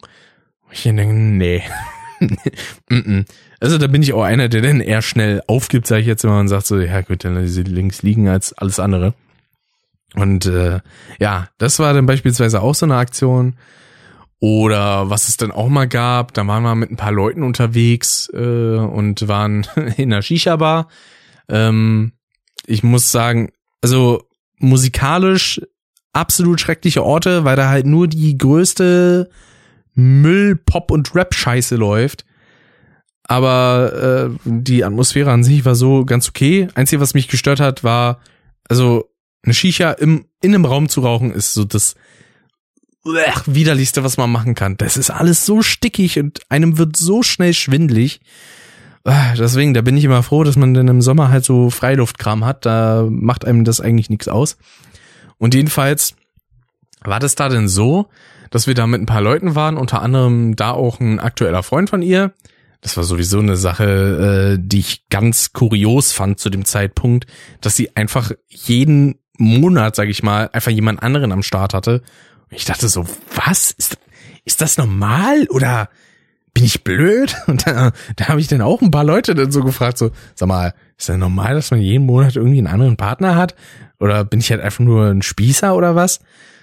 Ich 0.72 0.84
denke, 0.84 1.14
nee. 1.14 1.64
also 3.62 3.78
da 3.78 3.88
bin 3.88 4.02
ich 4.02 4.14
auch 4.14 4.24
einer, 4.24 4.50
der 4.50 4.62
dann 4.62 4.82
eher 4.82 5.02
schnell 5.04 5.42
aufgibt, 5.48 5.86
sage 5.86 6.02
ich 6.02 6.08
jetzt 6.08 6.24
immer, 6.24 6.40
und 6.40 6.48
sagt 6.48 6.66
so, 6.66 6.80
ja 6.80 7.02
gut, 7.02 7.24
dann 7.24 7.36
lasse 7.36 7.62
ich 7.62 7.68
links 7.68 8.02
liegen 8.02 8.28
als 8.28 8.54
alles 8.54 8.80
andere. 8.80 9.14
Und 10.16 10.48
äh, 10.48 10.80
ja, 11.20 11.48
das 11.60 11.80
war 11.80 11.94
dann 11.94 12.08
beispielsweise 12.08 12.62
auch 12.62 12.76
so 12.76 12.88
eine 12.88 12.98
Aktion. 12.98 13.56
Oder 14.40 15.12
was 15.12 15.30
es 15.30 15.38
dann 15.38 15.52
auch 15.52 15.70
mal 15.70 15.88
gab, 15.88 16.34
da 16.34 16.46
waren 16.48 16.64
wir 16.64 16.74
mit 16.74 16.90
ein 16.90 16.98
paar 16.98 17.12
Leuten 17.12 17.44
unterwegs 17.44 18.28
äh, 18.34 18.38
und 18.78 19.28
waren 19.28 19.68
in 19.98 20.10
der 20.10 20.24
Shisha-Bar. 20.24 20.88
Ähm, 21.48 22.14
ich 22.66 22.82
muss 22.82 23.12
sagen, 23.12 23.52
also 23.82 24.24
musikalisch 24.58 25.62
absolut 26.14 26.60
schreckliche 26.60 27.04
Orte, 27.04 27.46
weil 27.46 27.56
da 27.56 27.70
halt 27.70 27.86
nur 27.86 28.08
die 28.08 28.38
größte 28.38 29.30
Müll, 29.94 30.56
Pop 30.56 30.90
und 30.90 31.14
Rap-Scheiße 31.14 31.76
läuft. 31.76 32.26
Aber 33.32 34.30
äh, 34.36 34.38
die 34.44 34.84
Atmosphäre 34.84 35.32
an 35.32 35.46
sich 35.46 35.64
war 35.64 35.74
so 35.74 36.04
ganz 36.04 36.28
okay. 36.28 36.68
Einzige, 36.76 37.02
was 37.02 37.14
mich 37.14 37.30
gestört 37.30 37.62
hat, 37.62 37.82
war, 37.82 38.20
also 38.68 39.10
eine 39.42 39.54
Shisha 39.54 39.92
im, 39.92 40.26
in 40.42 40.54
einem 40.54 40.66
Raum 40.66 40.90
zu 40.90 41.00
rauchen, 41.00 41.32
ist 41.32 41.54
so 41.54 41.64
das 41.64 41.96
Blech, 43.06 43.44
widerlichste, 43.46 44.04
was 44.04 44.18
man 44.18 44.30
machen 44.30 44.54
kann. 44.54 44.76
Das 44.76 44.98
ist 44.98 45.12
alles 45.12 45.46
so 45.46 45.62
stickig 45.62 46.20
und 46.20 46.42
einem 46.50 46.78
wird 46.78 46.98
so 46.98 47.24
schnell 47.24 47.54
schwindlig. 47.54 48.20
Deswegen, 49.06 49.74
da 49.74 49.82
bin 49.82 49.96
ich 49.96 50.04
immer 50.04 50.24
froh, 50.24 50.44
dass 50.44 50.58
man 50.58 50.74
dann 50.74 50.90
im 50.90 51.02
Sommer 51.02 51.30
halt 51.30 51.46
so 51.46 51.70
Freiluftkram 51.70 52.44
hat. 52.44 52.66
Da 52.66 53.08
macht 53.10 53.46
einem 53.46 53.64
das 53.64 53.80
eigentlich 53.80 54.10
nichts 54.10 54.28
aus. 54.28 54.58
Und 55.38 55.54
jedenfalls 55.54 56.16
war 57.02 57.22
das 57.22 57.36
da 57.36 57.48
denn 57.48 57.70
so, 57.70 58.10
dass 58.50 58.68
wir 58.68 58.74
da 58.74 58.88
mit 58.88 59.02
ein 59.02 59.06
paar 59.06 59.22
Leuten 59.22 59.56
waren, 59.56 59.78
unter 59.78 60.02
anderem 60.02 60.58
da 60.58 60.72
auch 60.72 61.00
ein 61.00 61.22
aktueller 61.22 61.64
Freund 61.64 61.90
von 61.90 62.02
ihr. 62.02 62.34
Das 62.82 62.98
war 62.98 63.04
sowieso 63.04 63.40
eine 63.40 63.58
Sache, 63.58 64.58
äh, 64.58 64.62
die 64.62 64.80
ich 64.80 65.08
ganz 65.10 65.54
kurios 65.54 66.12
fand 66.12 66.40
zu 66.40 66.50
dem 66.50 66.66
Zeitpunkt, 66.66 67.28
dass 67.62 67.76
sie 67.76 67.96
einfach 67.96 68.32
jeden 68.48 69.20
Monat, 69.38 69.96
sag 69.96 70.10
ich 70.10 70.24
mal, 70.24 70.50
einfach 70.52 70.72
jemand 70.72 71.02
anderen 71.02 71.32
am 71.32 71.44
Start 71.44 71.74
hatte 71.74 72.02
ich 72.52 72.66
dachte 72.66 72.88
so, 72.90 73.06
was? 73.34 73.72
Ist, 73.72 73.98
ist 74.46 74.62
das 74.62 74.78
normal 74.78 75.48
oder 75.50 75.90
bin 76.54 76.66
ich 76.66 76.84
blöd? 76.84 77.36
Und 77.48 77.66
da, 77.66 77.92
da 78.18 78.28
habe 78.28 78.42
ich 78.42 78.48
dann 78.48 78.62
auch 78.62 78.82
ein 78.82 78.92
paar 78.92 79.06
Leute 79.06 79.34
dann 79.34 79.52
so 79.52 79.64
gefragt, 79.64 79.98
so, 79.98 80.12
sag 80.36 80.48
mal, 80.48 80.74
ist 80.98 81.10
das 81.10 81.18
normal, 81.18 81.56
dass 81.56 81.72
man 81.72 81.82
jeden 81.82 82.06
Monat 82.06 82.36
irgendwie 82.36 82.60
einen 82.60 82.68
anderen 82.68 82.98
Partner 82.98 83.36
hat? 83.36 83.56
Oder 84.00 84.24
bin 84.26 84.40
ich 84.40 84.52
halt 84.52 84.62
einfach 84.62 84.84
nur 84.84 85.08
ein 85.08 85.22
Spießer 85.22 85.76
oder 85.76 85.96
was? 85.96 86.20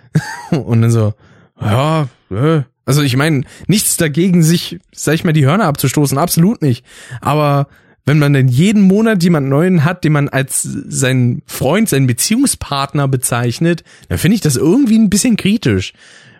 Und 0.50 0.82
dann 0.82 0.90
so, 0.90 1.14
ja, 1.60 2.08
äh. 2.30 2.62
Also 2.88 3.02
ich 3.02 3.16
meine, 3.18 3.42
nichts 3.66 3.98
dagegen, 3.98 4.42
sich, 4.42 4.78
sag 4.92 5.14
ich 5.14 5.22
mal, 5.22 5.34
die 5.34 5.44
Hörner 5.44 5.66
abzustoßen, 5.66 6.16
absolut 6.16 6.62
nicht. 6.62 6.86
Aber 7.20 7.68
wenn 8.06 8.18
man 8.18 8.32
denn 8.32 8.48
jeden 8.48 8.80
Monat 8.80 9.22
jemand 9.22 9.46
neuen 9.46 9.84
hat, 9.84 10.04
den 10.04 10.12
man 10.12 10.30
als 10.30 10.62
seinen 10.62 11.42
Freund, 11.44 11.90
seinen 11.90 12.06
Beziehungspartner 12.06 13.06
bezeichnet, 13.06 13.84
dann 14.08 14.16
finde 14.16 14.36
ich 14.36 14.40
das 14.40 14.56
irgendwie 14.56 14.98
ein 14.98 15.10
bisschen 15.10 15.36
kritisch. 15.36 15.92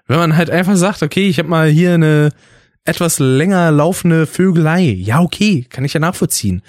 Wenn 0.07 0.17
man 0.17 0.39
halt 0.39 0.49
einfach 0.49 0.77
sagt, 0.77 1.03
okay, 1.03 1.29
ich 1.29 1.39
habe 1.39 1.51
mal 1.51 1.69
hier 1.69 1.93
eine 1.93 2.31
etwas 2.87 3.19
länger 3.19 3.71
laufende 3.71 4.27
Vögelei. 4.27 4.85
Ja, 4.85 5.21
okay, 5.21 5.67
kann 5.69 5.85
ich 5.85 5.93
ja 5.93 6.01
nachvollziehen. 6.01 6.63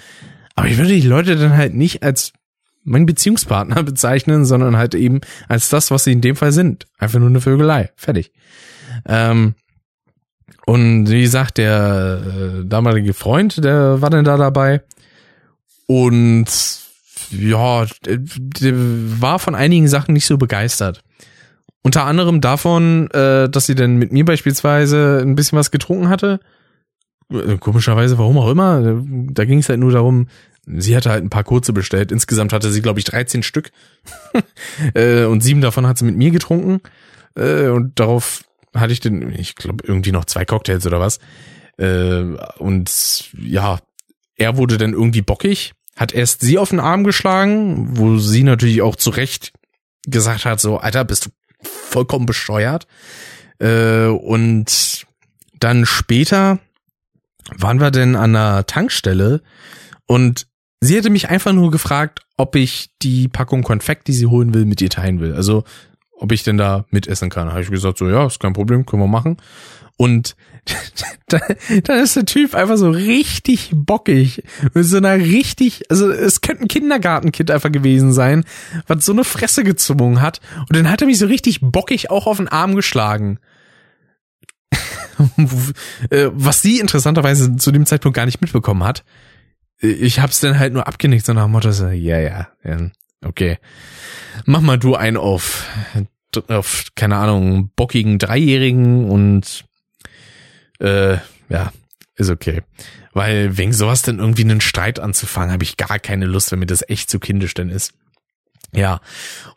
Aber 0.56 0.68
ich 0.68 0.76
würde 0.76 0.92
die 0.92 1.00
Leute 1.00 1.36
dann 1.36 1.56
halt 1.56 1.74
nicht 1.74 2.02
als 2.02 2.34
meinen 2.84 3.06
Beziehungspartner 3.06 3.82
bezeichnen, 3.82 4.44
sondern 4.44 4.76
halt 4.76 4.94
eben 4.94 5.22
als 5.48 5.70
das, 5.70 5.90
was 5.90 6.04
sie 6.04 6.12
in 6.12 6.20
dem 6.20 6.36
Fall 6.36 6.52
sind. 6.52 6.84
Einfach 6.98 7.18
nur 7.18 7.30
eine 7.30 7.40
Vögelei. 7.40 7.88
Fertig. 7.96 8.30
Ähm, 9.06 9.54
und 10.70 11.10
wie 11.10 11.22
gesagt, 11.22 11.58
der 11.58 12.22
äh, 12.24 12.64
damalige 12.64 13.12
Freund, 13.12 13.64
der 13.64 14.00
war 14.02 14.08
dann 14.08 14.24
da 14.24 14.36
dabei. 14.36 14.82
Und 15.88 16.46
ja, 17.32 17.86
der, 18.06 18.20
war 19.20 19.40
von 19.40 19.56
einigen 19.56 19.88
Sachen 19.88 20.14
nicht 20.14 20.26
so 20.26 20.38
begeistert. 20.38 21.02
Unter 21.82 22.04
anderem 22.04 22.40
davon, 22.40 23.10
äh, 23.10 23.48
dass 23.48 23.66
sie 23.66 23.74
dann 23.74 23.96
mit 23.96 24.12
mir 24.12 24.24
beispielsweise 24.24 25.18
ein 25.20 25.34
bisschen 25.34 25.58
was 25.58 25.72
getrunken 25.72 26.08
hatte. 26.08 26.38
Äh, 27.32 27.56
komischerweise, 27.58 28.16
warum 28.16 28.38
auch 28.38 28.48
immer. 28.48 29.02
Da 29.32 29.44
ging 29.46 29.58
es 29.58 29.68
halt 29.68 29.80
nur 29.80 29.90
darum, 29.90 30.28
sie 30.68 30.96
hatte 30.96 31.10
halt 31.10 31.24
ein 31.24 31.30
paar 31.30 31.42
kurze 31.42 31.72
bestellt. 31.72 32.12
Insgesamt 32.12 32.52
hatte 32.52 32.70
sie, 32.70 32.80
glaube 32.80 33.00
ich, 33.00 33.06
13 33.06 33.42
Stück. 33.42 33.72
äh, 34.94 35.24
und 35.24 35.40
sieben 35.40 35.62
davon 35.62 35.88
hat 35.88 35.98
sie 35.98 36.04
mit 36.04 36.16
mir 36.16 36.30
getrunken. 36.30 36.80
Äh, 37.34 37.70
und 37.70 37.98
darauf 37.98 38.44
hatte 38.74 38.92
ich 38.92 39.00
den, 39.00 39.32
ich 39.32 39.54
glaube, 39.54 39.84
irgendwie 39.86 40.12
noch 40.12 40.24
zwei 40.24 40.44
Cocktails 40.44 40.86
oder 40.86 41.00
was. 41.00 41.18
Äh, 41.76 42.22
und 42.58 43.30
ja, 43.38 43.78
er 44.36 44.56
wurde 44.56 44.78
dann 44.78 44.92
irgendwie 44.92 45.22
bockig, 45.22 45.72
hat 45.96 46.12
erst 46.12 46.40
sie 46.40 46.58
auf 46.58 46.70
den 46.70 46.80
Arm 46.80 47.04
geschlagen, 47.04 47.98
wo 47.98 48.18
sie 48.18 48.42
natürlich 48.42 48.82
auch 48.82 48.96
zu 48.96 49.10
Recht 49.10 49.52
gesagt 50.06 50.44
hat, 50.44 50.60
so, 50.60 50.78
Alter, 50.78 51.04
bist 51.04 51.26
du 51.26 51.30
vollkommen 51.62 52.26
bescheuert. 52.26 52.86
Äh, 53.58 54.06
und 54.06 55.06
dann 55.58 55.84
später 55.84 56.58
waren 57.56 57.80
wir 57.80 57.90
denn 57.90 58.16
an 58.16 58.34
einer 58.36 58.66
Tankstelle 58.66 59.42
und 60.06 60.46
sie 60.80 60.96
hätte 60.96 61.10
mich 61.10 61.28
einfach 61.28 61.52
nur 61.52 61.70
gefragt, 61.70 62.20
ob 62.36 62.56
ich 62.56 62.90
die 63.02 63.28
Packung 63.28 63.62
Konfekt, 63.62 64.08
die 64.08 64.12
sie 64.12 64.26
holen 64.26 64.54
will, 64.54 64.64
mit 64.64 64.80
ihr 64.80 64.90
teilen 64.90 65.20
will. 65.20 65.34
Also 65.34 65.64
ob 66.20 66.32
ich 66.32 66.42
denn 66.42 66.58
da 66.58 66.84
mitessen 66.90 67.30
kann. 67.30 67.50
Habe 67.50 67.62
ich 67.62 67.70
gesagt, 67.70 67.98
so 67.98 68.08
ja, 68.08 68.26
ist 68.26 68.40
kein 68.40 68.52
Problem, 68.52 68.86
können 68.86 69.02
wir 69.02 69.08
machen. 69.08 69.38
Und 69.96 70.36
dann 71.28 71.98
ist 72.02 72.16
der 72.16 72.26
Typ 72.26 72.54
einfach 72.54 72.76
so 72.76 72.90
richtig 72.90 73.70
bockig. 73.74 74.42
Mit 74.74 74.84
so 74.84 74.98
einer 74.98 75.16
richtig, 75.16 75.90
also 75.90 76.10
es 76.10 76.42
könnte 76.42 76.64
ein 76.64 76.68
Kindergartenkind 76.68 77.50
einfach 77.50 77.72
gewesen 77.72 78.12
sein, 78.12 78.44
was 78.86 79.04
so 79.04 79.12
eine 79.12 79.24
Fresse 79.24 79.64
gezwungen 79.64 80.20
hat. 80.20 80.40
Und 80.60 80.76
dann 80.76 80.90
hat 80.90 81.00
er 81.00 81.06
mich 81.06 81.18
so 81.18 81.26
richtig 81.26 81.60
bockig 81.62 82.10
auch 82.10 82.26
auf 82.26 82.36
den 82.36 82.48
Arm 82.48 82.76
geschlagen. 82.76 83.38
Äh, 86.08 86.30
was 86.32 86.62
sie 86.62 86.78
interessanterweise 86.78 87.54
zu 87.56 87.72
dem 87.72 87.84
Zeitpunkt 87.84 88.16
gar 88.16 88.24
nicht 88.24 88.40
mitbekommen 88.40 88.84
hat. 88.84 89.04
Ich 89.78 90.18
hab's 90.18 90.40
dann 90.40 90.58
halt 90.58 90.72
nur 90.72 90.86
abgenickt, 90.86 91.26
so 91.26 91.34
nach 91.34 91.42
dem 91.42 91.52
Motto 91.52 91.72
so, 91.72 91.88
ja, 91.88 92.18
ja, 92.18 92.48
ja 92.64 92.90
okay. 93.24 93.58
Mach 94.44 94.60
mal 94.60 94.78
du 94.78 94.94
ein 94.94 95.16
auf, 95.16 95.66
auf 96.48 96.86
keine 96.94 97.16
Ahnung, 97.16 97.70
bockigen 97.76 98.18
Dreijährigen 98.18 99.08
und 99.08 99.64
äh, 100.78 101.18
ja, 101.48 101.72
ist 102.16 102.30
okay. 102.30 102.62
Weil 103.12 103.56
wegen 103.58 103.72
sowas 103.72 104.02
dann 104.02 104.20
irgendwie 104.20 104.44
einen 104.44 104.60
Streit 104.60 105.00
anzufangen, 105.00 105.52
habe 105.52 105.64
ich 105.64 105.76
gar 105.76 105.98
keine 105.98 106.26
Lust, 106.26 106.52
wenn 106.52 106.60
mir 106.60 106.66
das 106.66 106.88
echt 106.88 107.10
zu 107.10 107.18
kindisch 107.18 107.54
denn 107.54 107.70
ist. 107.70 107.92
Ja, 108.72 109.00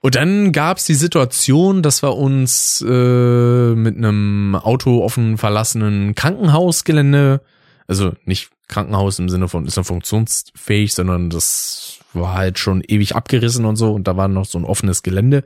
und 0.02 0.16
dann 0.16 0.52
gab's 0.52 0.86
die 0.86 0.96
Situation, 0.96 1.84
dass 1.84 2.02
wir 2.02 2.16
uns 2.16 2.84
äh, 2.88 3.76
mit 3.76 3.96
einem 3.96 4.56
Auto 4.56 5.08
einem 5.18 5.38
verlassenen 5.38 6.16
Krankenhausgelände, 6.16 7.42
also 7.88 8.14
nicht 8.26 8.50
Krankenhaus 8.68 9.20
im 9.20 9.30
Sinne 9.30 9.48
von 9.48 9.66
ist 9.66 9.78
er 9.78 9.84
funktionsfähig, 9.84 10.94
sondern 10.94 11.30
das 11.30 12.00
war 12.14 12.34
halt 12.34 12.60
schon 12.60 12.82
ewig 12.82 13.16
abgerissen 13.16 13.66
und 13.66 13.76
so 13.76 13.94
und 13.94 14.08
da 14.08 14.18
war 14.18 14.28
noch 14.28 14.46
so 14.46 14.58
ein 14.58 14.66
offenes 14.66 15.04
Gelände. 15.04 15.44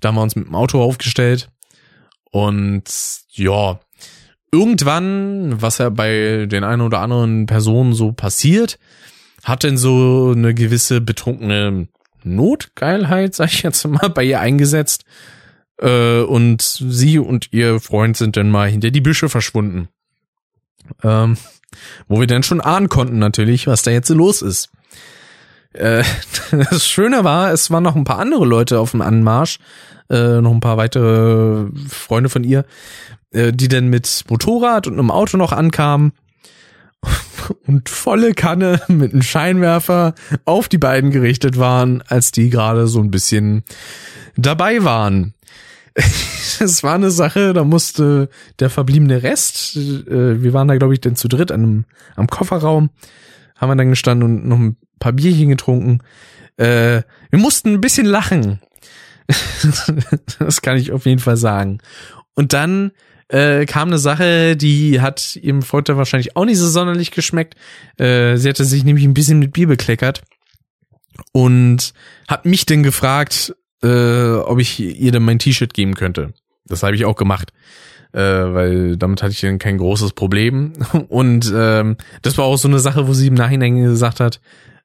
Da 0.00 0.08
haben 0.08 0.16
wir 0.16 0.22
uns 0.22 0.36
mit 0.36 0.46
dem 0.46 0.54
Auto 0.54 0.82
aufgestellt 0.82 1.50
und 2.30 2.84
ja, 3.32 3.80
irgendwann, 4.52 5.60
was 5.62 5.78
ja 5.78 5.88
bei 5.90 6.46
den 6.46 6.64
einen 6.64 6.82
oder 6.82 7.00
anderen 7.00 7.46
Personen 7.46 7.92
so 7.92 8.12
passiert, 8.12 8.78
hat 9.44 9.62
denn 9.62 9.78
so 9.78 10.32
eine 10.36 10.54
gewisse 10.54 11.00
betrunkene 11.00 11.88
Notgeilheit, 12.22 13.34
sag 13.34 13.52
ich 13.52 13.62
jetzt 13.62 13.86
mal, 13.86 14.10
bei 14.10 14.24
ihr 14.24 14.40
eingesetzt. 14.40 15.04
Äh, 15.78 16.20
und 16.20 16.62
sie 16.62 17.18
und 17.18 17.52
ihr 17.52 17.80
Freund 17.80 18.16
sind 18.16 18.36
dann 18.36 18.50
mal 18.50 18.68
hinter 18.68 18.90
die 18.90 19.00
Büsche 19.00 19.28
verschwunden. 19.28 19.88
Ähm, 21.02 21.36
wo 22.08 22.20
wir 22.20 22.26
dann 22.26 22.42
schon 22.42 22.60
ahnen 22.60 22.88
konnten 22.88 23.18
natürlich, 23.18 23.66
was 23.66 23.82
da 23.82 23.90
jetzt 23.90 24.08
so 24.08 24.14
los 24.14 24.42
ist. 24.42 24.70
Äh, 25.72 26.02
das 26.50 26.86
Schöne 26.86 27.24
war, 27.24 27.52
es 27.52 27.70
waren 27.70 27.82
noch 27.82 27.96
ein 27.96 28.04
paar 28.04 28.18
andere 28.18 28.44
Leute 28.44 28.80
auf 28.80 28.92
dem 28.92 29.02
Anmarsch, 29.02 29.58
äh, 30.08 30.40
noch 30.40 30.52
ein 30.52 30.60
paar 30.60 30.76
weitere 30.76 31.66
Freunde 31.88 32.28
von 32.28 32.44
ihr, 32.44 32.64
äh, 33.32 33.52
die 33.52 33.68
dann 33.68 33.88
mit 33.88 34.24
Motorrad 34.28 34.86
und 34.86 34.94
einem 34.94 35.10
Auto 35.10 35.36
noch 35.36 35.52
ankamen 35.52 36.12
und 37.66 37.88
volle 37.88 38.34
Kanne 38.34 38.80
mit 38.88 39.12
einem 39.12 39.22
Scheinwerfer 39.22 40.14
auf 40.44 40.68
die 40.68 40.78
beiden 40.78 41.10
gerichtet 41.10 41.58
waren, 41.58 42.02
als 42.06 42.32
die 42.32 42.50
gerade 42.50 42.86
so 42.86 43.00
ein 43.00 43.10
bisschen 43.10 43.64
dabei 44.36 44.84
waren. 44.84 45.34
Es 46.60 46.82
war 46.82 46.94
eine 46.94 47.10
Sache, 47.10 47.54
da 47.54 47.64
musste 47.64 48.28
der 48.58 48.68
verbliebene 48.68 49.22
Rest, 49.22 49.76
äh, 49.76 50.42
wir 50.42 50.52
waren 50.52 50.68
da 50.68 50.76
glaube 50.76 50.92
ich 50.94 51.00
denn 51.00 51.16
zu 51.16 51.26
dritt 51.28 51.50
an 51.52 51.62
einem, 51.62 51.84
am 52.16 52.26
Kofferraum, 52.26 52.90
haben 53.56 53.70
wir 53.70 53.76
dann 53.76 53.88
gestanden 53.88 54.28
und 54.28 54.46
noch 54.46 54.58
ein 54.58 54.76
paar 54.98 55.12
Bierchen 55.12 55.48
getrunken. 55.48 56.00
Äh, 56.56 57.02
wir 57.30 57.38
mussten 57.38 57.74
ein 57.74 57.80
bisschen 57.80 58.06
lachen. 58.06 58.60
das 60.38 60.60
kann 60.60 60.76
ich 60.76 60.92
auf 60.92 61.06
jeden 61.06 61.20
Fall 61.20 61.36
sagen. 61.36 61.78
Und 62.34 62.52
dann 62.52 62.92
äh, 63.28 63.64
kam 63.66 63.88
eine 63.88 63.98
Sache, 63.98 64.56
die 64.56 65.00
hat 65.00 65.36
ihrem 65.36 65.62
Freund 65.62 65.88
wahrscheinlich 65.88 66.36
auch 66.36 66.44
nicht 66.44 66.58
so 66.58 66.68
sonderlich 66.68 67.10
geschmeckt. 67.10 67.54
Äh, 67.96 68.36
sie 68.36 68.48
hatte 68.48 68.64
sich 68.64 68.84
nämlich 68.84 69.04
ein 69.04 69.14
bisschen 69.14 69.38
mit 69.38 69.52
Bier 69.52 69.68
bekleckert 69.68 70.22
und 71.32 71.92
hat 72.28 72.44
mich 72.44 72.66
dann 72.66 72.82
gefragt, 72.82 73.54
äh, 73.82 74.32
ob 74.34 74.58
ich 74.58 74.80
ihr 74.80 75.12
dann 75.12 75.22
mein 75.22 75.38
T-Shirt 75.38 75.74
geben 75.74 75.94
könnte. 75.94 76.32
Das 76.66 76.82
habe 76.82 76.94
ich 76.94 77.04
auch 77.04 77.16
gemacht, 77.16 77.52
äh, 78.12 78.20
weil 78.20 78.96
damit 78.96 79.22
hatte 79.22 79.32
ich 79.32 79.40
dann 79.40 79.58
kein 79.58 79.78
großes 79.78 80.12
Problem. 80.12 80.72
Und 81.08 81.52
ähm, 81.54 81.96
das 82.22 82.38
war 82.38 82.44
auch 82.44 82.56
so 82.56 82.68
eine 82.68 82.78
Sache, 82.78 83.08
wo 83.08 83.14
sie 83.14 83.28
im 83.28 83.34
Nachhinein 83.34 83.82
gesagt 83.82 84.20
hat, 84.20 84.40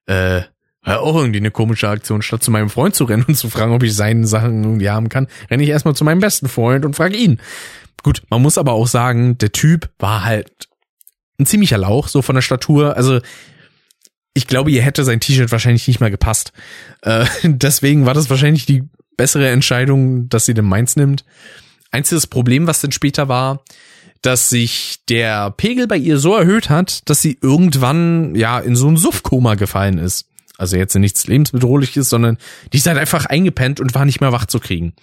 äh, 0.07 0.41
war 0.83 1.01
auch 1.01 1.15
irgendwie 1.15 1.39
eine 1.39 1.51
komische 1.51 1.89
Aktion. 1.89 2.21
Statt 2.21 2.43
zu 2.43 2.51
meinem 2.51 2.69
Freund 2.69 2.95
zu 2.95 3.05
rennen 3.05 3.25
und 3.27 3.35
zu 3.35 3.49
fragen, 3.49 3.73
ob 3.73 3.83
ich 3.83 3.95
seine 3.95 4.27
Sachen 4.27 4.63
irgendwie 4.63 4.89
haben 4.89 5.09
kann, 5.09 5.27
renne 5.49 5.63
ich 5.63 5.69
erstmal 5.69 5.95
zu 5.95 6.03
meinem 6.03 6.19
besten 6.19 6.47
Freund 6.47 6.85
und 6.85 6.95
frage 6.95 7.17
ihn. 7.17 7.39
Gut, 8.03 8.21
man 8.29 8.41
muss 8.41 8.59
aber 8.59 8.73
auch 8.73 8.87
sagen, 8.87 9.37
der 9.39 9.51
Typ 9.51 9.89
war 9.97 10.23
halt 10.23 10.51
ein 11.39 11.47
ziemlicher 11.47 11.79
Lauch, 11.79 12.07
so 12.07 12.21
von 12.21 12.35
der 12.35 12.43
Statur. 12.43 12.95
Also 12.95 13.19
ich 14.35 14.47
glaube, 14.47 14.69
ihr 14.69 14.83
hätte 14.83 15.03
sein 15.03 15.19
T-Shirt 15.19 15.51
wahrscheinlich 15.51 15.87
nicht 15.87 16.01
mehr 16.01 16.11
gepasst. 16.11 16.51
Äh, 17.01 17.25
deswegen 17.43 18.05
war 18.05 18.13
das 18.13 18.29
wahrscheinlich 18.29 18.67
die 18.67 18.83
bessere 19.17 19.49
Entscheidung, 19.49 20.29
dass 20.29 20.45
sie 20.45 20.53
den 20.53 20.65
Mainz 20.65 20.95
nimmt. 20.95 21.25
Einziges 21.89 22.27
Problem, 22.27 22.67
was 22.67 22.81
dann 22.81 22.91
später 22.91 23.29
war, 23.29 23.63
dass 24.21 24.49
sich 24.49 24.97
der 25.07 25.51
Pegel 25.51 25.87
bei 25.87 25.97
ihr 25.97 26.19
so 26.19 26.35
erhöht 26.35 26.69
hat, 26.69 27.09
dass 27.09 27.21
sie 27.21 27.37
irgendwann 27.41 28.35
ja 28.35 28.59
in 28.59 28.75
so 28.75 28.89
ein 28.89 28.97
Suffkoma 28.97 29.55
gefallen 29.55 29.97
ist. 29.97 30.27
Also 30.57 30.75
jetzt 30.75 30.95
nichts 30.95 31.27
lebensbedrohliches, 31.27 32.09
sondern 32.09 32.37
die 32.73 32.77
ist 32.77 32.87
halt 32.87 32.97
einfach 32.97 33.25
eingepennt 33.25 33.79
und 33.79 33.95
war 33.95 34.05
nicht 34.05 34.21
mehr 34.21 34.31
wach 34.31 34.45
zu 34.45 34.59
kriegen. 34.59 34.93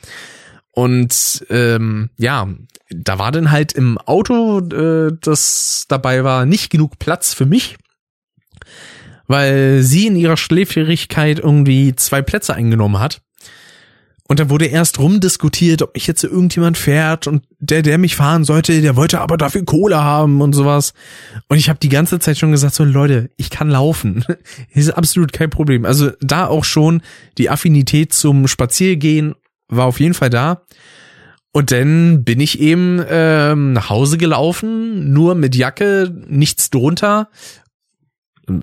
Und 0.73 1.47
ähm, 1.49 2.11
ja, 2.17 2.49
da 2.91 3.19
war 3.19 3.33
dann 3.33 3.51
halt 3.51 3.73
im 3.73 3.97
Auto, 3.99 4.59
äh, 4.59 5.13
das 5.21 5.87
dabei 5.89 6.25
war, 6.25 6.45
nicht 6.45 6.71
genug 6.71 6.99
Platz 6.99 7.33
für 7.33 7.47
mich, 7.47 7.77
weil 9.33 9.81
sie 9.81 10.09
in 10.09 10.17
ihrer 10.17 10.37
Schläfrigkeit 10.37 11.39
irgendwie 11.39 11.97
zwei 11.97 12.21
Plätze 12.21 12.53
eingenommen 12.53 13.01
hat. 13.01 13.23
Und 14.29 14.41
dann 14.41 14.51
wurde 14.51 14.67
erst 14.67 14.99
rumdiskutiert, 14.99 15.81
ob 15.81 15.95
mich 15.95 16.07
jetzt 16.07 16.23
irgendjemand 16.23 16.77
fährt 16.77 17.27
und 17.27 17.43
der, 17.59 17.81
der 17.81 17.97
mich 17.97 18.15
fahren 18.15 18.45
sollte, 18.45 18.83
der 18.83 18.95
wollte 18.95 19.23
aber 19.23 19.39
dafür 19.39 19.65
Kohle 19.65 20.05
haben 20.05 20.43
und 20.43 20.53
sowas. 20.53 20.93
Und 21.49 21.57
ich 21.57 21.71
habe 21.71 21.79
die 21.79 21.89
ganze 21.89 22.19
Zeit 22.19 22.37
schon 22.37 22.53
gesagt, 22.53 22.75
so 22.75 22.85
Leute, 22.85 23.31
ich 23.39 23.49
kann 23.49 23.71
laufen. 23.71 24.23
ist 24.75 24.91
absolut 24.91 25.33
kein 25.33 25.49
Problem. 25.49 25.87
Also 25.87 26.11
da 26.21 26.47
auch 26.47 26.65
schon 26.65 27.01
die 27.39 27.49
Affinität 27.49 28.13
zum 28.13 28.49
Spaziergehen 28.49 29.35
war 29.69 29.87
auf 29.87 29.99
jeden 29.99 30.15
Fall 30.15 30.31
da. 30.31 30.63
Und 31.55 31.71
dann 31.71 32.25
bin 32.25 32.41
ich 32.41 32.61
eben 32.61 33.03
ähm, 33.11 33.75
nach 33.75 33.91
Hause 33.91 34.17
gelaufen, 34.17 35.13
nur 35.13 35.35
mit 35.35 35.55
Jacke, 35.55 36.11
nichts 36.27 36.71
drunter. 36.71 37.29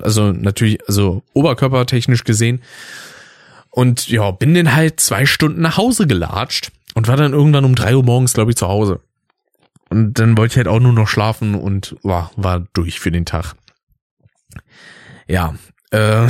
Also 0.02 0.32
natürlich, 0.32 0.86
also 0.88 1.22
oberkörpertechnisch 1.32 2.24
gesehen. 2.24 2.62
Und 3.70 4.08
ja, 4.08 4.30
bin 4.30 4.54
dann 4.54 4.74
halt 4.74 5.00
zwei 5.00 5.26
Stunden 5.26 5.60
nach 5.60 5.76
Hause 5.76 6.06
gelatscht 6.06 6.72
und 6.94 7.08
war 7.08 7.16
dann 7.16 7.32
irgendwann 7.32 7.64
um 7.64 7.74
drei 7.74 7.94
Uhr 7.94 8.02
morgens, 8.02 8.34
glaube 8.34 8.50
ich, 8.50 8.56
zu 8.56 8.68
Hause. 8.68 9.00
Und 9.88 10.14
dann 10.18 10.36
wollte 10.36 10.52
ich 10.52 10.56
halt 10.56 10.68
auch 10.68 10.80
nur 10.80 10.92
noch 10.92 11.08
schlafen 11.08 11.54
und 11.54 11.96
war, 12.02 12.30
war 12.36 12.66
durch 12.72 13.00
für 13.00 13.10
den 13.10 13.26
Tag. 13.26 13.54
Ja, 15.26 15.54
äh, 15.90 16.28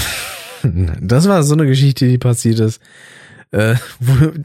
das 1.00 1.28
war 1.28 1.42
so 1.42 1.54
eine 1.54 1.66
Geschichte, 1.66 2.06
die 2.06 2.18
passiert 2.18 2.60
ist. 2.60 2.80
Äh, 3.52 3.76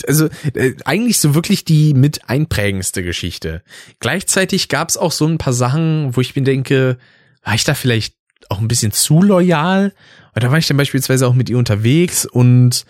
also 0.07 0.29
äh, 0.53 0.73
eigentlich 0.85 1.19
so 1.19 1.35
wirklich 1.35 1.65
die 1.65 1.93
mit 1.93 2.29
einprägendste 2.29 3.03
Geschichte. 3.03 3.61
Gleichzeitig 3.99 4.69
gab 4.69 4.89
es 4.89 4.97
auch 4.97 5.11
so 5.11 5.27
ein 5.27 5.37
paar 5.37 5.53
Sachen, 5.53 6.15
wo 6.15 6.21
ich 6.21 6.35
mir 6.35 6.43
denke, 6.43 6.97
war 7.43 7.53
ich 7.53 7.63
da 7.63 7.73
vielleicht 7.73 8.15
auch 8.49 8.59
ein 8.59 8.67
bisschen 8.67 8.91
zu 8.91 9.21
loyal? 9.21 9.93
Weil 10.33 10.41
da 10.41 10.51
war 10.51 10.57
ich 10.57 10.67
dann 10.67 10.77
beispielsweise 10.77 11.27
auch 11.27 11.33
mit 11.33 11.49
ihr 11.49 11.57
unterwegs 11.57 12.25
und 12.25 12.85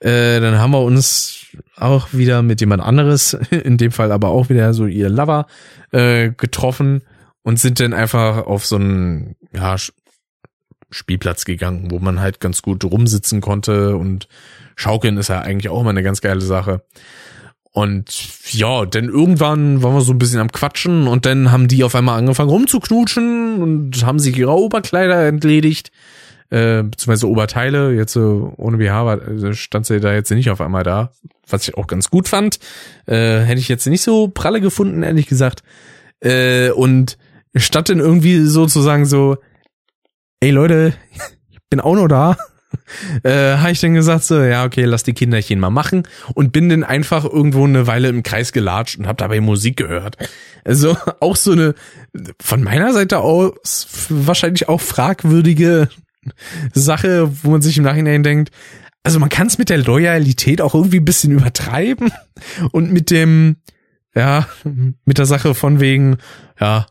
äh, 0.00 0.40
dann 0.40 0.58
haben 0.58 0.72
wir 0.72 0.82
uns 0.82 1.46
auch 1.76 2.12
wieder 2.12 2.42
mit 2.42 2.60
jemand 2.60 2.82
anderes, 2.82 3.34
in 3.50 3.78
dem 3.78 3.92
Fall 3.92 4.12
aber 4.12 4.28
auch 4.28 4.48
wieder 4.48 4.74
so 4.74 4.86
ihr 4.86 5.08
Lover, 5.08 5.46
äh, 5.92 6.30
getroffen 6.30 7.02
und 7.42 7.58
sind 7.58 7.80
dann 7.80 7.94
einfach 7.94 8.46
auf 8.46 8.66
so 8.66 8.76
einen 8.76 9.36
ja, 9.52 9.76
Spielplatz 10.90 11.44
gegangen, 11.44 11.90
wo 11.90 11.98
man 11.98 12.20
halt 12.20 12.40
ganz 12.40 12.62
gut 12.62 12.84
rumsitzen 12.84 13.40
konnte 13.40 13.96
und 13.96 14.28
Schaukeln 14.76 15.18
ist 15.18 15.28
ja 15.28 15.40
eigentlich 15.40 15.68
auch 15.68 15.80
immer 15.80 15.90
eine 15.90 16.02
ganz 16.02 16.20
geile 16.20 16.40
Sache. 16.40 16.82
Und 17.72 18.52
ja, 18.52 18.84
denn 18.84 19.08
irgendwann 19.08 19.82
waren 19.82 19.94
wir 19.94 20.00
so 20.00 20.12
ein 20.12 20.18
bisschen 20.18 20.40
am 20.40 20.50
Quatschen 20.50 21.06
und 21.06 21.24
dann 21.24 21.52
haben 21.52 21.68
die 21.68 21.84
auf 21.84 21.94
einmal 21.94 22.18
angefangen 22.18 22.50
rumzuknutschen 22.50 23.62
und 23.62 24.04
haben 24.04 24.18
sich 24.18 24.36
ihre 24.36 24.56
Oberkleider 24.56 25.26
entledigt, 25.28 25.92
äh, 26.50 26.82
beziehungsweise 26.82 27.28
Oberteile. 27.28 27.94
Jetzt 27.94 28.12
so 28.12 28.52
ohne 28.56 28.78
BH 28.78 29.06
war, 29.06 29.22
äh, 29.22 29.54
stand 29.54 29.86
sie 29.86 30.00
da 30.00 30.12
jetzt 30.12 30.30
nicht 30.32 30.50
auf 30.50 30.60
einmal 30.60 30.82
da, 30.82 31.12
was 31.48 31.68
ich 31.68 31.76
auch 31.76 31.86
ganz 31.86 32.10
gut 32.10 32.26
fand. 32.26 32.58
Äh, 33.06 33.40
hätte 33.40 33.60
ich 33.60 33.68
jetzt 33.68 33.86
nicht 33.86 34.02
so 34.02 34.26
pralle 34.26 34.60
gefunden, 34.60 35.04
ehrlich 35.04 35.28
gesagt. 35.28 35.62
Äh, 36.18 36.70
und 36.70 37.18
statt 37.54 37.88
dann 37.88 38.00
irgendwie 38.00 38.40
sozusagen 38.40 39.06
so, 39.06 39.36
ey 40.40 40.50
Leute, 40.50 40.94
ich 41.50 41.58
bin 41.70 41.78
auch 41.78 41.94
noch 41.94 42.08
da 42.08 42.36
äh, 43.22 43.56
habe 43.56 43.72
ich 43.72 43.80
dann 43.80 43.94
gesagt 43.94 44.24
so, 44.24 44.40
ja, 44.42 44.64
okay, 44.64 44.84
lass 44.84 45.02
die 45.02 45.12
Kinderchen 45.12 45.60
mal 45.60 45.70
machen 45.70 46.04
und 46.34 46.52
bin 46.52 46.68
dann 46.68 46.84
einfach 46.84 47.24
irgendwo 47.24 47.64
eine 47.64 47.86
Weile 47.86 48.08
im 48.08 48.22
Kreis 48.22 48.52
gelatscht 48.52 48.98
und 48.98 49.06
habe 49.06 49.16
dabei 49.16 49.40
Musik 49.40 49.76
gehört. 49.76 50.16
Also 50.64 50.96
auch 51.20 51.36
so 51.36 51.52
eine 51.52 51.74
von 52.40 52.62
meiner 52.62 52.92
Seite 52.92 53.18
aus 53.18 53.86
wahrscheinlich 54.08 54.68
auch 54.68 54.80
fragwürdige 54.80 55.88
Sache, 56.72 57.30
wo 57.42 57.50
man 57.50 57.62
sich 57.62 57.78
im 57.78 57.84
Nachhinein 57.84 58.22
denkt, 58.22 58.50
also 59.02 59.18
man 59.18 59.30
kann 59.30 59.46
es 59.46 59.58
mit 59.58 59.70
der 59.70 59.78
Loyalität 59.78 60.60
auch 60.60 60.74
irgendwie 60.74 60.98
ein 60.98 61.04
bisschen 61.04 61.32
übertreiben 61.32 62.12
und 62.72 62.92
mit 62.92 63.10
dem, 63.10 63.56
ja, 64.14 64.46
mit 65.04 65.18
der 65.18 65.26
Sache 65.26 65.54
von 65.54 65.80
wegen, 65.80 66.18
ja, 66.60 66.86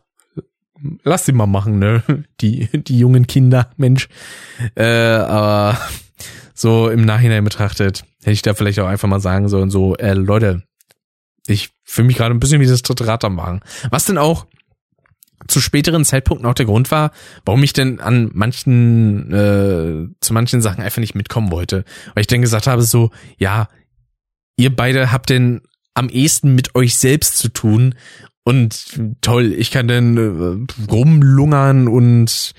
lass 1.02 1.26
sie 1.26 1.32
mal 1.32 1.46
machen, 1.46 1.78
ne? 1.78 2.02
Die, 2.40 2.68
die 2.72 2.98
jungen 2.98 3.26
Kinder, 3.26 3.70
Mensch. 3.76 4.08
Äh, 4.74 4.84
aber 4.84 5.78
so 6.54 6.88
im 6.90 7.02
Nachhinein 7.04 7.44
betrachtet, 7.44 8.04
hätte 8.20 8.32
ich 8.32 8.42
da 8.42 8.54
vielleicht 8.54 8.80
auch 8.80 8.86
einfach 8.86 9.08
mal 9.08 9.20
sagen 9.20 9.48
sollen, 9.48 9.70
so, 9.70 9.96
äh, 9.96 10.14
Leute, 10.14 10.62
ich 11.46 11.70
fühle 11.84 12.06
mich 12.06 12.16
gerade 12.16 12.34
ein 12.34 12.40
bisschen 12.40 12.60
wie 12.60 12.66
das 12.66 12.82
dritte 12.82 13.06
Rad 13.06 13.24
am 13.24 13.36
Wagen. 13.36 13.60
Was 13.90 14.04
denn 14.04 14.18
auch 14.18 14.46
zu 15.48 15.60
späteren 15.60 16.04
Zeitpunkten 16.04 16.46
auch 16.48 16.54
der 16.54 16.66
Grund 16.66 16.90
war, 16.90 17.12
warum 17.44 17.62
ich 17.62 17.72
denn 17.72 18.00
an 18.00 18.30
manchen, 18.34 19.32
äh, 19.32 20.14
zu 20.20 20.32
manchen 20.32 20.60
Sachen 20.60 20.82
einfach 20.82 21.00
nicht 21.00 21.14
mitkommen 21.14 21.50
wollte. 21.50 21.84
Weil 22.14 22.22
ich 22.22 22.26
dann 22.26 22.42
gesagt 22.42 22.66
habe, 22.66 22.82
so, 22.82 23.10
ja, 23.38 23.68
ihr 24.56 24.74
beide 24.74 25.12
habt 25.12 25.30
denn 25.30 25.62
am 25.94 26.08
ehesten 26.08 26.54
mit 26.54 26.74
euch 26.74 26.96
selbst 26.96 27.38
zu 27.38 27.48
tun 27.48 27.94
und 28.44 29.00
toll, 29.20 29.52
ich 29.52 29.70
kann 29.70 29.88
dann 29.88 30.16
äh, 30.16 30.90
rumlungern 30.90 31.88
und 31.88 32.52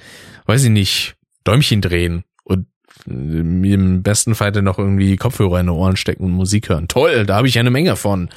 weiß 0.45 0.63
ich 0.63 0.69
nicht, 0.69 1.15
Däumchen 1.43 1.81
drehen 1.81 2.23
und 2.43 2.67
mir 3.05 3.75
im 3.75 4.03
besten 4.03 4.35
Fall 4.35 4.51
dann 4.51 4.65
noch 4.65 4.77
irgendwie 4.77 5.17
Kopfhörer 5.17 5.59
in 5.59 5.67
die 5.67 5.71
Ohren 5.71 5.95
stecken 5.95 6.25
und 6.25 6.31
Musik 6.31 6.69
hören. 6.69 6.87
Toll, 6.87 7.25
da 7.25 7.35
habe 7.35 7.47
ich 7.47 7.57
eine 7.57 7.71
Menge 7.71 7.95
von. 7.95 8.29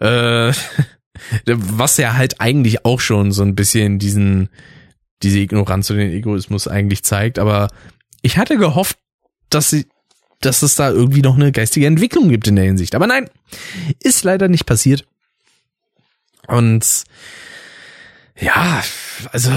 Äh, 0.00 0.52
was 1.46 1.96
ja 1.96 2.14
halt 2.14 2.40
eigentlich 2.40 2.84
auch 2.84 3.00
schon 3.00 3.32
so 3.32 3.42
ein 3.42 3.54
bisschen 3.54 3.98
diesen 3.98 4.48
diese 5.22 5.40
Ignoranz 5.40 5.90
und 5.90 5.96
den 5.96 6.12
Egoismus 6.12 6.68
eigentlich 6.68 7.02
zeigt, 7.02 7.40
aber 7.40 7.68
ich 8.22 8.38
hatte 8.38 8.56
gehofft, 8.56 8.98
dass 9.50 9.70
sie 9.70 9.86
dass 10.40 10.62
es 10.62 10.76
da 10.76 10.90
irgendwie 10.90 11.22
noch 11.22 11.34
eine 11.34 11.50
geistige 11.50 11.86
Entwicklung 11.86 12.28
gibt 12.28 12.46
in 12.46 12.56
der 12.56 12.64
Hinsicht. 12.64 12.94
Aber 12.94 13.08
nein, 13.08 13.28
ist 14.00 14.22
leider 14.22 14.48
nicht 14.48 14.66
passiert. 14.66 15.04
Und 16.48 17.04
ja, 18.40 18.82
also 19.32 19.50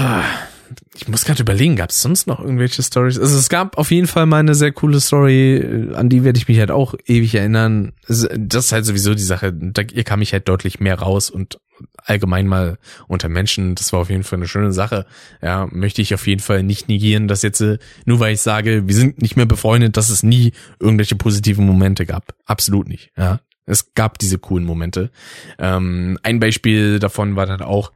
ich 0.94 1.08
muss 1.08 1.24
gerade 1.24 1.42
überlegen, 1.42 1.76
gab 1.76 1.90
es 1.90 2.00
sonst 2.00 2.26
noch 2.26 2.40
irgendwelche 2.40 2.82
Stories? 2.82 3.18
Also 3.18 3.38
es 3.38 3.48
gab 3.48 3.78
auf 3.78 3.90
jeden 3.90 4.06
Fall 4.06 4.26
mal 4.26 4.38
eine 4.38 4.54
sehr 4.54 4.72
coole 4.72 5.00
Story, 5.00 5.88
an 5.94 6.08
die 6.08 6.22
werde 6.22 6.38
ich 6.38 6.48
mich 6.48 6.58
halt 6.58 6.70
auch 6.70 6.94
ewig 7.06 7.34
erinnern. 7.34 7.92
Das 8.08 8.66
ist 8.66 8.72
halt 8.72 8.84
sowieso 8.84 9.14
die 9.14 9.22
Sache, 9.22 9.52
da, 9.52 9.82
kam 9.84 10.22
ich 10.22 10.32
halt 10.32 10.48
deutlich 10.48 10.80
mehr 10.80 10.98
raus 10.98 11.30
und 11.30 11.58
allgemein 11.96 12.46
mal 12.46 12.78
unter 13.08 13.28
Menschen, 13.28 13.74
das 13.74 13.92
war 13.92 14.00
auf 14.00 14.10
jeden 14.10 14.22
Fall 14.22 14.38
eine 14.38 14.48
schöne 14.48 14.72
Sache. 14.72 15.06
Ja, 15.40 15.66
möchte 15.70 16.02
ich 16.02 16.14
auf 16.14 16.26
jeden 16.26 16.42
Fall 16.42 16.62
nicht 16.62 16.88
negieren, 16.88 17.26
dass 17.26 17.42
jetzt 17.42 17.64
nur 18.04 18.20
weil 18.20 18.34
ich 18.34 18.42
sage, 18.42 18.86
wir 18.86 18.94
sind 18.94 19.22
nicht 19.22 19.36
mehr 19.36 19.46
befreundet, 19.46 19.96
dass 19.96 20.10
es 20.10 20.22
nie 20.22 20.52
irgendwelche 20.78 21.16
positiven 21.16 21.66
Momente 21.66 22.06
gab. 22.06 22.34
Absolut 22.44 22.86
nicht. 22.86 23.10
Ja, 23.16 23.40
es 23.66 23.94
gab 23.94 24.18
diese 24.18 24.38
coolen 24.38 24.64
Momente. 24.64 25.10
Ähm, 25.58 26.18
ein 26.22 26.40
Beispiel 26.40 26.98
davon 26.98 27.36
war 27.36 27.46
dann 27.46 27.62
auch, 27.62 27.92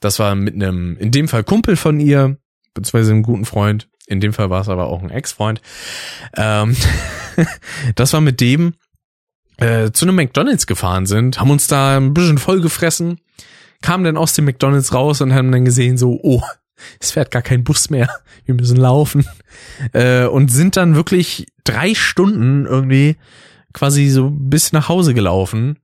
das 0.00 0.18
war 0.18 0.34
mit 0.34 0.54
einem, 0.54 0.96
in 0.98 1.10
dem 1.10 1.28
Fall 1.28 1.44
Kumpel 1.44 1.76
von 1.76 2.00
ihr, 2.00 2.38
beziehungsweise 2.74 3.12
einem 3.12 3.22
guten 3.22 3.44
Freund, 3.44 3.88
In 4.06 4.20
dem 4.20 4.32
Fall 4.32 4.50
war 4.50 4.60
es 4.60 4.68
aber 4.68 4.86
auch 4.86 5.02
ein 5.02 5.10
Ex-Freund. 5.10 5.60
Ähm, 6.36 6.76
das 7.94 8.12
war 8.12 8.20
mit 8.20 8.40
dem 8.40 8.74
äh, 9.58 9.90
zu 9.90 10.04
einem 10.04 10.16
McDonalds 10.16 10.66
gefahren 10.66 11.06
sind, 11.06 11.40
haben 11.40 11.50
uns 11.50 11.66
da 11.66 11.96
ein 11.96 12.12
bisschen 12.12 12.38
vollgefressen, 12.38 13.20
kamen 13.80 14.04
dann 14.04 14.16
aus 14.16 14.34
dem 14.34 14.44
McDonalds 14.44 14.92
raus 14.92 15.20
und 15.20 15.32
haben 15.34 15.50
dann 15.50 15.64
gesehen 15.64 15.96
so, 15.96 16.20
oh, 16.22 16.42
es 17.00 17.12
fährt 17.12 17.30
gar 17.30 17.42
kein 17.42 17.64
Bus 17.64 17.88
mehr, 17.88 18.08
wir 18.44 18.54
müssen 18.54 18.76
laufen. 18.76 19.26
Äh, 19.92 20.26
und 20.26 20.50
sind 20.50 20.76
dann 20.76 20.94
wirklich 20.94 21.46
drei 21.64 21.94
Stunden 21.94 22.66
irgendwie 22.66 23.16
quasi 23.76 24.08
so 24.08 24.30
bis 24.30 24.72
nach 24.72 24.88
Hause 24.88 25.12
gelaufen. 25.12 25.78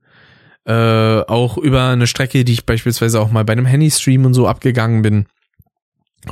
Äh, 0.65 0.73
auch 0.73 1.57
über 1.57 1.89
eine 1.89 2.07
Strecke, 2.07 2.43
die 2.43 2.53
ich 2.53 2.65
beispielsweise 2.65 3.21
auch 3.21 3.31
mal 3.31 3.45
bei 3.45 3.53
einem 3.53 3.67
Handy-Stream 3.67 4.25
und 4.25 4.33
so 4.33 4.47
abgegangen 4.47 5.03
bin. 5.03 5.27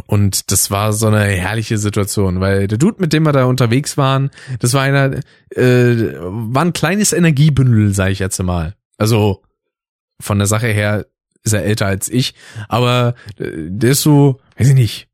Und 0.08 0.52
das 0.52 0.72
war 0.72 0.92
so 0.94 1.08
eine 1.08 1.26
herrliche 1.26 1.78
Situation, 1.78 2.40
weil 2.40 2.68
der 2.68 2.78
Dude, 2.78 3.00
mit 3.00 3.14
dem 3.14 3.24
wir 3.24 3.34
da 3.34 3.46
unterwegs 3.46 3.98
waren, 3.98 4.32
das 4.60 4.74
war 4.74 4.82
einer, 4.82 5.20
äh, 5.50 6.14
war 6.20 6.64
ein 6.64 6.74
kleines 6.74 7.14
Energiebündel, 7.14 7.94
sag 7.94 8.10
ich 8.10 8.20
jetzt 8.20 8.42
mal. 8.42 8.74
Also 8.98 9.44
von 10.20 10.40
der 10.40 10.48
Sache 10.48 10.68
her 10.68 11.06
ist 11.44 11.54
er 11.54 11.64
älter 11.64 11.88
als 11.88 12.10
ich, 12.10 12.34
aber 12.70 13.14
äh, 13.38 13.52
der 13.68 13.92
ist 13.92 14.02
so, 14.02 14.40
weiß 14.58 14.70
ich 14.70 14.76
nicht, 14.76 15.10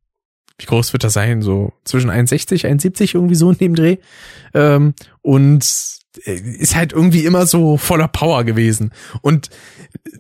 wie 0.59 0.65
groß 0.65 0.93
wird 0.93 1.03
das 1.03 1.13
sein? 1.13 1.41
So 1.41 1.73
zwischen 1.83 2.09
1,60, 2.09 2.65
1,70 2.65 3.15
irgendwie 3.15 3.35
so 3.35 3.51
in 3.51 3.57
dem 3.57 3.75
Dreh. 3.75 3.97
Ähm, 4.53 4.93
und 5.21 5.97
ist 6.25 6.75
halt 6.75 6.93
irgendwie 6.93 7.25
immer 7.25 7.45
so 7.45 7.77
voller 7.77 8.07
Power 8.07 8.43
gewesen. 8.43 8.91
Und 9.21 9.49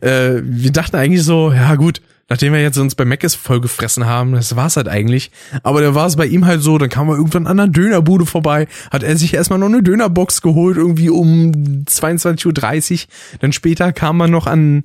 äh, 0.00 0.40
wir 0.42 0.72
dachten 0.72 0.96
eigentlich 0.96 1.24
so, 1.24 1.52
ja 1.52 1.74
gut, 1.74 2.00
nachdem 2.28 2.54
wir 2.54 2.62
jetzt 2.62 2.78
uns 2.78 2.94
bei 2.94 3.04
Meckes 3.04 3.34
voll 3.34 3.60
gefressen 3.60 4.06
haben, 4.06 4.32
das 4.32 4.56
war's 4.56 4.76
halt 4.76 4.88
eigentlich. 4.88 5.30
Aber 5.62 5.82
da 5.82 5.94
war 5.94 6.06
es 6.06 6.16
bei 6.16 6.26
ihm 6.26 6.46
halt 6.46 6.62
so, 6.62 6.78
dann 6.78 6.88
kam 6.88 7.08
er 7.08 7.16
irgendwann 7.16 7.46
an 7.46 7.60
einer 7.60 7.70
Dönerbude 7.70 8.24
vorbei, 8.24 8.68
hat 8.90 9.02
er 9.02 9.16
sich 9.16 9.34
erstmal 9.34 9.58
noch 9.58 9.66
eine 9.66 9.82
Dönerbox 9.82 10.40
geholt, 10.40 10.78
irgendwie 10.78 11.10
um 11.10 11.52
22.30 11.86 12.92
Uhr. 12.92 12.98
Dann 13.40 13.52
später 13.52 13.92
kam 13.92 14.16
man 14.16 14.30
noch 14.30 14.46
an, 14.46 14.82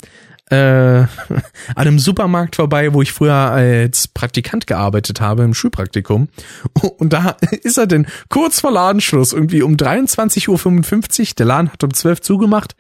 äh, 0.50 0.56
an 0.58 1.08
einem 1.76 2.00
Supermarkt 2.00 2.56
vorbei, 2.56 2.94
wo 2.94 3.02
ich 3.02 3.12
früher 3.12 3.34
als 3.34 4.08
Praktikant 4.08 4.68
gearbeitet 4.68 5.22
habe 5.22 5.44
im 5.44 5.54
Schulpraktikum. 5.54 6.30
Und 6.98 7.14
da 7.14 7.38
ist 7.64 7.78
er 7.78 7.88
denn 7.88 8.08
kurz 8.30 8.62
vor 8.62 8.72
Ladenschluss, 8.72 9.34
irgendwie 9.34 9.62
um 9.62 9.76
23.55 9.76 10.50
Uhr, 11.20 11.28
der 11.38 11.46
Laden 11.46 11.72
hat 11.72 11.84
um 11.84 11.94
12 11.94 12.22
zugemacht, 12.22 12.76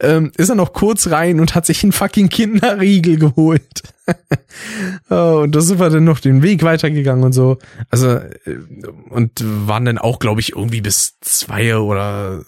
ähm, 0.00 0.32
ist 0.36 0.48
er 0.48 0.54
noch 0.54 0.72
kurz 0.72 1.10
rein 1.10 1.40
und 1.40 1.54
hat 1.54 1.66
sich 1.66 1.82
einen 1.82 1.92
fucking 1.92 2.28
Kinderriegel 2.28 3.18
geholt. 3.18 3.82
oh, 5.10 5.40
und 5.42 5.54
da 5.54 5.60
sind 5.60 5.78
wir 5.78 5.90
dann 5.90 6.04
noch 6.04 6.20
den 6.20 6.42
Weg 6.42 6.62
weitergegangen 6.62 7.24
und 7.24 7.32
so. 7.32 7.58
Also, 7.90 8.08
äh, 8.08 8.58
und 9.08 9.42
waren 9.44 9.84
dann 9.84 9.98
auch, 9.98 10.18
glaube 10.18 10.40
ich, 10.40 10.56
irgendwie 10.56 10.80
bis 10.80 11.20
zwei 11.20 11.76
oder 11.76 12.44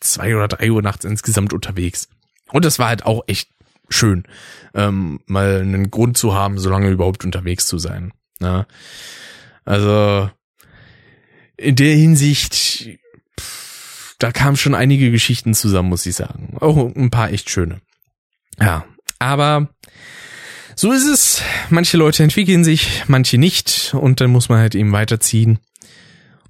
zwei 0.00 0.34
oder 0.34 0.48
drei 0.48 0.70
Uhr 0.70 0.82
nachts 0.82 1.04
insgesamt 1.04 1.52
unterwegs. 1.52 2.08
Und 2.52 2.64
das 2.64 2.78
war 2.78 2.88
halt 2.88 3.04
auch 3.04 3.24
echt 3.26 3.48
schön, 3.88 4.24
ähm, 4.74 5.20
mal 5.26 5.60
einen 5.60 5.90
Grund 5.90 6.18
zu 6.18 6.34
haben, 6.34 6.58
so 6.58 6.70
lange 6.70 6.90
überhaupt 6.90 7.24
unterwegs 7.24 7.66
zu 7.66 7.78
sein. 7.78 8.12
Ja. 8.40 8.58
Ne? 8.58 8.66
Also 9.64 10.30
in 11.56 11.74
der 11.74 11.94
Hinsicht, 11.94 12.98
pff, 13.40 14.14
da 14.18 14.30
kamen 14.30 14.56
schon 14.56 14.74
einige 14.74 15.10
Geschichten 15.10 15.54
zusammen, 15.54 15.88
muss 15.88 16.06
ich 16.06 16.14
sagen. 16.14 16.56
Auch 16.60 16.76
ein 16.76 17.10
paar 17.10 17.32
echt 17.32 17.50
schöne. 17.50 17.80
Ja, 18.60 18.84
aber 19.18 19.68
so 20.76 20.92
ist 20.92 21.06
es. 21.06 21.42
Manche 21.70 21.96
Leute 21.96 22.22
entwickeln 22.22 22.62
sich, 22.62 23.04
manche 23.08 23.38
nicht 23.38 23.94
und 23.94 24.20
dann 24.20 24.30
muss 24.30 24.48
man 24.48 24.58
halt 24.58 24.74
eben 24.74 24.92
weiterziehen. 24.92 25.58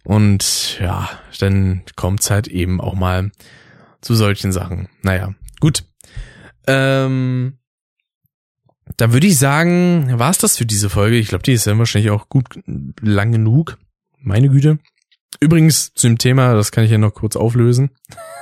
Und 0.04 0.78
ja, 0.80 1.08
dann 1.38 1.82
kommt's 1.96 2.30
halt 2.30 2.48
eben 2.48 2.80
auch 2.80 2.94
mal 2.94 3.32
zu 4.00 4.14
solchen 4.14 4.52
Sachen. 4.52 4.88
Naja, 5.02 5.34
gut. 5.60 5.84
Ähm, 6.66 7.59
da 8.97 9.12
würde 9.12 9.26
ich 9.26 9.38
sagen, 9.38 10.18
war's 10.18 10.38
das 10.38 10.56
für 10.56 10.66
diese 10.66 10.90
Folge. 10.90 11.16
Ich 11.16 11.28
glaube, 11.28 11.43
die 11.43 11.52
ist 11.52 11.66
ja 11.66 11.76
wahrscheinlich 11.76 12.10
auch 12.10 12.28
gut 12.28 12.44
lang 13.01 13.32
genug. 13.32 13.78
Meine 14.18 14.48
Güte. 14.48 14.78
Übrigens 15.40 15.93
zu 15.93 16.06
dem 16.06 16.18
Thema, 16.18 16.55
das 16.55 16.72
kann 16.72 16.84
ich 16.84 16.90
ja 16.90 16.98
noch 16.98 17.12
kurz 17.12 17.36
auflösen. 17.36 17.90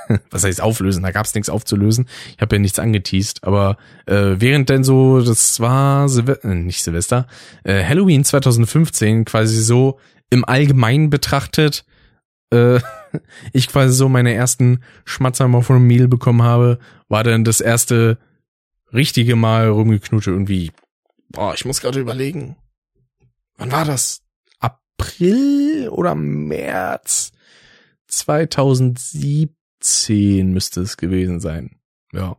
Was 0.31 0.43
heißt 0.43 0.61
auflösen? 0.61 1.03
Da 1.03 1.11
gab's 1.11 1.35
nichts 1.35 1.49
aufzulösen. 1.49 2.07
Ich 2.35 2.41
habe 2.41 2.55
ja 2.55 2.59
nichts 2.59 2.79
angeteased, 2.79 3.43
aber 3.43 3.77
äh, 4.05 4.35
während 4.37 4.69
denn 4.69 4.83
so, 4.83 5.19
das 5.19 5.59
war 5.59 6.07
Silve 6.07 6.43
äh, 6.43 6.53
nicht 6.53 6.83
Silvester, 6.83 7.27
äh, 7.63 7.83
Halloween 7.83 8.23
2015 8.23 9.25
quasi 9.25 9.61
so 9.61 9.99
im 10.29 10.45
Allgemeinen 10.45 11.09
betrachtet, 11.09 11.85
äh, 12.51 12.79
ich 13.53 13.67
quasi 13.67 13.93
so 13.93 14.09
meine 14.09 14.33
ersten 14.33 14.79
Schmatzer 15.03 15.47
mal 15.47 15.61
von 15.61 15.81
Mehl 15.81 16.07
bekommen 16.07 16.43
habe, 16.43 16.79
war 17.07 17.23
dann 17.23 17.43
das 17.43 17.61
erste 17.61 18.17
richtige 18.93 19.35
Mal 19.35 19.67
rumgeknutsche 19.67 20.31
irgendwie. 20.31 20.71
Boah, 21.29 21.53
ich 21.53 21.65
muss 21.65 21.81
gerade 21.81 21.99
überlegen. 21.99 22.55
Wann 23.57 23.71
war 23.71 23.85
das? 23.85 24.21
April 24.59 25.89
oder 25.89 26.15
März 26.15 27.31
2017 28.07 30.51
müsste 30.51 30.81
es 30.81 30.97
gewesen 30.97 31.39
sein. 31.39 31.77
Ja. 32.13 32.37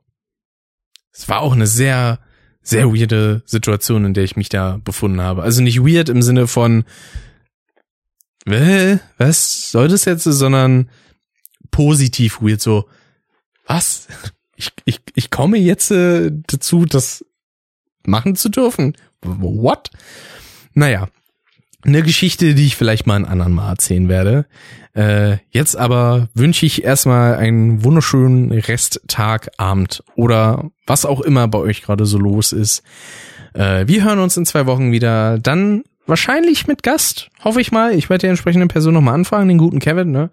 Es 1.12 1.28
war 1.28 1.40
auch 1.40 1.52
eine 1.52 1.66
sehr, 1.66 2.20
sehr 2.62 2.94
weirde 2.94 3.42
Situation, 3.46 4.04
in 4.04 4.14
der 4.14 4.22
ich 4.24 4.36
mich 4.36 4.48
da 4.48 4.78
befunden 4.82 5.20
habe. 5.20 5.42
Also 5.42 5.62
nicht 5.62 5.80
weird 5.80 6.08
im 6.08 6.22
Sinne 6.22 6.46
von, 6.46 6.84
was 8.46 9.70
soll 9.70 9.88
das 9.88 10.04
jetzt, 10.04 10.24
sondern 10.24 10.88
positiv 11.70 12.40
weird, 12.40 12.60
so, 12.60 12.88
was? 13.66 14.08
Ich, 14.54 14.70
ich, 14.84 15.00
ich 15.14 15.30
komme 15.30 15.58
jetzt 15.58 15.90
äh, 15.90 16.30
dazu, 16.46 16.86
das 16.86 17.24
machen 18.06 18.36
zu 18.36 18.48
dürfen. 18.48 18.96
What? 19.22 19.90
Naja, 20.72 21.08
eine 21.84 22.02
Geschichte, 22.02 22.54
die 22.54 22.66
ich 22.66 22.76
vielleicht 22.76 23.06
mal 23.06 23.16
ein 23.16 23.26
anderen 23.26 23.52
Mal 23.52 23.70
erzählen 23.70 24.08
werde. 24.08 24.46
Äh, 24.94 25.38
jetzt 25.50 25.76
aber 25.76 26.28
wünsche 26.34 26.66
ich 26.66 26.84
erstmal 26.84 27.34
einen 27.34 27.84
wunderschönen 27.84 28.50
Resttag, 28.50 29.50
Abend 29.58 30.02
oder 30.14 30.70
was 30.86 31.04
auch 31.04 31.20
immer 31.20 31.48
bei 31.48 31.58
euch 31.58 31.82
gerade 31.82 32.06
so 32.06 32.18
los 32.18 32.52
ist. 32.52 32.82
Äh, 33.52 33.86
wir 33.86 34.04
hören 34.04 34.20
uns 34.20 34.36
in 34.36 34.46
zwei 34.46 34.66
Wochen 34.66 34.92
wieder. 34.92 35.38
Dann 35.38 35.84
wahrscheinlich 36.06 36.66
mit 36.66 36.82
Gast, 36.82 37.30
hoffe 37.42 37.60
ich 37.60 37.72
mal. 37.72 37.94
Ich 37.94 38.08
werde 38.08 38.22
die 38.22 38.30
entsprechende 38.30 38.66
Person 38.66 38.94
nochmal 38.94 39.14
anfragen, 39.14 39.48
den 39.48 39.58
guten 39.58 39.78
Kevin, 39.78 40.10
ne? 40.10 40.30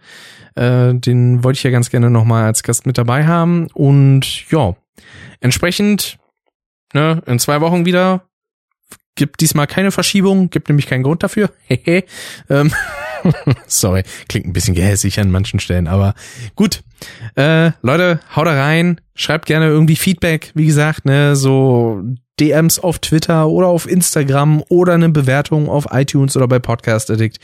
Äh, 0.55 0.93
den 0.93 1.43
wollte 1.43 1.57
ich 1.57 1.63
ja 1.63 1.71
ganz 1.71 1.89
gerne 1.89 2.09
nochmal 2.09 2.45
als 2.45 2.63
Gast 2.63 2.85
mit 2.85 2.97
dabei 2.97 3.25
haben. 3.25 3.67
Und 3.73 4.49
ja, 4.49 4.75
entsprechend, 5.39 6.17
ne, 6.93 7.21
in 7.25 7.39
zwei 7.39 7.61
Wochen 7.61 7.85
wieder. 7.85 8.23
Gibt 9.15 9.41
diesmal 9.41 9.67
keine 9.67 9.91
Verschiebung, 9.91 10.49
gibt 10.49 10.69
nämlich 10.69 10.87
keinen 10.87 11.03
Grund 11.03 11.21
dafür. 11.21 11.51
ähm, 12.49 12.73
sorry, 13.67 14.03
klingt 14.27 14.47
ein 14.47 14.53
bisschen 14.53 14.73
gehässig 14.73 15.19
an 15.19 15.29
manchen 15.29 15.59
Stellen, 15.59 15.87
aber 15.87 16.15
gut. 16.55 16.81
Äh, 17.35 17.71
Leute, 17.81 18.19
haut 18.35 18.47
da 18.47 18.53
rein, 18.53 19.01
schreibt 19.15 19.45
gerne 19.45 19.67
irgendwie 19.67 19.95
Feedback, 19.95 20.51
wie 20.55 20.65
gesagt, 20.65 21.05
ne, 21.05 21.35
so 21.35 22.01
DMs 22.39 22.79
auf 22.79 22.97
Twitter 22.97 23.47
oder 23.47 23.67
auf 23.67 23.87
Instagram 23.87 24.63
oder 24.67 24.93
eine 24.93 25.09
Bewertung 25.09 25.69
auf 25.69 25.87
iTunes 25.91 26.35
oder 26.35 26.47
bei 26.47 26.57
Podcast 26.57 27.11
Addict. 27.11 27.37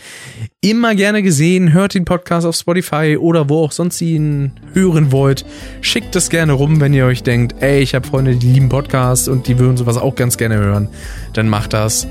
Immer 0.61 0.95
gerne 0.95 1.21
gesehen. 1.21 1.73
Hört 1.73 1.93
den 1.93 2.05
Podcast 2.05 2.47
auf 2.47 2.55
Spotify 2.55 3.15
oder 3.19 3.49
wo 3.49 3.63
auch 3.63 3.71
sonst 3.71 4.01
ihr 4.01 4.15
ihn 4.15 4.51
hören 4.73 5.11
wollt. 5.11 5.45
Schickt 5.81 6.15
es 6.15 6.29
gerne 6.29 6.53
rum, 6.53 6.81
wenn 6.81 6.93
ihr 6.93 7.05
euch 7.05 7.21
denkt, 7.21 7.55
ey, 7.59 7.81
ich 7.81 7.93
habe 7.93 8.07
Freunde, 8.07 8.35
die 8.35 8.51
lieben 8.51 8.69
Podcasts 8.69 9.27
und 9.27 9.47
die 9.47 9.59
würden 9.59 9.77
sowas 9.77 9.97
auch 9.97 10.15
ganz 10.15 10.37
gerne 10.37 10.57
hören. 10.57 10.89
Dann 11.33 11.49
macht 11.49 11.73
das. 11.73 12.07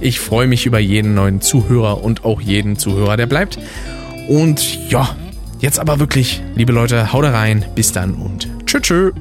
Ich 0.00 0.18
freue 0.18 0.46
mich 0.46 0.64
über 0.64 0.78
jeden 0.78 1.14
neuen 1.14 1.42
Zuhörer 1.42 2.02
und 2.02 2.24
auch 2.24 2.40
jeden 2.40 2.76
Zuhörer, 2.76 3.18
der 3.18 3.26
bleibt. 3.26 3.58
Und 4.26 4.90
ja, 4.90 5.14
Jetzt 5.62 5.78
aber 5.78 6.00
wirklich, 6.00 6.42
liebe 6.56 6.72
Leute, 6.72 7.12
haut 7.12 7.24
rein. 7.24 7.64
Bis 7.76 7.92
dann 7.92 8.14
und 8.14 8.48
tschö 8.66 8.80
tschö. 8.80 9.12